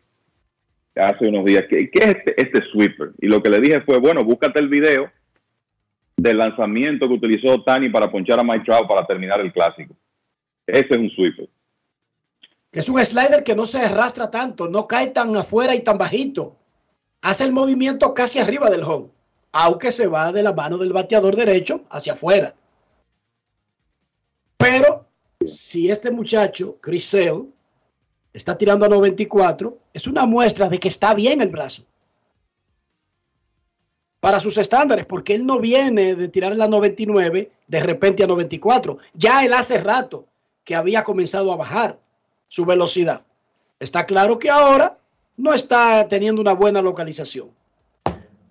hace 0.99 1.27
unos 1.27 1.45
días, 1.45 1.65
¿qué, 1.69 1.89
es 1.93 2.07
este, 2.07 2.41
este, 2.41 2.61
sweeper? 2.71 3.11
Y 3.19 3.27
lo 3.27 3.41
que 3.41 3.49
le 3.49 3.59
dije 3.59 3.81
fue, 3.81 3.99
bueno, 3.99 4.23
búscate 4.23 4.59
el 4.59 4.69
video 4.69 5.11
del 6.15 6.37
lanzamiento 6.37 7.07
que 7.07 7.13
utilizó 7.13 7.63
Tani 7.63 7.89
para 7.89 8.11
ponchar 8.11 8.39
a 8.39 8.43
Mike 8.43 8.65
Trout 8.65 8.87
para 8.87 9.05
terminar 9.05 9.39
el 9.39 9.53
clásico. 9.53 9.95
Ese 10.65 10.87
es 10.89 10.97
un 10.97 11.09
sweeper. 11.11 11.49
Es 12.71 12.89
un 12.89 13.03
slider 13.03 13.43
que 13.43 13.55
no 13.55 13.65
se 13.65 13.79
arrastra 13.79 14.29
tanto, 14.29 14.67
no 14.67 14.87
cae 14.87 15.07
tan 15.07 15.35
afuera 15.35 15.73
y 15.75 15.81
tan 15.81 15.97
bajito. 15.97 16.55
Hace 17.21 17.45
el 17.45 17.51
movimiento 17.51 18.13
casi 18.13 18.39
arriba 18.39 18.69
del 18.69 18.83
home, 18.83 19.07
aunque 19.51 19.91
se 19.91 20.07
va 20.07 20.31
de 20.31 20.43
la 20.43 20.53
mano 20.53 20.77
del 20.77 20.93
bateador 20.93 21.35
derecho 21.35 21.85
hacia 21.89 22.13
afuera. 22.13 22.53
Pero 24.57 25.05
si 25.45 25.89
este 25.89 26.11
muchacho, 26.11 26.77
Chris 26.81 27.05
Sale, 27.05 27.45
está 28.37 28.55
tirando 28.55 28.85
a 28.85 28.89
94, 28.89 29.77
es 29.93 30.05
una 30.05 30.27
muestra 30.27 30.69
de 30.69 30.79
que 30.79 30.87
está 30.87 31.15
bien 31.15 31.41
el 31.41 31.49
brazo. 31.49 31.83
Para 34.19 34.39
sus 34.39 34.57
estándares, 34.57 35.05
porque 35.05 35.33
él 35.33 35.45
no 35.45 35.59
viene 35.59 36.13
de 36.13 36.29
tirar 36.29 36.55
la 36.55 36.67
99 36.67 37.51
de 37.67 37.79
repente 37.79 38.23
a 38.23 38.27
94. 38.27 38.99
Ya 39.13 39.43
él 39.43 39.53
hace 39.53 39.79
rato 39.79 40.25
que 40.63 40.75
había 40.75 41.03
comenzado 41.03 41.51
a 41.51 41.55
bajar 41.55 41.99
su 42.47 42.63
velocidad. 42.63 43.23
Está 43.79 44.05
claro 44.05 44.37
que 44.37 44.51
ahora 44.51 44.99
no 45.35 45.53
está 45.53 46.07
teniendo 46.07 46.39
una 46.39 46.53
buena 46.53 46.81
localización. 46.81 47.49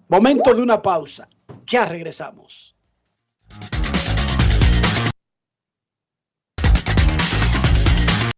Momento 0.09 0.53
de 0.53 0.63
una 0.63 0.83
pausa. 0.83 1.29
Ya 1.67 1.85
regresamos. 1.85 2.75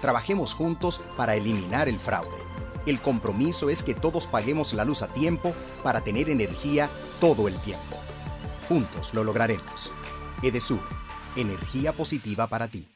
Trabajemos 0.00 0.54
juntos 0.54 1.00
para 1.16 1.34
eliminar 1.36 1.88
el 1.88 1.98
fraude. 1.98 2.36
El 2.86 3.00
compromiso 3.00 3.68
es 3.68 3.82
que 3.82 3.94
todos 3.94 4.26
paguemos 4.26 4.72
la 4.72 4.84
luz 4.84 5.02
a 5.02 5.08
tiempo 5.08 5.52
para 5.82 6.02
tener 6.02 6.30
energía 6.30 6.88
todo 7.20 7.48
el 7.48 7.58
tiempo. 7.60 7.96
Juntos 8.68 9.12
lo 9.14 9.24
lograremos. 9.24 9.92
Edesur, 10.42 10.80
energía 11.36 11.92
positiva 11.92 12.46
para 12.46 12.68
ti. 12.68 12.95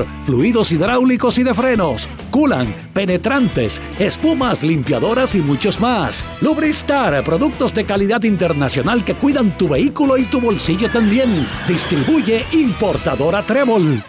fluidos 0.25 0.71
hidráulicos 0.71 1.37
y 1.37 1.43
de 1.43 1.53
frenos, 1.53 2.09
culan, 2.29 2.73
penetrantes, 2.93 3.81
espumas, 3.99 4.63
limpiadoras 4.63 5.35
y 5.35 5.39
muchos 5.39 5.79
más. 5.79 6.23
Lubristar, 6.41 7.23
productos 7.23 7.73
de 7.73 7.85
calidad 7.85 8.23
internacional 8.23 9.05
que 9.05 9.15
cuidan 9.15 9.57
tu 9.57 9.69
vehículo 9.69 10.17
y 10.17 10.23
tu 10.23 10.39
bolsillo 10.39 10.91
también. 10.91 11.47
Distribuye 11.67 12.45
importadora 12.51 13.41
Trébol 13.43 14.03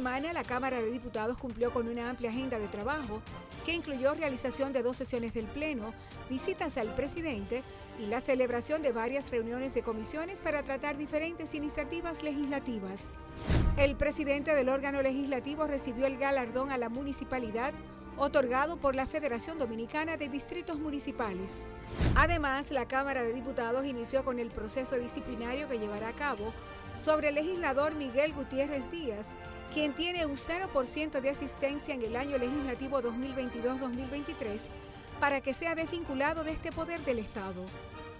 semana, 0.00 0.32
la 0.32 0.44
Cámara 0.44 0.80
de 0.80 0.90
Diputados 0.90 1.36
cumplió 1.36 1.70
con 1.72 1.86
una 1.86 2.08
amplia 2.08 2.30
agenda 2.30 2.58
de 2.58 2.66
trabajo 2.68 3.20
que 3.64 3.74
incluyó 3.74 4.14
realización 4.14 4.72
de 4.72 4.82
dos 4.82 4.96
sesiones 4.96 5.34
del 5.34 5.46
Pleno, 5.46 5.92
visitas 6.28 6.76
al 6.76 6.94
presidente 6.94 7.62
y 7.98 8.06
la 8.06 8.20
celebración 8.20 8.82
de 8.82 8.92
varias 8.92 9.30
reuniones 9.30 9.74
de 9.74 9.82
comisiones 9.82 10.40
para 10.40 10.62
tratar 10.62 10.96
diferentes 10.96 11.54
iniciativas 11.54 12.22
legislativas. 12.22 13.32
El 13.76 13.96
presidente 13.96 14.54
del 14.54 14.68
órgano 14.68 15.02
legislativo 15.02 15.66
recibió 15.66 16.06
el 16.06 16.16
galardón 16.16 16.70
a 16.70 16.78
la 16.78 16.88
municipalidad 16.88 17.74
otorgado 18.16 18.76
por 18.76 18.94
la 18.94 19.06
Federación 19.06 19.58
Dominicana 19.58 20.16
de 20.16 20.28
Distritos 20.28 20.78
Municipales. 20.78 21.74
Además, 22.14 22.70
la 22.70 22.86
Cámara 22.86 23.22
de 23.22 23.32
Diputados 23.32 23.86
inició 23.86 24.24
con 24.24 24.38
el 24.38 24.50
proceso 24.50 24.96
disciplinario 24.96 25.68
que 25.68 25.78
llevará 25.78 26.08
a 26.08 26.12
cabo 26.12 26.52
sobre 27.02 27.28
el 27.28 27.36
legislador 27.36 27.94
Miguel 27.94 28.34
Gutiérrez 28.34 28.90
Díaz, 28.90 29.36
quien 29.72 29.94
tiene 29.94 30.26
un 30.26 30.36
0% 30.36 31.20
de 31.20 31.30
asistencia 31.30 31.94
en 31.94 32.02
el 32.02 32.14
año 32.14 32.36
legislativo 32.36 33.00
2022-2023, 33.02 34.74
para 35.18 35.40
que 35.40 35.54
sea 35.54 35.74
desvinculado 35.74 36.44
de 36.44 36.52
este 36.52 36.72
poder 36.72 37.00
del 37.04 37.20
Estado. 37.20 37.64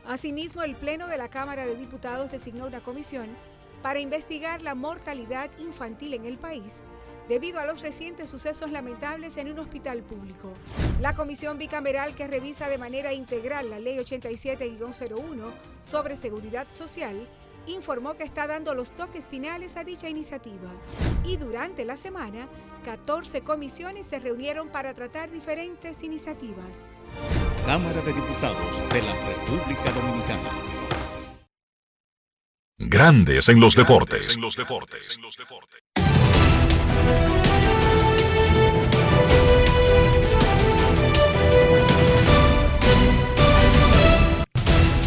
Asimismo, 0.06 0.62
el 0.62 0.76
Pleno 0.76 1.08
de 1.08 1.18
la 1.18 1.28
Cámara 1.28 1.66
de 1.66 1.76
Diputados 1.76 2.30
designó 2.30 2.66
una 2.66 2.80
comisión 2.80 3.28
para 3.82 4.00
investigar 4.00 4.62
la 4.62 4.74
mortalidad 4.74 5.50
infantil 5.58 6.14
en 6.14 6.24
el 6.24 6.38
país 6.38 6.82
debido 7.28 7.60
a 7.60 7.66
los 7.66 7.80
recientes 7.80 8.28
sucesos 8.28 8.72
lamentables 8.72 9.36
en 9.36 9.52
un 9.52 9.60
hospital 9.60 10.02
público. 10.02 10.52
La 11.00 11.14
comisión 11.14 11.58
bicameral 11.58 12.14
que 12.14 12.26
revisa 12.26 12.68
de 12.68 12.76
manera 12.76 13.12
integral 13.12 13.70
la 13.70 13.78
Ley 13.78 13.98
87-01 13.98 15.52
sobre 15.80 16.16
seguridad 16.16 16.66
social 16.70 17.28
informó 17.66 18.14
que 18.14 18.24
está 18.24 18.46
dando 18.46 18.74
los 18.74 18.92
toques 18.92 19.28
finales 19.28 19.76
a 19.76 19.84
dicha 19.84 20.08
iniciativa. 20.08 20.70
Y 21.24 21.36
durante 21.36 21.84
la 21.84 21.96
semana, 21.96 22.48
14 22.84 23.42
comisiones 23.42 24.06
se 24.06 24.18
reunieron 24.18 24.68
para 24.68 24.94
tratar 24.94 25.30
diferentes 25.30 26.02
iniciativas. 26.02 27.08
Cámara 27.66 28.00
de 28.02 28.12
Diputados 28.12 28.82
de 28.90 29.02
la 29.02 29.14
República 29.26 29.90
Dominicana. 29.92 30.50
Grandes 32.78 33.48
en 33.48 33.60
los 33.60 33.76
deportes. 33.76 34.38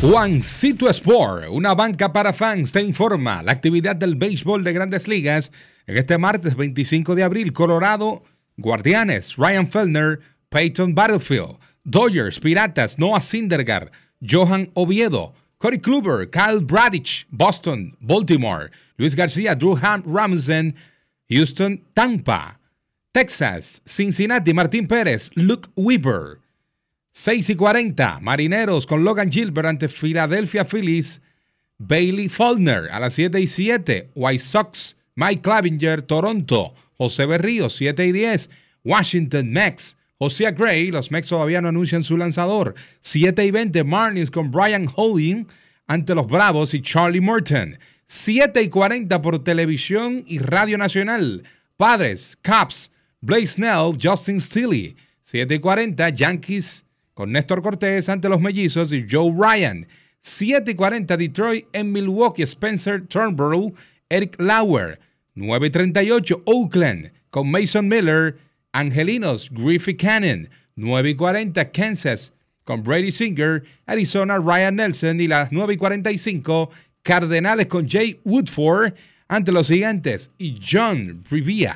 Juancito 0.03 0.89
Sport, 0.89 1.47
una 1.49 1.73
banca 1.73 2.11
para 2.11 2.34
fans, 2.34 2.73
te 2.73 2.81
informa 2.81 3.41
la 3.41 3.53
actividad 3.53 3.95
del 3.95 4.17
béisbol 4.17 4.61
de 4.61 4.73
grandes 4.73 5.07
ligas 5.07 5.49
en 5.88 5.97
este 5.97 6.17
martes 6.17 6.57
25 6.57 7.15
de 7.15 7.23
abril. 7.23 7.53
Colorado, 7.53 8.21
Guardianes, 8.57 9.38
Ryan 9.38 9.65
Fellner, 9.65 10.19
Peyton 10.49 10.93
Battlefield, 10.93 11.57
Dodgers, 11.85 12.38
Piratas, 12.41 12.99
Noah 12.99 13.21
Syndergaard, 13.21 13.91
Johan 14.19 14.71
Oviedo, 14.73 15.35
Corey 15.57 15.80
Kluber, 15.80 16.30
Kyle 16.30 16.59
Bradich, 16.59 17.25
Boston, 17.30 17.95
Baltimore, 18.01 18.71
Luis 18.97 19.15
García, 19.15 19.55
Drew 19.55 19.77
Ham 19.77 20.03
Ramsden, 20.05 20.75
Houston, 21.30 21.81
Tampa, 21.93 22.59
Texas, 23.13 23.81
Cincinnati, 23.85 24.51
Martín 24.53 24.85
Pérez, 24.85 25.30
Luke 25.38 25.69
Weaver. 25.77 26.42
6 27.15 27.52
y 27.52 27.56
40, 27.56 28.22
Marineros 28.22 28.88
con 28.88 29.03
Logan 29.03 29.31
Gilbert 29.31 29.68
ante 29.68 29.88
Philadelphia 29.88 30.65
Phillies, 30.65 31.22
Bailey 31.77 32.27
Faulkner 32.27 32.90
a 32.90 32.99
las 32.99 33.14
7 33.14 33.40
y 33.40 33.45
7, 33.45 34.10
White 34.15 34.44
Sox, 34.44 34.95
Mike 35.14 35.44
Clavinger, 35.44 36.02
Toronto, 36.02 36.73
José 36.98 37.27
Berrío, 37.27 37.69
7 37.69 38.07
y 38.07 38.11
10, 38.14 38.49
Washington 38.84 39.52
Mex, 39.52 39.95
José 40.18 40.52
Gray, 40.53 40.91
los 40.91 41.11
Mex 41.11 41.27
todavía 41.27 41.61
no 41.61 41.69
anuncian 41.69 42.03
su 42.03 42.18
lanzador, 42.18 42.73
7 43.02 43.45
y 43.45 43.52
20, 43.52 43.84
Marlins 43.84 44.31
con 44.31 44.49
Brian 44.49 44.88
Holding 44.95 45.45
ante 45.85 46.15
los 46.15 46.26
Bravos 46.26 46.73
y 46.73 46.81
Charlie 46.81 47.22
Morton, 47.22 47.77
7 48.07 48.60
y 48.60 48.69
40 48.69 49.22
por 49.22 49.44
televisión 49.44 50.23
y 50.26 50.40
radio 50.40 50.80
nacional, 50.80 51.44
Padres, 51.77 52.40
Caps, 52.41 52.90
Blaze 53.22 53.53
Snell, 53.53 53.91
Justin 54.02 54.41
Steele, 54.41 54.95
7 55.22 55.53
y 55.53 55.60
40, 55.60 56.10
Yankees 56.10 56.82
con 57.14 57.31
Néstor 57.31 57.61
Cortés 57.61 58.10
ante 58.10 58.30
los 58.30 58.41
mellizos 58.41 58.91
y 58.94 59.06
Joe 59.10 59.31
Ryan. 59.31 59.88
7 60.19 60.72
y 60.72 60.76
40 60.76 61.18
Detroit 61.18 61.65
en 61.73 61.91
Milwaukee, 61.91 62.44
Spencer 62.44 63.06
Turnbull, 63.07 63.73
Eric 64.10 64.40
Lauer. 64.40 64.99
9 65.35 65.68
y 65.68 65.69
38 65.69 66.44
Oakland 66.45 67.11
con 67.30 67.49
Mason 67.49 67.88
Miller, 67.88 68.38
Angelinos, 68.72 69.49
Griffey 69.52 69.95
Cannon. 69.95 70.49
9 70.76 71.10
y 71.11 71.15
40 71.15 71.72
Kansas 71.72 72.34
con 72.64 72.84
Brady 72.84 73.11
Singer, 73.11 73.64
Arizona, 73.85 74.38
Ryan 74.38 74.76
Nelson 74.77 75.19
y 75.19 75.27
las 75.27 75.52
9 75.52 75.73
y 75.73 75.77
45 75.77 76.69
Cardenales 77.03 77.68
con 77.68 77.88
Jay 77.88 78.19
Woodford 78.23 78.94
ante 79.27 79.52
los 79.52 79.68
gigantes 79.68 80.31
y 80.38 80.60
John 80.61 81.23
Rivia. 81.30 81.76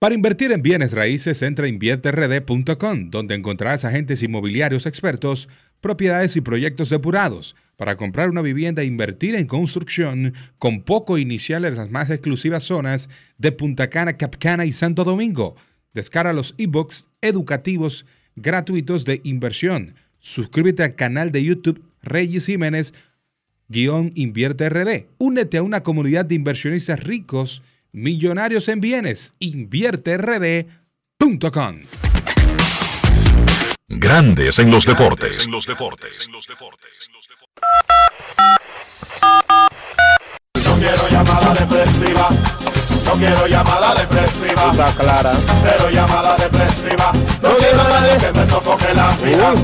Para 0.00 0.14
invertir 0.14 0.52
en 0.52 0.62
bienes 0.62 0.92
raíces, 0.92 1.42
entra 1.42 1.66
a 1.66 1.68
invierterd.com, 1.68 3.10
donde 3.10 3.34
encontrarás 3.34 3.84
agentes 3.84 4.22
inmobiliarios 4.22 4.86
expertos, 4.86 5.48
propiedades 5.80 6.36
y 6.36 6.40
proyectos 6.40 6.90
depurados 6.90 7.56
para 7.76 7.96
comprar 7.96 8.30
una 8.30 8.40
vivienda 8.40 8.82
e 8.82 8.86
invertir 8.86 9.34
en 9.34 9.48
construcción 9.48 10.34
con 10.60 10.82
poco 10.82 11.18
inicial 11.18 11.64
en 11.64 11.74
las 11.74 11.90
más 11.90 12.10
exclusivas 12.10 12.62
zonas 12.62 13.08
de 13.38 13.50
Punta 13.50 13.90
Cana, 13.90 14.16
Capcana 14.16 14.64
y 14.66 14.70
Santo 14.70 15.02
Domingo. 15.02 15.56
Descarga 15.94 16.32
los 16.32 16.54
ebooks 16.58 17.08
educativos 17.20 18.06
gratuitos 18.36 19.04
de 19.04 19.20
inversión. 19.24 19.96
Suscríbete 20.20 20.84
al 20.84 20.94
canal 20.94 21.32
de 21.32 21.42
YouTube 21.42 21.82
Reyes 22.02 22.46
Jiménez 22.46 22.94
guion 23.66 24.12
Invierte 24.14 24.68
RD. 24.68 25.08
Únete 25.18 25.56
a 25.56 25.64
una 25.64 25.82
comunidad 25.82 26.24
de 26.24 26.36
inversionistas 26.36 27.02
ricos 27.02 27.62
Millonarios 27.98 28.68
en 28.68 28.80
Bienes, 28.80 29.32
invierterd.com. 29.40 31.82
Grandes 33.88 34.60
en 34.60 34.70
los 34.70 34.86
deportes. 34.86 35.46
En 35.46 35.50
los 35.50 35.66
deportes. 35.66 36.30
No 36.30 36.38
quiero 40.78 41.08
llamada 41.10 41.52
depresiva. 41.54 42.28
No 43.04 43.14
quiero 43.14 43.48
llamada 43.48 43.96
depresiva. 43.96 44.70
Está 44.70 44.94
clara. 44.94 45.32
Cero 45.32 45.90
llamada 45.92 46.36
depresiva. 46.36 47.12
No 47.42 47.56
quiero 47.56 47.80
a 47.80 47.88
nadie 47.88 48.16
que 48.20 48.30
me 48.38 48.46
sofoque 48.46 48.94
la 48.94 49.10
vida. 49.16 49.54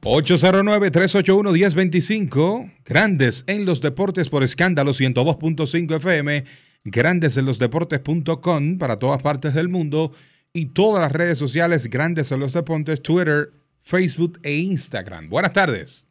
809-381-1025. 0.00 2.72
Grandes 2.86 3.44
en 3.46 3.66
los 3.66 3.82
deportes 3.82 4.30
por 4.30 4.42
escándalo 4.42 4.94
102.5 4.94 5.96
FM. 5.96 6.46
Grandes 6.84 7.36
en 7.36 7.44
los 7.46 7.58
deportes.com 7.58 8.78
para 8.78 8.98
todas 8.98 9.22
partes 9.22 9.54
del 9.54 9.68
mundo. 9.68 10.12
Y 10.52 10.66
todas 10.66 11.00
las 11.00 11.12
redes 11.12 11.38
sociales 11.38 11.88
Grandes 11.88 12.32
en 12.32 12.40
los 12.40 12.52
deportes, 12.52 13.02
Twitter, 13.02 13.52
Facebook 13.82 14.40
e 14.42 14.54
Instagram. 14.54 15.28
Buenas 15.28 15.52
tardes. 15.52 16.06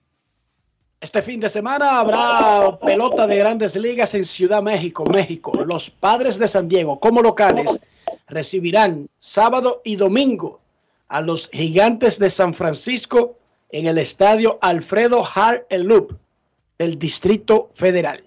Este 1.02 1.22
fin 1.22 1.40
de 1.40 1.50
semana 1.50 2.00
habrá 2.00 2.78
pelota 2.80 3.26
de 3.26 3.38
grandes 3.38 3.76
ligas 3.78 4.14
en 4.16 4.26
Ciudad 4.26 4.62
México, 4.62 5.06
México. 5.06 5.54
Los 5.66 5.90
padres 5.90 6.38
de 6.38 6.48
San 6.48 6.68
Diego, 6.68 7.00
como 7.00 7.22
locales, 7.22 7.80
recibirán 8.28 9.10
sábado 9.18 9.82
y 9.86 9.96
domingo 9.96 10.60
a 11.08 11.22
los 11.22 11.50
gigantes 11.52 12.20
de 12.20 12.30
San 12.30 12.54
Francisco 12.54 13.38
en 13.72 13.88
el 13.88 13.98
estadio 13.98 14.60
Alfredo 14.62 15.24
Hart 15.26 15.66
El 15.70 15.84
Loop 15.84 16.18
del 16.78 17.00
Distrito 17.00 17.70
Federal. 17.74 18.24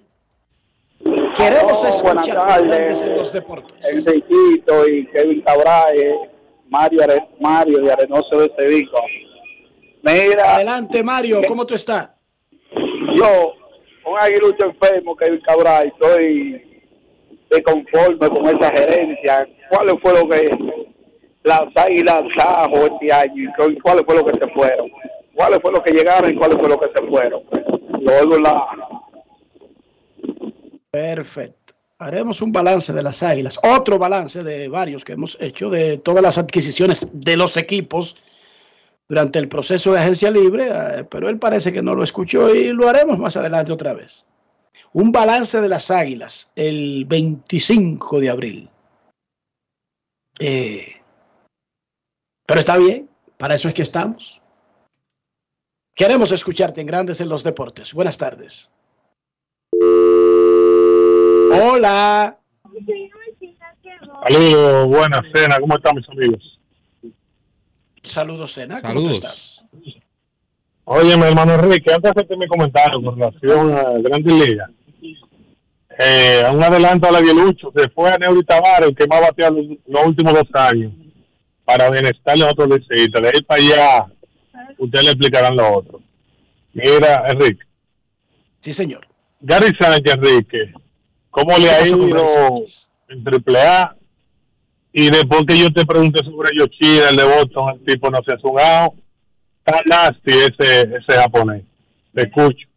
Queremos 1.36 1.84
escuchar 1.84 2.46
grandes 2.46 3.02
en 3.02 3.16
los 3.16 3.32
deportes. 3.32 3.86
Enriquito 3.94 4.88
y 4.88 5.06
Kevin 5.06 5.40
Cabrae 5.42 6.30
Mario, 6.68 7.02
Are- 7.02 7.28
Mario 7.40 7.78
de 7.82 7.92
Arenoso 7.92 8.36
de 8.38 8.52
Sevico. 8.58 8.98
Mira. 10.02 10.56
Adelante, 10.56 11.02
Mario, 11.02 11.40
¿cómo 11.46 11.64
tú 11.66 11.74
estás? 11.74 12.10
Yo, 13.16 13.52
un 14.06 14.18
aguilucho 14.18 14.66
enfermo 14.66 15.16
es 15.20 15.40
Cabral, 15.46 15.88
estoy 15.88 16.62
de 17.50 17.62
conforme 17.62 18.28
con 18.28 18.46
esa 18.46 18.70
gerencia. 18.70 19.46
¿Cuál 19.70 19.98
fue 20.00 20.12
lo 20.14 20.28
que 20.28 20.50
las 21.44 21.62
águilas 21.76 22.22
trajo 22.36 22.76
este 22.76 23.12
año 23.12 23.34
y 23.36 23.46
cu- 23.54 23.78
cuáles 23.82 24.04
fue 24.06 24.16
lo 24.16 24.24
que 24.24 24.38
se 24.38 24.46
fueron? 24.52 24.90
¿Cuáles 25.34 25.60
fue 25.60 25.72
lo 25.72 25.82
que 25.82 25.92
llegaron 25.92 26.30
y 26.30 26.34
cuáles 26.36 26.58
fue 26.58 26.68
lo 26.68 26.78
que 26.80 26.88
se 26.94 27.06
fueron? 27.06 27.42
Luego 28.00 28.38
la, 28.38 28.66
Perfecto. 30.92 31.74
Haremos 31.98 32.42
un 32.42 32.52
balance 32.52 32.92
de 32.92 33.02
las 33.02 33.22
águilas. 33.22 33.58
Otro 33.62 33.98
balance 33.98 34.42
de 34.42 34.68
varios 34.68 35.04
que 35.04 35.14
hemos 35.14 35.38
hecho 35.40 35.70
de 35.70 35.96
todas 35.96 36.22
las 36.22 36.36
adquisiciones 36.36 37.08
de 37.12 37.36
los 37.36 37.56
equipos 37.56 38.16
durante 39.08 39.38
el 39.38 39.48
proceso 39.48 39.92
de 39.92 40.00
agencia 40.00 40.30
libre, 40.30 40.68
eh, 40.70 41.04
pero 41.04 41.30
él 41.30 41.38
parece 41.38 41.72
que 41.72 41.80
no 41.80 41.94
lo 41.94 42.04
escuchó 42.04 42.54
y 42.54 42.72
lo 42.72 42.88
haremos 42.88 43.18
más 43.18 43.36
adelante 43.38 43.72
otra 43.72 43.94
vez. 43.94 44.26
Un 44.92 45.12
balance 45.12 45.60
de 45.60 45.68
las 45.68 45.90
águilas 45.90 46.52
el 46.56 47.06
25 47.06 48.20
de 48.20 48.30
abril. 48.30 48.70
Eh, 50.40 50.92
pero 52.44 52.60
está 52.60 52.76
bien, 52.76 53.08
para 53.38 53.54
eso 53.54 53.68
es 53.68 53.74
que 53.74 53.82
estamos. 53.82 54.42
Queremos 55.94 56.32
escucharte 56.32 56.82
en 56.82 56.86
Grandes 56.86 57.20
en 57.22 57.30
los 57.30 57.44
Deportes. 57.44 57.94
Buenas 57.94 58.18
tardes. 58.18 58.70
Hola. 61.54 62.38
Saludos, 64.26 64.86
buenas 64.86 65.20
cena, 65.34 65.58
¿cómo 65.60 65.76
están 65.76 65.96
mis 65.96 66.08
amigos? 66.08 66.58
Saludos, 68.02 68.52
Sena. 68.52 68.80
¿Cómo 68.80 68.94
Saludos. 68.94 69.12
estás? 69.12 69.64
Oye, 70.84 71.16
mi 71.16 71.24
hermano 71.24 71.54
Enrique, 71.54 71.92
antes 71.92 72.02
de 72.02 72.08
hacerte 72.10 72.36
mi 72.36 72.46
comentario 72.46 73.02
con 73.02 73.16
relación 73.18 73.74
a 73.74 73.82
Grandes 73.98 74.32
Ligas, 74.32 74.70
eh, 75.98 76.42
un 76.52 76.62
adelanto 76.62 77.08
a 77.08 77.12
la 77.12 77.20
Bielucho, 77.20 77.70
se 77.76 77.88
fue 77.90 78.10
a 78.10 78.16
Neuri 78.16 78.42
Tavares, 78.44 78.88
el 78.88 78.96
que 78.96 79.06
más 79.06 79.20
bateó 79.20 79.50
los, 79.50 79.66
los 79.86 80.06
últimos 80.06 80.32
dos 80.32 80.48
años, 80.54 80.92
para 81.64 81.90
bienestar 81.90 82.36
de 82.36 82.44
otros 82.44 82.68
liceístas. 82.68 83.22
De 83.22 83.28
ahí 83.28 83.42
para 83.42 83.62
allá, 83.62 84.06
ustedes 84.78 85.04
le 85.04 85.10
explicarán 85.10 85.56
lo 85.56 85.76
otro. 85.76 86.00
Mira, 86.72 87.24
Enrique. 87.28 87.62
Sí, 88.60 88.72
señor. 88.72 89.06
Gary 89.40 89.74
Sánchez, 89.78 90.14
Enrique, 90.14 90.72
¿cómo 91.32 91.56
le 91.58 91.64
¿Qué 91.64 91.70
ha 91.70 91.88
ido 91.88 92.64
en 93.08 93.24
Triple 93.24 93.60
A? 93.60 93.96
Y 94.92 95.10
después 95.10 95.44
que 95.48 95.58
yo 95.58 95.72
te 95.72 95.84
pregunté 95.84 96.22
sobre 96.22 96.50
Yoshida, 96.56 97.08
el 97.08 97.16
de 97.16 97.24
Boston, 97.24 97.70
el 97.70 97.84
tipo 97.84 98.10
no 98.10 98.22
se 98.22 98.34
ha 98.34 98.38
sugado. 98.38 98.94
Está 99.64 99.80
nasty 99.86 100.30
ese, 100.30 100.82
ese 100.82 101.12
japonés. 101.12 101.64
Te 102.14 102.22
escucho. 102.22 102.68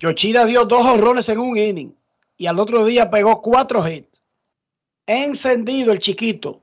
Yoshida 0.00 0.46
dio 0.46 0.64
dos 0.64 0.84
honrones 0.84 1.28
en 1.28 1.38
un 1.38 1.56
inning 1.56 1.94
y 2.36 2.46
al 2.46 2.58
otro 2.58 2.84
día 2.84 3.10
pegó 3.10 3.40
cuatro 3.40 3.86
hits. 3.86 4.22
Encendido 5.06 5.92
el 5.92 5.98
chiquito 5.98 6.60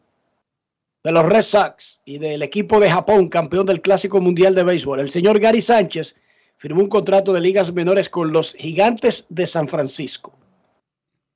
de 1.03 1.11
los 1.11 1.25
Red 1.25 1.41
Sox 1.41 2.01
y 2.05 2.17
del 2.17 2.41
equipo 2.41 2.79
de 2.79 2.89
Japón, 2.89 3.29
campeón 3.29 3.67
del 3.67 3.81
Clásico 3.81 4.19
Mundial 4.19 4.55
de 4.55 4.63
Béisbol. 4.63 4.99
El 4.99 5.11
señor 5.11 5.39
Gary 5.39 5.61
Sánchez 5.61 6.19
firmó 6.61 6.81
un 6.81 6.89
contrato 6.89 7.33
de 7.33 7.41
ligas 7.41 7.73
menores 7.73 8.07
con 8.07 8.31
los 8.31 8.53
Gigantes 8.53 9.25
de 9.29 9.47
San 9.47 9.67
Francisco. 9.67 10.31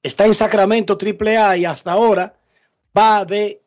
Está 0.03 0.27
en 0.27 0.35
Sacramento 0.35 0.99
AAA 1.01 1.57
y 1.57 1.65
hasta 1.65 1.93
ahora 1.93 2.37
va 2.95 3.25
de 3.25 3.59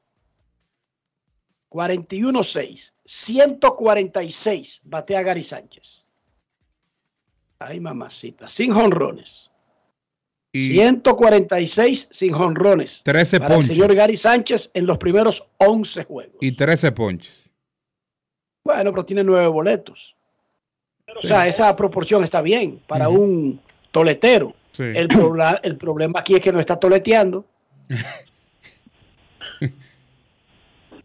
41-6. 1.69 2.93
146 3.05 4.83
batea 4.85 5.23
Gary 5.23 5.43
Sánchez. 5.43 6.05
Ay, 7.59 7.81
mamacita. 7.81 8.47
Sin 8.47 8.73
jonrones. 8.73 9.51
146 10.55 12.09
sin 12.13 12.35
jonrones. 12.35 13.03
13 13.03 13.41
para 13.41 13.57
el 13.57 13.67
señor 13.67 13.93
Gary 13.97 14.17
Sánchez 14.17 14.71
en 14.75 14.87
los 14.87 14.99
primeros 14.99 15.45
11 15.57 16.05
juegos. 16.05 16.37
Y 16.41 16.53
13 16.53 16.93
ponches. 16.93 17.51
Bueno, 18.63 18.93
pero 18.93 19.05
tiene 19.05 19.25
nueve 19.25 19.49
boletos. 19.49 20.18
O 21.17 21.27
sea, 21.27 21.47
esa 21.47 21.75
proporción 21.75 22.23
está 22.23 22.43
bien 22.43 22.81
para 22.87 23.09
un 23.09 23.61
toletero. 23.91 24.55
Sí. 24.73 24.83
El, 24.83 25.09
el 25.63 25.77
problema 25.77 26.21
aquí 26.21 26.35
es 26.35 26.41
que 26.41 26.53
no 26.53 26.61
está 26.61 26.77
toleteando. 26.77 27.45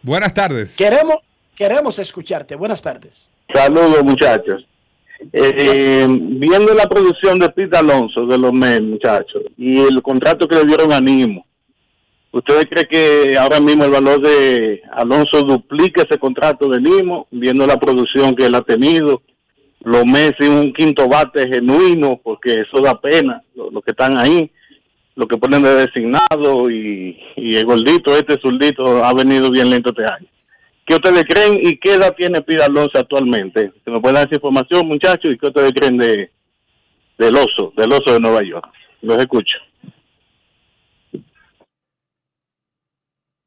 Buenas 0.03 0.33
tardes. 0.33 0.75
Queremos, 0.75 1.17
queremos 1.55 1.97
escucharte. 1.97 2.55
Buenas 2.55 2.81
tardes. 2.81 3.31
Saludos, 3.53 4.03
muchachos. 4.03 4.67
Eh, 5.31 6.05
viendo 6.09 6.73
la 6.73 6.87
producción 6.89 7.39
de 7.39 7.49
Pete 7.49 7.77
Alonso 7.77 8.25
de 8.25 8.37
los 8.37 8.51
Mets, 8.51 8.81
muchachos, 8.81 9.43
y 9.57 9.79
el 9.79 10.01
contrato 10.01 10.47
que 10.47 10.55
le 10.55 10.65
dieron 10.65 10.91
a 10.91 10.99
Nimo, 10.99 11.45
¿ustedes 12.31 12.65
creen 12.69 12.87
que 12.89 13.37
ahora 13.37 13.61
mismo 13.61 13.85
el 13.85 13.91
valor 13.91 14.21
de 14.21 14.81
Alonso 14.91 15.43
duplica 15.43 16.01
ese 16.01 16.19
contrato 16.19 16.67
de 16.67 16.81
Nimo, 16.81 17.27
viendo 17.31 17.65
la 17.65 17.79
producción 17.79 18.35
que 18.35 18.47
él 18.47 18.55
ha 18.55 18.61
tenido? 18.61 19.21
Los 19.83 20.05
Mets 20.05 20.37
sin 20.39 20.51
un 20.51 20.73
quinto 20.73 21.07
bate 21.07 21.47
genuino, 21.47 22.19
porque 22.23 22.53
eso 22.53 22.81
da 22.81 22.99
pena, 22.99 23.43
los 23.53 23.73
lo 23.73 23.81
que 23.81 23.91
están 23.91 24.17
ahí, 24.17 24.49
lo 25.15 25.27
que 25.27 25.37
ponen 25.37 25.61
de 25.61 25.75
designado 25.75 26.69
y, 26.69 27.19
y 27.35 27.55
el 27.55 27.65
gordito, 27.65 28.15
este 28.15 28.39
zurdito, 28.39 29.03
ha 29.03 29.13
venido 29.13 29.51
bien 29.51 29.69
lento 29.69 29.89
este 29.89 30.05
año. 30.05 30.27
¿Qué 30.85 30.95
ustedes 30.95 31.25
creen 31.25 31.59
y 31.61 31.77
qué 31.77 31.93
edad 31.93 32.13
tiene 32.15 32.41
Pida 32.41 32.65
Alonso 32.65 32.97
actualmente? 32.97 33.71
Si 33.83 33.91
me 33.91 33.99
pueden 33.99 34.15
dar 34.15 34.25
esa 34.25 34.35
información, 34.35 34.87
muchachos, 34.87 35.33
y 35.33 35.37
qué 35.37 35.47
ustedes 35.47 35.71
creen 35.73 35.97
de 35.97 36.31
del 37.17 37.35
oso, 37.35 37.73
del 37.77 37.91
oso 37.91 38.13
de 38.13 38.19
Nueva 38.19 38.41
York. 38.43 38.67
Los 39.01 39.19
escucho. 39.19 39.57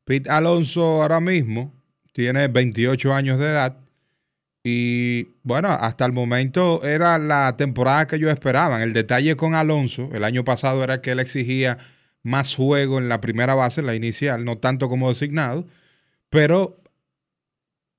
Pete 0.05 0.31
Alonso 0.31 1.03
ahora 1.03 1.21
mismo 1.21 1.75
tiene 2.13 2.49
28 2.49 3.13
años 3.13 3.39
de 3.39 3.47
edad 3.47 3.77
y 4.69 5.29
bueno, 5.45 5.69
hasta 5.69 6.05
el 6.05 6.11
momento 6.11 6.83
era 6.83 7.19
la 7.19 7.57
temporada 7.57 8.09
que 8.09 8.17
ellos 8.17 8.33
esperaban. 8.33 8.81
El 8.81 8.93
detalle 8.93 9.37
con 9.37 9.55
Alonso 9.55 10.09
el 10.13 10.25
año 10.25 10.43
pasado 10.43 10.83
era 10.83 11.01
que 11.01 11.13
él 11.13 11.21
exigía 11.21 11.79
más 12.25 12.57
juego 12.57 12.99
en 12.99 13.09
la 13.09 13.21
primera 13.21 13.55
base, 13.55 13.81
en 13.81 13.87
la 13.87 13.95
inicial, 13.95 14.45
no 14.45 14.59
tanto 14.59 14.89
como 14.89 15.09
designado, 15.09 15.69
pero 16.31 16.81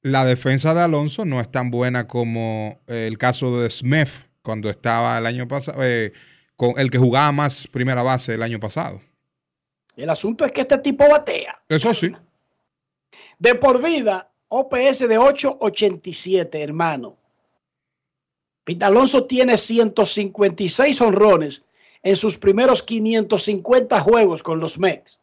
la 0.02 0.26
defensa 0.26 0.74
de 0.74 0.82
Alonso 0.82 1.24
no 1.24 1.40
es 1.40 1.50
tan 1.50 1.72
buena 1.72 2.06
como 2.06 2.82
eh, 2.88 3.08
el 3.08 3.18
caso 3.18 3.62
de 3.62 3.70
Smith 3.70 4.10
cuando 4.42 4.70
estaba 4.70 5.18
el 5.20 5.26
año 5.26 5.48
pasado, 5.48 5.78
eh, 5.86 6.12
con 6.58 6.78
el 6.78 6.92
que 6.92 6.98
jugaba 6.98 7.32
más 7.32 7.70
primera 7.70 8.04
base 8.04 8.34
el 8.34 8.44
año 8.44 8.60
pasado. 8.60 9.02
El 9.96 10.10
asunto 10.10 10.44
es 10.44 10.52
que 10.52 10.60
este 10.60 10.80
tipo 10.80 11.08
batea. 11.10 11.62
Eso 11.70 11.94
sí. 11.94 12.12
De 13.40 13.56
por 13.56 13.82
vida, 13.82 14.34
OPS 14.50 15.00
de 15.08 15.18
887, 15.18 16.62
hermano. 16.62 17.18
Pete 18.64 18.86
Alonso 18.86 19.26
tiene 19.26 19.58
156 19.58 21.02
honrones 21.02 21.66
en 22.02 22.16
sus 22.16 22.38
primeros 22.38 22.84
550 22.84 24.00
juegos 24.00 24.44
con 24.44 24.60
los 24.60 24.80
Mets. 24.80 25.20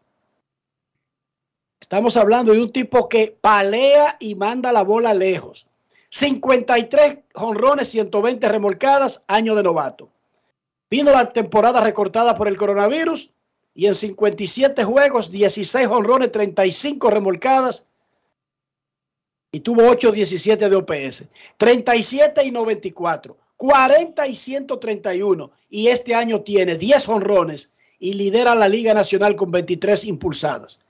Estamos 1.81 2.17
hablando 2.17 2.53
de 2.53 2.63
un 2.63 2.73
tipo 2.73 3.09
que 3.09 3.37
palea 3.41 4.17
y 4.21 4.35
manda 4.35 4.73
la 4.73 4.83
bola 4.83 5.15
lejos. 5.15 5.67
53 6.11 7.19
honrones, 7.35 7.89
120 7.89 8.49
remolcadas, 8.49 9.25
año 9.27 9.55
de 9.55 9.63
novato. 9.63 10.09
Vino 10.91 11.13
la 11.13 11.33
temporada 11.33 11.81
recortada 11.81 12.35
por 12.35 12.49
el 12.49 12.57
coronavirus 12.57 13.31
y 13.75 13.87
en 13.87 13.95
57 13.95 14.85
juegos, 14.85 15.31
16 15.31 15.89
honrones, 15.89 16.31
35 16.31 17.11
remolcadas 17.11 17.87
y 19.55 19.61
tuvo 19.61 19.83
8-17 19.83 20.69
de 20.69 20.75
OPS. 20.75 21.27
37 21.59 22.45
y 22.45 22.51
94, 22.51 23.37
40 23.57 24.27
y 24.27 24.35
131 24.35 25.53
y 25.71 25.87
este 25.87 26.13
año 26.17 26.41
tiene 26.41 26.77
10 26.77 27.09
honrones 27.09 27.71
y 28.01 28.15
lidera 28.15 28.57
la 28.57 28.69
Liga 28.69 28.95
Nacional 28.95 29.37
con 29.37 29.53
23 29.53 30.07
impulsadas. 30.07 30.81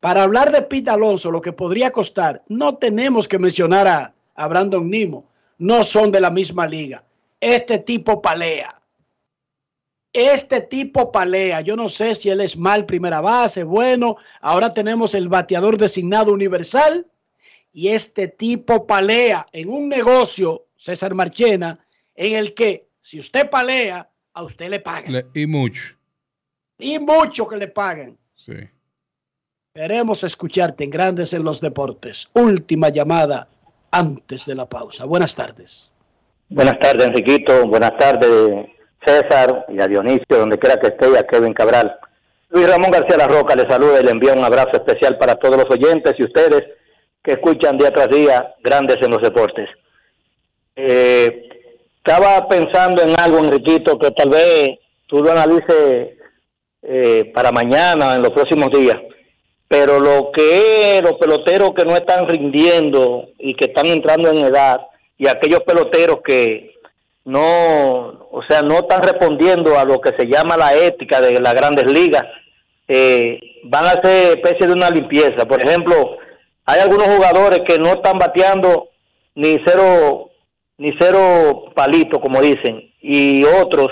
Para 0.00 0.22
hablar 0.22 0.50
de 0.50 0.62
Pete 0.62 0.88
Alonso, 0.88 1.30
lo 1.30 1.42
que 1.42 1.52
podría 1.52 1.90
costar, 1.90 2.42
no 2.48 2.78
tenemos 2.78 3.28
que 3.28 3.38
mencionar 3.38 3.86
a, 4.34 4.48
Brandon 4.48 4.88
Nimo. 4.88 5.26
No 5.58 5.82
son 5.82 6.10
de 6.10 6.20
la 6.20 6.30
misma 6.30 6.66
liga. 6.66 7.04
Este 7.38 7.78
tipo 7.78 8.22
palea. 8.22 8.80
Este 10.14 10.62
tipo 10.62 11.12
palea. 11.12 11.60
Yo 11.60 11.76
no 11.76 11.90
sé 11.90 12.14
si 12.14 12.30
él 12.30 12.40
es 12.40 12.56
mal 12.56 12.86
primera 12.86 13.20
base, 13.20 13.62
bueno. 13.62 14.16
Ahora 14.40 14.72
tenemos 14.72 15.14
el 15.14 15.28
bateador 15.28 15.76
designado 15.76 16.32
universal. 16.32 17.06
Y 17.78 17.88
este 17.88 18.28
tipo 18.28 18.86
palea 18.86 19.44
en 19.52 19.68
un 19.68 19.86
negocio, 19.90 20.64
César 20.78 21.12
Marchena, 21.12 21.78
en 22.14 22.34
el 22.38 22.54
que 22.54 22.88
si 23.02 23.18
usted 23.18 23.50
palea, 23.50 24.08
a 24.32 24.42
usted 24.44 24.70
le 24.70 24.80
pagan. 24.80 25.12
Le- 25.12 25.26
y 25.34 25.46
mucho. 25.46 25.94
Y 26.78 26.98
mucho 26.98 27.46
que 27.46 27.58
le 27.58 27.68
pagan. 27.68 28.16
Sí. 28.34 28.54
Queremos 29.74 30.24
escucharte 30.24 30.84
en 30.84 30.90
Grandes 30.90 31.34
en 31.34 31.44
los 31.44 31.60
Deportes. 31.60 32.30
Última 32.32 32.88
llamada 32.88 33.46
antes 33.90 34.46
de 34.46 34.54
la 34.54 34.66
pausa. 34.66 35.04
Buenas 35.04 35.34
tardes. 35.34 35.92
Buenas 36.48 36.78
tardes, 36.78 37.08
Enriquito. 37.08 37.66
Buenas 37.68 37.92
tardes, 37.98 38.68
César 39.04 39.66
y 39.68 39.78
a 39.82 39.86
Dionisio, 39.86 40.24
donde 40.30 40.58
quiera 40.58 40.80
que 40.80 40.86
esté, 40.86 41.10
y 41.10 41.16
a 41.16 41.26
Kevin 41.26 41.52
Cabral. 41.52 41.94
Luis 42.48 42.70
Ramón 42.70 42.90
García 42.90 43.18
La 43.18 43.28
Roca 43.28 43.54
le 43.54 43.68
saluda 43.68 44.00
y 44.00 44.04
le 44.04 44.12
envía 44.12 44.32
un 44.32 44.44
abrazo 44.44 44.70
especial 44.72 45.18
para 45.18 45.36
todos 45.36 45.58
los 45.58 45.70
oyentes 45.70 46.14
y 46.18 46.24
ustedes 46.24 46.64
que 47.26 47.32
escuchan 47.32 47.76
día 47.76 47.90
tras 47.90 48.08
día 48.08 48.54
Grandes 48.62 48.98
en 49.02 49.10
los 49.10 49.20
Deportes. 49.20 49.68
Eh, 50.76 51.48
estaba 51.96 52.48
pensando 52.48 53.02
en 53.02 53.18
algo, 53.18 53.38
Enriquito, 53.38 53.98
que 53.98 54.12
tal 54.12 54.30
vez 54.30 54.78
tú 55.08 55.24
lo 55.24 55.32
analices 55.32 56.18
eh, 56.82 57.32
para 57.34 57.50
mañana, 57.50 58.14
en 58.14 58.22
los 58.22 58.30
próximos 58.30 58.70
días. 58.70 58.96
Pero 59.66 59.98
lo 59.98 60.30
que 60.30 61.00
los 61.02 61.14
peloteros 61.14 61.70
que 61.74 61.84
no 61.84 61.96
están 61.96 62.28
rindiendo 62.28 63.30
y 63.38 63.54
que 63.56 63.66
están 63.66 63.86
entrando 63.86 64.30
en 64.30 64.44
edad, 64.44 64.82
y 65.18 65.26
aquellos 65.26 65.62
peloteros 65.64 66.18
que 66.24 66.76
no, 67.24 68.28
o 68.30 68.40
sea, 68.48 68.62
no 68.62 68.76
están 68.76 69.02
respondiendo 69.02 69.76
a 69.76 69.84
lo 69.84 70.00
que 70.00 70.14
se 70.16 70.26
llama 70.26 70.56
la 70.56 70.76
ética 70.76 71.20
de 71.20 71.40
las 71.40 71.54
grandes 71.54 71.90
ligas, 71.90 72.22
eh, 72.86 73.40
van 73.64 73.86
a 73.86 74.00
ser 74.00 74.38
especie 74.38 74.68
de 74.68 74.74
una 74.74 74.90
limpieza. 74.90 75.44
Por 75.44 75.60
ejemplo, 75.66 76.18
hay 76.66 76.80
algunos 76.80 77.06
jugadores 77.06 77.60
que 77.66 77.78
no 77.78 77.90
están 77.94 78.18
bateando 78.18 78.90
ni 79.34 79.58
cero 79.64 80.30
ni 80.78 80.90
cero 80.98 81.72
palito, 81.74 82.20
como 82.20 82.40
dicen, 82.40 82.92
y 83.00 83.44
otros 83.44 83.88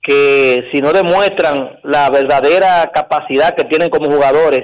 que 0.00 0.68
si 0.72 0.80
no 0.80 0.92
demuestran 0.92 1.80
la 1.82 2.08
verdadera 2.10 2.90
capacidad 2.94 3.54
que 3.54 3.64
tienen 3.64 3.90
como 3.90 4.10
jugadores, 4.10 4.62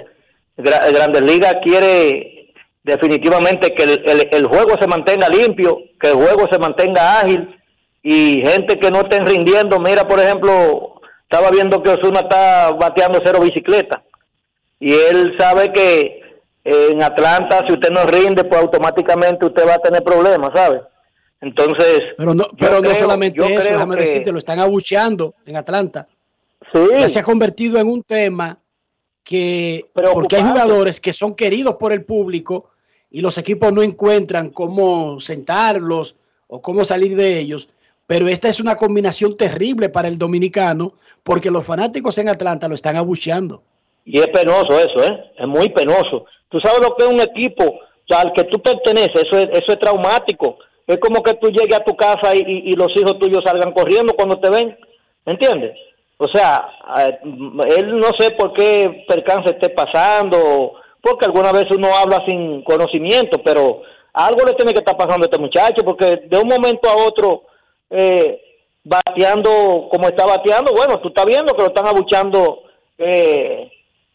Grandes 0.57 1.23
Ligas 1.23 1.57
quiere 1.63 2.53
definitivamente 2.83 3.75
que 3.75 3.85
el, 3.85 4.29
el, 4.31 4.47
juego 4.47 4.77
se 4.81 4.87
mantenga 4.87 5.29
limpio, 5.29 5.79
que 5.99 6.09
el 6.09 6.15
juego 6.15 6.47
se 6.51 6.59
mantenga 6.59 7.21
ágil 7.21 7.59
y 8.03 8.43
gente 8.43 8.79
que 8.79 8.91
no 8.91 9.01
estén 9.01 9.27
rindiendo, 9.27 9.79
mira 9.79 10.07
por 10.07 10.21
ejemplo, 10.21 11.01
estaba 11.23 11.51
viendo 11.51 11.83
que 11.83 11.91
Osuna 11.91 12.21
está 12.21 12.71
bateando 12.73 13.21
cero 13.25 13.41
bicicleta 13.41 14.03
y 14.79 14.93
él 14.93 15.37
sabe 15.39 15.73
que 15.73 16.20
en 16.65 17.03
Atlanta 17.03 17.65
si 17.67 17.73
usted 17.73 17.91
no 17.91 18.05
rinde 18.05 18.45
pues 18.45 18.61
automáticamente 18.61 19.47
usted 19.47 19.67
va 19.67 19.75
a 19.75 19.79
tener 19.79 20.03
problemas, 20.03 20.51
¿sabe? 20.55 20.83
Entonces, 21.41 22.03
pero 22.19 22.35
no, 22.35 22.49
pero 22.59 22.81
no 22.81 22.95
solamente 22.95 23.41
eso, 23.41 23.73
déjame 23.73 23.97
decirte, 23.97 24.31
lo 24.31 24.39
están 24.39 24.61
abucheando 24.61 25.35
en 25.47 25.57
Atlanta. 25.57 26.07
Sí. 26.73 26.81
Ya 26.99 27.09
se 27.09 27.19
ha 27.19 27.23
convertido 27.23 27.79
en 27.79 27.89
un 27.89 28.03
tema 28.03 28.59
que, 29.25 29.89
porque 29.95 30.37
hay 30.37 30.43
jugadores 30.43 31.01
que 31.01 31.13
son 31.13 31.35
queridos 31.35 31.77
por 31.77 31.93
el 31.93 32.05
público 32.05 32.71
y 33.11 33.23
los 33.23 33.39
equipos 33.39 33.73
no 33.73 33.83
encuentran 33.83 34.51
cómo 34.51 35.19
sentarlos 35.19 36.17
o 36.47 36.61
cómo 36.61 36.85
salir 36.85 37.17
de 37.17 37.39
ellos. 37.39 37.71
Pero 38.07 38.29
esta 38.29 38.49
es 38.49 38.61
una 38.61 38.77
combinación 38.77 39.37
terrible 39.37 39.89
para 39.89 40.09
el 40.09 40.19
dominicano 40.19 40.95
porque 41.23 41.51
los 41.51 41.65
fanáticos 41.65 42.19
en 42.19 42.29
Atlanta 42.29 42.69
lo 42.69 42.75
están 42.75 42.97
abucheando. 42.97 43.63
Y 44.05 44.19
es 44.19 44.27
penoso 44.29 44.79
eso, 44.79 45.05
¿eh? 45.05 45.33
Es 45.39 45.47
muy 45.47 45.69
penoso. 45.71 46.25
Tú 46.49 46.61
sabes 46.61 46.81
lo 46.81 46.95
que 46.97 47.05
es 47.05 47.11
un 47.11 47.21
equipo 47.21 47.81
al 48.11 48.33
que 48.33 48.45
tú 48.45 48.61
perteneces, 48.61 49.25
eso 49.25 49.39
es, 49.39 49.49
eso 49.53 49.67
es 49.69 49.79
traumático 49.79 50.59
es 50.91 50.99
como 50.99 51.23
que 51.23 51.35
tú 51.35 51.49
llegues 51.51 51.77
a 51.77 51.85
tu 51.85 51.95
casa 51.97 52.33
y, 52.35 52.73
los 52.73 52.89
hijos 52.97 53.17
tuyos 53.21 53.45
salgan 53.45 53.73
corriendo 53.73 54.13
cuando 54.15 54.41
te 54.41 54.51
ven, 54.51 54.77
¿entiendes? 55.25 55.79
O 56.19 56.27
sea, 56.27 56.69
él 57.25 57.97
no 57.97 58.09
sé 58.19 58.33
por 58.33 58.53
qué 58.55 59.05
percance 59.07 59.51
esté 59.53 59.69
pasando, 59.69 60.73
porque 61.01 61.27
alguna 61.27 61.53
vez 61.53 61.67
uno 61.71 61.89
habla 61.97 62.25
sin 62.27 62.65
conocimiento, 62.65 63.41
pero 63.45 63.83
algo 64.13 64.45
le 64.45 64.55
tiene 64.55 64.73
que 64.73 64.81
estar 64.81 64.97
pasando 64.97 65.25
a 65.25 65.31
este 65.31 65.41
muchacho, 65.41 65.85
porque 65.85 66.23
de 66.27 66.39
un 66.39 66.49
momento 66.49 66.91
a 66.91 67.07
otro, 67.07 67.45
eh, 67.89 68.41
bateando 68.83 69.89
como 69.93 70.09
está 70.09 70.27
bateando, 70.27 70.73
bueno, 70.73 70.99
tú 70.99 71.11
estás 71.11 71.27
viendo 71.27 71.55
que 71.55 71.63
lo 71.63 71.69
están 71.69 71.87
abuchando 71.87 72.65
eh, 72.99 73.71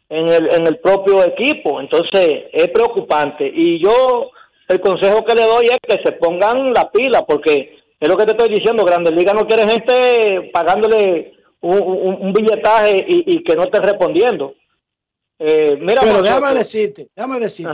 en, 0.10 0.28
el, 0.28 0.54
en 0.54 0.68
el 0.68 0.80
propio 0.80 1.24
equipo, 1.24 1.80
entonces 1.80 2.46
es 2.52 2.70
preocupante. 2.70 3.52
Y 3.54 3.84
yo 3.84 4.32
el 4.68 4.82
consejo 4.82 5.24
que 5.24 5.36
le 5.36 5.46
doy 5.46 5.66
es 5.66 5.78
que 5.82 6.02
se 6.04 6.14
pongan 6.14 6.74
la 6.74 6.92
pila, 6.92 7.26
porque 7.26 7.78
es 8.00 8.10
lo 8.10 8.18
que 8.18 8.26
te 8.26 8.32
estoy 8.32 8.50
diciendo, 8.50 8.84
Grandes 8.84 9.14
Ligas 9.14 9.36
no 9.36 9.48
quiere 9.48 9.68
gente 9.68 10.50
pagándole 10.54 11.34
un, 11.62 12.34
billetaje 12.34 13.04
y, 13.08 13.44
que 13.44 13.56
no 13.56 13.64
esté 13.64 13.80
respondiendo. 13.80 14.54
Eh, 15.40 15.78
mira, 15.82 16.02
Pero 16.02 16.22
déjame 16.22 16.54
decirte, 16.54 17.10
déjame 17.16 17.40
decirte. 17.40 17.74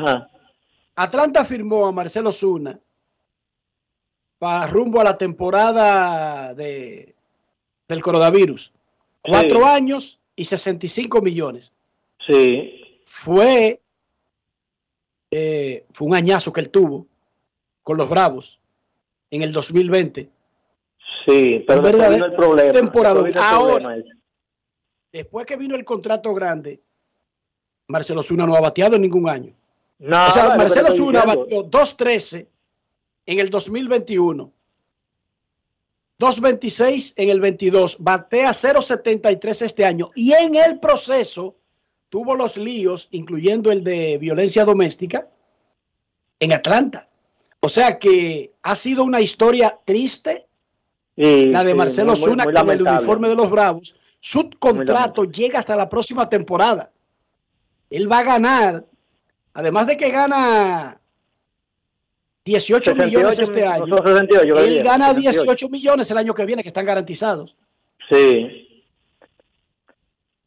Atlanta 0.96 1.46
firmó 1.46 1.88
a 1.88 1.92
Marcelo 1.92 2.32
Zuna 2.32 2.80
para 4.38 4.68
rumbo 4.68 5.00
a 5.00 5.04
la 5.04 5.18
temporada 5.18 6.54
de, 6.54 7.16
del 7.88 8.02
coronavirus. 8.02 8.74
Cuatro 9.22 9.66
años 9.66 10.20
y 10.36 10.46
65 10.46 11.22
millones. 11.22 11.72
Sí. 12.32 13.02
Fue 13.06 13.82
eh, 15.32 15.86
fue 15.94 16.08
un 16.08 16.16
añazo 16.16 16.52
que 16.52 16.60
él 16.60 16.70
tuvo 16.70 17.08
con 17.84 17.98
los 17.98 18.10
Bravos 18.10 18.60
en 19.30 19.42
el 19.42 19.54
2020. 19.54 20.30
Sí, 21.26 21.64
pero 21.66 21.82
después 21.82 22.10
vino 22.12 22.26
el 22.26 22.36
problema. 22.36 22.72
Temporada. 22.72 23.24
Ahora, 23.42 23.96
después 25.12 25.46
que 25.46 25.56
vino 25.56 25.76
el 25.76 25.86
contrato 25.86 26.34
grande, 26.34 26.82
Marcelo 27.88 28.22
Zuna 28.22 28.46
no 28.46 28.56
ha 28.56 28.62
bateado 28.62 28.98
en 28.98 29.04
ningún 29.04 29.30
año. 29.30 29.54
No, 30.00 30.28
o 30.28 30.32
sea, 30.32 30.58
Marcelo 30.58 30.92
Zuna 30.92 31.24
batió 31.24 31.64
2.13 31.64 32.48
en 33.26 33.40
el 33.40 33.50
2021. 33.50 34.52
2.26 36.20 37.14
en 37.16 37.30
el 37.30 37.40
22, 37.40 37.98
batea 38.00 38.52
0.73 38.52 39.62
este 39.64 39.86
año 39.86 40.12
y 40.14 40.34
en 40.34 40.56
el 40.56 40.80
proceso 40.80 41.56
tuvo 42.12 42.36
los 42.36 42.58
líos, 42.58 43.08
incluyendo 43.12 43.72
el 43.72 43.86
de 43.86 44.18
violencia 44.18 44.66
doméstica, 44.66 45.30
en 46.42 46.52
Atlanta. 46.52 47.08
O 47.62 47.70
sea 47.70 47.98
que 47.98 48.52
ha 48.62 48.76
sido 48.76 49.04
una 49.06 49.22
historia 49.22 49.80
triste, 49.86 50.46
la 51.16 51.64
de 51.64 51.74
Marcelo 51.74 52.16
Zuna 52.16 52.44
con 52.44 52.70
el 52.70 52.82
uniforme 52.82 53.30
de 53.30 53.36
los 53.36 53.50
Bravos. 53.50 53.96
Su 54.20 54.50
contrato 54.60 55.24
llega 55.24 55.60
hasta 55.60 55.76
la 55.76 55.88
próxima 55.88 56.28
temporada. 56.28 56.92
Él 57.90 58.12
va 58.12 58.20
a 58.20 58.24
ganar, 58.24 58.86
además 59.54 59.88
de 59.88 59.96
que 59.96 60.12
gana 60.12 61.00
18 62.44 62.96
millones 62.96 63.40
este 63.40 63.66
año, 63.66 63.96
él 64.58 64.84
gana 64.84 65.14
18 65.14 65.70
millones 65.70 66.12
el 66.12 66.18
año 66.18 66.34
que 66.34 66.46
viene 66.46 66.62
que 66.62 66.70
están 66.70 66.86
garantizados. 66.86 67.56
Sí, 68.10 68.68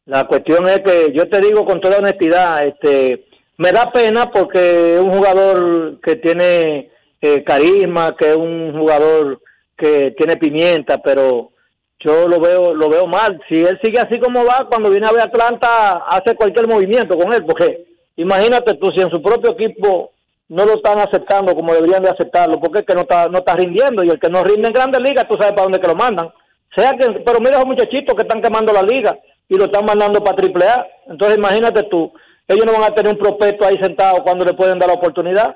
la 0.05 0.25
cuestión 0.25 0.67
es 0.67 0.81
que 0.81 1.11
yo 1.13 1.27
te 1.27 1.41
digo 1.41 1.65
con 1.65 1.81
toda 1.81 1.97
honestidad, 1.97 2.65
este, 2.65 3.25
me 3.57 3.71
da 3.71 3.91
pena 3.91 4.29
porque 4.31 4.95
es 4.95 4.99
un 4.99 5.11
jugador 5.11 5.99
que 6.01 6.17
tiene 6.17 6.91
eh, 7.21 7.43
carisma, 7.43 8.15
que 8.15 8.31
es 8.31 8.35
un 8.35 8.77
jugador 8.77 9.41
que 9.75 10.13
tiene 10.17 10.37
pimienta, 10.37 10.99
pero 10.99 11.51
yo 11.99 12.27
lo 12.27 12.39
veo 12.39 12.73
lo 12.75 12.87
veo 12.87 13.07
mal. 13.07 13.41
Si 13.49 13.55
él 13.55 13.79
sigue 13.83 13.99
así 13.99 14.19
como 14.19 14.45
va, 14.45 14.67
cuando 14.69 14.91
viene 14.91 15.07
a 15.07 15.11
ver 15.11 15.21
Atlanta 15.21 16.03
hace 16.07 16.35
cualquier 16.35 16.67
movimiento 16.67 17.17
con 17.17 17.33
él, 17.33 17.43
porque 17.43 17.85
imagínate 18.15 18.75
tú 18.75 18.91
si 18.91 19.01
en 19.01 19.09
su 19.09 19.21
propio 19.23 19.53
equipo 19.53 20.11
no 20.49 20.65
lo 20.65 20.75
están 20.75 20.99
aceptando 20.99 21.55
como 21.55 21.73
deberían 21.73 22.03
de 22.03 22.09
aceptarlo, 22.09 22.59
porque 22.59 22.79
es 22.79 22.85
que 22.85 22.93
no 22.93 23.01
está 23.01 23.27
no 23.27 23.39
está 23.39 23.55
rindiendo 23.55 24.03
y 24.03 24.09
el 24.09 24.19
que 24.19 24.29
no 24.29 24.43
rinde 24.43 24.67
en 24.67 24.73
grandes 24.73 25.01
ligas, 25.01 25.27
tú 25.27 25.33
sabes 25.33 25.53
para 25.53 25.63
dónde 25.63 25.79
que 25.79 25.87
lo 25.87 25.95
mandan. 25.95 26.31
Sea 26.75 26.91
que, 26.91 27.21
pero 27.25 27.39
mira 27.39 27.55
a 27.55 27.59
esos 27.59 27.67
muchachitos 27.67 28.15
que 28.15 28.21
están 28.21 28.41
quemando 28.41 28.71
la 28.71 28.83
liga 28.83 29.17
y 29.49 29.55
lo 29.55 29.65
están 29.65 29.85
mandando 29.85 30.23
para 30.23 30.37
triple 30.37 30.65
A. 30.65 30.87
Entonces 31.07 31.37
imagínate 31.37 31.83
tú, 31.83 32.11
ellos 32.47 32.65
no 32.65 32.73
van 32.73 32.91
a 32.91 32.95
tener 32.95 33.13
un 33.13 33.19
prospecto 33.19 33.65
ahí 33.65 33.77
sentado 33.81 34.23
cuando 34.23 34.45
le 34.45 34.53
pueden 34.53 34.79
dar 34.79 34.89
la 34.89 34.95
oportunidad. 34.95 35.55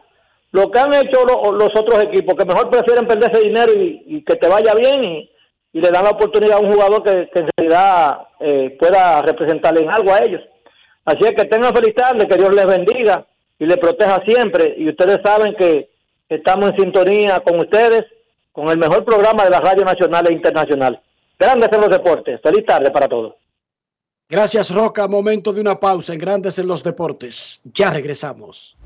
Lo 0.52 0.72
que 0.72 0.80
han 0.80 0.94
hecho 0.94 1.26
los 1.26 1.70
otros 1.76 2.03
equipos, 2.03 2.36
que 2.36 2.45
mejor 2.45 2.70
prefieren 2.72 3.07
perder 3.07 3.32
ese 3.32 3.48
dinero 3.48 3.72
y, 3.74 4.24
que 4.24 4.36
te 4.36 4.48
vaya 4.48 4.74
bien 4.74 5.03
y, 5.03 5.30
le 5.74 5.91
dan 5.91 6.03
la 6.03 6.10
oportunidad 6.10 6.57
a 6.57 6.61
un 6.61 6.72
jugador 6.72 7.03
que, 7.03 7.30
en 7.32 7.48
realidad 7.56 8.28
eh, 8.40 8.76
pueda 8.80 9.22
representarle 9.22 9.82
en 9.82 9.91
algo 9.91 10.11
a 10.11 10.20
ellos. 10.20 10.41
Así 11.06 11.20
es 11.24 11.34
que 11.34 11.45
tengan 11.45 11.76
feliz 11.76 11.94
tarde, 11.94 12.28
que 12.28 12.38
Dios 12.38 12.53
les 12.53 12.66
bendiga 12.66 13.26
y 13.60 13.66
les 13.66 13.78
proteja 13.78 14.20
siempre. 14.26 14.74
Y 14.78 14.90
ustedes 14.90 15.20
saben 15.24 15.56
que 15.56 15.90
estamos 16.28 16.72
en 16.72 16.78
sintonía 16.78 17.40
con 17.41 17.60
ustedes, 17.60 18.06
con 18.52 18.70
el 18.70 18.80
mejor 18.80 19.06
programa 19.06 19.44
de 19.44 19.52
la 19.52 19.60
radio 19.60 19.86
nacional 19.86 20.26
e 20.28 20.34
internacional. 20.34 20.99
Grandes 21.38 21.70
en 21.72 21.82
los 21.82 21.90
deportes. 21.90 22.41
Feliz 22.41 22.66
tarde 22.66 22.90
para 22.90 23.07
todos. 23.07 23.36
Gracias, 24.30 24.70
Roca. 24.70 25.08
Momento 25.08 25.52
de 25.52 25.60
una 25.60 25.80
pausa 25.80 26.14
en 26.14 26.20
Grandes 26.20 26.60
en 26.60 26.68
los 26.68 26.84
Deportes. 26.84 27.62
Ya 27.74 27.90
regresamos. 27.90 28.78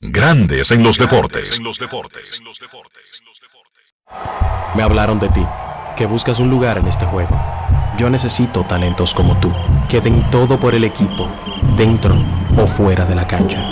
Grandes 0.00 0.72
en 0.72 0.82
los 0.82 0.98
deportes. 0.98 1.60
Me 4.74 4.82
hablaron 4.82 5.20
de 5.20 5.28
ti, 5.28 5.46
que 5.96 6.06
buscas 6.06 6.40
un 6.40 6.50
lugar 6.50 6.78
en 6.78 6.86
este 6.86 7.06
juego 7.06 7.40
Yo 7.96 8.10
necesito 8.10 8.64
talentos 8.64 9.14
como 9.14 9.38
tú, 9.40 9.52
que 9.88 10.00
den 10.00 10.28
todo 10.30 10.58
por 10.58 10.74
el 10.74 10.84
equipo, 10.84 11.28
dentro 11.76 12.16
o 12.56 12.66
fuera 12.66 13.04
de 13.04 13.14
la 13.14 13.26
cancha. 13.26 13.64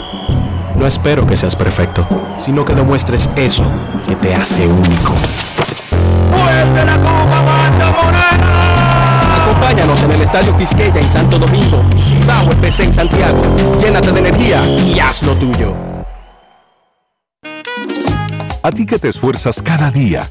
No 0.76 0.86
espero 0.86 1.26
que 1.26 1.36
seas 1.36 1.56
perfecto, 1.56 2.06
sino 2.38 2.64
que 2.64 2.74
demuestres 2.74 3.28
eso 3.36 3.64
que 4.08 4.16
te 4.16 4.34
hace 4.34 4.66
único. 4.66 5.14
Acompáñanos 9.40 10.02
en 10.02 10.10
el 10.12 10.22
Estadio 10.22 10.56
Quisqueya 10.56 11.00
en 11.00 11.08
Santo 11.08 11.38
Domingo 11.38 11.84
y 11.96 12.00
Cibao 12.00 12.50
FC 12.52 12.84
en 12.84 12.92
Santiago. 12.92 13.42
Llénate 13.80 14.12
de 14.12 14.20
energía 14.20 14.66
y 14.66 14.98
haz 14.98 15.22
lo 15.22 15.34
tuyo. 15.36 15.76
A 18.62 18.70
ti 18.70 18.86
que 18.86 18.98
te 18.98 19.08
esfuerzas 19.08 19.60
cada 19.62 19.90
día, 19.90 20.30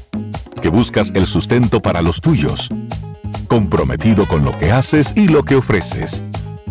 que 0.60 0.68
buscas 0.68 1.12
el 1.14 1.26
sustento 1.26 1.80
para 1.80 2.02
los 2.02 2.20
tuyos, 2.20 2.68
comprometido 3.46 4.26
con 4.26 4.44
lo 4.44 4.58
que 4.58 4.72
haces 4.72 5.12
y 5.16 5.28
lo 5.28 5.44
que 5.44 5.54
ofreces. 5.54 6.24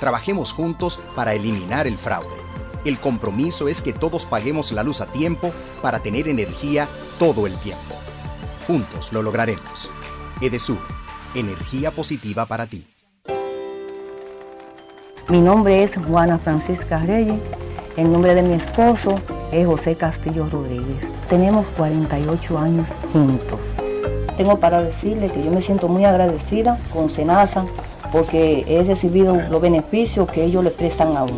Trabajemos 0.00 0.54
juntos 0.54 0.98
para 1.14 1.34
eliminar 1.34 1.86
el 1.86 1.98
fraude. 1.98 2.34
El 2.86 2.98
compromiso 2.98 3.68
es 3.68 3.82
que 3.82 3.92
todos 3.92 4.24
paguemos 4.24 4.72
la 4.72 4.82
luz 4.82 5.02
a 5.02 5.06
tiempo 5.06 5.52
para 5.82 5.98
tener 5.98 6.26
energía 6.26 6.88
todo 7.18 7.46
el 7.46 7.54
tiempo. 7.58 7.94
Juntos 8.66 9.12
lo 9.12 9.20
lograremos. 9.20 9.90
Edesur, 10.40 10.80
energía 11.34 11.90
positiva 11.90 12.46
para 12.46 12.66
ti. 12.66 12.86
Mi 15.28 15.40
nombre 15.40 15.84
es 15.84 15.94
Juana 15.96 16.38
Francisca 16.38 16.98
Reyes. 16.98 17.38
El 17.98 18.10
nombre 18.10 18.34
de 18.34 18.42
mi 18.42 18.54
esposo 18.54 19.20
es 19.52 19.66
José 19.66 19.96
Castillo 19.96 20.48
Rodríguez. 20.48 20.96
Tenemos 21.28 21.66
48 21.76 22.58
años 22.58 22.88
juntos. 23.12 23.60
Tengo 24.38 24.58
para 24.58 24.82
decirle 24.82 25.30
que 25.30 25.44
yo 25.44 25.50
me 25.50 25.60
siento 25.60 25.86
muy 25.88 26.06
agradecida 26.06 26.78
con 26.90 27.10
Senasa 27.10 27.66
porque 28.12 28.64
he 28.66 28.82
recibido 28.82 29.40
los 29.50 29.60
beneficios 29.60 30.30
que 30.30 30.44
ellos 30.44 30.64
le 30.64 30.70
prestan 30.70 31.16
a 31.16 31.24
uno. 31.24 31.34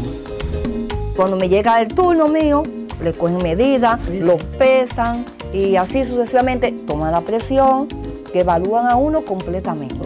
Cuando 1.17 1.37
me 1.37 1.49
llega 1.49 1.81
el 1.81 1.89
turno 1.89 2.29
mío, 2.29 2.63
le 3.03 3.13
cogen 3.13 3.39
medidas, 3.43 4.01
los 4.09 4.43
pesan 4.59 5.25
y 5.53 5.77
así 5.77 6.05
sucesivamente 6.05 6.73
toman 6.87 7.13
la 7.13 7.21
presión, 7.21 7.89
que 8.33 8.41
evalúan 8.41 8.87
a 8.87 8.97
uno 8.97 9.23
completamente. 9.23 9.97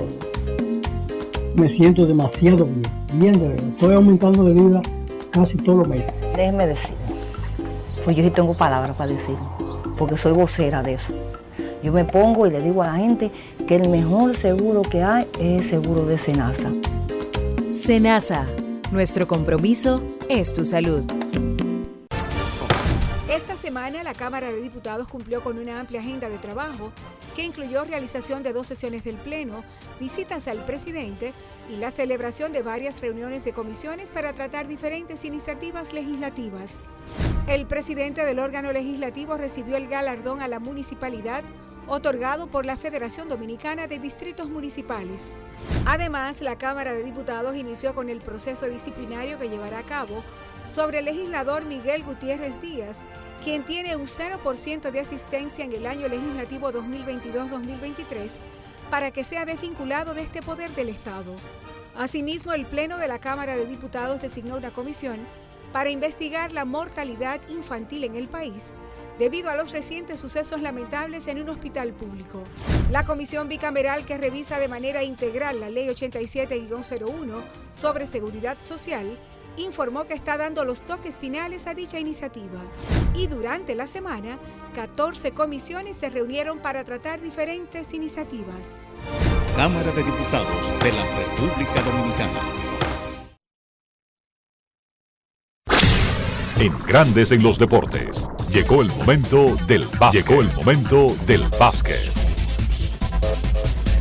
Me 1.55 1.71
siento 1.71 2.05
demasiado 2.05 2.67
bien, 2.67 2.83
bien 3.15 3.33
de 3.39 3.49
verdad. 3.49 3.69
Estoy 3.69 3.95
aumentando 3.95 4.45
de 4.45 4.53
vida 4.53 4.83
casi 5.31 5.57
todos 5.57 5.79
los 5.81 5.89
meses. 5.89 6.13
Déjeme 6.35 6.67
decir, 6.67 6.95
pues 8.05 8.17
yo 8.17 8.23
sí 8.23 8.31
tengo 8.31 8.55
palabras 8.55 8.97
para 8.97 9.13
decir, 9.13 9.37
porque 9.97 10.17
soy 10.17 10.33
vocera 10.33 10.83
de 10.83 10.95
eso. 10.95 11.13
Yo 11.83 11.93
me 11.93 12.05
pongo 12.05 12.47
y 12.47 12.51
le 12.51 12.61
digo 12.61 12.83
a 12.83 12.89
la 12.89 12.95
gente 12.97 13.31
que 13.67 13.77
el 13.77 13.89
mejor 13.89 14.37
seguro 14.37 14.83
que 14.83 15.03
hay 15.03 15.27
es 15.41 15.63
el 15.63 15.69
seguro 15.69 16.07
de 16.07 16.19
Senasa. 16.19 16.71
Senasa, 17.71 18.47
nuestro 18.93 19.27
compromiso 19.27 20.03
es 20.29 20.55
tu 20.55 20.65
salud. 20.65 21.03
Esta 23.29 23.57
semana 23.57 24.05
la 24.05 24.15
Cámara 24.15 24.53
de 24.53 24.63
Diputados 24.63 25.09
cumplió 25.09 25.43
con 25.43 25.59
una 25.59 25.81
amplia 25.81 26.01
agenda 26.01 26.31
de 26.31 26.39
trabajo 26.39 26.93
que 27.35 27.45
incluyó 27.45 27.85
realización 27.85 28.45
de 28.45 28.53
dos 28.53 28.69
sesiones 28.69 29.03
del 29.03 29.17
Pleno, 29.17 29.65
visitas 29.99 30.47
al 30.47 30.65
presidente 30.65 31.35
y 31.69 31.77
la 31.77 31.91
celebración 31.91 32.53
de 32.53 32.63
varias 32.63 33.01
reuniones 33.01 33.45
de 33.45 33.53
comisiones 33.53 34.13
para 34.13 34.33
tratar 34.33 34.69
diferentes 34.69 35.25
iniciativas 35.25 35.93
legislativas. 35.93 37.03
El 37.49 37.67
presidente 37.67 38.25
del 38.25 38.39
órgano 38.39 38.73
legislativo 38.73 39.37
recibió 39.37 39.77
el 39.77 39.89
galardón 39.89 40.41
a 40.41 40.49
la 40.49 40.61
municipalidad 40.61 41.43
otorgado 41.89 42.49
por 42.49 42.67
la 42.67 42.77
Federación 42.77 43.29
Dominicana 43.29 43.87
de 43.87 43.99
Distritos 43.99 44.49
Municipales. 44.49 45.47
Además, 45.85 46.41
la 46.41 46.59
Cámara 46.59 46.93
de 46.93 47.05
Diputados 47.05 47.57
inició 47.57 47.95
con 47.95 48.09
el 48.09 48.21
proceso 48.21 48.67
disciplinario 48.67 49.39
que 49.39 49.49
llevará 49.49 49.79
a 49.79 49.87
cabo 49.87 50.25
sobre 50.67 50.99
el 50.99 51.05
legislador 51.05 51.65
Miguel 51.65 52.03
Gutiérrez 52.03 52.61
Díaz, 52.61 53.07
quien 53.45 53.65
tiene 53.65 53.95
un 53.95 54.07
0% 54.07 54.91
de 54.91 55.01
asistencia 55.01 55.65
en 55.65 55.73
el 55.73 55.87
año 55.87 56.09
legislativo 56.09 56.73
2022-2023, 56.73 58.31
para 58.91 59.13
que 59.13 59.25
sea 59.25 59.45
desvinculado 59.45 60.15
de 60.15 60.23
este 60.23 60.43
poder 60.43 60.71
del 60.73 60.89
Estado. 60.89 61.37
Asimismo, 61.97 62.53
el 62.53 62.67
Pleno 62.67 62.99
de 62.99 63.09
la 63.09 63.21
Cámara 63.21 63.57
de 63.57 63.67
Diputados 63.67 64.23
designó 64.23 64.57
una 64.57 64.73
comisión 64.73 65.19
para 65.73 65.91
investigar 65.91 66.53
la 66.53 66.65
mortalidad 66.65 67.41
infantil 67.49 68.05
en 68.05 68.17
el 68.17 68.29
país 68.29 68.73
debido 69.19 69.51
a 69.51 69.57
los 69.57 69.73
recientes 69.73 70.21
sucesos 70.21 70.61
lamentables 70.61 71.27
en 71.27 71.41
un 71.41 71.49
hospital 71.49 71.93
público. 71.93 72.43
La 72.91 73.05
comisión 73.05 73.49
bicameral 73.49 74.05
que 74.05 74.19
revisa 74.19 74.59
de 74.59 74.69
manera 74.69 75.03
integral 75.03 75.61
la 75.61 75.71
Ley 75.71 75.89
87-01 75.89 77.43
sobre 77.73 78.07
seguridad 78.07 78.57
social 78.61 79.19
informó 79.57 80.07
que 80.07 80.15
está 80.15 80.37
dando 80.37 80.65
los 80.65 80.83
toques 80.83 81.19
finales 81.19 81.67
a 81.67 81.75
dicha 81.75 81.99
iniciativa. 81.99 82.61
Y 83.15 83.27
durante 83.27 83.75
la 83.75 83.87
semana, 83.87 84.39
14 84.75 85.33
comisiones 85.33 85.97
se 85.97 86.11
reunieron 86.11 86.59
para 86.59 86.85
tratar 86.85 87.21
diferentes 87.21 87.95
iniciativas. 87.95 88.99
Cámara 89.57 89.91
de 89.93 90.03
Diputados 90.03 90.73
de 90.83 90.93
la 90.93 91.05
República 91.17 91.81
Dominicana. 91.83 92.41
En 96.59 96.73
Grandes 96.87 97.33
en 97.33 97.43
los 97.43 97.59
Deportes. 97.59 98.25
Llegó 98.51 98.81
el 98.81 98.89
momento 98.89 99.57
del 99.67 99.87
básquet. 99.99 100.27
Llegó 100.27 100.41
el 100.41 100.51
momento 100.55 101.15
del 101.27 101.43
básquet. 101.61 102.01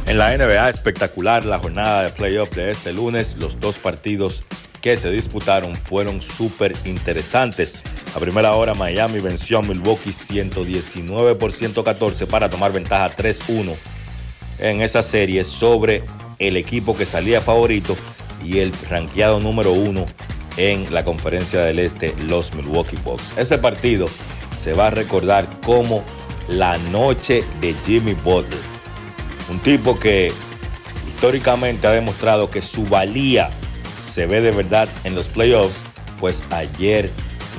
En 0.06 0.18
la 0.18 0.38
NBA 0.38 0.70
espectacular 0.70 1.44
la 1.44 1.60
jornada 1.60 2.04
de 2.04 2.10
playoff 2.12 2.56
de 2.56 2.72
este 2.72 2.94
lunes, 2.94 3.36
los 3.40 3.60
dos 3.60 3.76
partidos 3.76 4.44
que 4.82 4.96
se 4.96 5.12
disputaron 5.12 5.76
fueron 5.76 6.22
súper 6.22 6.74
interesantes. 6.86 7.80
A 8.16 8.20
primera 8.20 8.54
hora 8.54 8.74
Miami 8.74 9.20
venció 9.20 9.58
a 9.58 9.62
Milwaukee 9.62 10.14
119 10.14 11.36
por 11.36 11.52
114 11.52 12.26
para 12.26 12.50
tomar 12.50 12.72
ventaja 12.72 13.14
3-1 13.14 13.76
en 14.60 14.80
esa 14.80 15.04
serie 15.04 15.44
sobre 15.44 16.04
el 16.40 16.56
equipo 16.56 16.96
que 16.96 17.06
salía 17.06 17.42
favorito 17.42 17.98
y 18.46 18.60
el 18.60 18.72
ranqueado 18.90 19.42
número 19.42 19.74
uno 19.74 20.06
en 20.58 20.94
la 20.94 21.04
conferencia 21.04 21.62
del 21.62 21.80
este, 21.80 22.16
los 22.24 22.54
Milwaukee 22.54 22.98
Bucks. 23.04 23.34
Ese 23.38 23.58
partido 23.58 24.08
se 24.56 24.74
va 24.74 24.88
a 24.88 24.90
recordar 24.90 25.48
como 25.66 26.04
la 26.48 26.78
noche 26.78 27.44
de 27.62 27.74
Jimmy 27.86 28.14
Butler. 28.14 28.60
Un 29.50 29.60
tipo 29.60 30.00
que 30.00 30.32
históricamente 31.08 31.88
ha 31.88 31.92
demostrado 31.92 32.50
que 32.50 32.62
su 32.62 32.86
valía 32.86 33.50
se 34.00 34.26
ve 34.26 34.42
de 34.42 34.52
verdad 34.52 34.88
en 35.04 35.16
los 35.16 35.28
playoffs, 35.28 35.82
pues 36.20 36.44
ayer 36.52 37.10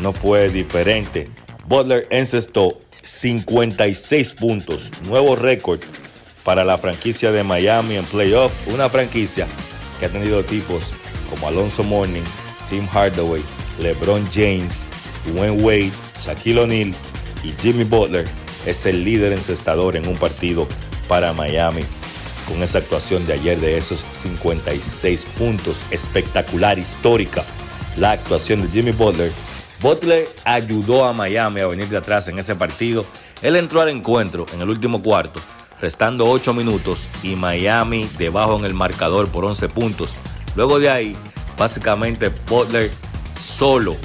no 0.01 0.13
fue 0.13 0.49
diferente. 0.49 1.29
Butler 1.67 2.07
encestó 2.11 2.81
56 3.03 4.33
puntos, 4.33 4.91
nuevo 5.05 5.37
récord 5.37 5.81
para 6.45 6.65
la 6.65 6.79
franquicia 6.79 7.33
de 7.33 7.43
Miami 7.43 7.97
en 7.97 8.05
playoff, 8.05 8.53
una 8.69 8.89
franquicia 8.89 9.47
que 9.99 10.07
ha 10.07 10.09
tenido 10.09 10.45
tipos 10.45 10.85
como 11.29 11.49
Alonso 11.49 11.83
Mourning, 11.83 12.25
Tim 12.69 12.87
Hardaway, 12.87 13.43
LeBron 13.81 14.27
James, 14.33 14.85
Dwayne 15.27 15.63
Wade, 15.63 15.93
Shaquille 16.21 16.61
O'Neal 16.61 16.95
y 17.43 17.53
Jimmy 17.61 17.85
Butler 17.85 18.27
es 18.65 18.87
el 18.87 19.05
líder 19.05 19.33
encestador 19.33 19.97
en 19.97 20.09
un 20.09 20.17
partido 20.17 20.67
para 21.09 21.33
Miami. 21.33 21.83
con 22.49 22.63
esa 22.63 22.79
actuación 22.79 23.27
de 23.27 23.33
ayer 23.33 23.59
de 23.59 23.77
esos 23.77 24.05
56 24.13 25.27
puntos. 25.37 25.79
Espectacular, 25.91 26.79
histórica 26.79 27.45
la 27.97 28.13
actuación 28.13 28.63
de 28.63 28.69
Jimmy 28.69 28.93
Butler. 28.93 29.33
Butler 29.81 30.29
ayudó 30.45 31.05
a 31.05 31.13
Miami 31.13 31.61
a 31.61 31.67
venir 31.67 31.89
de 31.89 31.97
atrás 31.97 32.29
en 32.29 32.39
ese 32.39 32.55
partido. 32.55 33.05
Él 33.43 33.57
entró 33.57 33.81
al 33.81 33.89
encuentro 33.89 34.47
en 34.55 34.63
el 34.63 34.71
último 34.71 35.03
cuarto, 35.03 35.41
restando 35.81 36.27
8 36.27 36.55
minutos 36.55 37.07
y 37.23 37.37
Miami 37.37 38.09
debajo 38.19 38.59
en 38.59 38.65
el 38.65 38.75
marcador 38.75 39.29
por 39.29 39.45
11 39.45 39.69
puntos. 39.69 40.15
Luego 40.55 40.79
de 40.79 40.89
ahí, 40.89 41.17
básicamente 41.57 42.31
Butler 42.49 42.91
solo 43.41 43.97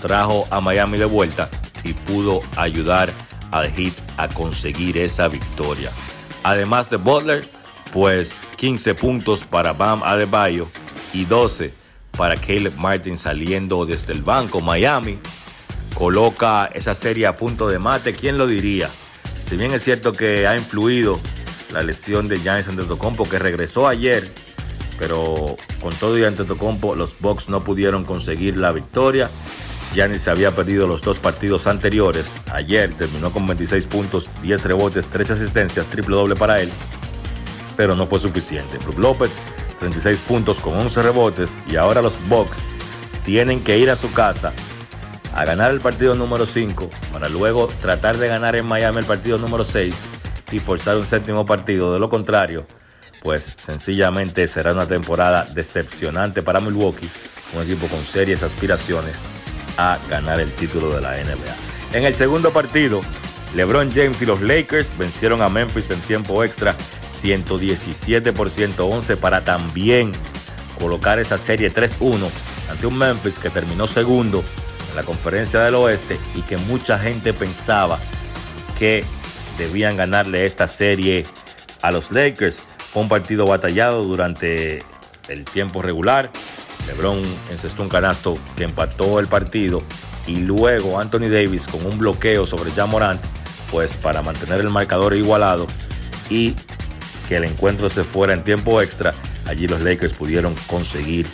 trajo 0.00 0.46
a 0.50 0.60
Miami 0.60 0.98
de 0.98 1.04
vuelta 1.04 1.48
y 1.84 1.92
pudo 1.92 2.40
ayudar 2.56 3.12
al 3.50 3.70
Heat 3.72 3.94
a 4.16 4.28
conseguir 4.28 4.98
esa 4.98 5.28
victoria. 5.28 5.90
Además 6.42 6.90
de 6.90 6.96
Butler, 6.96 7.44
pues 7.92 8.42
15 8.56 8.94
puntos 8.94 9.44
para 9.44 9.72
Bam 9.72 10.02
Adebayo 10.02 10.68
y 11.12 11.24
12 11.24 11.72
para 12.16 12.36
Caleb 12.36 12.74
Martin 12.76 13.16
saliendo 13.16 13.84
desde 13.86 14.12
el 14.12 14.22
banco. 14.22 14.60
Miami 14.60 15.18
coloca 15.94 16.66
esa 16.74 16.94
serie 16.94 17.26
a 17.26 17.36
punto 17.36 17.68
de 17.68 17.78
mate. 17.78 18.12
¿Quién 18.12 18.38
lo 18.38 18.46
diría? 18.46 18.88
Si 19.42 19.56
bien 19.56 19.72
es 19.72 19.84
cierto 19.84 20.12
que 20.12 20.46
ha 20.46 20.56
influido 20.56 21.20
la 21.72 21.82
lesión 21.82 22.28
de 22.28 22.38
Giannis 22.38 22.68
Antetokounmpo 22.68 23.28
que 23.28 23.38
regresó 23.38 23.86
ayer, 23.86 24.32
pero 24.98 25.56
con 25.80 25.94
todo 25.94 26.18
y 26.18 26.24
Antetokounmpo 26.24 26.94
los 26.94 27.18
Bucks 27.18 27.48
no 27.48 27.64
pudieron 27.64 28.04
conseguir 28.04 28.56
la 28.56 28.72
victoria. 28.72 29.30
Giannis 29.94 30.28
había 30.28 30.52
perdido 30.52 30.86
los 30.86 31.02
dos 31.02 31.18
partidos 31.18 31.66
anteriores. 31.66 32.40
Ayer 32.52 32.92
terminó 32.94 33.30
con 33.30 33.46
26 33.46 33.86
puntos, 33.86 34.30
10 34.42 34.64
rebotes, 34.64 35.06
13 35.06 35.34
asistencias, 35.34 35.86
triple 35.86 36.16
doble 36.16 36.34
para 36.34 36.60
él, 36.60 36.70
pero 37.76 37.94
no 37.94 38.06
fue 38.06 38.18
suficiente. 38.18 38.78
Brook 38.78 38.98
López 38.98 39.36
36 39.82 40.20
puntos 40.20 40.60
con 40.60 40.74
11 40.74 41.02
rebotes 41.02 41.58
y 41.68 41.74
ahora 41.74 42.00
los 42.00 42.16
Bucks 42.28 42.64
tienen 43.24 43.64
que 43.64 43.78
ir 43.78 43.90
a 43.90 43.96
su 43.96 44.12
casa 44.12 44.52
a 45.34 45.44
ganar 45.44 45.72
el 45.72 45.80
partido 45.80 46.14
número 46.14 46.46
5 46.46 46.88
para 47.12 47.28
luego 47.28 47.66
tratar 47.80 48.16
de 48.18 48.28
ganar 48.28 48.54
en 48.54 48.64
Miami 48.64 48.98
el 48.98 49.06
partido 49.06 49.38
número 49.38 49.64
6 49.64 49.92
y 50.52 50.60
forzar 50.60 50.98
un 50.98 51.06
séptimo 51.06 51.44
partido. 51.46 51.92
De 51.92 51.98
lo 51.98 52.08
contrario, 52.08 52.64
pues 53.22 53.52
sencillamente 53.56 54.46
será 54.46 54.72
una 54.72 54.86
temporada 54.86 55.46
decepcionante 55.54 56.42
para 56.42 56.60
Milwaukee, 56.60 57.08
un 57.54 57.62
equipo 57.62 57.86
con 57.86 58.04
serias 58.04 58.42
aspiraciones 58.42 59.22
a 59.76 59.98
ganar 60.10 60.40
el 60.40 60.50
título 60.52 60.92
de 60.94 61.00
la 61.00 61.12
NBA. 61.12 61.96
En 61.98 62.04
el 62.04 62.14
segundo 62.14 62.52
partido, 62.52 63.00
LeBron 63.54 63.92
James 63.92 64.20
y 64.22 64.26
los 64.26 64.40
Lakers 64.40 64.96
vencieron 64.96 65.42
a 65.42 65.48
Memphis 65.48 65.90
en 65.90 66.00
tiempo 66.00 66.42
extra 66.42 66.74
117 67.08 68.32
por 68.32 68.50
111 68.50 69.16
para 69.16 69.44
también 69.44 70.12
colocar 70.78 71.18
esa 71.18 71.38
serie 71.38 71.72
3-1 71.72 72.28
ante 72.70 72.86
un 72.86 72.98
Memphis 72.98 73.38
que 73.38 73.50
terminó 73.50 73.86
segundo 73.86 74.42
en 74.90 74.96
la 74.96 75.02
conferencia 75.02 75.60
del 75.60 75.74
oeste 75.74 76.18
y 76.34 76.40
que 76.42 76.56
mucha 76.56 76.98
gente 76.98 77.32
pensaba 77.32 77.98
que 78.78 79.04
debían 79.58 79.96
ganarle 79.96 80.46
esta 80.46 80.66
serie 80.66 81.24
a 81.82 81.90
los 81.90 82.10
Lakers. 82.10 82.62
Fue 82.92 83.02
un 83.02 83.08
partido 83.08 83.46
batallado 83.46 84.04
durante 84.04 84.82
el 85.28 85.44
tiempo 85.44 85.82
regular. 85.82 86.30
LeBron 86.86 87.22
encestó 87.50 87.82
un 87.82 87.88
canasto 87.88 88.36
que 88.56 88.64
empató 88.64 89.18
el 89.18 89.28
partido 89.28 89.82
y 90.26 90.36
luego 90.36 90.98
Anthony 90.98 91.28
Davis 91.30 91.66
con 91.68 91.86
un 91.86 91.98
bloqueo 91.98 92.44
sobre 92.44 92.70
Jan 92.72 92.90
Morant 92.90 93.20
pues 93.70 93.96
para 93.96 94.20
mantener 94.20 94.60
el 94.60 94.70
marcador 94.70 95.14
igualado 95.14 95.66
y 96.28 96.54
que 97.28 97.36
el 97.36 97.44
encuentro 97.44 97.88
se 97.88 98.04
fuera 98.04 98.34
en 98.34 98.44
tiempo 98.44 98.82
extra, 98.82 99.14
allí 99.46 99.66
los 99.66 99.80
Lakers 99.80 100.12
pudieron 100.12 100.54
conseguir 100.66 101.26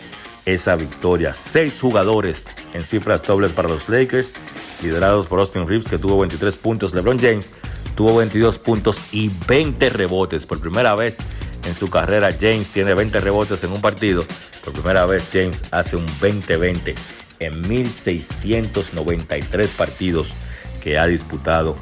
esa 0.46 0.76
victoria. 0.76 1.34
Seis 1.34 1.80
jugadores 1.80 2.46
en 2.72 2.84
cifras 2.84 3.22
dobles 3.22 3.52
para 3.52 3.68
los 3.68 3.88
Lakers, 3.88 4.34
liderados 4.82 5.26
por 5.26 5.40
Austin 5.40 5.66
Reeves, 5.66 5.88
que 5.88 5.98
tuvo 5.98 6.18
23 6.18 6.56
puntos. 6.56 6.94
LeBron 6.94 7.18
James 7.18 7.52
tuvo 7.96 8.16
22 8.16 8.58
puntos 8.58 9.02
y 9.12 9.30
20 9.46 9.90
rebotes. 9.90 10.46
Por 10.46 10.60
primera 10.60 10.94
vez 10.94 11.18
en 11.64 11.74
su 11.74 11.90
carrera, 11.90 12.30
James 12.32 12.68
tiene 12.68 12.94
20 12.94 13.20
rebotes 13.20 13.62
en 13.64 13.72
un 13.72 13.80
partido. 13.80 14.24
Por 14.64 14.72
primera 14.72 15.06
vez, 15.06 15.28
James 15.32 15.64
hace 15.70 15.96
un 15.96 16.06
20-20 16.06 16.94
en 17.40 17.68
1693 17.68 19.72
partidos 19.72 20.34
que 20.80 20.98
ha 20.98 21.06
disputado 21.06 21.76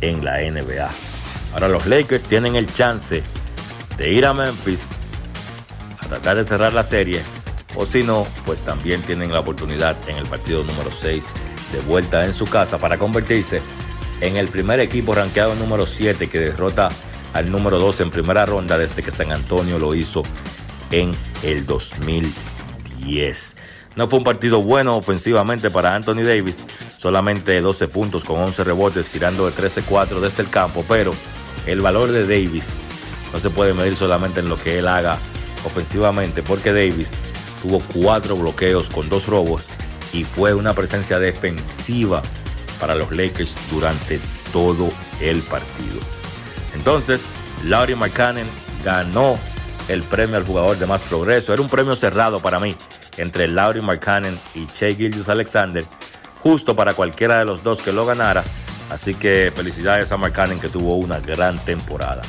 en 0.00 0.24
la 0.24 0.40
NBA. 0.40 0.90
Ahora 1.52 1.68
los 1.68 1.86
Lakers 1.86 2.24
tienen 2.24 2.56
el 2.56 2.72
chance 2.72 3.22
de 3.96 4.12
ir 4.12 4.24
a 4.24 4.32
Memphis 4.32 4.90
a 5.98 6.06
tratar 6.06 6.36
de 6.36 6.46
cerrar 6.46 6.72
la 6.72 6.84
serie 6.84 7.22
o 7.76 7.86
si 7.86 8.02
no, 8.02 8.26
pues 8.46 8.60
también 8.60 9.02
tienen 9.02 9.32
la 9.32 9.40
oportunidad 9.40 9.96
en 10.08 10.16
el 10.16 10.26
partido 10.26 10.64
número 10.64 10.90
6 10.90 11.26
de 11.72 11.80
vuelta 11.80 12.24
en 12.24 12.32
su 12.32 12.46
casa 12.46 12.78
para 12.78 12.98
convertirse 12.98 13.60
en 14.20 14.36
el 14.36 14.48
primer 14.48 14.80
equipo 14.80 15.14
rankeado 15.14 15.54
número 15.54 15.86
7 15.86 16.28
que 16.28 16.38
derrota 16.38 16.90
al 17.32 17.50
número 17.50 17.78
2 17.78 18.00
en 18.00 18.10
primera 18.10 18.46
ronda 18.46 18.78
desde 18.78 19.02
que 19.02 19.10
San 19.10 19.32
Antonio 19.32 19.78
lo 19.78 19.94
hizo 19.94 20.22
en 20.90 21.14
el 21.42 21.66
2010. 21.66 23.56
No 23.96 24.08
fue 24.08 24.18
un 24.18 24.24
partido 24.24 24.62
bueno 24.62 24.96
ofensivamente 24.96 25.70
para 25.70 25.94
Anthony 25.94 26.22
Davis, 26.22 26.62
solamente 26.96 27.60
12 27.60 27.88
puntos 27.88 28.24
con 28.24 28.40
11 28.40 28.64
rebotes 28.64 29.06
tirando 29.06 29.50
de 29.50 29.52
13-4 29.52 30.20
desde 30.20 30.42
el 30.42 30.50
campo, 30.50 30.84
pero 30.88 31.14
el 31.66 31.80
valor 31.80 32.10
de 32.10 32.22
Davis 32.22 32.72
no 33.32 33.40
se 33.40 33.50
puede 33.50 33.74
medir 33.74 33.96
solamente 33.96 34.40
en 34.40 34.48
lo 34.48 34.60
que 34.60 34.78
él 34.78 34.88
haga 34.88 35.18
ofensivamente, 35.64 36.42
porque 36.42 36.72
Davis 36.72 37.14
tuvo 37.62 37.80
cuatro 37.94 38.36
bloqueos 38.36 38.88
con 38.88 39.08
dos 39.08 39.26
robos 39.26 39.68
y 40.12 40.24
fue 40.24 40.54
una 40.54 40.74
presencia 40.74 41.18
defensiva 41.18 42.22
para 42.80 42.94
los 42.94 43.10
Lakers 43.10 43.56
durante 43.70 44.18
todo 44.52 44.90
el 45.20 45.42
partido. 45.42 46.19
Entonces, 46.80 47.26
Laurie 47.66 47.94
McCannon 47.94 48.46
ganó 48.82 49.38
el 49.88 50.02
premio 50.02 50.38
al 50.38 50.46
jugador 50.46 50.78
de 50.78 50.86
más 50.86 51.02
progreso. 51.02 51.52
Era 51.52 51.60
un 51.60 51.68
premio 51.68 51.94
cerrado 51.94 52.40
para 52.40 52.58
mí 52.58 52.74
entre 53.18 53.46
Laurie 53.48 53.82
McCannon 53.82 54.40
y 54.54 54.64
Che 54.66 54.94
Gillius 54.94 55.28
Alexander, 55.28 55.84
justo 56.42 56.74
para 56.74 56.94
cualquiera 56.94 57.38
de 57.38 57.44
los 57.44 57.62
dos 57.62 57.82
que 57.82 57.92
lo 57.92 58.06
ganara. 58.06 58.42
Así 58.88 59.14
que 59.14 59.52
felicidades 59.54 60.10
a 60.10 60.16
McCannon 60.16 60.58
que 60.58 60.70
tuvo 60.70 60.96
una 60.96 61.20
gran 61.20 61.58
temporada. 61.58 62.22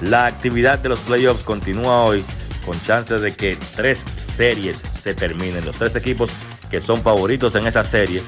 La 0.00 0.26
actividad 0.26 0.78
de 0.78 0.90
los 0.90 1.00
playoffs 1.00 1.42
continúa 1.42 2.04
hoy 2.04 2.24
con 2.64 2.80
chances 2.82 3.22
de 3.22 3.34
que 3.34 3.58
tres 3.74 4.04
series 4.20 4.84
se 5.02 5.14
terminen. 5.14 5.64
Los 5.64 5.78
tres 5.78 5.96
equipos 5.96 6.30
que 6.70 6.80
son 6.80 7.02
favoritos 7.02 7.56
en 7.56 7.66
esa 7.66 7.82
serie, 7.82 8.22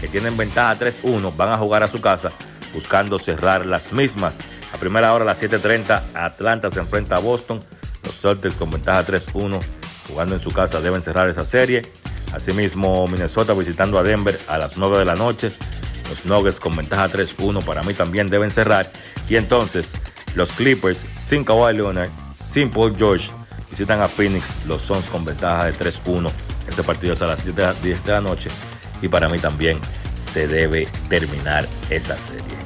que 0.00 0.08
tienen 0.08 0.38
ventaja 0.38 0.74
3-1, 0.78 1.36
van 1.36 1.50
a 1.50 1.58
jugar 1.58 1.82
a 1.82 1.88
su 1.88 2.00
casa 2.00 2.32
buscando 2.72 3.18
cerrar 3.18 3.66
las 3.66 3.92
mismas. 3.92 4.40
A 4.72 4.78
primera 4.78 5.12
hora 5.14 5.22
a 5.22 5.26
las 5.26 5.42
7.30 5.42 6.02
Atlanta 6.14 6.70
se 6.70 6.80
enfrenta 6.80 7.16
a 7.16 7.18
Boston. 7.18 7.60
Los 8.04 8.20
Celtics 8.20 8.56
con 8.56 8.70
ventaja 8.70 9.04
3-1 9.04 9.60
jugando 10.08 10.34
en 10.34 10.40
su 10.40 10.52
casa 10.52 10.80
deben 10.80 11.02
cerrar 11.02 11.28
esa 11.28 11.44
serie. 11.44 11.82
Asimismo 12.32 13.06
Minnesota 13.06 13.54
visitando 13.54 13.98
a 13.98 14.02
Denver 14.02 14.38
a 14.48 14.58
las 14.58 14.76
9 14.76 14.98
de 14.98 15.04
la 15.04 15.14
noche. 15.14 15.52
Los 16.08 16.24
Nuggets 16.24 16.60
con 16.60 16.76
ventaja 16.76 17.08
3-1 17.08 17.64
para 17.64 17.82
mí 17.82 17.94
también 17.94 18.28
deben 18.28 18.50
cerrar. 18.50 18.90
Y 19.28 19.36
entonces 19.36 19.94
los 20.34 20.52
Clippers 20.52 21.06
sin 21.14 21.44
Kawhi 21.44 21.74
Leonard, 21.74 22.10
sin 22.34 22.70
Paul 22.70 22.94
George 22.96 23.30
visitan 23.70 24.00
a 24.00 24.08
Phoenix. 24.08 24.54
Los 24.66 24.82
Suns 24.82 25.08
con 25.08 25.24
ventaja 25.24 25.64
de 25.66 25.74
3-1. 25.74 26.30
Ese 26.68 26.82
partido 26.82 27.12
es 27.12 27.22
a 27.22 27.26
las 27.26 27.44
10 27.44 27.56
de 28.04 28.12
la 28.12 28.20
noche. 28.20 28.50
Y 29.02 29.08
para 29.08 29.28
mí 29.28 29.38
también 29.38 29.78
se 30.14 30.46
debe 30.46 30.88
terminar 31.08 31.66
esa 31.90 32.18
serie. 32.18 32.65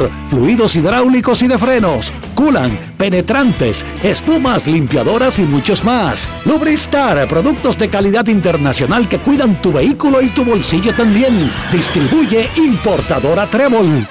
fluidos 0.29 0.75
hidráulicos 0.75 1.41
y 1.41 1.47
de 1.47 1.57
frenos, 1.57 2.13
culan, 2.35 2.95
penetrantes, 2.97 3.85
espumas, 4.03 4.67
limpiadoras 4.67 5.39
y 5.39 5.43
muchos 5.43 5.83
más. 5.83 6.27
Lubristar, 6.45 7.27
productos 7.27 7.77
de 7.77 7.89
calidad 7.89 8.27
internacional 8.27 9.07
que 9.07 9.19
cuidan 9.19 9.61
tu 9.61 9.71
vehículo 9.71 10.21
y 10.21 10.29
tu 10.29 10.43
bolsillo 10.43 10.95
también. 10.95 11.51
Distribuye 11.71 12.49
importadora 12.55 13.45
Trébol. 13.47 14.07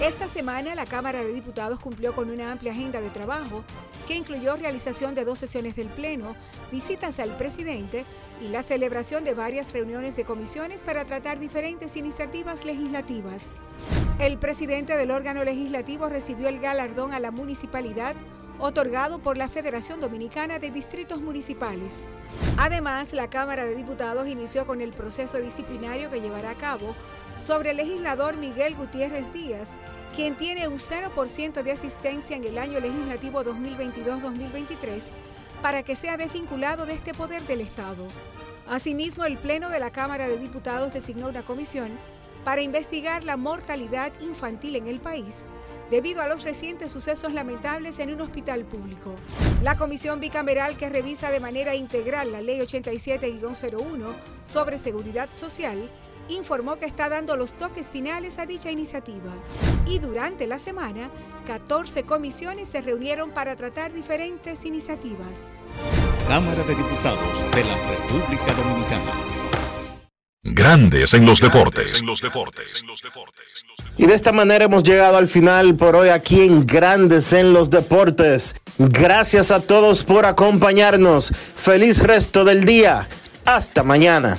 Esta 0.00 0.28
semana 0.28 0.74
la 0.74 0.86
Cámara 0.86 1.22
de 1.22 1.32
Diputados 1.32 1.80
cumplió 1.80 2.12
con 2.14 2.30
una 2.30 2.52
amplia 2.52 2.72
agenda 2.72 3.00
de 3.00 3.10
trabajo 3.10 3.64
que 4.08 4.16
incluyó 4.16 4.56
realización 4.56 5.14
de 5.14 5.26
dos 5.26 5.38
sesiones 5.38 5.76
del 5.76 5.88
Pleno, 5.88 6.34
visitas 6.72 7.20
al 7.20 7.36
presidente 7.36 8.06
y 8.40 8.48
la 8.48 8.62
celebración 8.62 9.22
de 9.22 9.34
varias 9.34 9.74
reuniones 9.74 10.16
de 10.16 10.24
comisiones 10.24 10.82
para 10.82 11.04
tratar 11.04 11.38
diferentes 11.38 11.94
iniciativas 11.94 12.64
legislativas. 12.64 13.74
El 14.18 14.38
presidente 14.38 14.96
del 14.96 15.10
órgano 15.10 15.44
legislativo 15.44 16.08
recibió 16.08 16.48
el 16.48 16.58
galardón 16.58 17.12
a 17.12 17.20
la 17.20 17.30
municipalidad 17.30 18.16
otorgado 18.58 19.18
por 19.18 19.36
la 19.36 19.48
Federación 19.48 20.00
Dominicana 20.00 20.58
de 20.58 20.70
Distritos 20.70 21.20
Municipales. 21.20 22.18
Además, 22.56 23.12
la 23.12 23.28
Cámara 23.28 23.66
de 23.66 23.76
Diputados 23.76 24.26
inició 24.26 24.66
con 24.66 24.80
el 24.80 24.92
proceso 24.92 25.38
disciplinario 25.38 26.10
que 26.10 26.22
llevará 26.22 26.50
a 26.52 26.58
cabo 26.58 26.94
sobre 27.38 27.70
el 27.70 27.76
legislador 27.76 28.36
Miguel 28.36 28.74
Gutiérrez 28.74 29.32
Díaz, 29.34 29.78
quien 30.14 30.36
tiene 30.36 30.68
un 30.68 30.78
0% 30.78 31.62
de 31.62 31.72
asistencia 31.72 32.36
en 32.36 32.44
el 32.44 32.58
año 32.58 32.80
legislativo 32.80 33.44
2022-2023, 33.44 35.16
para 35.62 35.82
que 35.82 35.96
sea 35.96 36.16
desvinculado 36.16 36.86
de 36.86 36.94
este 36.94 37.14
poder 37.14 37.42
del 37.42 37.60
Estado. 37.60 38.06
Asimismo, 38.68 39.24
el 39.24 39.38
Pleno 39.38 39.70
de 39.70 39.80
la 39.80 39.90
Cámara 39.90 40.28
de 40.28 40.38
Diputados 40.38 40.92
designó 40.92 41.28
una 41.28 41.42
comisión 41.42 41.90
para 42.44 42.62
investigar 42.62 43.24
la 43.24 43.36
mortalidad 43.36 44.12
infantil 44.20 44.76
en 44.76 44.88
el 44.88 45.00
país 45.00 45.44
debido 45.90 46.20
a 46.20 46.28
los 46.28 46.42
recientes 46.42 46.92
sucesos 46.92 47.32
lamentables 47.32 47.98
en 47.98 48.12
un 48.12 48.20
hospital 48.20 48.64
público. 48.64 49.14
La 49.62 49.76
comisión 49.76 50.20
bicameral 50.20 50.76
que 50.76 50.88
revisa 50.88 51.30
de 51.30 51.40
manera 51.40 51.74
integral 51.74 52.32
la 52.32 52.42
Ley 52.42 52.60
87-01 52.60 54.12
sobre 54.42 54.78
seguridad 54.78 55.28
social 55.32 55.90
informó 56.28 56.78
que 56.78 56.86
está 56.86 57.08
dando 57.08 57.36
los 57.36 57.54
toques 57.54 57.90
finales 57.90 58.38
a 58.38 58.46
dicha 58.46 58.70
iniciativa. 58.70 59.32
Y 59.86 59.98
durante 59.98 60.46
la 60.46 60.58
semana, 60.58 61.10
14 61.46 62.02
comisiones 62.04 62.68
se 62.68 62.80
reunieron 62.80 63.30
para 63.30 63.56
tratar 63.56 63.92
diferentes 63.92 64.64
iniciativas. 64.64 65.70
Cámara 66.26 66.62
de 66.64 66.74
Diputados 66.74 67.44
de 67.54 67.64
la 67.64 67.76
República 67.88 68.52
Dominicana. 68.54 69.12
Grandes 70.42 71.14
en 71.14 71.26
los 71.26 71.40
deportes. 71.40 72.02
Y 73.96 74.06
de 74.06 74.14
esta 74.14 74.32
manera 74.32 74.64
hemos 74.64 74.82
llegado 74.82 75.16
al 75.16 75.28
final 75.28 75.74
por 75.74 75.96
hoy 75.96 76.08
aquí 76.08 76.42
en 76.42 76.66
Grandes 76.66 77.32
en 77.32 77.52
los 77.52 77.70
Deportes. 77.70 78.54
Gracias 78.78 79.50
a 79.50 79.60
todos 79.60 80.04
por 80.04 80.24
acompañarnos. 80.26 81.32
Feliz 81.56 81.98
resto 81.98 82.44
del 82.44 82.64
día. 82.64 83.08
Hasta 83.44 83.82
mañana. 83.82 84.38